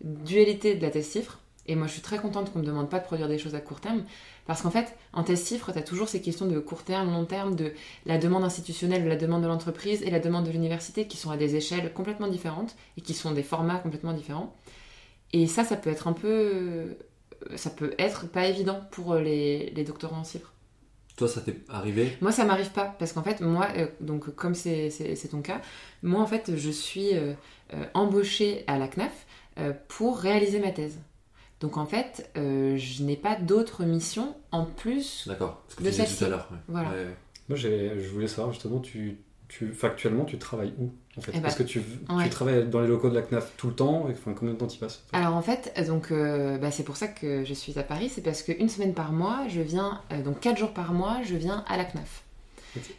dualité 0.00 0.74
de 0.74 0.82
la 0.82 0.90
thèse 0.90 1.06
cifre. 1.06 1.38
Et 1.68 1.76
moi, 1.76 1.86
je 1.86 1.92
suis 1.92 2.02
très 2.02 2.18
contente 2.18 2.52
qu'on 2.52 2.60
me 2.60 2.64
demande 2.64 2.88
pas 2.88 2.98
de 2.98 3.04
produire 3.04 3.28
des 3.28 3.38
choses 3.38 3.54
à 3.56 3.60
court 3.60 3.80
terme, 3.80 4.04
parce 4.46 4.62
qu'en 4.62 4.70
fait, 4.70 4.94
en 5.12 5.24
thèse 5.24 5.42
cifre, 5.42 5.72
tu 5.72 5.78
as 5.78 5.82
toujours 5.82 6.08
ces 6.08 6.20
questions 6.20 6.46
de 6.46 6.60
court 6.60 6.84
terme, 6.84 7.10
long 7.10 7.24
terme, 7.24 7.56
de 7.56 7.72
la 8.04 8.18
demande 8.18 8.44
institutionnelle, 8.44 9.06
la 9.06 9.16
demande 9.16 9.42
de 9.42 9.48
l'entreprise 9.48 10.02
et 10.02 10.10
la 10.10 10.20
demande 10.20 10.46
de 10.46 10.52
l'université 10.52 11.08
qui 11.08 11.16
sont 11.16 11.30
à 11.30 11.36
des 11.36 11.56
échelles 11.56 11.92
complètement 11.92 12.28
différentes 12.28 12.76
et 12.96 13.00
qui 13.00 13.14
sont 13.14 13.32
des 13.32 13.42
formats 13.42 13.78
complètement 13.78 14.12
différents. 14.12 14.54
Et 15.32 15.48
ça, 15.48 15.64
ça 15.64 15.76
peut 15.76 15.90
être 15.90 16.06
un 16.06 16.12
peu. 16.12 16.96
Ça 17.56 17.70
peut 17.70 17.94
être 17.98 18.28
pas 18.28 18.46
évident 18.46 18.80
pour 18.92 19.16
les, 19.16 19.70
les 19.70 19.84
doctorants 19.84 20.20
en 20.20 20.24
chiffres. 20.24 20.52
Toi, 21.16 21.28
ça 21.28 21.40
t'est 21.40 21.56
arrivé 21.68 22.16
Moi, 22.20 22.30
ça 22.30 22.44
m'arrive 22.44 22.70
pas 22.72 22.94
parce 22.98 23.12
qu'en 23.12 23.22
fait, 23.22 23.40
moi, 23.40 23.68
euh, 23.76 23.86
donc 24.00 24.34
comme 24.34 24.54
c'est 24.54 24.90
ton 25.30 25.40
cas, 25.40 25.60
moi 26.02 26.20
en 26.20 26.26
fait, 26.26 26.54
je 26.56 26.70
suis 26.70 27.16
euh, 27.16 27.32
euh, 27.74 27.84
embauchée 27.94 28.64
à 28.66 28.78
la 28.78 28.86
CNAF 28.88 29.26
euh, 29.58 29.72
pour 29.88 30.18
réaliser 30.18 30.58
ma 30.58 30.72
thèse. 30.72 30.98
Donc 31.60 31.78
en 31.78 31.86
fait, 31.86 32.30
euh, 32.36 32.76
je 32.76 33.02
n'ai 33.02 33.16
pas 33.16 33.36
d'autres 33.36 33.84
missions 33.84 34.36
en 34.52 34.66
plus. 34.66 35.26
D'accord. 35.26 35.62
Ce 35.68 35.76
que 35.76 35.82
De 35.82 35.88
tu 35.88 35.92
disais 36.02 36.04
tout 36.18 36.24
à 36.24 36.28
l'heure. 36.28 36.48
ouais. 36.52 36.58
Voilà. 36.68 36.90
Ouais, 36.90 36.94
ouais. 36.96 37.16
moi, 37.48 37.56
j'ai- 37.56 37.98
je 37.98 38.08
voulais 38.10 38.28
savoir 38.28 38.52
justement, 38.52 38.80
tu 38.80 39.18
tu, 39.48 39.72
factuellement, 39.72 40.24
tu 40.24 40.38
travailles 40.38 40.74
où? 40.78 40.90
En 41.18 41.20
fait 41.20 41.32
Eh 41.34 41.40
ben, 41.40 41.48
Est-ce 41.48 41.56
que 41.56 41.62
tu, 41.62 41.80
ouais. 42.10 42.24
tu 42.24 42.30
travailles 42.30 42.66
dans 42.68 42.80
les 42.80 42.88
locaux 42.88 43.08
de 43.10 43.14
la 43.14 43.22
CNAF 43.22 43.52
tout 43.56 43.68
le 43.68 43.74
temps 43.74 44.08
et, 44.08 44.12
enfin, 44.12 44.32
Combien 44.38 44.54
de 44.54 44.58
temps 44.58 44.66
tu 44.66 44.76
y 44.76 44.80
passes 44.80 45.02
Alors 45.12 45.34
en 45.34 45.42
fait, 45.42 45.72
donc 45.86 46.10
euh, 46.12 46.58
bah, 46.58 46.70
c'est 46.70 46.82
pour 46.84 46.96
ça 46.96 47.08
que 47.08 47.44
je 47.44 47.54
suis 47.54 47.78
à 47.78 47.82
Paris, 47.82 48.10
c'est 48.14 48.22
parce 48.22 48.42
qu'une 48.42 48.68
semaine 48.68 48.94
par 48.94 49.12
mois, 49.12 49.44
je 49.48 49.60
viens, 49.60 50.00
euh, 50.12 50.22
donc 50.22 50.40
quatre 50.40 50.58
jours 50.58 50.72
par 50.72 50.92
mois, 50.92 51.18
je 51.24 51.34
viens 51.36 51.64
à 51.68 51.76
la 51.76 51.84
CNAF. 51.84 52.22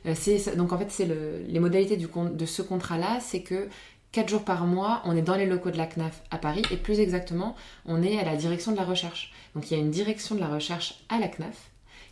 Euh, 0.07 0.15
donc 0.55 0.73
en 0.73 0.77
fait, 0.79 0.89
c'est 0.89 1.05
le- 1.05 1.43
les 1.47 1.59
modalités 1.59 1.97
du, 1.97 2.07
de 2.07 2.45
ce 2.47 2.61
contrat-là, 2.63 3.19
c'est 3.21 3.41
que 3.41 3.67
quatre 4.11 4.29
jours 4.29 4.43
par 4.43 4.65
mois, 4.65 5.01
on 5.05 5.15
est 5.15 5.21
dans 5.21 5.35
les 5.35 5.45
locaux 5.45 5.69
de 5.69 5.77
la 5.77 5.85
CNAF 5.85 6.23
à 6.31 6.37
Paris, 6.39 6.63
et 6.71 6.77
plus 6.77 6.99
exactement, 6.99 7.55
on 7.85 8.01
est 8.01 8.17
à 8.19 8.23
la 8.25 8.35
direction 8.35 8.71
de 8.71 8.77
la 8.77 8.83
recherche. 8.85 9.31
Donc 9.53 9.69
il 9.69 9.77
y 9.77 9.79
a 9.79 9.83
une 9.83 9.91
direction 9.91 10.33
de 10.33 10.39
la 10.39 10.47
recherche 10.47 11.03
à 11.09 11.19
la 11.19 11.27
CNAF. 11.27 11.69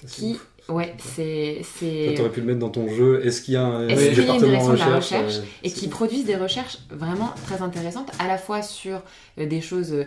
Qui, 0.08 0.34
ouf. 0.34 0.48
Ouais, 0.70 0.94
c'est 1.00 1.62
c'est 1.64 2.14
Tu 2.16 2.22
aurais 2.22 2.32
pu 2.32 2.42
le 2.42 2.46
mettre 2.48 2.60
dans 2.60 2.70
ton 2.70 2.88
jeu. 2.88 3.26
Est-ce 3.26 3.42
qu'il 3.42 3.54
y 3.54 3.58
a 3.58 3.64
un, 3.66 3.88
qu'il 3.88 3.96
y 3.98 4.00
a 4.00 4.08
une 4.10 4.16
département 4.16 4.48
direction 4.48 4.74
de 4.74 4.78
la 4.80 4.86
recherche, 4.96 5.04
recherche 5.26 5.38
euh, 5.38 5.42
et 5.64 5.70
c'est 5.70 5.80
qui 5.80 5.88
produisent 5.88 6.26
des 6.26 6.36
recherches 6.36 6.78
vraiment 6.90 7.34
très 7.46 7.62
intéressantes, 7.62 8.12
à 8.20 8.28
la 8.28 8.38
fois 8.38 8.62
sur 8.62 9.02
euh, 9.40 9.46
des 9.46 9.62
choses 9.62 9.94
euh, 9.94 10.06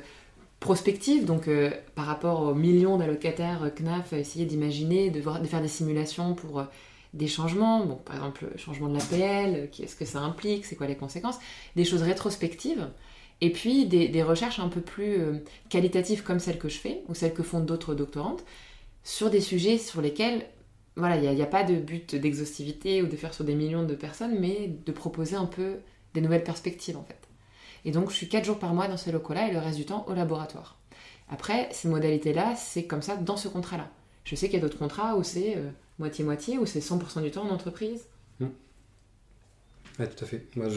prospectives, 0.61 1.25
donc 1.25 1.47
euh, 1.49 1.71
par 1.95 2.07
rapport 2.07 2.41
aux 2.43 2.55
millions 2.55 2.97
d'allocataires 2.97 3.71
CNAF, 3.77 4.13
essayer 4.13 4.45
d'imaginer, 4.45 5.11
de, 5.11 5.21
voir- 5.21 5.41
de 5.41 5.47
faire 5.47 5.63
des 5.63 5.69
simulations 5.69 6.35
pour 6.35 6.65
des 7.15 7.29
changements, 7.29 7.85
bon, 7.87 7.95
par 7.95 8.17
exemple 8.17 8.47
le 8.53 8.59
changement 8.59 8.89
de 8.89 8.95
l'APL, 8.99 9.69
qu'est-ce 9.71 9.97
que 9.97 10.05
ça 10.05 10.19
implique, 10.21 10.67
c'est 10.67 10.75
quoi 10.77 10.87
les 10.87 10.97
conséquences, 10.97 11.39
des 11.77 11.85
choses 11.85 12.03
rétrospectives, 12.03 12.87
et 13.41 13.51
puis 13.51 13.87
des, 13.87 14.09
des 14.09 14.23
recherches 14.23 14.59
un 14.59 14.69
peu 14.69 14.81
plus 14.81 15.15
euh, 15.21 15.33
qualitatives 15.71 16.23
comme 16.25 16.41
celles 16.41 16.59
que 16.59 16.69
je 16.69 16.77
fais, 16.79 17.03
ou 17.09 17.15
celles 17.15 17.33
que 17.33 17.45
font 17.45 17.61
d'autres 17.61 17.95
doctorantes, 17.95 18.45
sur 19.05 19.31
des 19.31 19.41
sujets 19.41 19.79
sur 19.79 20.01
lesquels 20.01 20.47
voilà, 20.97 21.17
il 21.17 21.33
n'y 21.33 21.43
a, 21.43 21.47
pas 21.47 21.63
de 21.63 21.77
but 21.77 22.17
d'exhaustivité 22.17 23.03
ou 23.03 23.07
de 23.07 23.17
faire 23.17 23.33
sur 23.33 23.45
des 23.45 23.55
millions 23.55 23.85
de 23.85 23.95
personnes, 23.95 24.37
mais 24.41 24.69
de 24.85 24.93
proposer 24.93 25.37
un 25.37 25.47
peu 25.47 25.77
des 26.15 26.21
nouvelles 26.21 26.43
perspectives 26.43 26.97
en 26.97 27.05
fait. 27.05 27.21
Et 27.85 27.93
donc 27.93 28.11
je 28.11 28.17
suis 28.17 28.29
4 28.29 28.45
jours 28.45 28.59
par 28.59 28.75
mois 28.75 28.89
dans 28.89 28.97
ces 28.97 29.13
locaux-là 29.13 29.49
et 29.49 29.53
le 29.53 29.61
reste 29.61 29.77
du 29.77 29.87
temps 29.87 30.05
au 30.09 30.15
laboratoire. 30.15 30.77
Après, 31.29 31.69
ces 31.73 31.89
modalités-là, 31.89 32.57
c'est 32.57 32.87
comme 32.87 33.03
ça 33.03 33.17
dans 33.17 33.37
ce 33.37 33.49
contrat-là. 33.49 33.89
Je 34.25 34.35
sais 34.35 34.47
qu'il 34.47 34.57
y 34.57 34.59
a 34.59 34.63
d'autres 34.63 34.79
contrats 34.79 35.17
où 35.17 35.23
c'est 35.23 35.57
euh, 35.57 35.71
moitié-moitié, 35.99 36.59
où 36.59 36.67
c'est 36.67 36.81
100% 36.81 37.23
du 37.23 37.31
temps 37.31 37.45
en 37.45 37.51
entreprise. 37.51 38.07
Ouais, 39.99 40.07
tout 40.07 40.25
à 40.25 40.29
fait. 40.29 40.47
Moi, 40.55 40.69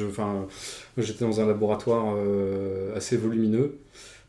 j'étais 0.97 1.25
dans 1.25 1.41
un 1.41 1.45
laboratoire 1.45 2.15
euh, 2.15 2.95
assez 2.95 3.17
volumineux. 3.17 3.79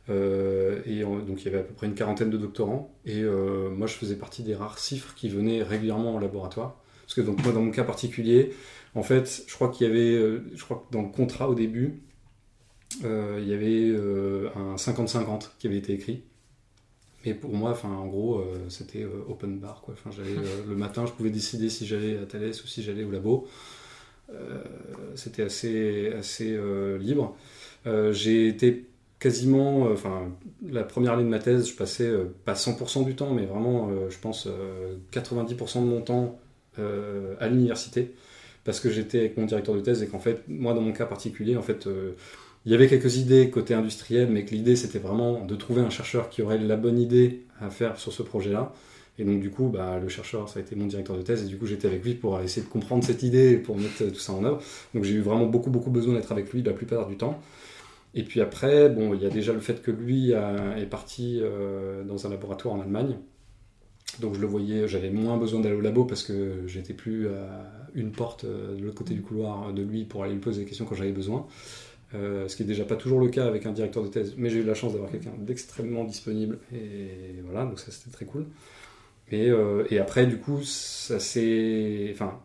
Euh, 0.09 0.83
et 0.85 1.03
donc 1.03 1.43
il 1.43 1.45
y 1.45 1.49
avait 1.49 1.59
à 1.59 1.63
peu 1.63 1.75
près 1.75 1.87
une 1.87 1.95
quarantaine 1.95 2.31
de 2.31 2.39
doctorants. 2.39 2.95
Et 3.05 3.21
euh, 3.23 3.71
moi, 3.71 3.87
je 3.87 3.95
faisais 3.95 4.17
partie 4.17 4.43
des 4.43 4.55
rares 4.55 4.79
cifres 4.79 5.15
qui 5.15 5.29
venaient 5.29 5.63
régulièrement 5.63 6.17
au 6.17 6.19
laboratoire. 6.19 6.77
Parce 7.03 7.15
que 7.15 7.21
donc 7.21 7.43
moi, 7.43 7.53
dans 7.53 7.63
mon 7.63 7.71
cas 7.71 7.85
particulier, 7.85 8.53
en 8.95 9.03
fait, 9.03 9.45
je 9.47 9.55
crois 9.55 9.69
qu'il 9.69 9.87
y 9.87 9.91
avait, 9.91 10.15
euh, 10.15 10.45
je 10.55 10.65
crois 10.65 10.85
que 10.87 10.93
dans 10.93 11.03
le 11.03 11.09
contrat 11.09 11.49
au 11.49 11.55
début, 11.55 12.01
euh, 13.05 13.41
il 13.43 13.49
y 13.49 13.55
avait 13.55 13.91
un 14.55 14.77
50-50 14.77 15.51
qui 15.59 15.67
avait 15.67 15.79
été 15.79 15.93
écrit. 15.93 16.23
Mais 17.25 17.35
pour 17.35 17.55
moi, 17.55 17.71
enfin, 17.71 17.89
en 17.89 18.07
gros, 18.07 18.45
c'était 18.69 19.07
open 19.29 19.61
bar. 19.61 19.81
Quoi. 19.83 19.95
Enfin, 19.95 20.11
le 20.69 20.75
matin, 20.75 21.07
je 21.07 21.13
pouvais 21.13 21.31
décider 21.31 21.69
si 21.69 21.87
j'allais 21.87 22.19
à 22.19 22.27
Thales 22.27 22.51
ou 22.51 22.67
si 22.67 22.83
j'allais 22.83 23.05
au 23.05 23.11
labo. 23.11 23.47
C'était 25.15 25.43
assez, 25.43 26.13
assez 26.13 26.59
libre. 26.99 27.37
J'ai 27.87 28.49
été 28.49 28.87
quasiment, 29.23 29.87
euh, 29.87 29.93
enfin, 29.93 30.33
la 30.69 30.83
première 30.83 31.13
année 31.13 31.23
de 31.23 31.29
ma 31.29 31.39
thèse, 31.39 31.69
je 31.69 31.77
passais 31.77 32.09
euh, 32.09 32.25
pas 32.45 32.55
100% 32.55 33.05
du 33.05 33.15
temps, 33.15 33.33
mais 33.33 33.47
vraiment, 33.47 33.89
euh, 33.89 34.11
je 34.11 34.19
pense, 34.19 34.49
euh, 34.49 34.97
90% 35.13 35.81
de 35.81 35.87
mon 35.87 36.01
temps 36.03 36.39
à 37.39 37.49
l'université, 37.49 38.15
parce 38.65 38.81
que 38.81 38.89
j'étais 38.89 39.19
avec 39.19 39.37
mon 39.37 39.45
directeur 39.45 39.75
de 39.75 39.81
thèse 39.81 40.03
et 40.03 40.07
qu'en 40.07 40.19
fait, 40.19 40.43
moi, 40.49 40.73
dans 40.73 40.81
mon 40.81 40.93
cas 40.95 41.05
particulier, 41.05 41.55
en 41.55 41.61
fait, 41.61 41.87
il 42.65 42.73
y 42.73 42.75
avait 42.75 42.89
quelques 42.89 43.19
idées 43.19 43.51
côté 43.51 43.75
industriel, 43.75 44.31
mais 44.31 44.47
que 44.47 44.53
l'idée, 44.53 44.75
c'était 44.75 44.99
vraiment 44.99 45.45
de 45.45 45.55
trouver 45.55 45.83
un 45.83 45.91
chercheur 45.91 46.31
qui 46.31 46.41
aurait 46.41 46.57
la 46.57 46.77
bonne 46.77 46.99
idée 46.99 47.45
à 47.61 47.69
faire 47.69 47.99
sur 47.99 48.11
ce 48.11 48.23
projet-là. 48.23 48.73
Et 49.19 49.25
donc, 49.25 49.41
du 49.41 49.51
coup, 49.51 49.69
bah, 49.69 49.99
le 50.01 50.09
chercheur, 50.09 50.49
ça 50.49 50.61
a 50.61 50.63
été 50.63 50.75
mon 50.75 50.87
directeur 50.87 51.19
de 51.19 51.21
thèse, 51.21 51.43
et 51.43 51.47
du 51.47 51.59
coup, 51.59 51.67
j'étais 51.67 51.89
avec 51.89 52.03
lui 52.03 52.15
pour 52.15 52.41
essayer 52.41 52.67
de 52.67 52.73
comprendre 52.73 53.05
cette 53.05 53.23
idée 53.23 53.51
et 53.51 53.59
pour 53.59 53.77
mettre 53.77 54.07
tout 54.07 54.19
ça 54.19 54.33
en 54.33 54.43
œuvre. 54.43 54.63
Donc, 54.95 55.05
j'ai 55.05 55.13
eu 55.13 55.21
vraiment 55.21 55.45
beaucoup, 55.45 55.69
beaucoup 55.69 55.91
besoin 55.91 56.15
d'être 56.15 56.33
avec 56.33 56.51
lui 56.55 56.63
la 56.63 56.73
plupart 56.73 57.07
du 57.07 57.19
temps. 57.19 57.39
Et 58.15 58.25
puis 58.25 58.41
après, 58.41 58.89
bon, 58.91 59.15
il 59.15 59.23
y 59.23 59.27
a 59.27 59.31
déjà 59.31 59.53
le 59.53 59.61
fait 59.61 59.83
que 59.83 59.91
lui 59.91 60.35
a- 60.35 60.79
est 60.79 60.87
parti 60.87 61.39
euh, 61.43 62.05
dans 62.05 62.27
un 62.27 62.31
laboratoire 62.31 62.75
en 62.75 62.81
Allemagne. 62.81 63.17
Donc, 64.21 64.35
je 64.35 64.41
le 64.41 64.47
voyais, 64.47 64.87
j'avais 64.89 65.11
moins 65.11 65.39
besoin 65.39 65.61
d'aller 65.61 65.75
au 65.77 65.81
labo 65.81 66.05
parce 66.05 66.23
que 66.23 66.65
j'étais 66.67 66.93
plus 66.93 67.29
à 67.29 67.89
une 67.95 68.13
porte 68.13 68.45
euh, 68.45 68.77
de 68.77 68.83
l'autre 68.85 68.97
côté 68.99 69.15
du 69.15 69.23
couloir 69.23 69.73
de 69.73 69.83
lui 69.83 70.05
pour 70.05 70.23
aller 70.25 70.35
lui 70.35 70.41
poser 70.41 70.61
des 70.63 70.67
questions 70.67 70.85
quand 70.85 70.95
j'avais 70.95 71.13
besoin. 71.13 71.47
Euh, 72.15 72.47
ce 72.49 72.57
qui 72.57 72.63
est 72.63 72.67
déjà 72.67 72.85
pas 72.85 72.97
toujours 72.97 73.21
le 73.21 73.29
cas 73.29 73.47
avec 73.47 73.67
un 73.67 73.73
directeur 73.73 74.03
de 74.03 74.09
thèse, 74.09 74.35
mais 74.37 74.51
j'ai 74.51 74.61
eu 74.61 74.65
la 74.65 74.75
chance 74.75 74.93
d'avoir 74.93 75.11
quelqu'un 75.11 75.33
d'extrêmement 75.39 76.05
disponible 76.05 76.59
et 76.75 77.41
voilà, 77.45 77.65
donc 77.65 77.81
ça 77.81 77.91
c'était 77.91 78.11
très 78.11 78.27
cool. 78.27 78.47
Et, 79.31 79.51
et 79.91 79.99
après, 79.99 80.27
du 80.27 80.39
coup, 80.39 80.61
ça 80.63 81.19
c'est. 81.21 82.11
Enfin, 82.13 82.41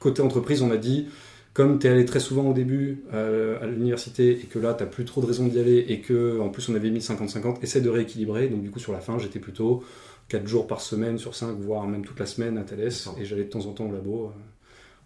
côté 0.00 0.22
entreprise, 0.22 0.62
on 0.62 0.68
m'a 0.68 0.76
dit, 0.78 1.08
comme 1.56 1.78
tu 1.78 1.86
es 1.86 1.90
allé 1.90 2.04
très 2.04 2.20
souvent 2.20 2.50
au 2.50 2.52
début 2.52 3.04
euh, 3.14 3.58
à 3.62 3.66
l'université 3.66 4.32
et 4.32 4.46
que 4.52 4.58
là, 4.58 4.74
tu 4.74 4.84
plus 4.86 5.06
trop 5.06 5.22
de 5.22 5.26
raison 5.26 5.46
d'y 5.48 5.58
aller 5.58 5.78
et 5.88 6.00
que 6.00 6.38
en 6.40 6.50
plus 6.50 6.68
on 6.68 6.74
avait 6.74 6.90
mis 6.90 7.00
50-50, 7.00 7.62
essaie 7.62 7.80
de 7.80 7.88
rééquilibrer. 7.88 8.48
Donc, 8.48 8.62
du 8.62 8.70
coup, 8.70 8.78
sur 8.78 8.92
la 8.92 9.00
fin, 9.00 9.18
j'étais 9.18 9.38
plutôt 9.40 9.82
4 10.28 10.46
jours 10.46 10.66
par 10.66 10.80
semaine 10.82 11.16
sur 11.18 11.34
5, 11.34 11.56
voire 11.58 11.86
même 11.86 12.04
toute 12.04 12.20
la 12.20 12.26
semaine 12.26 12.58
à 12.58 12.62
Thales 12.62 12.92
et 13.18 13.24
j'allais 13.24 13.44
de 13.44 13.50
temps 13.50 13.64
en 13.66 13.72
temps 13.72 13.86
au 13.88 13.92
labo. 13.92 14.26
euh, 14.26 14.30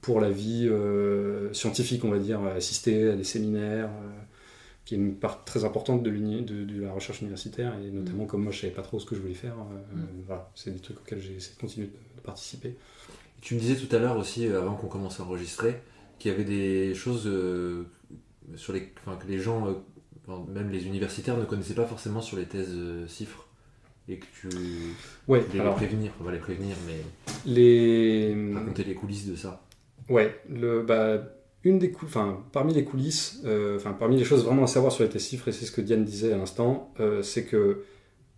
pour 0.01 0.21
la 0.21 0.31
vie 0.31 0.67
euh, 0.69 1.53
scientifique, 1.53 2.05
on 2.05 2.11
va 2.11 2.19
dire, 2.19 2.41
assister 2.57 3.11
à 3.11 3.17
des 3.17 3.25
séminaires, 3.25 3.91
euh, 3.91 4.09
qui 4.87 4.95
est 4.95 4.99
une 4.99 5.15
part 5.15 5.45
très 5.45 5.65
importante 5.65 6.03
de, 6.03 6.11
l'uni- 6.11 6.43
de, 6.43 6.65
de 6.65 6.83
la 6.83 6.93
recherche 6.93 7.21
universitaire, 7.21 7.75
et 7.87 7.91
notamment 7.91 8.25
comme 8.25 8.43
moi 8.43 8.51
je 8.53 8.61
savais 8.63 8.73
pas 8.73 8.83
trop 8.83 8.99
ce 8.99 9.07
que 9.07 9.15
je 9.15 9.21
voulais 9.21 9.35
faire, 9.35 9.55
euh, 9.61 9.97
Mm. 9.97 10.23
voilà, 10.27 10.51
c'est 10.55 10.71
des 10.73 10.81
trucs 10.81 10.99
auxquels 11.01 11.21
j'ai 11.21 11.35
essayé 11.37 11.55
de 11.55 11.61
continuer 11.61 11.87
de, 11.89 11.93
de 11.93 12.23
participer. 12.25 12.77
Tu 13.43 13.55
me 13.57 13.61
disais 13.61 13.77
tout 13.77 13.95
à 13.95 13.99
l'heure 13.99 14.17
aussi, 14.19 14.47
avant 14.47 14.75
qu'on 14.75 14.89
commence 14.89 15.21
à 15.21 15.25
enregistrer, 15.25 15.77
qu'il 16.21 16.31
y 16.31 16.35
avait 16.35 16.45
des 16.45 16.95
choses 16.95 17.25
euh, 17.27 17.85
sur 18.55 18.73
les, 18.73 18.83
que 18.83 19.27
les 19.27 19.39
gens, 19.41 19.67
euh, 19.67 20.37
même 20.49 20.71
les 20.71 20.87
universitaires, 20.87 21.37
ne 21.37 21.45
connaissaient 21.45 21.75
pas 21.75 21.87
forcément 21.87 22.21
sur 22.21 22.37
les 22.37 22.45
thèses 22.45 22.73
euh, 22.75 23.07
CIFRE. 23.09 23.47
Et 24.09 24.19
que 24.19 24.27
tu 24.41 24.49
Ouais, 25.29 25.45
les 25.53 25.61
alors 25.61 25.77
prévenir, 25.77 26.13
on 26.21 26.25
va 26.25 26.33
les 26.33 26.39
prévenir, 26.39 26.75
mais 26.87 27.01
les... 27.47 28.35
raconter 28.55 28.83
les 28.85 28.95
coulisses 28.95 29.27
de 29.27 29.37
ça. 29.37 29.63
Ouais, 30.09 30.41
le, 30.49 30.83
bah, 30.83 31.23
une 31.63 31.79
des 31.79 31.93
cou- 31.93 32.07
enfin, 32.07 32.43
parmi 32.51 32.75
les 32.75 32.83
coulisses, 32.85 33.41
euh, 33.45 33.77
enfin, 33.77 33.93
parmi 33.93 34.17
les 34.17 34.25
choses 34.25 34.45
vraiment 34.45 34.65
à 34.65 34.67
savoir 34.67 34.91
sur 34.93 35.05
les 35.05 35.11
thèses 35.11 35.27
CIFRE, 35.27 35.49
et 35.49 35.53
c'est 35.53 35.65
ce 35.65 35.71
que 35.71 35.81
Diane 35.81 36.05
disait 36.05 36.33
à 36.33 36.37
l'instant, 36.37 36.93
euh, 36.99 37.23
c'est 37.23 37.45
que 37.45 37.85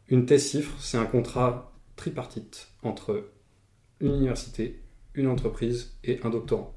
une 0.09 0.27
thèse 0.27 0.45
CIFRE, 0.47 0.75
c'est 0.79 0.99
un 0.99 1.07
contrat 1.07 1.73
tripartite 1.97 2.69
entre 2.83 3.25
une 4.01 4.15
université, 4.15 4.81
une 5.15 5.29
entreprise 5.29 5.95
et 6.05 6.21
un 6.23 6.29
doctorant. 6.31 6.75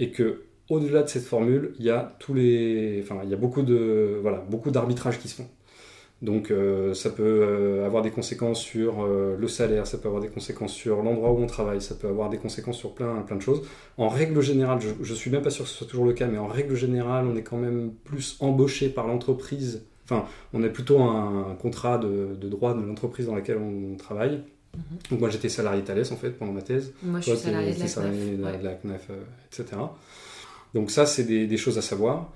Et 0.00 0.10
que 0.10 0.42
au-delà 0.68 1.02
de 1.02 1.08
cette 1.08 1.24
formule, 1.24 1.74
il 1.78 1.84
y 1.84 1.90
a 1.90 2.16
tous 2.18 2.34
les, 2.34 3.00
enfin, 3.02 3.20
il 3.24 3.30
y 3.30 3.34
a 3.34 3.36
beaucoup 3.36 3.62
de, 3.62 4.18
voilà, 4.22 4.38
beaucoup 4.38 4.70
d'arbitrages 4.70 5.18
qui 5.20 5.28
se 5.28 5.36
font. 5.36 5.48
Donc 6.22 6.50
euh, 6.50 6.92
ça 6.92 7.10
peut 7.10 7.22
euh, 7.22 7.86
avoir 7.86 8.02
des 8.02 8.10
conséquences 8.10 8.60
sur 8.60 9.02
euh, 9.02 9.36
le 9.38 9.48
salaire, 9.48 9.86
ça 9.86 9.96
peut 9.96 10.08
avoir 10.08 10.20
des 10.20 10.28
conséquences 10.28 10.72
sur 10.72 11.02
l'endroit 11.02 11.32
où 11.32 11.38
on 11.38 11.46
travaille, 11.46 11.80
ça 11.80 11.94
peut 11.94 12.08
avoir 12.08 12.28
des 12.28 12.36
conséquences 12.36 12.76
sur 12.76 12.94
plein, 12.94 13.22
plein 13.22 13.36
de 13.36 13.42
choses. 13.42 13.62
En 13.96 14.08
règle 14.08 14.40
générale, 14.42 14.80
je, 14.80 14.90
je 15.02 15.14
suis 15.14 15.30
même 15.30 15.40
pas 15.42 15.50
sûr 15.50 15.64
que 15.64 15.70
ce 15.70 15.76
soit 15.76 15.86
toujours 15.86 16.04
le 16.04 16.12
cas, 16.12 16.26
mais 16.26 16.36
en 16.36 16.46
règle 16.46 16.74
générale, 16.74 17.26
on 17.26 17.36
est 17.36 17.42
quand 17.42 17.56
même 17.56 17.92
plus 18.04 18.36
embauché 18.40 18.90
par 18.90 19.06
l'entreprise. 19.06 19.86
Enfin, 20.04 20.26
on 20.52 20.62
a 20.62 20.68
plutôt 20.68 21.00
un, 21.00 21.56
contrat 21.60 21.96
de, 21.96 22.34
de 22.38 22.48
droit 22.48 22.74
de 22.74 22.82
l'entreprise 22.82 23.26
dans 23.26 23.34
laquelle 23.34 23.58
on 23.58 23.96
travaille. 23.96 24.42
Mhm. 24.76 24.82
Donc 25.10 25.20
moi 25.20 25.30
j'étais 25.30 25.48
salarié 25.48 25.82
Thales 25.82 26.04
en 26.10 26.16
fait 26.16 26.30
pendant 26.30 26.52
ma 26.52 26.62
thèse. 26.62 26.92
Moi, 27.02 27.20
je 27.20 27.24
suis 27.24 27.32
Toi, 27.32 27.50
de 27.50 27.56
la 27.56 27.86
salarié 27.86 28.36
de 28.36 28.42
la, 28.42 28.50
ouais. 28.52 28.58
de 28.58 28.64
la 28.64 28.74
CNAF, 28.74 29.06
euh, 29.10 29.22
etc. 29.52 29.80
Donc 30.74 30.90
ça, 30.90 31.06
c'est 31.06 31.24
des, 31.24 31.46
des 31.46 31.56
choses 31.56 31.78
à 31.78 31.82
savoir. 31.82 32.30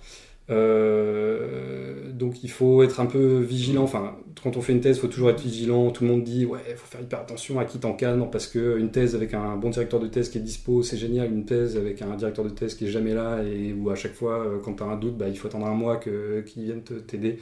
Euh, 0.51 2.13
donc 2.13 2.45
il 2.45 2.51
faut 2.51 2.83
être 2.83 3.01
un 3.01 3.07
peu 3.07 3.39
vigilant. 3.39 3.83
Enfin, 3.83 4.17
quand 4.43 4.57
on 4.57 4.61
fait 4.61 4.73
une 4.73 4.81
thèse, 4.81 4.97
il 4.97 5.01
faut 5.01 5.09
toujours 5.09 5.31
être 5.31 5.41
vigilant. 5.41 5.91
Tout 5.91 6.05
le 6.05 6.11
monde 6.11 6.25
dit 6.25 6.45
ouais, 6.45 6.61
il 6.69 6.77
faut 6.77 6.87
faire 6.87 7.01
hyper 7.01 7.21
attention 7.21 7.59
à 7.59 7.65
qui 7.65 7.79
t'encadre 7.79 8.31
parce 8.31 8.47
que 8.47 8.79
une 8.79 8.91
thèse 8.91 9.15
avec 9.15 9.33
un 9.33 9.57
bon 9.57 9.71
directeur 9.71 10.01
de 10.01 10.07
thèse 10.07 10.29
qui 10.29 10.39
est 10.39 10.43
dispo, 10.43 10.83
c'est 10.83 10.97
génial. 10.99 11.33
Une 11.33 11.45
thèse 11.47 11.77
avec 11.77 12.03
un 12.03 12.15
directeur 12.17 12.45
de 12.45 12.51
thèse 12.51 12.75
qui 12.75 12.87
est 12.87 12.91
jamais 12.91 13.15
là 13.15 13.43
et 13.43 13.73
où 13.73 13.91
à 13.91 13.95
chaque 13.95 14.15
fois, 14.15 14.45
euh, 14.45 14.59
quand 14.63 14.75
tu 14.75 14.83
as 14.83 14.87
un 14.87 14.97
doute, 14.97 15.17
bah, 15.17 15.29
il 15.29 15.39
faut 15.39 15.49
attendre 15.49 15.67
un 15.67 15.75
mois 15.75 15.97
que 15.97 16.43
qu'il 16.43 16.65
vienne 16.65 16.83
t'aider. 16.83 17.39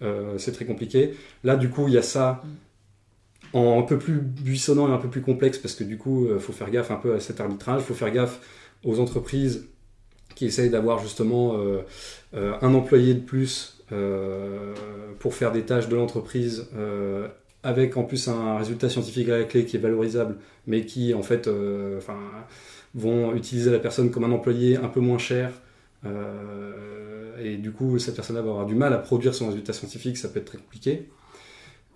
Euh, 0.00 0.38
c'est 0.38 0.52
très 0.52 0.64
compliqué. 0.64 1.14
Là, 1.44 1.56
du 1.56 1.68
coup, 1.68 1.88
il 1.88 1.94
y 1.94 1.98
a 1.98 2.02
ça 2.02 2.42
en 3.52 3.80
un 3.80 3.82
peu 3.82 3.98
plus 3.98 4.20
buissonnant 4.20 4.88
et 4.88 4.92
un 4.92 4.98
peu 4.98 5.08
plus 5.08 5.22
complexe 5.22 5.58
parce 5.58 5.74
que 5.74 5.84
du 5.84 5.96
coup, 5.96 6.28
il 6.32 6.40
faut 6.40 6.52
faire 6.52 6.70
gaffe 6.70 6.90
un 6.90 6.96
peu 6.96 7.14
à 7.14 7.20
cet 7.20 7.40
arbitrage. 7.40 7.82
Il 7.82 7.86
faut 7.86 7.94
faire 7.94 8.10
gaffe 8.10 8.40
aux 8.84 9.00
entreprises 9.00 9.68
qui 10.34 10.46
essayent 10.46 10.70
d'avoir 10.70 11.00
justement 11.00 11.56
euh, 11.56 11.80
euh, 12.34 12.54
un 12.60 12.74
employé 12.74 13.14
de 13.14 13.20
plus 13.20 13.78
euh, 13.90 14.74
pour 15.18 15.34
faire 15.34 15.50
des 15.50 15.62
tâches 15.62 15.88
de 15.88 15.96
l'entreprise 15.96 16.68
euh, 16.76 17.26
avec 17.62 17.96
en 17.96 18.04
plus 18.04 18.28
un 18.28 18.58
résultat 18.58 18.90
scientifique 18.90 19.30
à 19.30 19.38
la 19.38 19.44
clé 19.44 19.64
qui 19.64 19.76
est 19.76 19.80
valorisable 19.80 20.36
mais 20.66 20.84
qui 20.84 21.14
en 21.14 21.22
fait 21.22 21.48
euh, 21.48 21.98
vont 22.94 23.34
utiliser 23.34 23.70
la 23.70 23.78
personne 23.78 24.10
comme 24.10 24.24
un 24.24 24.30
employé 24.30 24.76
un 24.76 24.88
peu 24.88 25.00
moins 25.00 25.18
cher. 25.18 25.50
et 27.42 27.56
du 27.56 27.72
coup, 27.72 27.98
cette 27.98 28.14
personne-là 28.14 28.42
va 28.42 28.50
avoir 28.50 28.66
du 28.66 28.74
mal 28.74 28.92
à 28.92 28.98
produire 28.98 29.34
son 29.34 29.48
résultat 29.48 29.72
scientifique, 29.72 30.18
ça 30.18 30.28
peut 30.28 30.38
être 30.38 30.46
très 30.46 30.58
compliqué. 30.58 31.08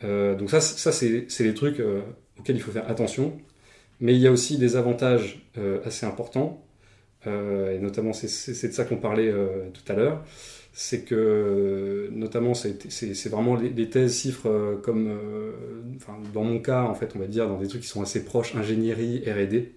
Donc 0.03 0.51
ça, 0.51 0.61
ça 0.61 0.93
c'est 0.93 1.27
les 1.41 1.55
trucs 1.55 1.81
auxquels 2.39 2.57
il 2.57 2.63
faut 2.63 2.73
faire 2.73 2.89
attention. 2.91 3.37
Mais 4.01 4.15
il 4.15 4.21
y 4.21 4.27
a 4.27 4.33
aussi 4.33 4.59
des 4.59 4.77
avantages 4.77 5.47
assez 5.85 6.07
importants, 6.07 6.65
et 7.27 7.79
notamment 7.79 8.13
c'est 8.13 8.69
de 8.69 8.73
ça 8.73 8.85
qu'on 8.85 8.97
parlait 8.97 9.33
tout 9.73 9.93
à 9.93 9.95
l'heure. 9.95 10.25
C'est 10.75 11.05
que 11.05 12.09
notamment 12.13 12.55
c'est 12.55 13.29
vraiment 13.29 13.57
des 13.59 13.91
thèses 13.91 14.23
chiffres 14.23 14.49
euh, 14.49 14.77
comme 14.77 15.07
euh, 15.07 15.53
dans 16.33 16.45
mon 16.45 16.61
cas 16.61 16.85
en 16.85 16.95
fait 16.95 17.13
on 17.15 17.19
va 17.19 17.27
dire 17.27 17.47
dans 17.47 17.59
des 17.59 17.69
trucs 17.69 17.83
qui 17.83 17.89
sont 17.89 18.01
assez 18.01 18.25
proches 18.25 18.55
ingénierie 18.55 19.23
R&D 19.27 19.75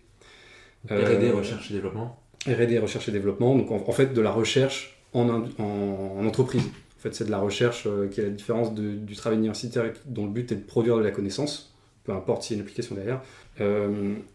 R&D 0.89 1.31
recherche 1.31 1.69
et 1.71 1.73
développement. 1.73 2.17
R&D 2.47 2.79
recherche 2.79 3.09
et 3.09 3.11
développement. 3.11 3.55
Donc 3.55 3.71
en, 3.71 3.91
fait 3.91 4.13
de 4.13 4.21
la 4.21 4.31
recherche 4.31 4.97
en, 5.13 5.27
en, 5.29 6.25
entreprise. 6.25 6.63
en 6.63 6.67
fait 7.09 7.15
c'est 7.15 7.25
de 7.25 7.31
la 7.31 7.39
recherche 7.39 7.87
euh, 7.87 8.07
qui 8.07 8.21
est 8.21 8.25
la 8.25 8.29
différence 8.29 8.73
du 8.73 9.15
travail 9.15 9.39
universitaire 9.39 9.91
dont 10.05 10.25
le 10.25 10.31
but 10.31 10.51
est 10.51 10.55
de 10.55 10.63
produire 10.63 10.97
de 10.97 11.03
la 11.03 11.11
connaissance 11.11 11.73
peu 12.03 12.11
importe 12.11 12.43
s'il 12.43 12.55
y 12.55 12.59
a 12.59 12.61
une 12.61 12.67
application 12.67 12.95
derrière 12.95 13.21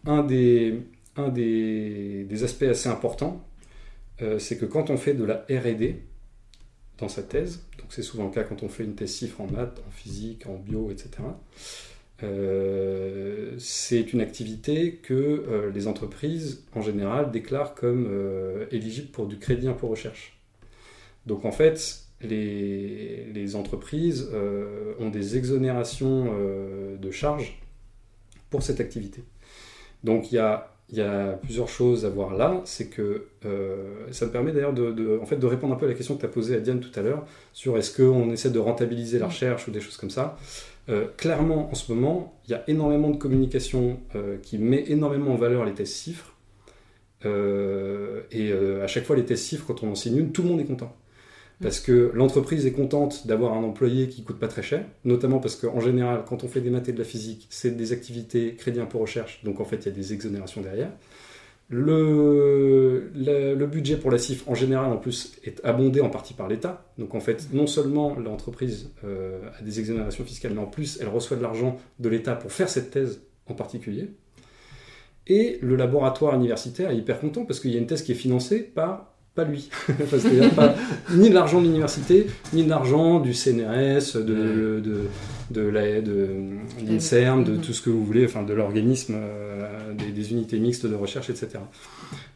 un 0.07 0.23
des 0.25 0.81
un 1.17 1.29
des, 1.29 2.25
des 2.25 2.45
aspects 2.45 2.63
assez 2.65 2.89
importants 2.89 3.45
c'est 4.39 4.59
que 4.59 4.67
quand 4.67 4.91
on 4.91 4.99
fait 4.99 5.15
de 5.15 5.25
la 5.25 5.47
R&D 5.49 6.03
dans 7.01 7.09
sa 7.09 7.23
thèse. 7.23 7.63
Donc 7.79 7.89
c'est 7.91 8.03
souvent 8.03 8.27
le 8.27 8.31
cas 8.31 8.45
quand 8.45 8.63
on 8.63 8.69
fait 8.69 8.85
une 8.85 8.95
thèse 8.95 9.13
cifre 9.13 9.41
en 9.41 9.47
maths, 9.47 9.83
en 9.87 9.91
physique, 9.91 10.47
en 10.47 10.57
bio, 10.57 10.91
etc. 10.91 11.11
Euh, 12.23 13.55
c'est 13.59 14.13
une 14.13 14.21
activité 14.21 14.97
que 14.97 15.15
euh, 15.15 15.71
les 15.71 15.87
entreprises 15.87 16.65
en 16.75 16.83
général 16.83 17.31
déclarent 17.31 17.75
comme 17.75 18.07
euh, 18.11 18.67
éligible 18.71 19.09
pour 19.09 19.27
du 19.27 19.39
crédit 19.39 19.69
impôt 19.69 19.89
recherche. 19.89 20.39
Donc 21.27 21.45
en 21.45 21.53
fait, 21.53 22.03
les, 22.23 23.27
les 23.33 23.57
entreprises 23.57 24.31
ont 24.99 25.09
des 25.11 25.37
exonérations 25.37 26.33
de 27.01 27.11
charges 27.11 27.61
pour 28.51 28.63
cette 28.63 28.81
activité. 28.81 29.23
Donc 30.05 30.33
il 30.33 30.37
y 30.37 30.39
a 30.39 30.71
il 30.93 30.99
y 30.99 31.03
a 31.03 31.35
plusieurs 31.35 31.69
choses 31.69 32.05
à 32.05 32.11
voir 32.11 32.35
là. 32.35 32.61
C'est 32.65 32.89
que 32.89 33.27
euh, 33.45 34.07
ça 34.11 34.27
me 34.27 34.33
permet 34.33 34.53
d'ailleurs 34.53 34.73
de, 34.73 35.19
en 35.23 35.27
fait, 35.27 35.37
de 35.37 35.47
répondre 35.47 35.75
un 35.75 35.77
peu 35.77 35.87
à 35.87 35.89
la 35.89 35.95
question 35.95 36.17
que 36.17 36.21
tu 36.21 36.27
as 36.27 36.31
posée 36.31 36.57
à 36.57 36.61
Diane 36.61 36.81
tout 36.81 36.99
à 36.99 37.03
l'heure 37.03 37.25
sur 37.53 37.79
est-ce 37.79 37.97
qu'on 37.97 38.31
essaie 38.31 38.51
de 38.51 38.59
rentabiliser 38.59 39.19
la 39.19 39.27
recherche 39.27 39.69
ou 39.69 39.71
des 39.71 39.81
choses 39.81 39.97
comme 39.97 40.11
ça. 40.11 40.37
Euh, 40.89 41.07
clairement, 41.17 41.71
en 41.71 41.75
ce 41.75 41.93
moment, 41.93 42.35
il 42.47 42.53
y 42.53 42.55
a 42.55 42.65
énormément 42.67 43.11
de 43.11 43.17
communication 43.17 44.01
euh, 44.17 44.39
qui 44.43 44.59
met 44.59 44.85
énormément 44.89 45.33
en 45.33 45.37
valeur 45.37 45.65
les 45.65 45.75
tests 45.75 46.03
chiffres. 46.03 46.35
et 47.25 48.53
à 48.83 48.87
chaque 48.87 49.05
fois, 49.05 49.15
les 49.15 49.25
tests 49.25 49.49
chiffres, 49.49 49.67
quand 49.67 49.83
on 49.83 49.93
enseigne 49.93 50.17
une, 50.17 50.33
tout 50.33 50.43
le 50.43 50.49
monde 50.49 50.61
est 50.61 50.65
content. 50.65 50.97
Parce 51.63 51.81
que 51.81 52.11
l'entreprise 52.15 52.65
est 52.65 52.73
contente 52.73 53.27
d'avoir 53.27 53.53
un 53.53 53.63
employé 53.63 54.09
qui 54.09 54.23
coûte 54.23 54.39
pas 54.39 54.49
très 54.49 54.63
cher, 54.63 54.85
notamment 55.05 55.41
parce 55.41 55.57
qu'en 55.57 55.81
général, 55.81 56.25
quand 56.27 56.43
on 56.43 56.49
fait 56.49 56.63
des 56.63 56.71
maths 56.71 56.89
et 56.89 56.93
de 56.93 56.99
la 56.99 57.05
physique, 57.05 57.47
c'est 57.51 57.77
des 57.77 57.93
activités 57.93 58.55
crédit 58.55 58.81
impôt 58.81 58.99
recherche, 58.99 59.45
donc 59.45 59.61
en 59.61 59.67
fait, 59.67 59.77
il 59.77 59.87
y 59.87 59.89
a 59.89 59.95
des 59.95 60.15
exonérations 60.15 60.63
derrière. 60.63 60.91
Le, 61.69 63.11
budget 63.71 63.97
pour 63.97 64.11
la 64.11 64.19
CIF, 64.19 64.49
en 64.49 64.55
général, 64.55 64.91
en 64.91 64.97
plus, 64.97 65.39
est 65.45 65.65
abondé 65.65 66.01
en 66.01 66.11
partie 66.11 66.35
par 66.35 66.49
l'État. 66.49 66.85
Donc 66.99 67.15
en 67.15 67.21
fait, 67.21 67.49
non 67.53 67.69
seulement 67.69 68.19
l'entreprise 68.19 68.91
euh, 69.05 69.41
a 69.57 69.63
des 69.63 69.79
exonérations 69.79 70.25
fiscales, 70.25 70.53
mais 70.55 70.61
en 70.61 70.67
plus, 70.67 70.99
elle 71.01 71.09
reçoit 71.09 71.37
de 71.37 71.43
l'argent 71.43 71.79
de 72.01 72.09
l'État 72.09 72.35
pour 72.35 72.51
faire 72.51 72.69
cette 72.69 72.91
thèse 72.91 73.23
en 73.47 73.55
particulier. 73.55 74.09
Et 75.29 75.59
le 75.63 75.77
laboratoire 75.77 76.35
universitaire 76.35 76.91
est 76.91 76.97
hyper 76.97 77.21
content 77.21 77.45
parce 77.45 77.61
qu'il 77.61 77.71
y 77.71 77.77
a 77.77 77.79
une 77.79 77.87
thèse 77.87 78.03
qui 78.03 78.13
est 78.13 78.17
financée 78.17 78.61
par 78.61 79.10
pas 79.35 79.45
lui. 79.45 79.71
C'est-à-dire 80.11 80.51
pas 80.51 80.75
ni 81.15 81.31
de 81.31 81.35
l'argent 81.35 81.61
de 81.61 81.67
l'université, 81.67 82.27
ni 82.53 82.65
de 82.65 82.69
l'argent 82.69 83.21
du 83.21 83.35
CNRS, 83.35 84.17
de, 84.17 84.81
de, 84.81 85.09
de, 85.51 85.61
la, 85.61 86.01
de 86.01 86.29
l'INSERM, 86.85 87.45
de 87.45 87.57
tout 87.57 87.73
ce 87.73 87.83
que 87.83 87.91
vous 87.91 88.05
voulez, 88.05 88.25
enfin 88.25 88.43
de 88.43 88.53
l'organisme, 88.53 89.15
euh, 89.17 89.95
des, 89.95 90.33
unités 90.33 90.59
mixtes 90.59 90.87
de 90.87 90.95
recherche, 90.95 91.31
etc. 91.31 91.49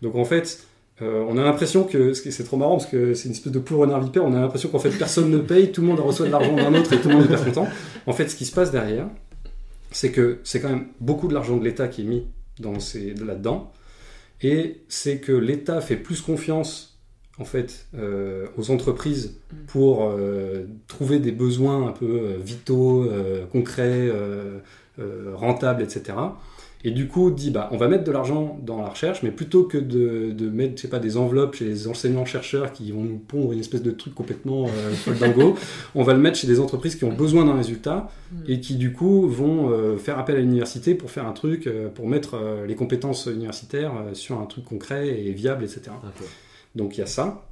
Donc 0.03 0.15
en 0.17 0.25
fait, 0.25 0.67
euh, 1.03 1.25
on 1.29 1.37
a 1.37 1.43
l'impression 1.43 1.85
que, 1.85 2.13
c'est 2.15 2.45
trop 2.45 2.57
marrant 2.57 2.77
parce 2.77 2.87
que 2.87 3.15
c'est 3.15 3.27
une 3.27 3.35
espèce 3.35 3.53
de 3.53 3.59
poule 3.59 3.79
renard 3.79 4.01
vipère, 4.01 4.25
on 4.25 4.35
a 4.35 4.41
l'impression 4.41 4.69
qu'en 4.69 4.79
fait 4.79 4.91
personne 4.91 5.31
ne 5.31 5.39
paye, 5.39 5.73
tout 5.73 5.81
le 5.81 5.89
monde 5.89 6.01
reçoit 6.01 6.27
de 6.27 6.33
l'argent 6.33 6.55
d'un 6.55 6.75
autre 6.75 6.93
et 6.93 7.01
tout 7.01 7.09
le 7.09 7.17
monde 7.17 7.31
est 7.31 7.45
content. 7.45 7.69
En 8.07 8.13
fait, 8.13 8.29
ce 8.29 8.37
qui 8.37 8.45
se 8.45 8.53
passe 8.53 8.71
derrière, 8.71 9.09
c'est 9.91 10.11
que 10.11 10.39
c'est 10.45 10.61
quand 10.61 10.69
même 10.69 10.87
beaucoup 11.01 11.29
de 11.29 11.35
l'argent 11.35 11.57
de 11.57 11.65
l'État 11.65 11.89
qui 11.89 12.03
est 12.03 12.05
mis 12.05 12.27
dans 12.61 12.79
ces, 12.79 13.15
là-dedans. 13.15 13.73
Et 14.45 14.83
c'est 14.89 15.21
que 15.21 15.33
l'État 15.33 15.81
fait 15.81 15.97
plus 15.97 16.21
confiance 16.21 16.99
en 17.39 17.45
fait 17.45 17.87
euh, 17.97 18.47
aux 18.57 18.71
entreprises 18.71 19.39
mm. 19.53 19.57
pour 19.67 20.05
euh, 20.05 20.67
trouver 20.87 21.19
des 21.19 21.33
besoins 21.33 21.89
un 21.89 21.93
peu 21.93 22.07
euh, 22.07 22.37
vitaux, 22.39 23.11
concrets, 23.51 24.11
rentables, 25.35 25.83
etc. 25.83 26.19
Et 26.87 26.91
du 26.91 27.09
coup, 27.09 27.31
dit 27.31 27.51
bah, 27.51 27.71
on 27.73 27.79
va 27.79 27.89
mettre 27.89 28.05
de 28.05 28.13
l'argent 28.13 28.59
dans 28.63 28.83
la 28.83 28.91
recherche, 28.91 29.23
mais 29.23 29.31
plutôt 29.31 29.65
que 29.65 29.79
de, 29.79 30.33
de 30.33 30.51
mettre, 30.51 30.77
je 30.77 30.83
sais 30.83 30.89
pas, 30.89 30.99
des 30.99 31.17
enveloppes 31.17 31.55
chez 31.55 31.65
les 31.65 31.89
enseignants-chercheurs 31.89 32.73
qui 32.73 32.93
vont 32.93 33.03
nous 33.03 33.17
pondre 33.17 33.53
une 33.53 33.59
espèce 33.59 33.83
de 33.83 33.91
truc 33.91 34.15
complètement 34.15 34.67
euh, 34.67 35.15
dingo, 35.15 35.57
on 35.95 36.03
va 36.03 36.13
le 36.13 36.21
mettre 36.21 36.37
chez 36.37 36.47
des 36.47 36.61
entreprises 36.61 36.97
qui 36.97 37.05
ont 37.05 37.13
besoin 37.13 37.47
d'un 37.47 37.57
résultat 37.57 38.11
mm. 38.33 38.37
et 38.49 38.61
qui 38.61 38.77
du 38.77 38.93
coup 38.93 39.27
vont 39.27 39.71
euh, 39.71 39.97
faire 39.97 40.19
appel 40.19 40.37
à 40.37 40.41
l'université 40.41 40.95
pour 40.95 41.11
faire 41.11 41.27
un 41.27 41.33
truc, 41.33 41.67
euh, 41.67 41.89
pour 41.89 42.07
mettre 42.07 42.35
euh, 42.35 42.67
les 42.67 42.75
compétences 42.75 43.27
universitaires 43.27 43.93
sur 44.13 44.39
un 44.39 44.45
truc 44.45 44.67
concret 44.67 45.09
et 45.09 45.33
viable, 45.33 45.65
etc. 45.65 45.91
Donc 46.75 46.99
il 46.99 47.01
y 47.01 47.03
a 47.03 47.07
ça. 47.07 47.47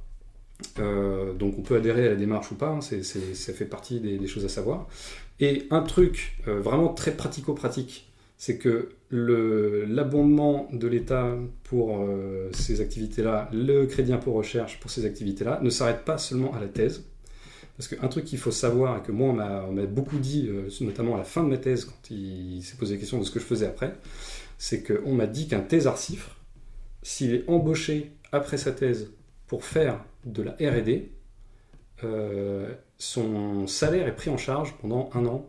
donc 0.77 1.55
on 1.57 1.61
peut 1.63 1.77
adhérer 1.77 2.05
à 2.05 2.09
la 2.09 2.15
démarche 2.15 2.51
ou 2.51 2.55
pas, 2.55 2.69
hein, 2.69 2.81
ça 2.81 3.53
fait 3.53 3.65
partie 3.65 3.99
des, 3.99 4.19
des, 4.19 4.27
choses 4.27 4.45
à 4.45 4.49
savoir. 4.49 4.87
Et 5.39 5.65
un 5.71 5.81
truc 5.81 6.37
vraiment 6.45 6.89
très 6.89 7.11
pratico-pratique 7.11 8.12
c'est 8.45 8.57
que 8.57 8.89
l'abondement 9.09 10.67
de 10.73 10.89
l'État 10.89 11.33
pour 11.63 12.01
euh, 12.01 12.49
ces 12.51 12.81
activités-là, 12.81 13.49
le 13.53 13.85
crédit 13.85 14.11
impôt 14.11 14.33
recherche 14.33 14.81
pour 14.81 14.91
ces 14.91 15.05
activités-là, 15.05 15.61
ne 15.63 15.69
s'arrête 15.69 16.03
pas 16.03 16.17
seulement 16.17 16.53
à 16.53 16.59
la 16.59 16.67
thèse. 16.67 17.05
Parce 17.77 17.87
qu'un 17.87 18.09
truc 18.09 18.25
qu'il 18.25 18.37
faut 18.37 18.51
savoir, 18.51 18.97
et 18.97 19.01
que 19.01 19.13
moi 19.13 19.29
on 19.29 19.71
m'a 19.71 19.85
beaucoup 19.85 20.17
dit, 20.17 20.49
euh, 20.49 20.67
notamment 20.81 21.15
à 21.15 21.19
la 21.19 21.23
fin 21.23 21.41
de 21.41 21.47
ma 21.47 21.57
thèse, 21.57 21.85
quand 21.85 22.11
il, 22.11 22.61
s'est 22.63 22.75
posé 22.75 22.95
la 22.95 22.99
question 22.99 23.17
de 23.17 23.23
ce 23.23 23.31
que 23.31 23.39
je 23.39 23.45
faisais 23.45 23.65
après, 23.65 23.95
c'est 24.57 24.83
qu'on 24.83 25.13
m'a 25.13 25.25
dit 25.25 25.47
qu'un 25.47 25.61
thésard 25.61 25.97
cifre, 25.97 26.35
s'il 27.01 27.33
est 27.33 27.49
embauché 27.49 28.11
après 28.33 28.57
sa 28.57 28.73
thèse 28.73 29.13
pour 29.47 29.63
faire 29.63 30.03
de 30.25 30.43
la 30.43 30.51
RD, 30.59 31.03
euh, 32.03 32.73
son 32.97 33.67
salaire 33.67 34.05
est 34.05 34.15
pris 34.17 34.29
en 34.29 34.37
charge 34.37 34.75
pendant 34.81 35.09
un 35.13 35.27
an 35.27 35.47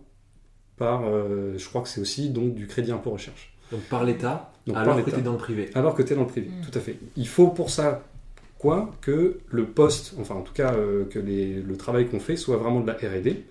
par, 0.76 1.04
euh, 1.06 1.54
je 1.56 1.68
crois 1.68 1.82
que 1.82 1.88
c'est 1.88 2.00
aussi 2.00 2.30
donc 2.30 2.54
du 2.54 2.66
crédit 2.66 2.92
impôt 2.92 3.10
recherche. 3.10 3.52
Donc 3.70 3.82
par 3.82 4.04
l'État, 4.04 4.52
alors 4.74 5.02
que 5.04 5.10
tu 5.10 5.18
es 5.18 5.22
dans 5.22 5.32
le 5.32 5.38
privé. 5.38 5.70
Alors 5.74 5.94
que 5.94 6.02
tu 6.02 6.12
es 6.12 6.16
dans 6.16 6.22
le 6.22 6.28
privé, 6.28 6.48
mm. 6.48 6.70
tout 6.70 6.78
à 6.78 6.80
fait. 6.80 6.96
Il 7.16 7.28
faut 7.28 7.48
pour 7.48 7.70
ça 7.70 8.02
quoi 8.58 8.92
que 9.00 9.38
le 9.48 9.66
poste, 9.66 10.14
enfin 10.20 10.34
en 10.34 10.42
tout 10.42 10.52
cas 10.52 10.74
euh, 10.74 11.04
que 11.04 11.18
les, 11.18 11.54
le 11.54 11.76
travail 11.76 12.08
qu'on 12.08 12.20
fait 12.20 12.36
soit 12.36 12.56
vraiment 12.56 12.80
de 12.80 12.86
la 12.86 12.94
R&D. 12.94 13.44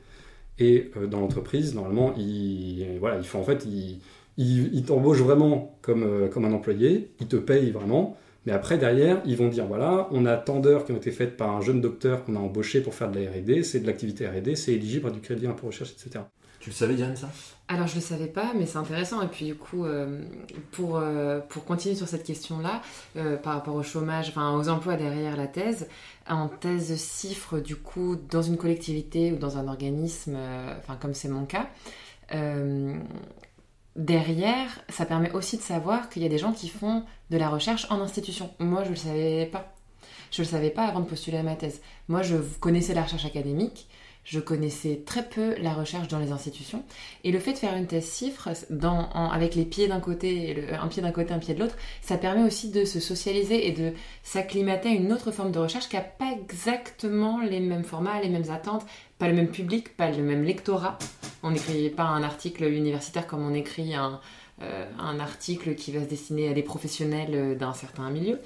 Et 0.60 0.92
euh, 0.98 1.08
dans 1.08 1.20
l'entreprise, 1.20 1.74
normalement, 1.74 2.14
il, 2.16 2.98
voilà, 3.00 3.18
il 3.18 3.26
faut 3.26 3.40
en 3.40 3.44
fait, 3.44 3.66
il, 3.66 4.02
il, 4.38 4.84
t'embauche 4.84 5.20
vraiment 5.20 5.78
comme, 5.82 6.30
comme 6.32 6.46
un 6.46 6.54
employé, 6.54 7.12
il 7.20 7.28
te 7.28 7.38
paye 7.38 7.72
vraiment. 7.72 8.18
Mais 8.46 8.52
après, 8.52 8.78
derrière, 8.78 9.22
ils 9.26 9.38
vont 9.38 9.48
dire 9.48 9.66
voilà, 9.66 10.08
on 10.12 10.26
a 10.26 10.36
tant 10.36 10.60
d'heures 10.60 10.86
qui 10.86 10.92
ont 10.92 10.98
été 10.98 11.12
faites 11.12 11.38
par 11.38 11.56
un 11.56 11.62
jeune 11.62 11.82
docteur 11.82 12.24
qu'on 12.24 12.36
a 12.36 12.40
embauché 12.40 12.82
pour 12.82 12.94
faire 12.94 13.10
de 13.10 13.20
la 13.20 13.32
RD, 13.32 13.64
c'est 13.64 13.80
de 13.80 13.88
l'activité 13.88 14.28
RD, 14.28 14.56
c'est 14.56 14.74
éligible 14.74 15.08
à 15.08 15.12
du 15.12 15.22
crédit 15.22 15.48
impôt 15.48 15.68
recherche, 15.68 15.92
etc. 15.92 16.26
Tu 16.64 16.70
le 16.70 16.76
savais, 16.76 16.94
Diane, 16.94 17.14
ça? 17.18 17.30
Alors, 17.68 17.88
je 17.88 17.96
ne 17.96 18.00
le 18.00 18.06
savais 18.06 18.28
pas, 18.28 18.54
mais 18.56 18.66
c'est 18.66 18.78
intéressant. 18.78 19.22
Et 19.22 19.28
puis, 19.28 19.48
du 19.48 19.56
coup, 19.56 19.84
euh, 19.84 20.24
pour, 20.72 20.96
euh, 20.96 21.42
pour 21.42 21.66
continuer 21.66 21.94
sur 21.94 22.08
cette 22.08 22.24
question-là, 22.24 22.82
euh, 23.18 23.36
par 23.36 23.56
rapport 23.56 23.76
au 23.76 23.84
chômage, 23.84 24.30
enfin, 24.30 24.56
aux 24.56 24.70
emplois 24.70 24.96
derrière 24.96 25.36
la 25.36 25.48
thèse, 25.48 25.90
en 26.26 26.48
thèse 26.48 26.96
cifre, 26.96 27.60
du 27.60 27.76
coup, 27.76 28.16
dans 28.16 28.42
une 28.42 28.56
collectivité 28.56 29.34
ou 29.34 29.36
dans 29.36 29.58
un 29.58 29.68
organisme, 29.68 30.38
enfin, 30.78 30.96
comme 30.96 31.14
c'est 31.14 31.28
mon 31.28 31.46
cas, 31.46 31.68
derrière, 33.98 34.80
ça 34.88 35.06
permet 35.06 35.34
aussi 35.34 35.58
de 35.58 35.64
savoir 35.64 36.08
qu'il 36.08 36.24
y 36.24 36.26
a 36.26 36.30
des 36.30 36.38
gens 36.38 36.54
qui 36.54 36.70
font 36.70 37.04
de 37.30 37.36
la 37.36 37.50
recherche 37.50 37.88
en 37.90 38.00
institution. 38.00 38.52
Moi, 38.60 38.84
je 38.84 38.90
ne 38.92 38.94
le 38.94 39.00
savais 39.00 39.50
pas. 39.52 39.76
Je 40.32 40.42
ne 40.42 40.46
le 40.46 40.50
savais 40.50 40.70
pas 40.70 40.86
avant 40.86 41.02
de 41.02 41.08
postuler 41.08 41.40
à 41.40 41.44
ma 41.44 41.58
thèse. 41.58 41.82
Moi, 42.08 42.22
je 42.22 42.38
connaissais 42.62 42.94
la 42.94 43.04
recherche 43.04 43.26
académique, 43.26 43.90
je 44.24 44.40
connaissais 44.40 45.02
très 45.06 45.28
peu 45.28 45.56
la 45.62 45.74
recherche 45.74 46.08
dans 46.08 46.20
les 46.20 46.32
institutions. 46.32 46.84
Et 47.24 47.32
le 47.32 47.40
fait 47.40 47.54
de 47.54 47.58
faire 47.58 47.76
une 47.76 47.88
thèse 47.88 48.24
dans, 48.70 49.10
avec 49.10 49.56
les 49.56 49.66
pieds 49.66 49.88
d'un 49.88 50.00
côté, 50.00 50.66
un 50.72 50.88
pied 50.88 51.02
d'un 51.02 51.12
côté, 51.12 51.34
un 51.34 51.40
pied 51.40 51.54
de 51.54 51.60
l'autre, 51.60 51.76
ça 52.02 52.18
permet 52.18 52.44
aussi 52.44 52.70
de 52.70 52.86
se 52.86 53.00
socialiser 53.00 53.68
et 53.68 53.72
de 53.72 53.94
s'acclimater 54.24 54.90
à 54.90 54.94
une 54.94 55.12
autre 55.12 55.32
forme 55.32 55.52
de 55.52 55.60
recherche 55.60 55.90
qui 55.90 55.96
n'a 55.96 56.02
pas 56.02 56.32
exactement 56.32 57.42
les 57.42 57.60
mêmes 57.60 57.84
formats, 57.84 58.22
les 58.22 58.30
mêmes 58.30 58.50
attentes, 58.50 58.86
pas 59.20 59.28
le 59.28 59.34
même 59.34 59.50
public, 59.50 59.96
pas 59.98 60.10
le 60.10 60.24
même 60.24 60.44
lectorat. 60.44 60.98
On 61.44 61.52
n'écrit 61.52 61.90
pas 61.90 62.04
un 62.04 62.24
article 62.24 62.64
universitaire 62.64 63.28
comme 63.28 63.46
on 63.46 63.54
écrit 63.54 63.94
un, 63.94 64.22
un 64.62 65.20
article 65.20 65.76
qui 65.76 65.92
va 65.92 66.02
se 66.02 66.08
destiner 66.08 66.50
à 66.50 66.54
des 66.54 66.64
professionnels 66.64 67.58
d'un 67.58 67.74
certain 67.74 68.10
milieu. 68.10 68.40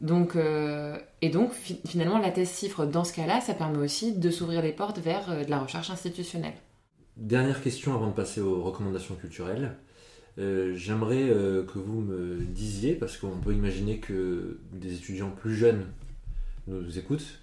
Donc, 0.00 0.36
et 1.22 1.28
donc 1.30 1.52
finalement, 1.86 2.18
la 2.18 2.30
thèse 2.30 2.50
cifre, 2.50 2.84
dans 2.86 3.04
ce 3.04 3.12
cas-là, 3.12 3.40
ça 3.40 3.54
permet 3.54 3.78
aussi 3.78 4.16
de 4.16 4.30
s'ouvrir 4.30 4.62
les 4.62 4.72
portes 4.72 4.98
vers 4.98 5.44
de 5.44 5.50
la 5.50 5.58
recherche 5.58 5.90
institutionnelle. 5.90 6.54
Dernière 7.16 7.62
question 7.62 7.94
avant 7.94 8.08
de 8.08 8.14
passer 8.14 8.40
aux 8.40 8.62
recommandations 8.62 9.14
culturelles. 9.14 9.76
J'aimerais 10.36 11.28
que 11.66 11.78
vous 11.78 12.00
me 12.00 12.40
disiez, 12.40 12.94
parce 12.94 13.16
qu'on 13.16 13.38
peut 13.38 13.54
imaginer 13.54 13.98
que 13.98 14.60
des 14.72 14.94
étudiants 14.94 15.30
plus 15.30 15.54
jeunes 15.54 15.86
nous 16.66 16.98
écoutent, 16.98 17.40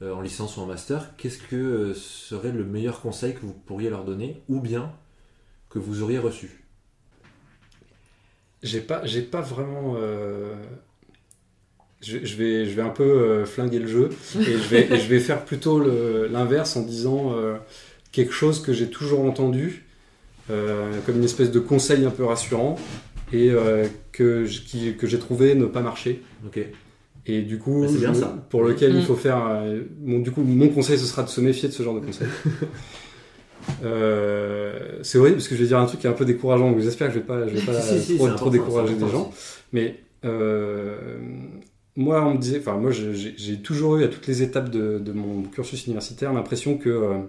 euh, 0.00 0.14
en 0.14 0.20
licence 0.20 0.56
ou 0.56 0.60
en 0.60 0.66
master, 0.66 1.16
qu'est-ce 1.16 1.38
que 1.38 1.56
euh, 1.56 1.94
serait 1.94 2.52
le 2.52 2.64
meilleur 2.64 3.00
conseil 3.00 3.34
que 3.34 3.40
vous 3.40 3.52
pourriez 3.52 3.90
leur 3.90 4.04
donner 4.04 4.42
ou 4.48 4.60
bien 4.60 4.92
que 5.70 5.80
vous 5.80 6.02
auriez 6.02 6.20
reçu? 6.20 6.64
J'ai 8.62 8.80
pas, 8.80 9.04
j'ai 9.04 9.22
pas 9.22 9.40
vraiment. 9.40 9.96
Euh, 12.06 12.20
je, 12.22 12.36
vais, 12.36 12.66
je 12.66 12.74
vais 12.74 12.82
un 12.82 12.90
peu 12.90 13.44
flinguer 13.44 13.80
le 13.80 13.88
jeu 13.88 14.10
et 14.38 14.44
je 14.44 14.68
vais, 14.68 14.88
je 14.90 15.08
vais 15.08 15.20
faire 15.20 15.44
plutôt 15.44 15.80
l'inverse 16.28 16.76
en 16.76 16.82
disant 16.82 17.34
quelque 18.12 18.32
chose 18.32 18.62
que 18.62 18.72
j'ai 18.72 18.88
toujours 18.88 19.24
entendu 19.24 19.84
comme 20.48 21.16
une 21.16 21.24
espèce 21.24 21.50
de 21.50 21.58
conseil 21.58 22.04
un 22.04 22.10
peu 22.10 22.24
rassurant 22.24 22.76
et 23.32 23.52
que, 24.12 24.46
que 24.92 25.06
j'ai 25.06 25.18
trouvé 25.18 25.54
ne 25.54 25.66
pas 25.66 25.80
marcher. 25.80 26.22
Ok. 26.46 26.60
Et 27.28 27.42
du 27.42 27.58
coup, 27.58 27.86
pour 28.48 28.64
lequel 28.64 28.94
il 28.94 29.02
mm. 29.02 29.04
faut 29.04 29.14
faire. 29.14 29.46
Euh, 29.46 29.82
du 30.00 30.32
coup, 30.32 30.42
mon 30.42 30.68
conseil, 30.68 30.98
ce 30.98 31.04
sera 31.04 31.22
de 31.22 31.28
se 31.28 31.42
méfier 31.42 31.68
de 31.68 31.74
ce 31.74 31.82
genre 31.82 31.94
de 31.94 32.04
conseil. 32.04 32.28
Euh, 33.84 35.00
c'est 35.02 35.18
horrible 35.18 35.36
parce 35.36 35.48
que 35.48 35.54
je 35.54 35.60
vais 35.60 35.66
dire 35.66 35.78
un 35.78 35.84
truc 35.84 36.00
qui 36.00 36.06
est 36.06 36.10
un 36.10 36.14
peu 36.14 36.24
décourageant, 36.24 36.70
donc 36.70 36.80
j'espère 36.80 37.08
que 37.08 37.14
je 37.14 37.18
vais 37.18 37.24
pas, 37.24 37.46
je 37.46 37.54
vais 37.54 37.60
pas 38.18 38.30
trop, 38.30 38.48
décourager 38.48 38.94
des 38.94 39.10
gens. 39.10 39.30
Mais 39.74 40.00
euh, 40.24 40.96
moi, 41.98 42.24
on 42.24 42.34
me 42.34 42.38
disait, 42.38 42.60
enfin, 42.60 42.76
moi, 42.78 42.90
j'ai 42.90 43.60
toujours 43.60 43.96
eu 43.96 44.04
à 44.04 44.08
toutes 44.08 44.26
les 44.26 44.42
étapes 44.42 44.70
de, 44.70 45.12
mon 45.12 45.42
cursus 45.42 45.86
universitaire 45.86 46.32
l'impression 46.32 46.78
que, 46.78 47.20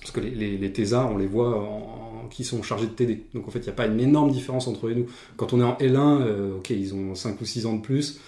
parce 0.00 0.12
que 0.12 0.20
les, 0.20 0.58
les, 0.58 0.72
thésards, 0.72 1.10
on 1.10 1.16
les 1.16 1.26
voit 1.26 2.28
qui 2.30 2.44
sont 2.44 2.62
chargés 2.62 2.86
de 2.86 2.92
TD. 2.92 3.26
Donc 3.34 3.48
en 3.48 3.50
fait, 3.50 3.60
il 3.60 3.64
n'y 3.64 3.68
a 3.70 3.74
pas 3.74 3.86
une 3.86 4.00
énorme 4.00 4.30
différence 4.30 4.68
entre 4.68 4.90
et 4.90 4.94
nous. 4.94 5.06
Quand 5.36 5.52
on 5.52 5.60
est 5.60 5.64
en 5.64 5.74
L1, 5.74 6.52
ok, 6.56 6.70
ils 6.70 6.94
ont 6.94 7.14
5 7.14 7.40
ou 7.40 7.44
6 7.44 7.66
ans 7.66 7.74
de 7.74 7.80
plus. 7.80 8.20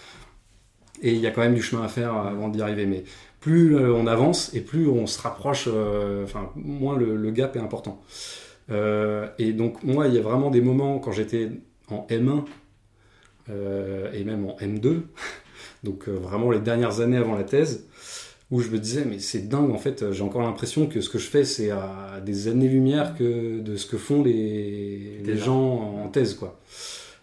Et 1.03 1.13
il 1.13 1.21
y 1.21 1.27
a 1.27 1.31
quand 1.31 1.43
même 1.43 1.55
du 1.55 1.63
chemin 1.63 1.83
à 1.83 1.89
faire 1.89 2.15
avant 2.15 2.49
d'y 2.49 2.63
arriver. 2.63 2.87
Mais 2.87 3.05
plus 3.45 3.77
euh, 3.77 3.93
on 3.93 4.07
avance 4.07 4.55
et 4.55 4.63
plus 4.63 4.89
on 4.89 5.07
se 5.07 5.21
rapproche, 5.21 5.69
euh, 5.69 6.25
enfin, 6.25 6.51
moins 6.57 6.97
le, 6.97 7.31
gap 7.31 7.57
est 7.57 7.61
important. 7.61 8.01
Euh, 8.71 9.29
et 9.39 9.53
donc, 9.53 9.83
moi, 9.83 10.09
il 10.09 10.15
y 10.15 10.19
a 10.19 10.23
vraiment 10.23 10.51
des 10.51 10.63
moments 10.63 10.99
quand 10.99 11.13
j'étais 11.13 11.51
en 11.91 12.07
M1 12.09 12.45
et 14.15 14.25
même 14.25 14.47
en 14.47 14.57
M2, 14.57 15.03
donc 15.85 16.09
vraiment 16.09 16.51
les 16.51 16.61
dernières 16.61 17.01
années 17.01 17.17
avant 17.17 17.37
la 17.37 17.45
thèse, 17.45 17.87
où 18.51 18.61
je 18.61 18.71
me 18.71 18.79
disais, 18.79 19.05
mais 19.05 19.19
c'est 19.19 19.49
dingue, 19.49 19.71
en 19.71 19.79
fait, 19.79 20.13
j'ai 20.13 20.23
encore 20.23 20.43
l'impression 20.43 20.87
que 20.87 21.01
ce 21.01 21.09
que 21.09 21.19
je 21.19 21.27
fais, 21.27 21.45
c'est 21.45 21.71
à 21.71 22.21
des 22.25 22.49
années-lumière 22.49 23.15
que 23.17 23.61
de 23.61 23.77
ce 23.77 23.87
que 23.87 23.97
font 23.97 24.23
les, 24.23 25.21
les 25.25 25.37
gens 25.37 26.01
en 26.05 26.09
thèse, 26.09 26.35
quoi. 26.35 26.61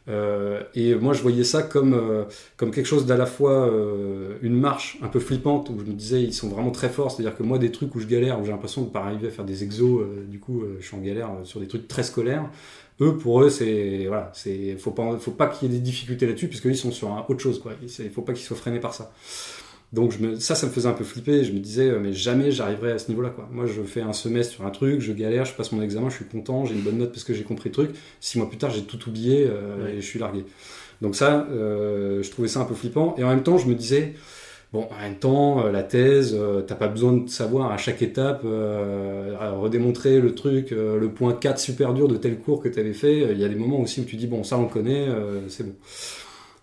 Euh, 0.09 0.64
et 0.74 0.95
moi, 0.95 1.14
je 1.14 1.22
voyais 1.22 1.43
ça 1.43 1.62
comme, 1.62 1.93
euh, 1.93 2.24
comme 2.57 2.72
quelque 2.72 2.88
chose 2.88 3.05
d'à 3.05 3.18
la 3.18 3.26
fois 3.26 3.68
euh, 3.68 4.38
une 4.41 4.59
marche 4.59 4.97
un 5.01 5.07
peu 5.07 5.20
flippante 5.20 5.70
où 5.70 5.80
je 5.80 5.86
me 5.86 5.93
disais 5.93 6.24
ils 6.24 6.34
sont 6.34 6.49
vraiment 6.49 6.72
très 6.72 6.89
forts. 6.89 7.12
C'est-à-dire 7.12 7.36
que 7.36 7.43
moi, 7.43 7.59
des 7.59 7.72
trucs 7.72 7.93
où 7.95 7.99
je 7.99 8.07
galère, 8.07 8.39
où 8.39 8.45
j'ai 8.45 8.51
l'impression 8.51 8.82
de 8.82 8.88
ne 8.88 8.91
pas 8.91 9.01
arriver 9.01 9.28
à 9.28 9.32
faire 9.32 9.45
des 9.45 9.64
exos, 9.64 10.03
du 10.28 10.39
coup, 10.39 10.64
je 10.80 10.86
suis 10.86 10.95
en 10.95 11.01
galère 11.01 11.30
sur 11.43 11.59
des 11.59 11.68
trucs 11.68 11.88
très 11.88 12.03
scolaires. 12.03 12.49
Eux, 13.02 13.18
pour 13.18 13.41
eux, 13.41 13.49
c'est 13.49 14.06
voilà, 14.08 14.32
c'est 14.34 14.78
faut 14.78 14.91
pas 14.91 15.18
faut 15.18 15.32
pas 15.32 15.47
qu'il 15.47 15.68
y 15.68 15.72
ait 15.72 15.78
des 15.78 15.82
difficultés 15.82 16.28
là-dessus 16.28 16.47
puisque 16.47 16.66
ils 16.66 16.78
sont 16.78 16.91
sur 16.91 17.12
un, 17.12 17.26
autre 17.28 17.39
chose 17.39 17.60
quoi. 17.60 17.74
Il 17.82 18.10
faut 18.12 18.22
pas 18.22 18.34
qu'ils 18.34 18.45
soient 18.45 18.58
freinés 18.58 18.80
par 18.80 18.93
ça. 18.93 19.12
Donc 19.93 20.12
je 20.12 20.20
me, 20.20 20.39
ça, 20.39 20.56
ça 20.56 20.68
me 20.68 20.72
faisait 20.72 20.88
un 20.88 20.93
peu 20.93 21.04
flipper. 21.04 21.43
Je 21.43 21.52
me 21.52 21.60
disais, 21.60 21.89
euh, 21.89 21.99
mais 21.99 22.14
jamais 22.14 22.52
j'arriverai 22.52 22.93
à 22.93 22.99
ce 22.99 23.10
niveau-là. 23.10 23.30
Quoi. 23.30 23.49
Moi, 23.52 23.66
je 23.66 23.82
fais 23.82 24.02
un 24.02 24.14
semestre 24.14 24.54
sur 24.54 24.66
un 24.66 24.70
truc, 24.70 25.02
je 25.02 25.12
galère, 25.12 25.43
je 25.45 25.54
passe 25.54 25.72
mon 25.72 25.82
examen, 25.82 26.10
je 26.10 26.16
suis 26.16 26.26
content, 26.26 26.66
j'ai 26.66 26.76
une 26.76 26.82
bonne 26.82 26.97
note 26.97 27.12
parce 27.12 27.26
que 27.26 27.34
j'ai 27.34 27.43
compris 27.43 27.70
le 27.70 27.74
truc. 27.74 27.91
Six 28.22 28.38
mois 28.38 28.47
plus 28.47 28.58
tard, 28.58 28.70
j'ai 28.70 28.84
tout 28.84 29.10
oublié 29.10 29.47
euh, 29.49 29.89
et 29.89 29.95
je 29.97 30.06
suis 30.06 30.20
largué. 30.20 30.45
Donc 31.02 31.16
ça, 31.16 31.47
euh, 31.52 32.24
je 32.24 32.32
trouvais 32.32 32.47
ça 32.47 32.62
un 32.62 32.66
peu 32.66 32.76
flippant. 32.76 33.16
Et 33.18 33.24
en 33.24 33.30
même 33.30 33.43
temps, 33.43 33.58
je 33.58 33.68
me 33.68 33.76
disais, 33.76 34.14
bon, 34.74 34.88
en 34.91 35.01
même 35.01 35.17
temps, 35.17 35.67
la 35.67 35.84
thèse, 35.84 36.38
t'as 36.67 36.76
pas 36.76 36.88
besoin 36.88 37.13
de 37.13 37.30
savoir 37.30 37.72
à 37.72 37.78
chaque 37.78 38.01
étape, 38.01 38.43
redémontrer 38.43 40.19
le 40.19 40.34
truc, 40.34 40.72
le 40.72 41.07
point 41.09 41.34
4 41.34 41.59
super 41.59 41.93
dur 41.93 42.07
de 42.07 42.17
tel 42.17 42.39
cours 42.39 42.61
que 42.61 42.69
tu 42.69 42.80
avais 42.80 42.93
fait. 42.93 43.32
Il 43.32 43.39
y 43.39 43.43
a 43.43 43.49
des 43.49 43.55
moments 43.55 43.82
aussi 43.82 44.01
où 44.01 44.05
tu 44.05 44.15
dis, 44.15 44.28
bon, 44.28 44.43
ça 44.43 44.57
on 44.57 44.67
connaît, 44.67 45.07
c'est 45.47 45.65
bon. 45.65 45.76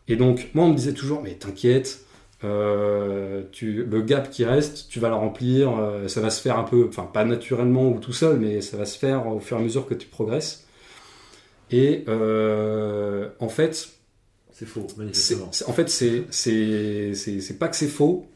Et 0.09 0.17
donc, 0.17 0.49
moi, 0.55 0.65
on 0.65 0.71
me 0.71 0.75
disait 0.75 0.95
toujours, 0.95 1.23
mais 1.23 1.35
t'inquiète 1.35 2.05
euh, 2.45 3.43
le 3.63 4.03
gap 4.03 4.31
qui 4.31 4.45
reste, 4.45 4.89
tu 4.89 5.01
vas 5.01 5.09
le 5.09 5.17
remplir, 5.17 5.77
euh, 5.77 6.07
ça 6.09 6.21
va 6.21 6.31
se 6.31 6.41
faire 6.41 6.59
un 6.59 6.65
peu, 6.65 6.87
enfin 6.89 7.09
pas 7.13 7.25
naturellement 7.25 7.89
ou 7.89 7.99
tout 7.99 8.13
seul, 8.13 8.39
mais 8.39 8.61
ça 8.61 8.77
va 8.77 8.85
se 8.85 8.99
faire 8.99 9.27
au 9.27 9.41
fur 9.41 9.57
et 9.57 9.61
à 9.61 9.63
mesure 9.63 9.87
que 9.87 9.95
tu 9.95 10.07
progresses. 10.07 10.67
Et 11.71 12.05
euh, 12.09 13.29
en 13.41 13.49
fait, 13.49 13.89
c'est 14.59 14.67
faux, 14.67 14.89
manifestement. 14.97 15.51
En 15.69 15.73
fait, 15.73 15.89
c'est 15.89 17.59
pas 17.59 17.69
que 17.69 17.77
c'est 17.77 17.87
faux, 17.87 18.27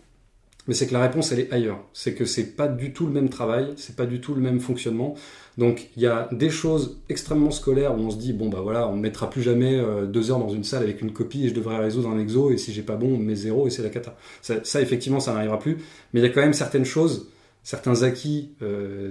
mais 0.68 0.74
c'est 0.74 0.86
que 0.86 0.92
la 0.92 1.00
réponse 1.00 1.32
elle 1.32 1.40
est 1.40 1.52
ailleurs. 1.52 1.84
C'est 1.92 2.14
que 2.14 2.24
c'est 2.24 2.54
pas 2.54 2.68
du 2.68 2.92
tout 2.92 3.06
le 3.06 3.12
même 3.12 3.28
travail, 3.28 3.74
c'est 3.76 3.96
pas 3.96 4.06
du 4.06 4.20
tout 4.20 4.32
le 4.34 4.40
même 4.40 4.60
fonctionnement. 4.60 5.16
Donc 5.58 5.88
il 5.96 6.02
y 6.04 6.06
a 6.06 6.28
des 6.30 6.48
choses 6.48 7.00
extrêmement 7.08 7.50
scolaires 7.50 7.98
où 7.98 7.98
on 7.98 8.10
se 8.10 8.18
dit 8.18 8.32
bon 8.32 8.48
bah 8.48 8.60
voilà 8.62 8.86
on 8.88 8.94
ne 8.94 9.00
mettra 9.00 9.28
plus 9.30 9.42
jamais 9.42 9.74
euh, 9.74 10.06
deux 10.06 10.30
heures 10.30 10.38
dans 10.38 10.48
une 10.48 10.62
salle 10.62 10.84
avec 10.84 11.02
une 11.02 11.12
copie 11.12 11.44
et 11.44 11.48
je 11.48 11.54
devrais 11.54 11.78
résoudre 11.78 12.08
un 12.08 12.18
exo 12.20 12.52
et 12.52 12.56
si 12.56 12.72
j'ai 12.72 12.82
pas 12.82 12.94
bon 12.94 13.14
on 13.14 13.18
met 13.18 13.34
zéro 13.34 13.66
et 13.66 13.70
c'est 13.70 13.82
la 13.82 13.90
cata. 13.90 14.16
Ça, 14.40 14.80
effectivement 14.80 15.18
ça 15.18 15.32
n'arrivera 15.32 15.58
plus. 15.58 15.78
Mais 16.12 16.20
il 16.20 16.22
y 16.22 16.26
a 16.26 16.28
quand 16.28 16.40
même 16.40 16.54
certaines 16.54 16.84
choses, 16.84 17.30
certains 17.64 18.04
acquis 18.04 18.52
euh, 18.62 19.10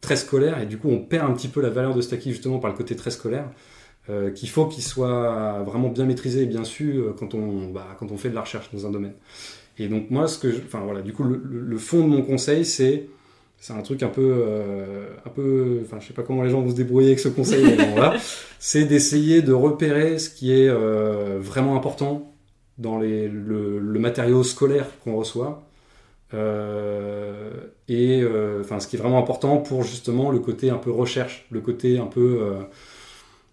très 0.00 0.16
scolaires 0.16 0.62
et 0.62 0.66
du 0.66 0.78
coup 0.78 0.88
on 0.88 1.00
perd 1.00 1.30
un 1.30 1.34
petit 1.34 1.48
peu 1.48 1.60
la 1.60 1.70
valeur 1.70 1.94
de 1.94 2.00
cet 2.00 2.14
acquis 2.14 2.30
justement 2.30 2.58
par 2.58 2.70
le 2.70 2.76
côté 2.76 2.96
très 2.96 3.10
scolaire. 3.10 3.50
Euh, 4.10 4.30
qu'il 4.30 4.48
faut 4.48 4.66
qu'il 4.66 4.82
soit 4.82 5.62
vraiment 5.66 5.88
bien 5.88 6.06
maîtrisé 6.06 6.42
et 6.42 6.46
bien 6.46 6.64
su 6.64 6.98
quand 7.18 7.34
on, 7.34 7.68
bah, 7.68 7.86
quand 7.98 8.10
on 8.10 8.16
fait 8.16 8.30
de 8.30 8.34
la 8.34 8.40
recherche 8.40 8.70
dans 8.72 8.86
un 8.86 8.90
domaine. 8.90 9.12
Et 9.78 9.88
donc 9.88 10.10
moi, 10.10 10.28
ce 10.28 10.38
que, 10.38 10.48
enfin 10.66 10.80
voilà, 10.80 11.02
du 11.02 11.12
coup, 11.12 11.24
le 11.24 11.78
fond 11.78 11.98
de 12.02 12.08
mon 12.08 12.22
conseil, 12.22 12.64
c'est 12.64 13.08
c'est 13.60 13.72
un 13.72 13.82
truc 13.82 14.02
un 14.02 14.08
peu, 14.08 14.44
euh, 14.46 15.08
un 15.26 15.30
peu, 15.30 15.80
enfin, 15.84 15.98
je 16.00 16.06
sais 16.06 16.12
pas 16.12 16.22
comment 16.22 16.42
les 16.42 16.50
gens 16.50 16.60
vont 16.60 16.70
se 16.70 16.76
débrouiller 16.76 17.08
avec 17.08 17.18
ce 17.18 17.28
conseil, 17.28 17.76
là, 17.76 18.14
c'est 18.58 18.84
d'essayer 18.84 19.42
de 19.42 19.52
repérer 19.52 20.18
ce 20.18 20.30
qui 20.30 20.52
est 20.52 20.68
euh, 20.68 21.38
vraiment 21.40 21.76
important 21.76 22.32
dans 22.78 22.98
les, 22.98 23.26
le, 23.28 23.98
matériau 23.98 24.44
scolaire 24.44 24.86
qu'on 25.02 25.16
reçoit, 25.16 25.66
euh, 26.34 27.50
et 27.88 28.22
enfin, 28.60 28.78
ce 28.78 28.86
qui 28.86 28.94
est 28.94 28.98
vraiment 28.98 29.18
important 29.18 29.56
pour 29.56 29.82
justement 29.82 30.30
le 30.30 30.38
côté 30.38 30.70
un 30.70 30.76
peu 30.76 30.92
recherche, 30.92 31.46
le 31.50 31.60
côté 31.60 31.98
un 31.98 32.06
peu 32.06 32.40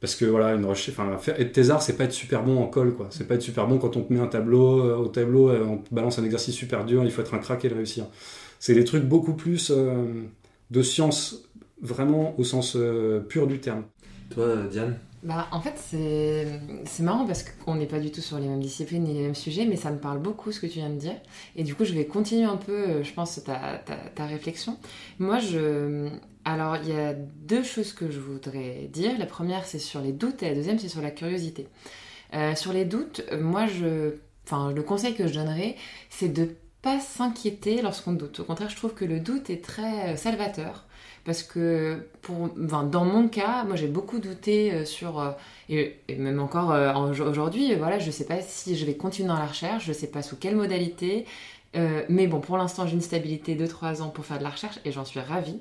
parce 0.02 0.16
que 0.16 0.26
voilà 0.26 0.54
une 0.54 0.66
recherche 0.66 1.00
enfin 1.00 1.18
être 1.38 1.52
thésard 1.54 1.82
c'est 1.82 1.98
pas 1.98 2.04
être 2.04 2.12
super 2.12 2.44
bon 2.44 2.62
en 2.62 2.68
colle 2.68 2.94
quoi. 2.94 3.08
C'est 3.10 3.28
pas 3.28 3.36
être 3.36 3.42
super 3.42 3.68
bon 3.68 3.78
quand 3.78 3.98
on 3.98 4.02
te 4.02 4.14
met 4.14 4.20
un 4.20 4.28
tableau 4.28 4.96
au 4.98 5.08
tableau 5.08 5.52
on 5.52 5.78
te 5.78 5.94
balance 5.94 6.20
un 6.20 6.24
exercice 6.24 6.56
super 6.56 6.86
dur 6.86 7.04
il 7.04 7.12
faut 7.12 7.22
être 7.22 7.34
un 7.34 7.40
crack 7.40 7.66
et 7.66 7.70
le 7.70 7.76
réussir. 7.76 8.06
C'est 8.60 8.74
des 8.74 8.84
trucs 8.84 9.04
beaucoup 9.06 9.34
plus 9.34 9.72
euh, 9.72 10.06
de 10.72 10.82
science, 10.82 11.44
vraiment 11.82 12.34
au 12.40 12.44
sens 12.44 12.76
euh, 12.76 13.20
pur 13.20 13.48
du 13.48 13.60
terme. 13.60 13.84
Toi, 14.32 14.56
Diane? 14.72 14.98
Bah, 15.26 15.48
en 15.52 15.60
fait, 15.60 15.74
c'est 15.80 17.04
marrant 17.04 17.26
parce 17.26 17.44
qu'on 17.44 17.76
n'est 17.76 17.88
pas 17.88 18.00
du 18.00 18.12
tout 18.12 18.22
sur 18.22 18.38
les 18.38 18.48
mêmes 18.48 18.62
disciplines 18.62 19.04
ni 19.04 19.14
les 19.14 19.22
mêmes 19.22 19.36
sujets, 19.36 19.66
mais 19.66 19.76
ça 19.76 19.90
me 19.90 19.98
parle 19.98 20.20
beaucoup 20.20 20.52
ce 20.52 20.60
que 20.60 20.68
tu 20.68 20.80
viens 20.80 20.90
de 20.90 21.00
dire. 21.00 21.16
Et 21.56 21.64
du 21.64 21.74
coup, 21.74 21.84
je 21.84 21.94
vais 21.94 22.06
continuer 22.06 22.46
un 22.46 22.58
peu, 22.58 22.72
euh, 22.72 23.04
je 23.04 23.12
pense, 23.12 23.44
ta, 23.44 23.82
ta, 24.16 24.26
réflexion. 24.26 24.78
Moi, 25.18 25.40
je. 25.40 26.10
Alors, 26.46 26.78
il 26.78 26.90
y 26.90 26.96
a 26.96 27.14
deux 27.14 27.64
choses 27.64 27.92
que 27.92 28.12
je 28.12 28.20
voudrais 28.20 28.88
dire. 28.94 29.18
La 29.18 29.26
première, 29.26 29.66
c'est 29.66 29.80
sur 29.80 30.00
les 30.00 30.12
doutes, 30.12 30.44
et 30.44 30.50
la 30.50 30.56
deuxième, 30.56 30.78
c'est 30.78 30.90
sur 30.90 31.02
la 31.02 31.12
curiosité. 31.12 31.68
sur 32.56 32.72
les 32.72 32.86
doutes, 32.86 33.24
moi, 33.40 33.66
je. 33.66 34.18
Enfin, 34.46 34.72
le 34.72 34.84
conseil 34.84 35.16
que 35.16 35.26
je 35.26 35.34
donnerais, 35.34 35.76
c'est 36.12 36.30
de 36.30 36.50
pas 36.86 37.00
s'inquiéter 37.00 37.82
lorsqu'on 37.82 38.14
doute. 38.14 38.42
Au 38.42 38.44
contraire, 38.44 38.70
je 38.70 38.76
trouve 38.76 38.94
que 38.94 39.06
le 39.06 39.20
doute 39.20 39.50
est 39.50 39.64
très 39.64 40.14
euh, 40.14 40.16
salvateur. 40.16 40.86
Parce 41.26 41.42
que 41.42 42.08
pour, 42.22 42.50
dans 42.50 43.04
mon 43.04 43.28
cas, 43.28 43.64
moi 43.64 43.76
j'ai 43.76 43.88
beaucoup 43.88 44.20
douté 44.20 44.72
euh, 44.72 44.86
sur, 44.86 45.20
euh, 45.20 45.32
et, 45.70 45.98
même 46.18 46.40
encore 46.40 46.74
aujourd'hui, 47.10 47.74
voilà, 47.76 47.98
je 47.98 48.08
ne 48.08 48.12
sais 48.12 48.26
pas 48.26 48.42
si 48.42 48.76
je 48.76 48.86
vais 48.86 48.96
continuer 48.96 49.30
dans 49.30 49.40
la 49.40 49.48
recherche, 49.48 49.86
je 49.86 49.90
ne 49.90 49.96
sais 49.96 50.08
pas 50.08 50.22
sous 50.22 50.38
quelle 50.38 50.56
modalité, 50.56 51.26
mais 52.08 52.28
bon, 52.28 52.40
pour 52.40 52.56
l'instant 52.58 52.88
j'ai 52.88 52.94
une 52.94 53.02
stabilité 53.02 53.56
de 53.56 53.68
3 53.68 54.02
ans 54.02 54.08
pour 54.08 54.26
faire 54.26 54.38
de 54.38 54.44
la 54.44 54.50
recherche 54.50 54.80
et 54.86 54.94
j'en 54.94 55.04
suis 55.04 55.20
ravie. 55.20 55.60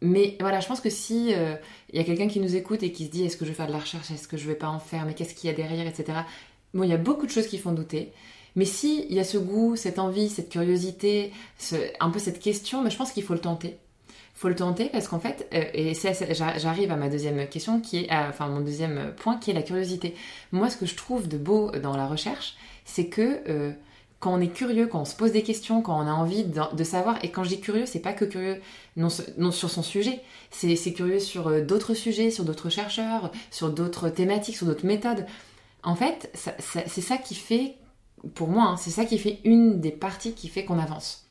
mais 0.00 0.36
voilà, 0.40 0.58
je 0.58 0.66
pense 0.66 0.80
que 0.80 0.90
si 0.90 1.30
il 1.30 1.96
y 1.96 2.00
a 2.00 2.04
quelqu'un 2.04 2.26
qui 2.26 2.40
nous 2.40 2.56
écoute 2.56 2.82
et 2.82 2.90
qui 2.90 3.06
se 3.06 3.10
dit 3.10 3.24
est-ce 3.24 3.36
que 3.36 3.44
je 3.44 3.50
vais 3.50 3.54
faire 3.54 3.68
de 3.68 3.72
la 3.72 3.78
recherche, 3.78 4.10
est-ce 4.10 4.26
que 4.26 4.36
je 4.36 4.48
vais 4.48 4.56
pas 4.56 4.68
en 4.68 4.80
faire, 4.80 5.06
mais 5.06 5.14
qu'est-ce 5.14 5.34
qu'il 5.34 5.48
y 5.48 5.52
a 5.52 5.56
derrière, 5.56 5.86
etc. 5.86 6.18
Bon, 6.74 6.82
il 6.82 6.90
y 6.90 6.94
a 6.94 6.98
beaucoup 6.98 7.26
de 7.26 7.30
choses 7.30 7.46
qui 7.46 7.58
font 7.58 7.72
douter. 7.72 8.12
Mais 8.56 8.64
si 8.64 9.06
il 9.08 9.14
y 9.14 9.20
a 9.20 9.24
ce 9.24 9.38
goût, 9.38 9.76
cette 9.76 9.98
envie, 9.98 10.28
cette 10.28 10.48
curiosité, 10.48 11.32
un 12.00 12.10
peu 12.10 12.18
cette 12.18 12.40
question, 12.40 12.82
mais 12.82 12.90
je 12.90 12.96
pense 12.96 13.12
qu'il 13.12 13.22
faut 13.22 13.34
le 13.34 13.40
tenter. 13.40 13.78
Faut 14.42 14.48
le 14.48 14.56
tenter 14.56 14.86
parce 14.86 15.06
qu'en 15.06 15.20
fait, 15.20 15.46
euh, 15.54 15.62
et 15.72 15.94
j'arrive 16.34 16.90
à 16.90 16.96
ma 16.96 17.08
deuxième 17.08 17.46
question 17.46 17.80
qui 17.80 17.98
est, 17.98 18.08
enfin 18.10 18.48
mon 18.48 18.60
deuxième 18.60 19.12
point 19.16 19.36
qui 19.36 19.52
est 19.52 19.54
la 19.54 19.62
curiosité. 19.62 20.16
Moi, 20.50 20.68
ce 20.68 20.76
que 20.76 20.84
je 20.84 20.96
trouve 20.96 21.28
de 21.28 21.38
beau 21.38 21.70
dans 21.70 21.96
la 21.96 22.08
recherche, 22.08 22.56
c'est 22.84 23.06
que 23.06 23.40
euh, 23.48 23.70
quand 24.18 24.34
on 24.34 24.40
est 24.40 24.52
curieux, 24.52 24.88
quand 24.88 25.02
on 25.02 25.04
se 25.04 25.14
pose 25.14 25.30
des 25.30 25.44
questions, 25.44 25.80
quand 25.80 25.96
on 25.96 26.08
a 26.08 26.12
envie 26.12 26.42
de, 26.42 26.82
savoir, 26.82 27.24
et 27.24 27.30
quand 27.30 27.44
je 27.44 27.50
dis 27.50 27.60
curieux, 27.60 27.86
c'est 27.86 28.00
pas 28.00 28.14
que 28.14 28.24
curieux 28.24 28.60
non, 28.96 29.06
non 29.38 29.52
sur 29.52 29.70
son 29.70 29.84
sujet, 29.84 30.20
c'est 30.50 30.92
curieux 30.92 31.20
sur 31.20 31.46
euh, 31.46 31.60
d'autres 31.60 31.94
sujets, 31.94 32.32
sur 32.32 32.42
d'autres 32.42 32.68
chercheurs, 32.68 33.30
sur 33.52 33.70
d'autres 33.70 34.08
thématiques, 34.08 34.56
sur 34.56 34.66
d'autres 34.66 34.86
méthodes. 34.86 35.24
En 35.84 35.94
fait, 35.94 36.36
c'est 36.58 37.00
ça 37.00 37.16
qui 37.16 37.36
fait, 37.36 37.76
pour 38.34 38.48
moi, 38.48 38.64
hein, 38.64 38.76
c'est 38.76 38.90
ça 38.90 39.04
qui 39.04 39.18
fait 39.18 39.38
une 39.44 39.80
des 39.80 39.92
parties 39.92 40.32
qui 40.32 40.48
fait 40.48 40.64
qu'on 40.64 40.80
avance 40.80 41.21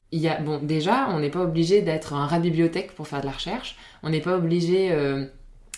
bon, 0.42 0.60
déjà, 0.62 1.10
on 1.10 1.20
n'est 1.20 1.30
pas 1.30 1.42
obligé 1.42 1.82
d'être 1.82 2.14
un 2.14 2.26
rat 2.28 2.40
bibliothèque 2.40 2.94
pour 2.94 3.08
faire 3.08 3.22
de 3.22 3.26
la 3.26 3.32
recherche. 3.32 3.76
On 4.04 4.10
n'est 4.10 4.22
pas 4.22 4.36
obligé. 4.36 4.92
Euh, 4.92 5.26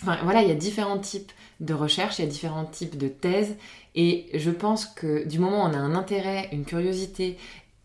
enfin, 0.02 0.18
voilà, 0.24 0.42
il 0.42 0.48
y 0.48 0.52
a 0.52 0.56
différents 0.56 0.98
types 0.98 1.32
de 1.60 1.74
recherche, 1.74 2.18
il 2.18 2.24
y 2.24 2.28
a 2.28 2.30
différents 2.30 2.64
types 2.64 2.98
de 2.98 3.08
thèses. 3.08 3.56
Et 3.94 4.26
je 4.34 4.50
pense 4.50 4.86
que 4.86 5.26
du 5.26 5.38
moment 5.38 5.64
où 5.64 5.68
on 5.68 5.74
a 5.74 5.78
un 5.78 5.94
intérêt, 5.94 6.48
une 6.52 6.64
curiosité 6.64 7.38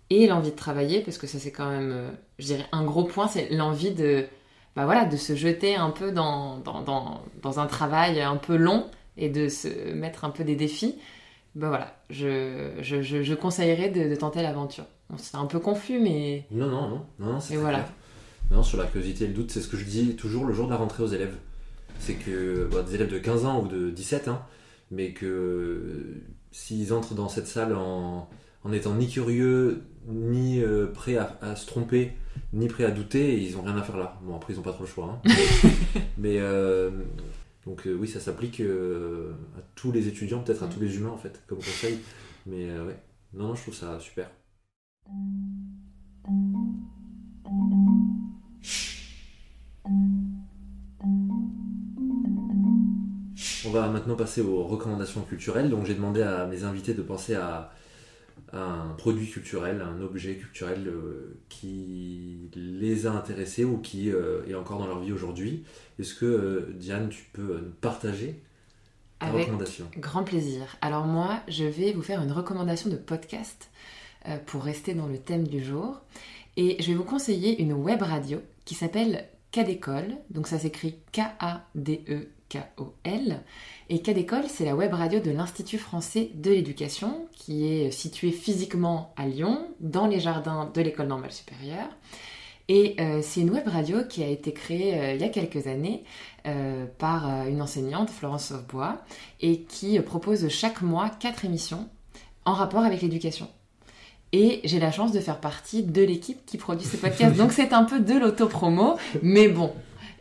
et 0.09 0.27
l'envie 0.27 0.51
de 0.51 0.55
travailler, 0.55 1.01
parce 1.01 1.19
que 1.19 1.27
ça, 1.27 1.37
c'est 1.37 1.51
quand 1.51 1.69
même, 1.69 1.91
euh, 1.91 2.09
je 2.39 2.45
dirais, 2.47 2.65
un 2.71 2.83
gros 2.83 3.03
point, 3.03 3.27
c'est 3.27 3.49
l'envie 3.49 3.93
de, 3.93 4.25
bah 4.75 4.85
voilà, 4.85 5.05
de 5.05 5.17
se 5.17 5.35
jeter 5.35 5.75
un 5.75 5.91
peu 5.91 6.11
dans, 6.11 6.57
dans, 6.57 7.59
un 7.59 7.67
travail 7.67 8.21
un 8.21 8.37
peu 8.37 8.55
long 8.55 8.89
et 9.17 9.29
de 9.29 9.49
se 9.49 9.67
mettre 9.93 10.25
un 10.25 10.31
peu 10.31 10.43
des 10.43 10.55
défis. 10.55 10.95
Bah 11.55 11.67
voilà, 11.69 11.95
je, 12.09 12.71
je, 12.81 13.01
je, 13.01 13.33
conseillerais 13.35 13.89
de 13.89 14.15
tenter 14.15 14.41
l'aventure. 14.41 14.85
C'est 15.17 15.37
un 15.37 15.45
peu 15.45 15.59
confus, 15.59 15.99
mais. 15.99 16.45
Non, 16.51 16.67
non, 16.67 16.89
non, 16.89 17.05
non, 17.19 17.39
c'est 17.39 17.55
voilà. 17.55 17.85
Non, 18.51 18.63
sur 18.63 18.77
la 18.77 18.85
curiosité 18.85 19.25
et 19.25 19.27
le 19.27 19.33
doute, 19.33 19.51
c'est 19.51 19.61
ce 19.61 19.67
que 19.67 19.77
je 19.77 19.85
dis 19.85 20.15
toujours 20.15 20.45
le 20.45 20.53
jour 20.53 20.65
de 20.65 20.71
la 20.71 20.77
rentrée 20.77 21.03
aux 21.03 21.07
élèves. 21.07 21.35
C'est 21.99 22.15
que 22.15 22.67
bah, 22.71 22.83
des 22.83 22.95
élèves 22.95 23.11
de 23.11 23.19
15 23.19 23.45
ans 23.45 23.63
ou 23.63 23.67
de 23.67 23.89
17, 23.89 24.27
hein, 24.27 24.41
mais 24.91 25.11
que 25.11 26.21
s'ils 26.51 26.93
entrent 26.93 27.13
dans 27.13 27.29
cette 27.29 27.47
salle 27.47 27.75
en, 27.75 28.29
en 28.63 28.71
étant 28.71 28.95
ni 28.95 29.07
curieux, 29.07 29.83
ni 30.07 30.61
euh, 30.61 30.87
prêts 30.87 31.17
à, 31.17 31.55
se 31.55 31.65
tromper, 31.65 32.13
ni 32.53 32.67
prêts 32.67 32.85
à 32.85 32.91
douter, 32.91 33.41
ils 33.41 33.57
ont 33.57 33.61
rien 33.61 33.77
à 33.77 33.83
faire 33.83 33.97
là. 33.97 34.19
Bon, 34.23 34.35
après, 34.35 34.53
ils 34.53 34.55
n'ont 34.55 34.63
pas 34.63 34.73
trop 34.73 34.83
le 34.83 34.89
choix. 34.89 35.21
Hein. 35.25 35.31
mais 36.17 36.37
euh, 36.39 36.89
donc, 37.65 37.85
euh, 37.85 37.93
oui, 37.93 38.07
ça 38.07 38.19
s'applique 38.19 38.61
à 38.61 39.61
tous 39.75 39.91
les 39.91 40.07
étudiants, 40.07 40.39
peut-être 40.39 40.63
à 40.63 40.67
tous 40.67 40.79
les 40.79 40.95
humains 40.95 41.11
en 41.11 41.17
fait, 41.17 41.41
comme 41.47 41.59
conseil. 41.59 41.99
Mais 42.45 42.65
ouais, 42.65 42.97
non, 43.33 43.49
non, 43.49 43.55
je 43.55 43.61
trouve 43.61 43.75
ça 43.75 43.99
super. 43.99 44.29
On 53.65 53.71
va 53.71 53.87
maintenant 53.89 54.15
passer 54.15 54.41
aux 54.41 54.63
recommandations 54.63 55.21
culturelles. 55.21 55.69
Donc 55.69 55.85
j'ai 55.85 55.93
demandé 55.93 56.21
à 56.21 56.45
mes 56.47 56.63
invités 56.63 56.93
de 56.93 57.01
penser 57.01 57.35
à, 57.35 57.71
un 58.51 58.95
produit 58.97 59.29
culturel, 59.29 59.81
un 59.81 60.01
objet 60.01 60.35
culturel 60.35 60.87
euh, 60.87 61.39
qui 61.49 62.49
les 62.55 63.05
a 63.05 63.11
intéressés 63.11 63.63
ou 63.63 63.77
qui 63.77 64.11
euh, 64.11 64.41
est 64.47 64.55
encore 64.55 64.79
dans 64.79 64.87
leur 64.87 64.99
vie 64.99 65.11
aujourd'hui. 65.11 65.63
Est-ce 65.99 66.15
que 66.15 66.25
euh, 66.25 66.73
Diane, 66.73 67.09
tu 67.09 67.25
peux 67.31 67.59
nous 67.59 67.71
partager 67.81 68.41
ta 69.19 69.27
Avec 69.27 69.41
recommandation? 69.41 69.85
Grand 69.97 70.23
plaisir. 70.23 70.77
Alors 70.81 71.05
moi, 71.05 71.41
je 71.47 71.65
vais 71.65 71.93
vous 71.93 72.01
faire 72.01 72.23
une 72.23 72.31
recommandation 72.31 72.89
de 72.89 72.95
podcast 72.95 73.69
pour 74.45 74.63
rester 74.63 74.93
dans 74.93 75.07
le 75.07 75.17
thème 75.17 75.47
du 75.47 75.63
jour. 75.63 76.01
Et 76.57 76.75
je 76.81 76.87
vais 76.87 76.95
vous 76.95 77.03
conseiller 77.05 77.61
une 77.61 77.73
web 77.73 78.01
radio 78.01 78.41
qui 78.65 78.75
s'appelle 78.75 79.29
Cadécole. 79.51 80.17
Donc 80.29 80.47
ça 80.47 80.59
s'écrit 80.59 80.97
K-A-D-E-K-O-L. 81.13 81.71
Et 83.89 84.01
Cadécole, 84.01 84.43
c'est 84.47 84.65
la 84.65 84.75
web 84.75 84.93
radio 84.93 85.21
de 85.21 85.31
l'Institut 85.31 85.77
français 85.77 86.31
de 86.35 86.51
l'éducation 86.51 87.27
qui 87.31 87.65
est 87.65 87.91
situé 87.91 88.31
physiquement 88.31 89.13
à 89.15 89.25
Lyon, 89.25 89.69
dans 89.79 90.05
les 90.05 90.19
jardins 90.19 90.69
de 90.73 90.81
l'école 90.81 91.07
normale 91.07 91.31
supérieure. 91.31 91.87
Et 92.67 92.95
euh, 92.99 93.21
c'est 93.23 93.39
une 93.41 93.49
web 93.51 93.67
radio 93.67 94.03
qui 94.03 94.21
a 94.21 94.27
été 94.27 94.53
créée 94.53 94.99
euh, 94.99 95.15
il 95.15 95.21
y 95.21 95.23
a 95.23 95.29
quelques 95.29 95.65
années 95.67 96.03
par 96.97 97.47
une 97.47 97.61
enseignante, 97.61 98.09
Florence 98.09 98.47
Sauvebois, 98.47 99.03
et 99.39 99.61
qui 99.63 99.99
propose 99.99 100.47
chaque 100.47 100.81
mois 100.81 101.09
quatre 101.09 101.45
émissions 101.45 101.87
en 102.43 102.53
rapport 102.53 102.83
avec 102.83 103.03
l'éducation. 103.03 103.47
Et 104.31 104.61
j'ai 104.63 104.79
la 104.79 104.91
chance 104.91 105.11
de 105.11 105.19
faire 105.19 105.39
partie 105.39 105.83
de 105.83 106.01
l'équipe 106.03 106.45
qui 106.45 106.57
produit 106.57 106.85
ce 106.85 106.97
podcast. 106.97 107.35
donc 107.35 107.51
c'est 107.51 107.73
un 107.73 107.83
peu 107.83 107.99
de 107.99 108.13
l'auto-promo, 108.13 108.97
mais 109.23 109.47
bon. 109.47 109.73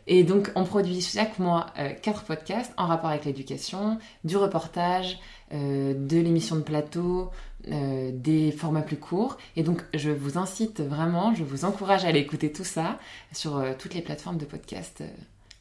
Et 0.07 0.23
donc 0.23 0.51
on 0.55 0.65
produit 0.65 1.01
chaque 1.01 1.37
mois 1.37 1.67
euh, 1.77 1.93
quatre 1.93 2.23
podcasts 2.23 2.73
en 2.77 2.87
rapport 2.87 3.11
avec 3.11 3.25
l'éducation, 3.25 3.99
du 4.23 4.37
reportage, 4.37 5.19
euh, 5.53 5.93
de 5.93 6.17
l'émission 6.17 6.55
de 6.55 6.63
plateau, 6.63 7.29
euh, 7.67 8.09
des 8.11 8.51
formats 8.51 8.81
plus 8.81 8.97
courts. 8.97 9.37
Et 9.55 9.61
donc 9.61 9.83
je 9.93 10.09
vous 10.09 10.39
incite 10.39 10.81
vraiment, 10.81 11.35
je 11.35 11.43
vous 11.43 11.63
encourage 11.63 12.05
à 12.05 12.07
aller 12.07 12.21
écouter 12.21 12.51
tout 12.51 12.63
ça 12.63 12.97
sur 13.31 13.63
toutes 13.77 13.93
les 13.93 14.01
plateformes 14.01 14.39
de 14.39 14.45
podcast, 14.45 15.03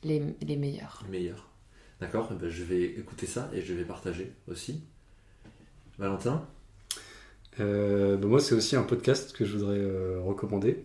les, 0.03 0.23
les 0.41 0.57
meilleures. 0.57 1.03
Les 1.05 1.19
meilleures. 1.19 1.47
D'accord, 2.01 2.31
eh 2.33 2.35
ben, 2.35 2.49
je 2.49 2.65
vais 2.65 2.85
écouter 2.85 3.27
ça 3.27 3.51
et 3.53 3.61
je 3.61 3.75
vais 3.75 3.85
partager 3.85 4.33
aussi. 4.47 4.83
Valentin? 5.99 6.47
Euh, 7.61 8.17
bah, 8.17 8.27
moi, 8.27 8.41
c'est 8.41 8.55
aussi 8.55 8.77
un 8.77 8.83
podcast 8.83 9.33
que 9.37 9.45
je 9.45 9.57
voudrais 9.57 9.79
euh, 9.79 10.21
recommander, 10.21 10.85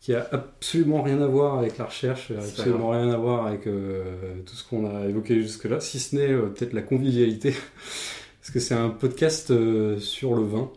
qui 0.00 0.14
a 0.14 0.26
absolument 0.32 1.02
rien 1.02 1.20
à 1.20 1.26
voir 1.26 1.58
avec 1.58 1.78
la 1.78 1.86
recherche, 1.86 2.30
absolument 2.30 2.90
rien 2.90 3.10
à 3.10 3.16
voir 3.16 3.46
avec 3.46 3.66
euh, 3.66 4.40
tout 4.44 4.54
ce 4.54 4.66
qu'on 4.68 4.88
a 4.88 5.06
évoqué 5.06 5.40
jusque-là, 5.40 5.80
si 5.80 5.98
ce 5.98 6.16
n'est 6.16 6.28
peut-être 6.28 6.72
la 6.72 6.82
convivialité, 6.82 7.54
parce 8.40 8.50
que 8.52 8.60
c'est 8.60 8.74
un 8.74 8.90
podcast 8.90 9.52
sur 9.98 10.34
le 10.34 10.42
vin. 10.42 10.70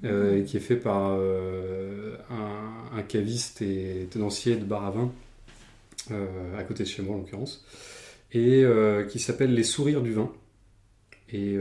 Mhm. 0.00 0.44
qui 0.44 0.56
est 0.56 0.60
fait 0.60 0.76
par 0.76 1.18
un, 1.18 3.02
caviste 3.08 3.62
et 3.62 4.06
tenancier 4.08 4.54
de 4.54 4.64
bar 4.64 4.86
à 4.86 4.90
vin, 4.92 5.10
à 6.56 6.62
côté 6.62 6.84
de 6.84 6.88
chez 6.88 7.02
moi 7.02 7.16
en 7.16 7.18
l'occurrence, 7.18 7.64
et 8.30 8.64
qui 9.10 9.18
s'appelle 9.18 9.52
Les 9.54 9.64
Sourires 9.64 10.00
du 10.00 10.12
vin, 10.12 10.30
et 11.32 11.58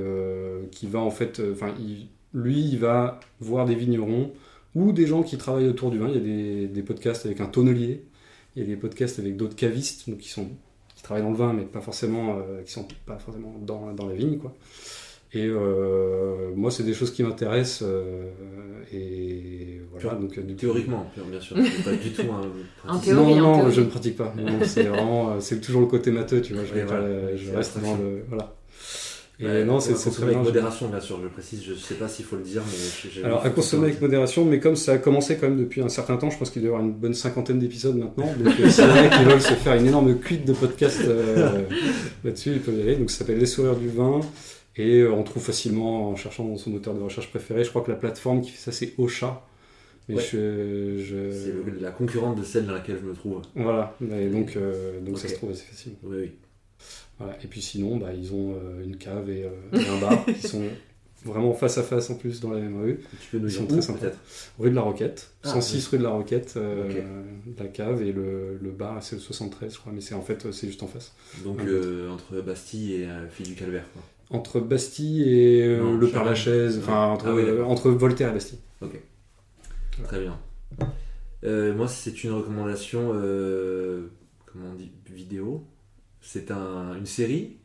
qui 0.71 0.85
va 0.85 0.99
en 0.99 1.09
fait, 1.09 1.41
enfin, 1.51 1.73
il, 1.79 2.09
lui, 2.37 2.61
il 2.61 2.79
va 2.79 3.19
voir 3.39 3.65
des 3.65 3.75
vignerons 3.75 4.31
ou 4.75 4.91
des 4.91 5.07
gens 5.07 5.23
qui 5.23 5.37
travaillent 5.37 5.67
autour 5.67 5.91
du 5.91 5.97
vin. 5.97 6.07
Il 6.07 6.15
y 6.15 6.65
a 6.65 6.67
des, 6.67 6.83
podcasts 6.83 7.25
avec 7.25 7.41
un 7.41 7.47
tonnelier, 7.47 8.03
il 8.55 8.61
y 8.61 8.65
a 8.65 8.67
des 8.67 8.75
podcasts 8.75 9.19
avec 9.19 9.35
d'autres 9.35 9.55
cavistes, 9.55 10.09
donc 10.09 10.19
qui, 10.19 10.29
sont, 10.29 10.47
qui 10.95 11.03
travaillent 11.03 11.23
dans 11.23 11.31
le 11.31 11.37
vin, 11.37 11.53
mais 11.53 11.63
pas 11.63 11.81
forcément, 11.81 12.37
euh, 12.37 12.61
qui 12.63 12.71
sont 12.71 12.87
pas 13.05 13.17
forcément 13.17 13.55
dans, 13.61 13.93
dans 13.93 14.07
la 14.07 14.13
vigne, 14.13 14.37
quoi. 14.37 14.53
Et 15.33 15.45
euh, 15.45 16.51
moi, 16.55 16.71
c'est 16.71 16.83
des 16.83 16.93
choses 16.93 17.11
qui 17.11 17.21
m'intéressent. 17.21 17.83
Euh, 17.85 18.31
et 18.93 19.81
voilà. 19.91 20.17
Donc, 20.17 20.39
Théoriquement, 20.55 21.11
bien 21.29 21.41
sûr. 21.41 21.57
pas 21.83 21.91
du 21.91 22.11
tout 22.13 22.21
un. 22.21 22.89
En 22.89 22.97
théorie, 22.97 23.35
non, 23.35 23.63
non, 23.63 23.69
je 23.69 23.81
ne 23.81 23.87
pratique 23.87 24.15
pas. 24.15 24.33
c'est 24.63 24.83
vraiment, 24.83 25.41
c'est 25.41 25.59
toujours 25.59 25.81
le 25.81 25.87
côté 25.87 26.11
matheux, 26.11 26.41
tu 26.41 26.53
vois. 26.53 26.63
Je, 26.63 27.35
je 27.35 27.51
reste 27.51 27.77
dans 27.81 27.97
le, 27.97 28.23
voilà. 28.29 28.56
Et 29.39 29.63
non, 29.63 29.79
c'est 29.79 29.93
consommer 29.93 30.33
avec 30.33 30.43
modération, 30.43 30.87
bien 30.87 30.99
sûr. 30.99 31.19
Je 31.21 31.27
précise, 31.27 31.63
je 31.63 31.75
sais 31.75 31.93
pas 31.93 32.07
s'il 32.07 32.25
faut 32.25 32.37
le 32.37 32.41
dire, 32.41 32.63
mais 32.65 33.23
alors 33.23 33.45
à 33.45 33.49
consommer 33.51 33.87
avec 33.87 34.01
modération, 34.01 34.45
mais 34.45 34.59
comme 34.59 34.75
ça 34.75 34.93
a 34.93 34.97
commencé 34.97 35.37
quand 35.37 35.47
même 35.47 35.59
depuis 35.59 35.81
un 35.81 35.89
certain 35.89 36.17
temps, 36.17 36.31
je 36.31 36.39
pense 36.39 36.49
qu'il 36.49 36.63
doit 36.63 36.71
y 36.71 36.73
avoir 36.73 36.83
une 36.83 36.93
bonne 36.93 37.13
cinquantaine 37.13 37.59
d'épisodes 37.59 37.95
maintenant. 37.95 38.33
Donc 38.39 38.59
euh, 38.59 38.69
si 38.69 38.81
les 38.81 39.09
qui 39.09 39.23
veulent 39.23 39.41
se 39.41 39.53
faire 39.53 39.75
une 39.75 39.85
énorme 39.85 40.17
cuite 40.17 40.45
de 40.45 40.53
podcast 40.53 41.01
euh, 41.05 41.61
là-dessus, 42.23 42.53
ils 42.53 42.61
peuvent 42.61 42.77
y 42.77 42.81
aller. 42.81 42.95
Donc 42.95 43.11
ça 43.11 43.19
s'appelle 43.19 43.37
Les 43.37 43.45
Sourires 43.45 43.75
du 43.75 43.89
vin. 43.89 44.21
Et 44.75 45.01
euh, 45.01 45.11
on 45.11 45.23
trouve 45.23 45.43
facilement 45.43 46.09
en 46.09 46.15
cherchant 46.15 46.43
dans 46.43 46.57
son 46.57 46.71
moteur 46.71 46.95
de 46.95 47.01
recherche 47.01 47.29
préféré. 47.29 47.63
Je 47.63 47.69
crois 47.69 47.83
que 47.83 47.91
la 47.91 47.97
plateforme 47.97 48.41
qui 48.41 48.51
fait 48.51 48.59
ça, 48.59 48.71
c'est 48.71 48.93
Ocha. 48.97 49.43
Mais 50.09 50.15
je, 50.17 50.97
je... 50.99 51.31
C'est 51.31 51.81
la 51.81 51.91
concurrente 51.91 52.39
de 52.39 52.43
celle 52.43 52.65
dans 52.65 52.73
laquelle 52.73 52.97
je 52.99 53.05
me 53.05 53.13
trouve. 53.13 53.41
Voilà, 53.55 53.93
et 54.01 54.29
donc, 54.29 54.57
donc 55.05 55.19
ça 55.19 55.27
se 55.27 55.35
trouve 55.35 55.51
assez 55.51 55.65
facilement. 55.65 55.97
Oui, 56.03 56.17
oui. 56.21 56.31
Et 57.43 57.47
puis 57.47 57.61
sinon, 57.61 57.97
bah, 57.97 58.13
ils 58.13 58.33
ont 58.33 58.53
euh, 58.53 58.83
une 58.83 58.97
cave 58.97 59.29
et, 59.29 59.43
euh, 59.43 59.49
un 59.73 60.01
bar 60.01 60.25
qui 60.25 60.47
sont 60.47 60.63
vraiment 61.25 61.53
face 61.53 61.77
à 61.77 61.83
face 61.83 62.09
en 62.09 62.15
plus 62.15 62.39
dans 62.39 62.51
la 62.51 62.59
même 62.59 62.79
rue. 62.79 62.99
Tu 63.21 63.31
peux 63.31 63.39
nous 63.39 63.47
dire 63.47 63.67
très 63.67 63.93
peut-être? 63.93 64.19
Rue 64.59 64.69
de 64.69 64.75
la 64.75 64.81
Roquette, 64.81 65.31
106 65.43 65.85
ah, 65.85 65.89
rue 65.91 65.97
de 65.97 66.03
la 66.03 66.09
Roquette, 66.09 66.53
euh, 66.57 67.03
la 67.57 67.65
cave 67.65 68.03
et 68.03 68.11
le, 68.11 68.57
le 68.61 68.71
bar 68.71 69.01
c'est 69.01 69.15
le 69.15 69.21
73 69.21 69.73
je 69.73 69.79
crois, 69.79 69.91
mais 69.91 70.01
c'est 70.01 70.13
en 70.13 70.21
fait 70.21 70.51
c'est 70.51 70.67
juste 70.67 70.83
en 70.83 70.87
face. 70.87 71.13
Donc 71.43 71.59
entre 72.11 72.41
Bastille 72.41 72.93
et 72.93 73.07
Fille 73.31 73.47
du 73.47 73.55
Calvaire 73.55 73.85
quoi. 73.93 74.03
Entre 74.29 74.59
Bastille 74.59 75.23
et 75.23 75.65
le 75.77 76.07
Père 76.07 76.25
Lachaise, 76.25 76.77
enfin 76.77 77.07
entre, 77.07 77.27
ah 77.29 77.65
entre 77.65 77.89
Voltaire 77.89 78.29
et 78.29 78.33
Bastille. 78.33 78.59
Ok. 78.81 79.01
Très 80.03 80.19
bien. 80.19 80.37
moi 81.73 81.87
c'est 81.87 82.23
une 82.23 82.31
recommandation, 82.33 83.09
comment 83.09 84.69
on 84.71 84.75
dit, 84.75 84.91
vidéo 85.11 85.65
c'est 86.27 86.51
une 86.51 87.05
série 87.05 87.55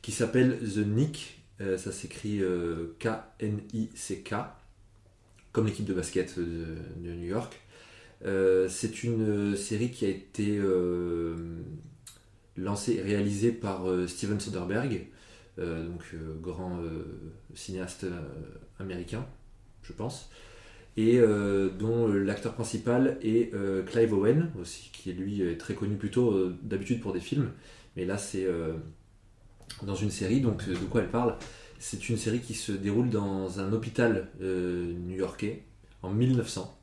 qui 0.00 0.12
s'appelle 0.12 0.56
The 0.60 0.86
Nick. 0.86 1.42
Euh, 1.60 1.76
ça 1.76 1.90
s'écrit 1.90 2.40
euh, 2.40 2.94
K-N-I-C-K, 3.00 4.34
comme 5.50 5.66
l'équipe 5.66 5.84
de 5.84 5.92
basket 5.92 6.38
de, 6.38 6.76
New 7.00 7.26
York. 7.26 7.60
c'est 8.68 9.02
une 9.02 9.56
série 9.56 9.90
qui 9.90 10.04
a 10.06 10.08
été 10.08 10.60
lancée 12.56 12.94
et 12.94 13.02
réalisée 13.02 13.50
par 13.50 13.86
Steven 14.06 14.38
Soderbergh, 14.38 15.08
donc 15.58 16.14
grand 16.40 16.80
cinéaste 17.54 18.06
américain, 18.78 19.26
je 19.82 19.92
pense 19.92 20.30
et 20.96 21.18
euh, 21.18 21.70
dont 21.70 22.06
l'acteur 22.06 22.52
principal 22.52 23.18
est 23.22 23.54
euh, 23.54 23.82
Clive 23.82 24.12
Owen, 24.12 24.50
aussi, 24.60 24.90
qui 24.92 25.10
est 25.10 25.14
lui 25.14 25.56
très 25.56 25.74
connu 25.74 25.96
plutôt 25.96 26.32
euh, 26.32 26.54
d'habitude 26.62 27.00
pour 27.00 27.12
des 27.12 27.20
films, 27.20 27.50
mais 27.96 28.04
là 28.04 28.18
c'est 28.18 28.46
dans 29.82 29.94
une 29.94 30.10
série, 30.10 30.40
donc 30.40 30.68
de 30.68 30.74
quoi 30.76 31.02
elle 31.02 31.10
parle? 31.10 31.36
C'est 31.78 32.08
une 32.08 32.16
série 32.16 32.40
qui 32.40 32.54
se 32.54 32.72
déroule 32.72 33.10
dans 33.10 33.60
un 33.60 33.72
hôpital 33.72 34.28
new-yorkais 34.40 35.64
en 36.02 36.10
1900, 36.10 36.78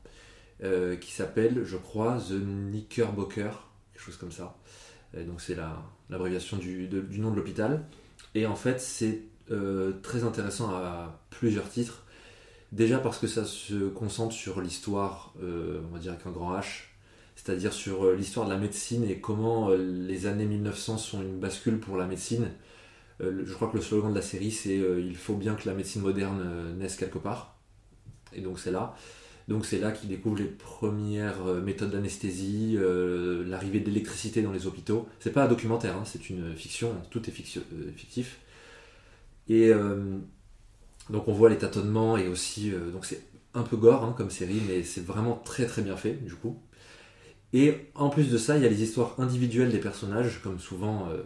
qui 1.00 1.10
s'appelle, 1.10 1.64
je 1.64 1.76
crois, 1.76 2.18
The 2.18 2.40
Knickerbocker, 2.42 3.50
quelque 3.92 4.02
chose 4.02 4.16
comme 4.16 4.32
ça. 4.32 4.56
donc 5.14 5.40
c'est 5.40 5.56
l'abréviation 6.10 6.58
du, 6.58 6.86
du, 6.86 7.18
nom 7.18 7.30
de 7.30 7.36
l'hôpital. 7.36 7.84
Et 8.34 8.46
en 8.46 8.56
fait, 8.56 8.80
c'est 8.80 9.22
très 10.02 10.24
intéressant 10.24 10.70
à 10.70 11.20
plusieurs 11.30 11.68
titres. 11.68 12.04
Déjà 12.72 12.98
parce 12.98 13.18
que 13.18 13.26
ça 13.26 13.44
se 13.44 13.88
concentre 13.88 14.32
sur 14.32 14.60
l'histoire, 14.60 15.34
euh, 15.42 15.80
on 15.88 15.94
va 15.94 15.98
dire 15.98 16.12
avec 16.12 16.24
un 16.26 16.30
grand 16.30 16.56
H, 16.56 16.89
c'est-à-dire 17.42 17.72
sur 17.72 18.04
euh, 18.04 18.14
l'histoire 18.14 18.46
de 18.46 18.52
la 18.52 18.58
médecine 18.58 19.04
et 19.04 19.18
comment 19.18 19.70
euh, 19.70 19.76
les 19.76 20.26
années 20.26 20.46
1900 20.46 20.98
sont 20.98 21.22
une 21.22 21.38
bascule 21.38 21.78
pour 21.78 21.96
la 21.96 22.06
médecine. 22.06 22.50
je 23.20 23.52
crois 23.54 23.68
que 23.68 23.76
le 23.76 23.82
slogan 23.82 24.10
de 24.10 24.16
la 24.16 24.22
série 24.22 24.50
c'est 24.50 24.76
Il 24.76 25.16
faut 25.16 25.34
bien 25.34 25.54
que 25.54 25.68
la 25.68 25.74
médecine 25.74 26.02
moderne 26.02 26.42
naisse 26.78 26.96
quelque 26.96 27.18
part. 27.18 27.58
Et 28.32 28.40
donc 28.40 28.58
c'est 28.58 28.70
là. 28.70 28.94
Donc 29.48 29.66
c'est 29.66 29.78
là 29.78 29.90
qu'il 29.92 30.08
découvre 30.08 30.38
les 30.38 30.44
premières 30.44 31.44
méthodes 31.62 31.90
d'anesthésie, 31.90 32.78
l'arrivée 33.46 33.80
de 33.80 33.86
l'électricité 33.86 34.40
dans 34.40 34.52
les 34.52 34.66
hôpitaux. 34.66 35.06
C'est 35.18 35.32
pas 35.32 35.44
un 35.44 35.48
documentaire, 35.48 35.96
hein, 35.96 36.04
c'est 36.06 36.30
une 36.30 36.56
fiction, 36.56 36.94
tout 37.10 37.28
est 37.28 37.32
fictif. 37.32 38.38
Et 39.48 39.70
donc 41.10 41.26
on 41.28 41.32
voit 41.32 41.50
les 41.50 41.58
tâtonnements 41.58 42.16
et 42.16 42.28
aussi. 42.28 42.72
Euh, 42.72 42.90
donc 42.90 43.04
c'est 43.04 43.22
un 43.54 43.62
peu 43.62 43.76
gore 43.76 44.04
hein, 44.04 44.14
comme 44.16 44.30
série, 44.30 44.62
mais 44.68 44.82
c'est 44.82 45.04
vraiment 45.04 45.36
très 45.44 45.66
très 45.66 45.82
bien 45.82 45.96
fait 45.96 46.12
du 46.12 46.34
coup. 46.34 46.60
Et 47.52 47.74
en 47.94 48.10
plus 48.10 48.30
de 48.30 48.38
ça, 48.38 48.56
il 48.56 48.62
y 48.62 48.66
a 48.66 48.68
les 48.68 48.82
histoires 48.82 49.14
individuelles 49.18 49.70
des 49.70 49.78
personnages, 49.78 50.40
comme 50.42 50.58
souvent 50.60 51.08
euh, 51.08 51.22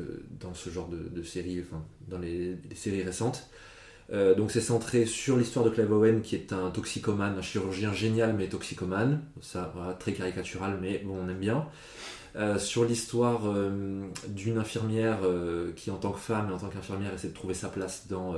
euh, 0.00 0.22
dans 0.40 0.54
ce 0.54 0.70
genre 0.70 0.88
de, 0.88 1.22
séries, 1.22 1.62
enfin 1.66 1.82
dans 2.08 2.18
les, 2.18 2.56
séries 2.74 3.02
récentes. 3.02 3.48
donc 4.10 4.52
c'est 4.52 4.60
centré 4.60 5.06
sur 5.06 5.36
l'histoire 5.36 5.64
de 5.64 5.70
Clive 5.70 5.92
Owen, 5.92 6.22
qui 6.22 6.36
est 6.36 6.52
un 6.52 6.70
toxicomane, 6.70 7.36
un 7.36 7.42
chirurgien 7.42 7.92
génial 7.92 8.34
mais 8.36 8.48
toxicomane. 8.48 9.22
Ça, 9.40 9.72
voilà, 9.74 9.94
très 9.94 10.12
caricatural, 10.12 10.78
mais 10.80 11.02
bon, 11.04 11.16
on 11.24 11.28
aime 11.28 11.40
bien. 11.40 11.66
sur 12.58 12.84
l'histoire 12.84 13.40
d'une 14.28 14.58
infirmière 14.58 15.18
qui, 15.74 15.90
en 15.90 15.96
tant 15.96 16.12
que 16.12 16.20
femme 16.20 16.50
et 16.50 16.52
en 16.52 16.58
tant 16.58 16.68
qu'infirmière, 16.68 17.12
essaie 17.12 17.28
de 17.28 17.34
trouver 17.34 17.54
sa 17.54 17.68
place 17.68 18.06
dans 18.08 18.34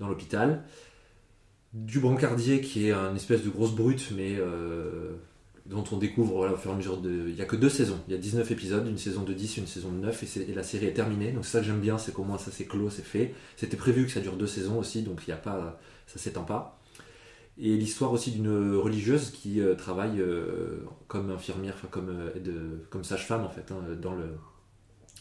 dans 0.00 0.08
l'hôpital. 0.08 0.62
Du 1.74 2.00
brancardier 2.00 2.60
qui 2.60 2.88
est 2.88 2.92
un 2.92 3.14
espèce 3.14 3.44
de 3.44 3.50
grosse 3.50 3.72
brute, 3.72 4.10
mais 4.16 4.36
euh, 4.38 5.16
dont 5.68 5.84
on 5.92 5.98
découvre 5.98 6.50
au 6.50 6.56
fur 6.56 6.70
et 6.70 6.74
à 6.74 6.76
mesure 6.76 6.96
de. 6.98 7.28
Il 7.28 7.34
n'y 7.34 7.42
a 7.42 7.44
que 7.44 7.56
deux 7.56 7.68
saisons, 7.68 7.98
il 8.08 8.12
y 8.12 8.14
a 8.16 8.18
19 8.18 8.50
épisodes, 8.50 8.86
une 8.88 8.96
saison 8.96 9.22
de 9.22 9.34
10 9.34 9.58
et 9.58 9.60
une 9.60 9.66
saison 9.66 9.92
de 9.92 9.98
9, 9.98 10.38
et, 10.38 10.54
la 10.54 10.62
série 10.62 10.86
est 10.86 10.94
terminée. 10.94 11.30
Donc 11.32 11.44
ça 11.44 11.60
que 11.60 11.66
j'aime 11.66 11.80
bien, 11.80 11.98
c'est 11.98 12.12
qu'au 12.12 12.24
moins 12.24 12.38
ça 12.38 12.50
c'est 12.50 12.64
clos, 12.64 12.88
c'est 12.90 13.04
fait. 13.04 13.34
C'était 13.56 13.76
prévu 13.76 14.06
que 14.06 14.12
ça 14.12 14.20
dure 14.20 14.36
deux 14.36 14.46
saisons 14.46 14.78
aussi, 14.78 15.02
donc 15.02 15.20
il 15.26 15.30
y 15.30 15.32
a 15.32 15.36
pas, 15.36 15.78
ça 16.06 16.18
s'étend 16.18 16.44
pas. 16.44 16.80
Et 17.58 17.76
l'histoire 17.76 18.12
aussi 18.12 18.30
d'une 18.30 18.76
religieuse 18.76 19.30
qui 19.30 19.60
euh, 19.60 19.74
travaille 19.74 20.20
euh, 20.20 20.84
comme 21.06 21.30
infirmière, 21.30 21.74
comme, 21.90 22.30
comme 22.88 23.04
sage-femme 23.04 23.44
en 23.44 23.50
fait, 23.50 23.72
hein, 23.72 23.82
dans 24.00 24.14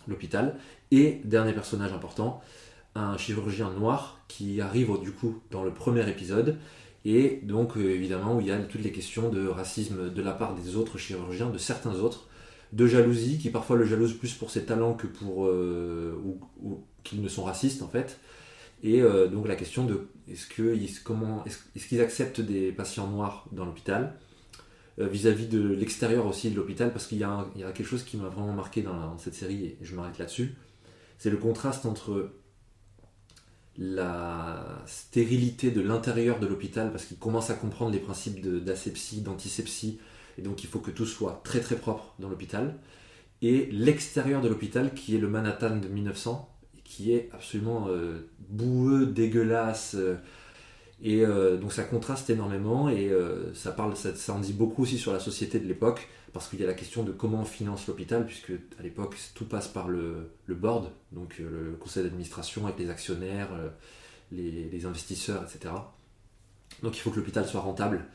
l'hôpital. 0.07 0.55
Et 0.91 1.19
dernier 1.25 1.53
personnage 1.53 1.91
important, 1.91 2.41
un 2.95 3.17
chirurgien 3.17 3.71
noir 3.71 4.21
qui 4.29 4.61
arrive 4.61 4.91
du 5.01 5.11
coup 5.11 5.41
dans 5.51 5.63
le 5.63 5.73
premier 5.73 6.07
épisode 6.09 6.57
et 7.09 7.39
donc 7.41 7.77
euh, 7.77 7.89
évidemment 7.89 8.35
où 8.35 8.41
il 8.41 8.47
y 8.47 8.51
a 8.51 8.57
toutes 8.57 8.83
les 8.83 8.91
questions 8.91 9.29
de 9.29 9.47
racisme 9.47 10.13
de 10.13 10.21
la 10.21 10.33
part 10.33 10.55
des 10.55 10.75
autres 10.75 10.97
chirurgiens, 10.97 11.49
de 11.49 11.57
certains 11.57 11.95
autres, 11.95 12.27
de 12.73 12.85
jalousie 12.85 13.37
qui 13.37 13.49
parfois 13.49 13.77
le 13.77 13.85
jalouse 13.85 14.13
plus 14.13 14.33
pour 14.33 14.51
ses 14.51 14.65
talents 14.65 14.93
que 14.93 15.07
pour 15.07 15.45
euh, 15.45 16.21
ou, 16.61 16.83
qu'ils 17.05 17.21
ne 17.21 17.29
sont 17.29 17.45
racistes 17.45 17.81
en 17.81 17.87
fait. 17.87 18.19
Et 18.83 19.01
euh, 19.01 19.29
donc 19.29 19.47
la 19.47 19.55
question 19.55 19.85
de 19.85 20.09
est-ce 20.27 20.47
qu'ils 21.87 22.01
acceptent 22.01 22.41
des 22.41 22.73
patients 22.73 23.07
noirs 23.07 23.47
dans 23.53 23.65
l'hôpital 23.65 24.13
vis-à-vis 24.97 25.45
de 25.45 25.61
l'extérieur 25.61 26.25
aussi 26.25 26.49
de 26.49 26.55
l'hôpital 26.55 26.91
parce 26.91 27.05
qu'il 27.07 27.19
y, 27.19 27.23
a, 27.23 27.45
quelque 27.55 27.85
chose 27.85 28.03
qui 28.03 28.17
m'a 28.17 28.27
vraiment 28.27 28.51
marqué 28.51 28.81
dans 28.81 29.17
cette 29.19 29.35
série 29.35 29.63
et 29.63 29.77
je 29.81 29.95
m'arrête 29.95 30.17
là-dessus. 30.17 30.55
C'est 31.19 31.29
le 31.29 31.37
contraste 31.37 31.85
entre 31.85 32.31
la 33.77 34.81
stérilité 34.85 35.71
de 35.71 35.81
l'intérieur 35.81 36.39
de 36.39 36.47
l'hôpital 36.47 36.91
parce 36.91 37.05
qu'il 37.05 37.17
commence 37.17 37.49
à 37.49 37.53
comprendre 37.53 37.91
les 37.91 37.99
principes 37.99 38.41
d'asepsie, 38.63 39.21
d'antisepsie, 39.21 39.99
et 40.37 40.41
donc 40.41 40.63
il 40.63 40.69
faut 40.69 40.79
que 40.79 40.91
tout 40.91 41.05
soit 41.05 41.41
très 41.43 41.59
très 41.59 41.75
propre 41.75 42.13
dans 42.19 42.29
l'hôpital. 42.29 42.75
Et 43.41 43.69
l'extérieur 43.71 44.41
de 44.41 44.47
l'hôpital 44.47 44.93
qui 44.93 45.15
est 45.15 45.19
le 45.19 45.29
Manhattan 45.29 45.77
de 45.77 45.87
1900, 45.87 46.49
qui 46.83 47.13
est 47.13 47.29
absolument 47.33 47.87
euh, 47.89 48.29
boueux, 48.49 49.05
dégueulasse. 49.05 49.95
Euh, 49.95 50.15
et 51.03 51.23
euh, 51.23 51.57
donc 51.57 51.73
ça 51.73 51.83
contraste 51.83 52.31
énormément 52.31 52.89
et 52.89 53.11
ça, 53.53 53.71
parle, 53.71 53.95
ça, 53.95 54.15
ça, 54.15 54.33
en 54.33 54.39
dit 54.39 54.53
beaucoup 54.53 54.81
aussi 54.81 54.97
sur 54.97 55.13
la 55.13 55.19
société 55.19 55.59
de 55.59 55.67
l'époque 55.67 56.07
parce 56.33 56.49
qu'il 56.49 56.59
y 56.59 56.63
a 56.63 56.67
la 56.67 56.73
question 56.73 57.03
de 57.03 57.11
comment 57.11 57.41
on 57.41 57.45
finance 57.45 57.87
l'hôpital, 57.87 58.25
puisque 58.25 58.51
à 58.79 58.83
l'époque 58.83 59.15
tout 59.33 59.45
passe 59.45 59.67
par 59.67 59.87
le, 59.87 60.31
board, 60.47 60.91
donc 61.11 61.35
euh, 61.39 61.71
le 61.71 61.77
conseil 61.77 62.03
d'administration 62.03 62.65
avec 62.65 62.79
les 62.79 62.89
actionnaires, 62.89 63.49
euh, 63.53 63.69
les, 64.31 64.85
investisseurs, 64.85 65.43
etc. 65.43 65.73
Donc 66.83 66.97
il 66.97 66.99
faut 66.99 67.11
que 67.11 67.17
l'hôpital 67.17 67.45
soit 67.47 67.61
rentable. 67.61 68.05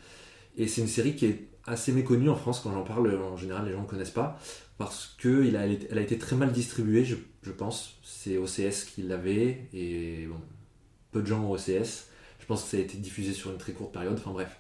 Et 0.57 0.69
c'est 0.69 0.83
une 0.83 0.89
série 0.89 1.17
qui 1.17 1.27
est 1.27 1.49
assez 1.67 1.93
méconnue 1.93 2.29
en 2.29 2.37
France, 2.37 2.61
quand 2.61 2.73
j'en 2.73 2.83
parle 2.83 3.15
en 3.17 3.37
général 3.37 3.67
les 3.67 3.73
gens 3.73 3.83
ne 3.83 3.87
connaissent 3.87 4.11
pas, 4.11 4.39
parce 4.79 5.17
qu'elle 5.21 5.57
a, 5.57 5.67
été 6.01 6.19
très 6.19 6.37
mal 6.37 6.53
distribuée, 6.53 7.05
je, 7.05 7.51
pense. 7.51 7.99
C'est 8.03 8.37
OCS 8.37 8.85
qui 8.85 9.03
l'avait, 9.03 9.69
et 9.73 10.29
peu 11.13 11.23
de 11.23 11.27
gens 11.27 11.41
ont 11.45 11.53
OCS. 11.53 12.09
Je 12.41 12.47
pense 12.47 12.65
que 12.65 12.71
ça 12.71 12.77
a 12.77 12.81
été 12.81 12.99
diffusé 12.99 13.33
sur 13.33 13.51
une 13.51 13.59
très 13.59 13.73
courte 13.73 13.93
période, 13.93 14.15
enfin 14.19 14.33
bref. 14.33 14.59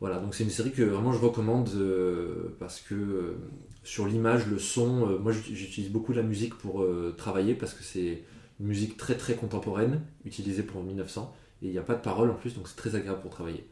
Voilà, 0.00 0.18
donc 0.18 0.34
c'est 0.34 0.44
une 0.44 0.50
série 0.50 0.72
que 0.72 0.82
vraiment 0.82 1.12
je 1.12 1.18
recommande 1.18 1.70
euh, 1.76 2.54
parce 2.58 2.80
que 2.80 2.94
euh, 2.94 3.36
sur 3.84 4.06
l'image, 4.06 4.46
le 4.46 4.58
son, 4.58 5.08
euh, 5.08 5.18
moi 5.18 5.32
j'utilise 5.32 5.90
beaucoup 5.90 6.12
la 6.12 6.22
musique 6.22 6.56
pour 6.56 6.84
travailler 7.16 7.54
parce 7.54 7.74
que 7.74 7.82
c'est 7.82 8.22
une 8.60 8.66
musique 8.66 8.96
très 8.96 9.16
très 9.16 9.34
contemporaine, 9.34 10.02
utilisée 10.24 10.62
pour 10.62 10.82
1900, 10.82 11.34
et 11.62 11.66
il 11.66 11.72
n'y 11.72 11.78
a 11.78 11.82
pas 11.82 11.94
de 11.94 12.02
parole 12.02 12.30
en 12.30 12.34
plus, 12.34 12.54
donc 12.54 12.68
c'est 12.68 12.76
très 12.76 12.94
agréable 12.94 13.20
pour 13.20 13.30
travailler. 13.30 13.66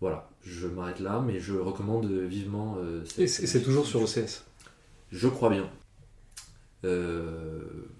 Voilà, 0.00 0.30
je 0.42 0.66
m'arrête 0.66 1.00
là, 1.00 1.22
mais 1.26 1.40
je 1.40 1.54
recommande 1.54 2.06
vivement. 2.06 2.78
et 3.18 3.26
c'est 3.26 3.62
toujours 3.62 3.86
sur 3.86 4.02
OCS 4.02 4.44
Je 5.10 5.28
crois 5.28 5.50
bien. 5.50 5.70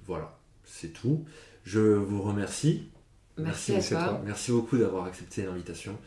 voilà, 0.06 0.38
c'est 0.64 0.92
tout. 0.92 1.24
Je 1.64 1.80
vous 1.80 2.22
remercie. 2.22 2.88
Merci, 3.36 3.72
Merci 3.72 3.94
à 3.94 4.04
toi. 4.04 4.22
Merci 4.24 4.52
beaucoup 4.52 4.78
d'avoir 4.78 5.06
accepté 5.06 5.44
l'invitation. 5.44 5.98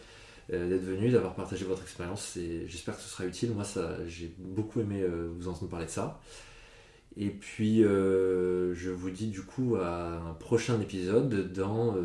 Euh, 0.51 0.69
d'être 0.69 0.83
venu, 0.83 1.09
d'avoir 1.09 1.35
partagé 1.35 1.63
votre 1.65 1.83
expérience. 1.83 2.37
J'espère 2.67 2.97
que 2.97 3.01
ce 3.01 3.09
sera 3.09 3.25
utile. 3.25 3.51
Moi, 3.51 3.63
j'ai 4.07 4.33
beaucoup 4.37 4.81
aimé 4.81 5.01
euh, 5.01 5.29
vous 5.37 5.47
entendre 5.47 5.69
parler 5.69 5.85
de 5.85 5.91
ça. 5.91 6.19
Et 7.15 7.29
puis, 7.29 7.83
euh, 7.83 8.73
je 8.73 8.89
vous 8.89 9.11
dis 9.11 9.27
du 9.27 9.41
coup 9.43 9.75
à 9.75 10.19
un 10.29 10.33
prochain 10.33 10.81
épisode 10.81 11.53
dans 11.53 11.95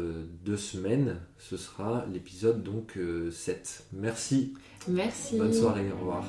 deux 0.44 0.58
semaines. 0.58 1.16
Ce 1.38 1.56
sera 1.56 2.04
l'épisode 2.12 2.62
donc 2.62 2.98
7. 3.32 3.86
Merci. 3.94 4.54
Merci. 4.86 5.38
Bonne 5.38 5.54
soirée. 5.54 5.90
Au 5.92 5.98
revoir. 5.98 6.24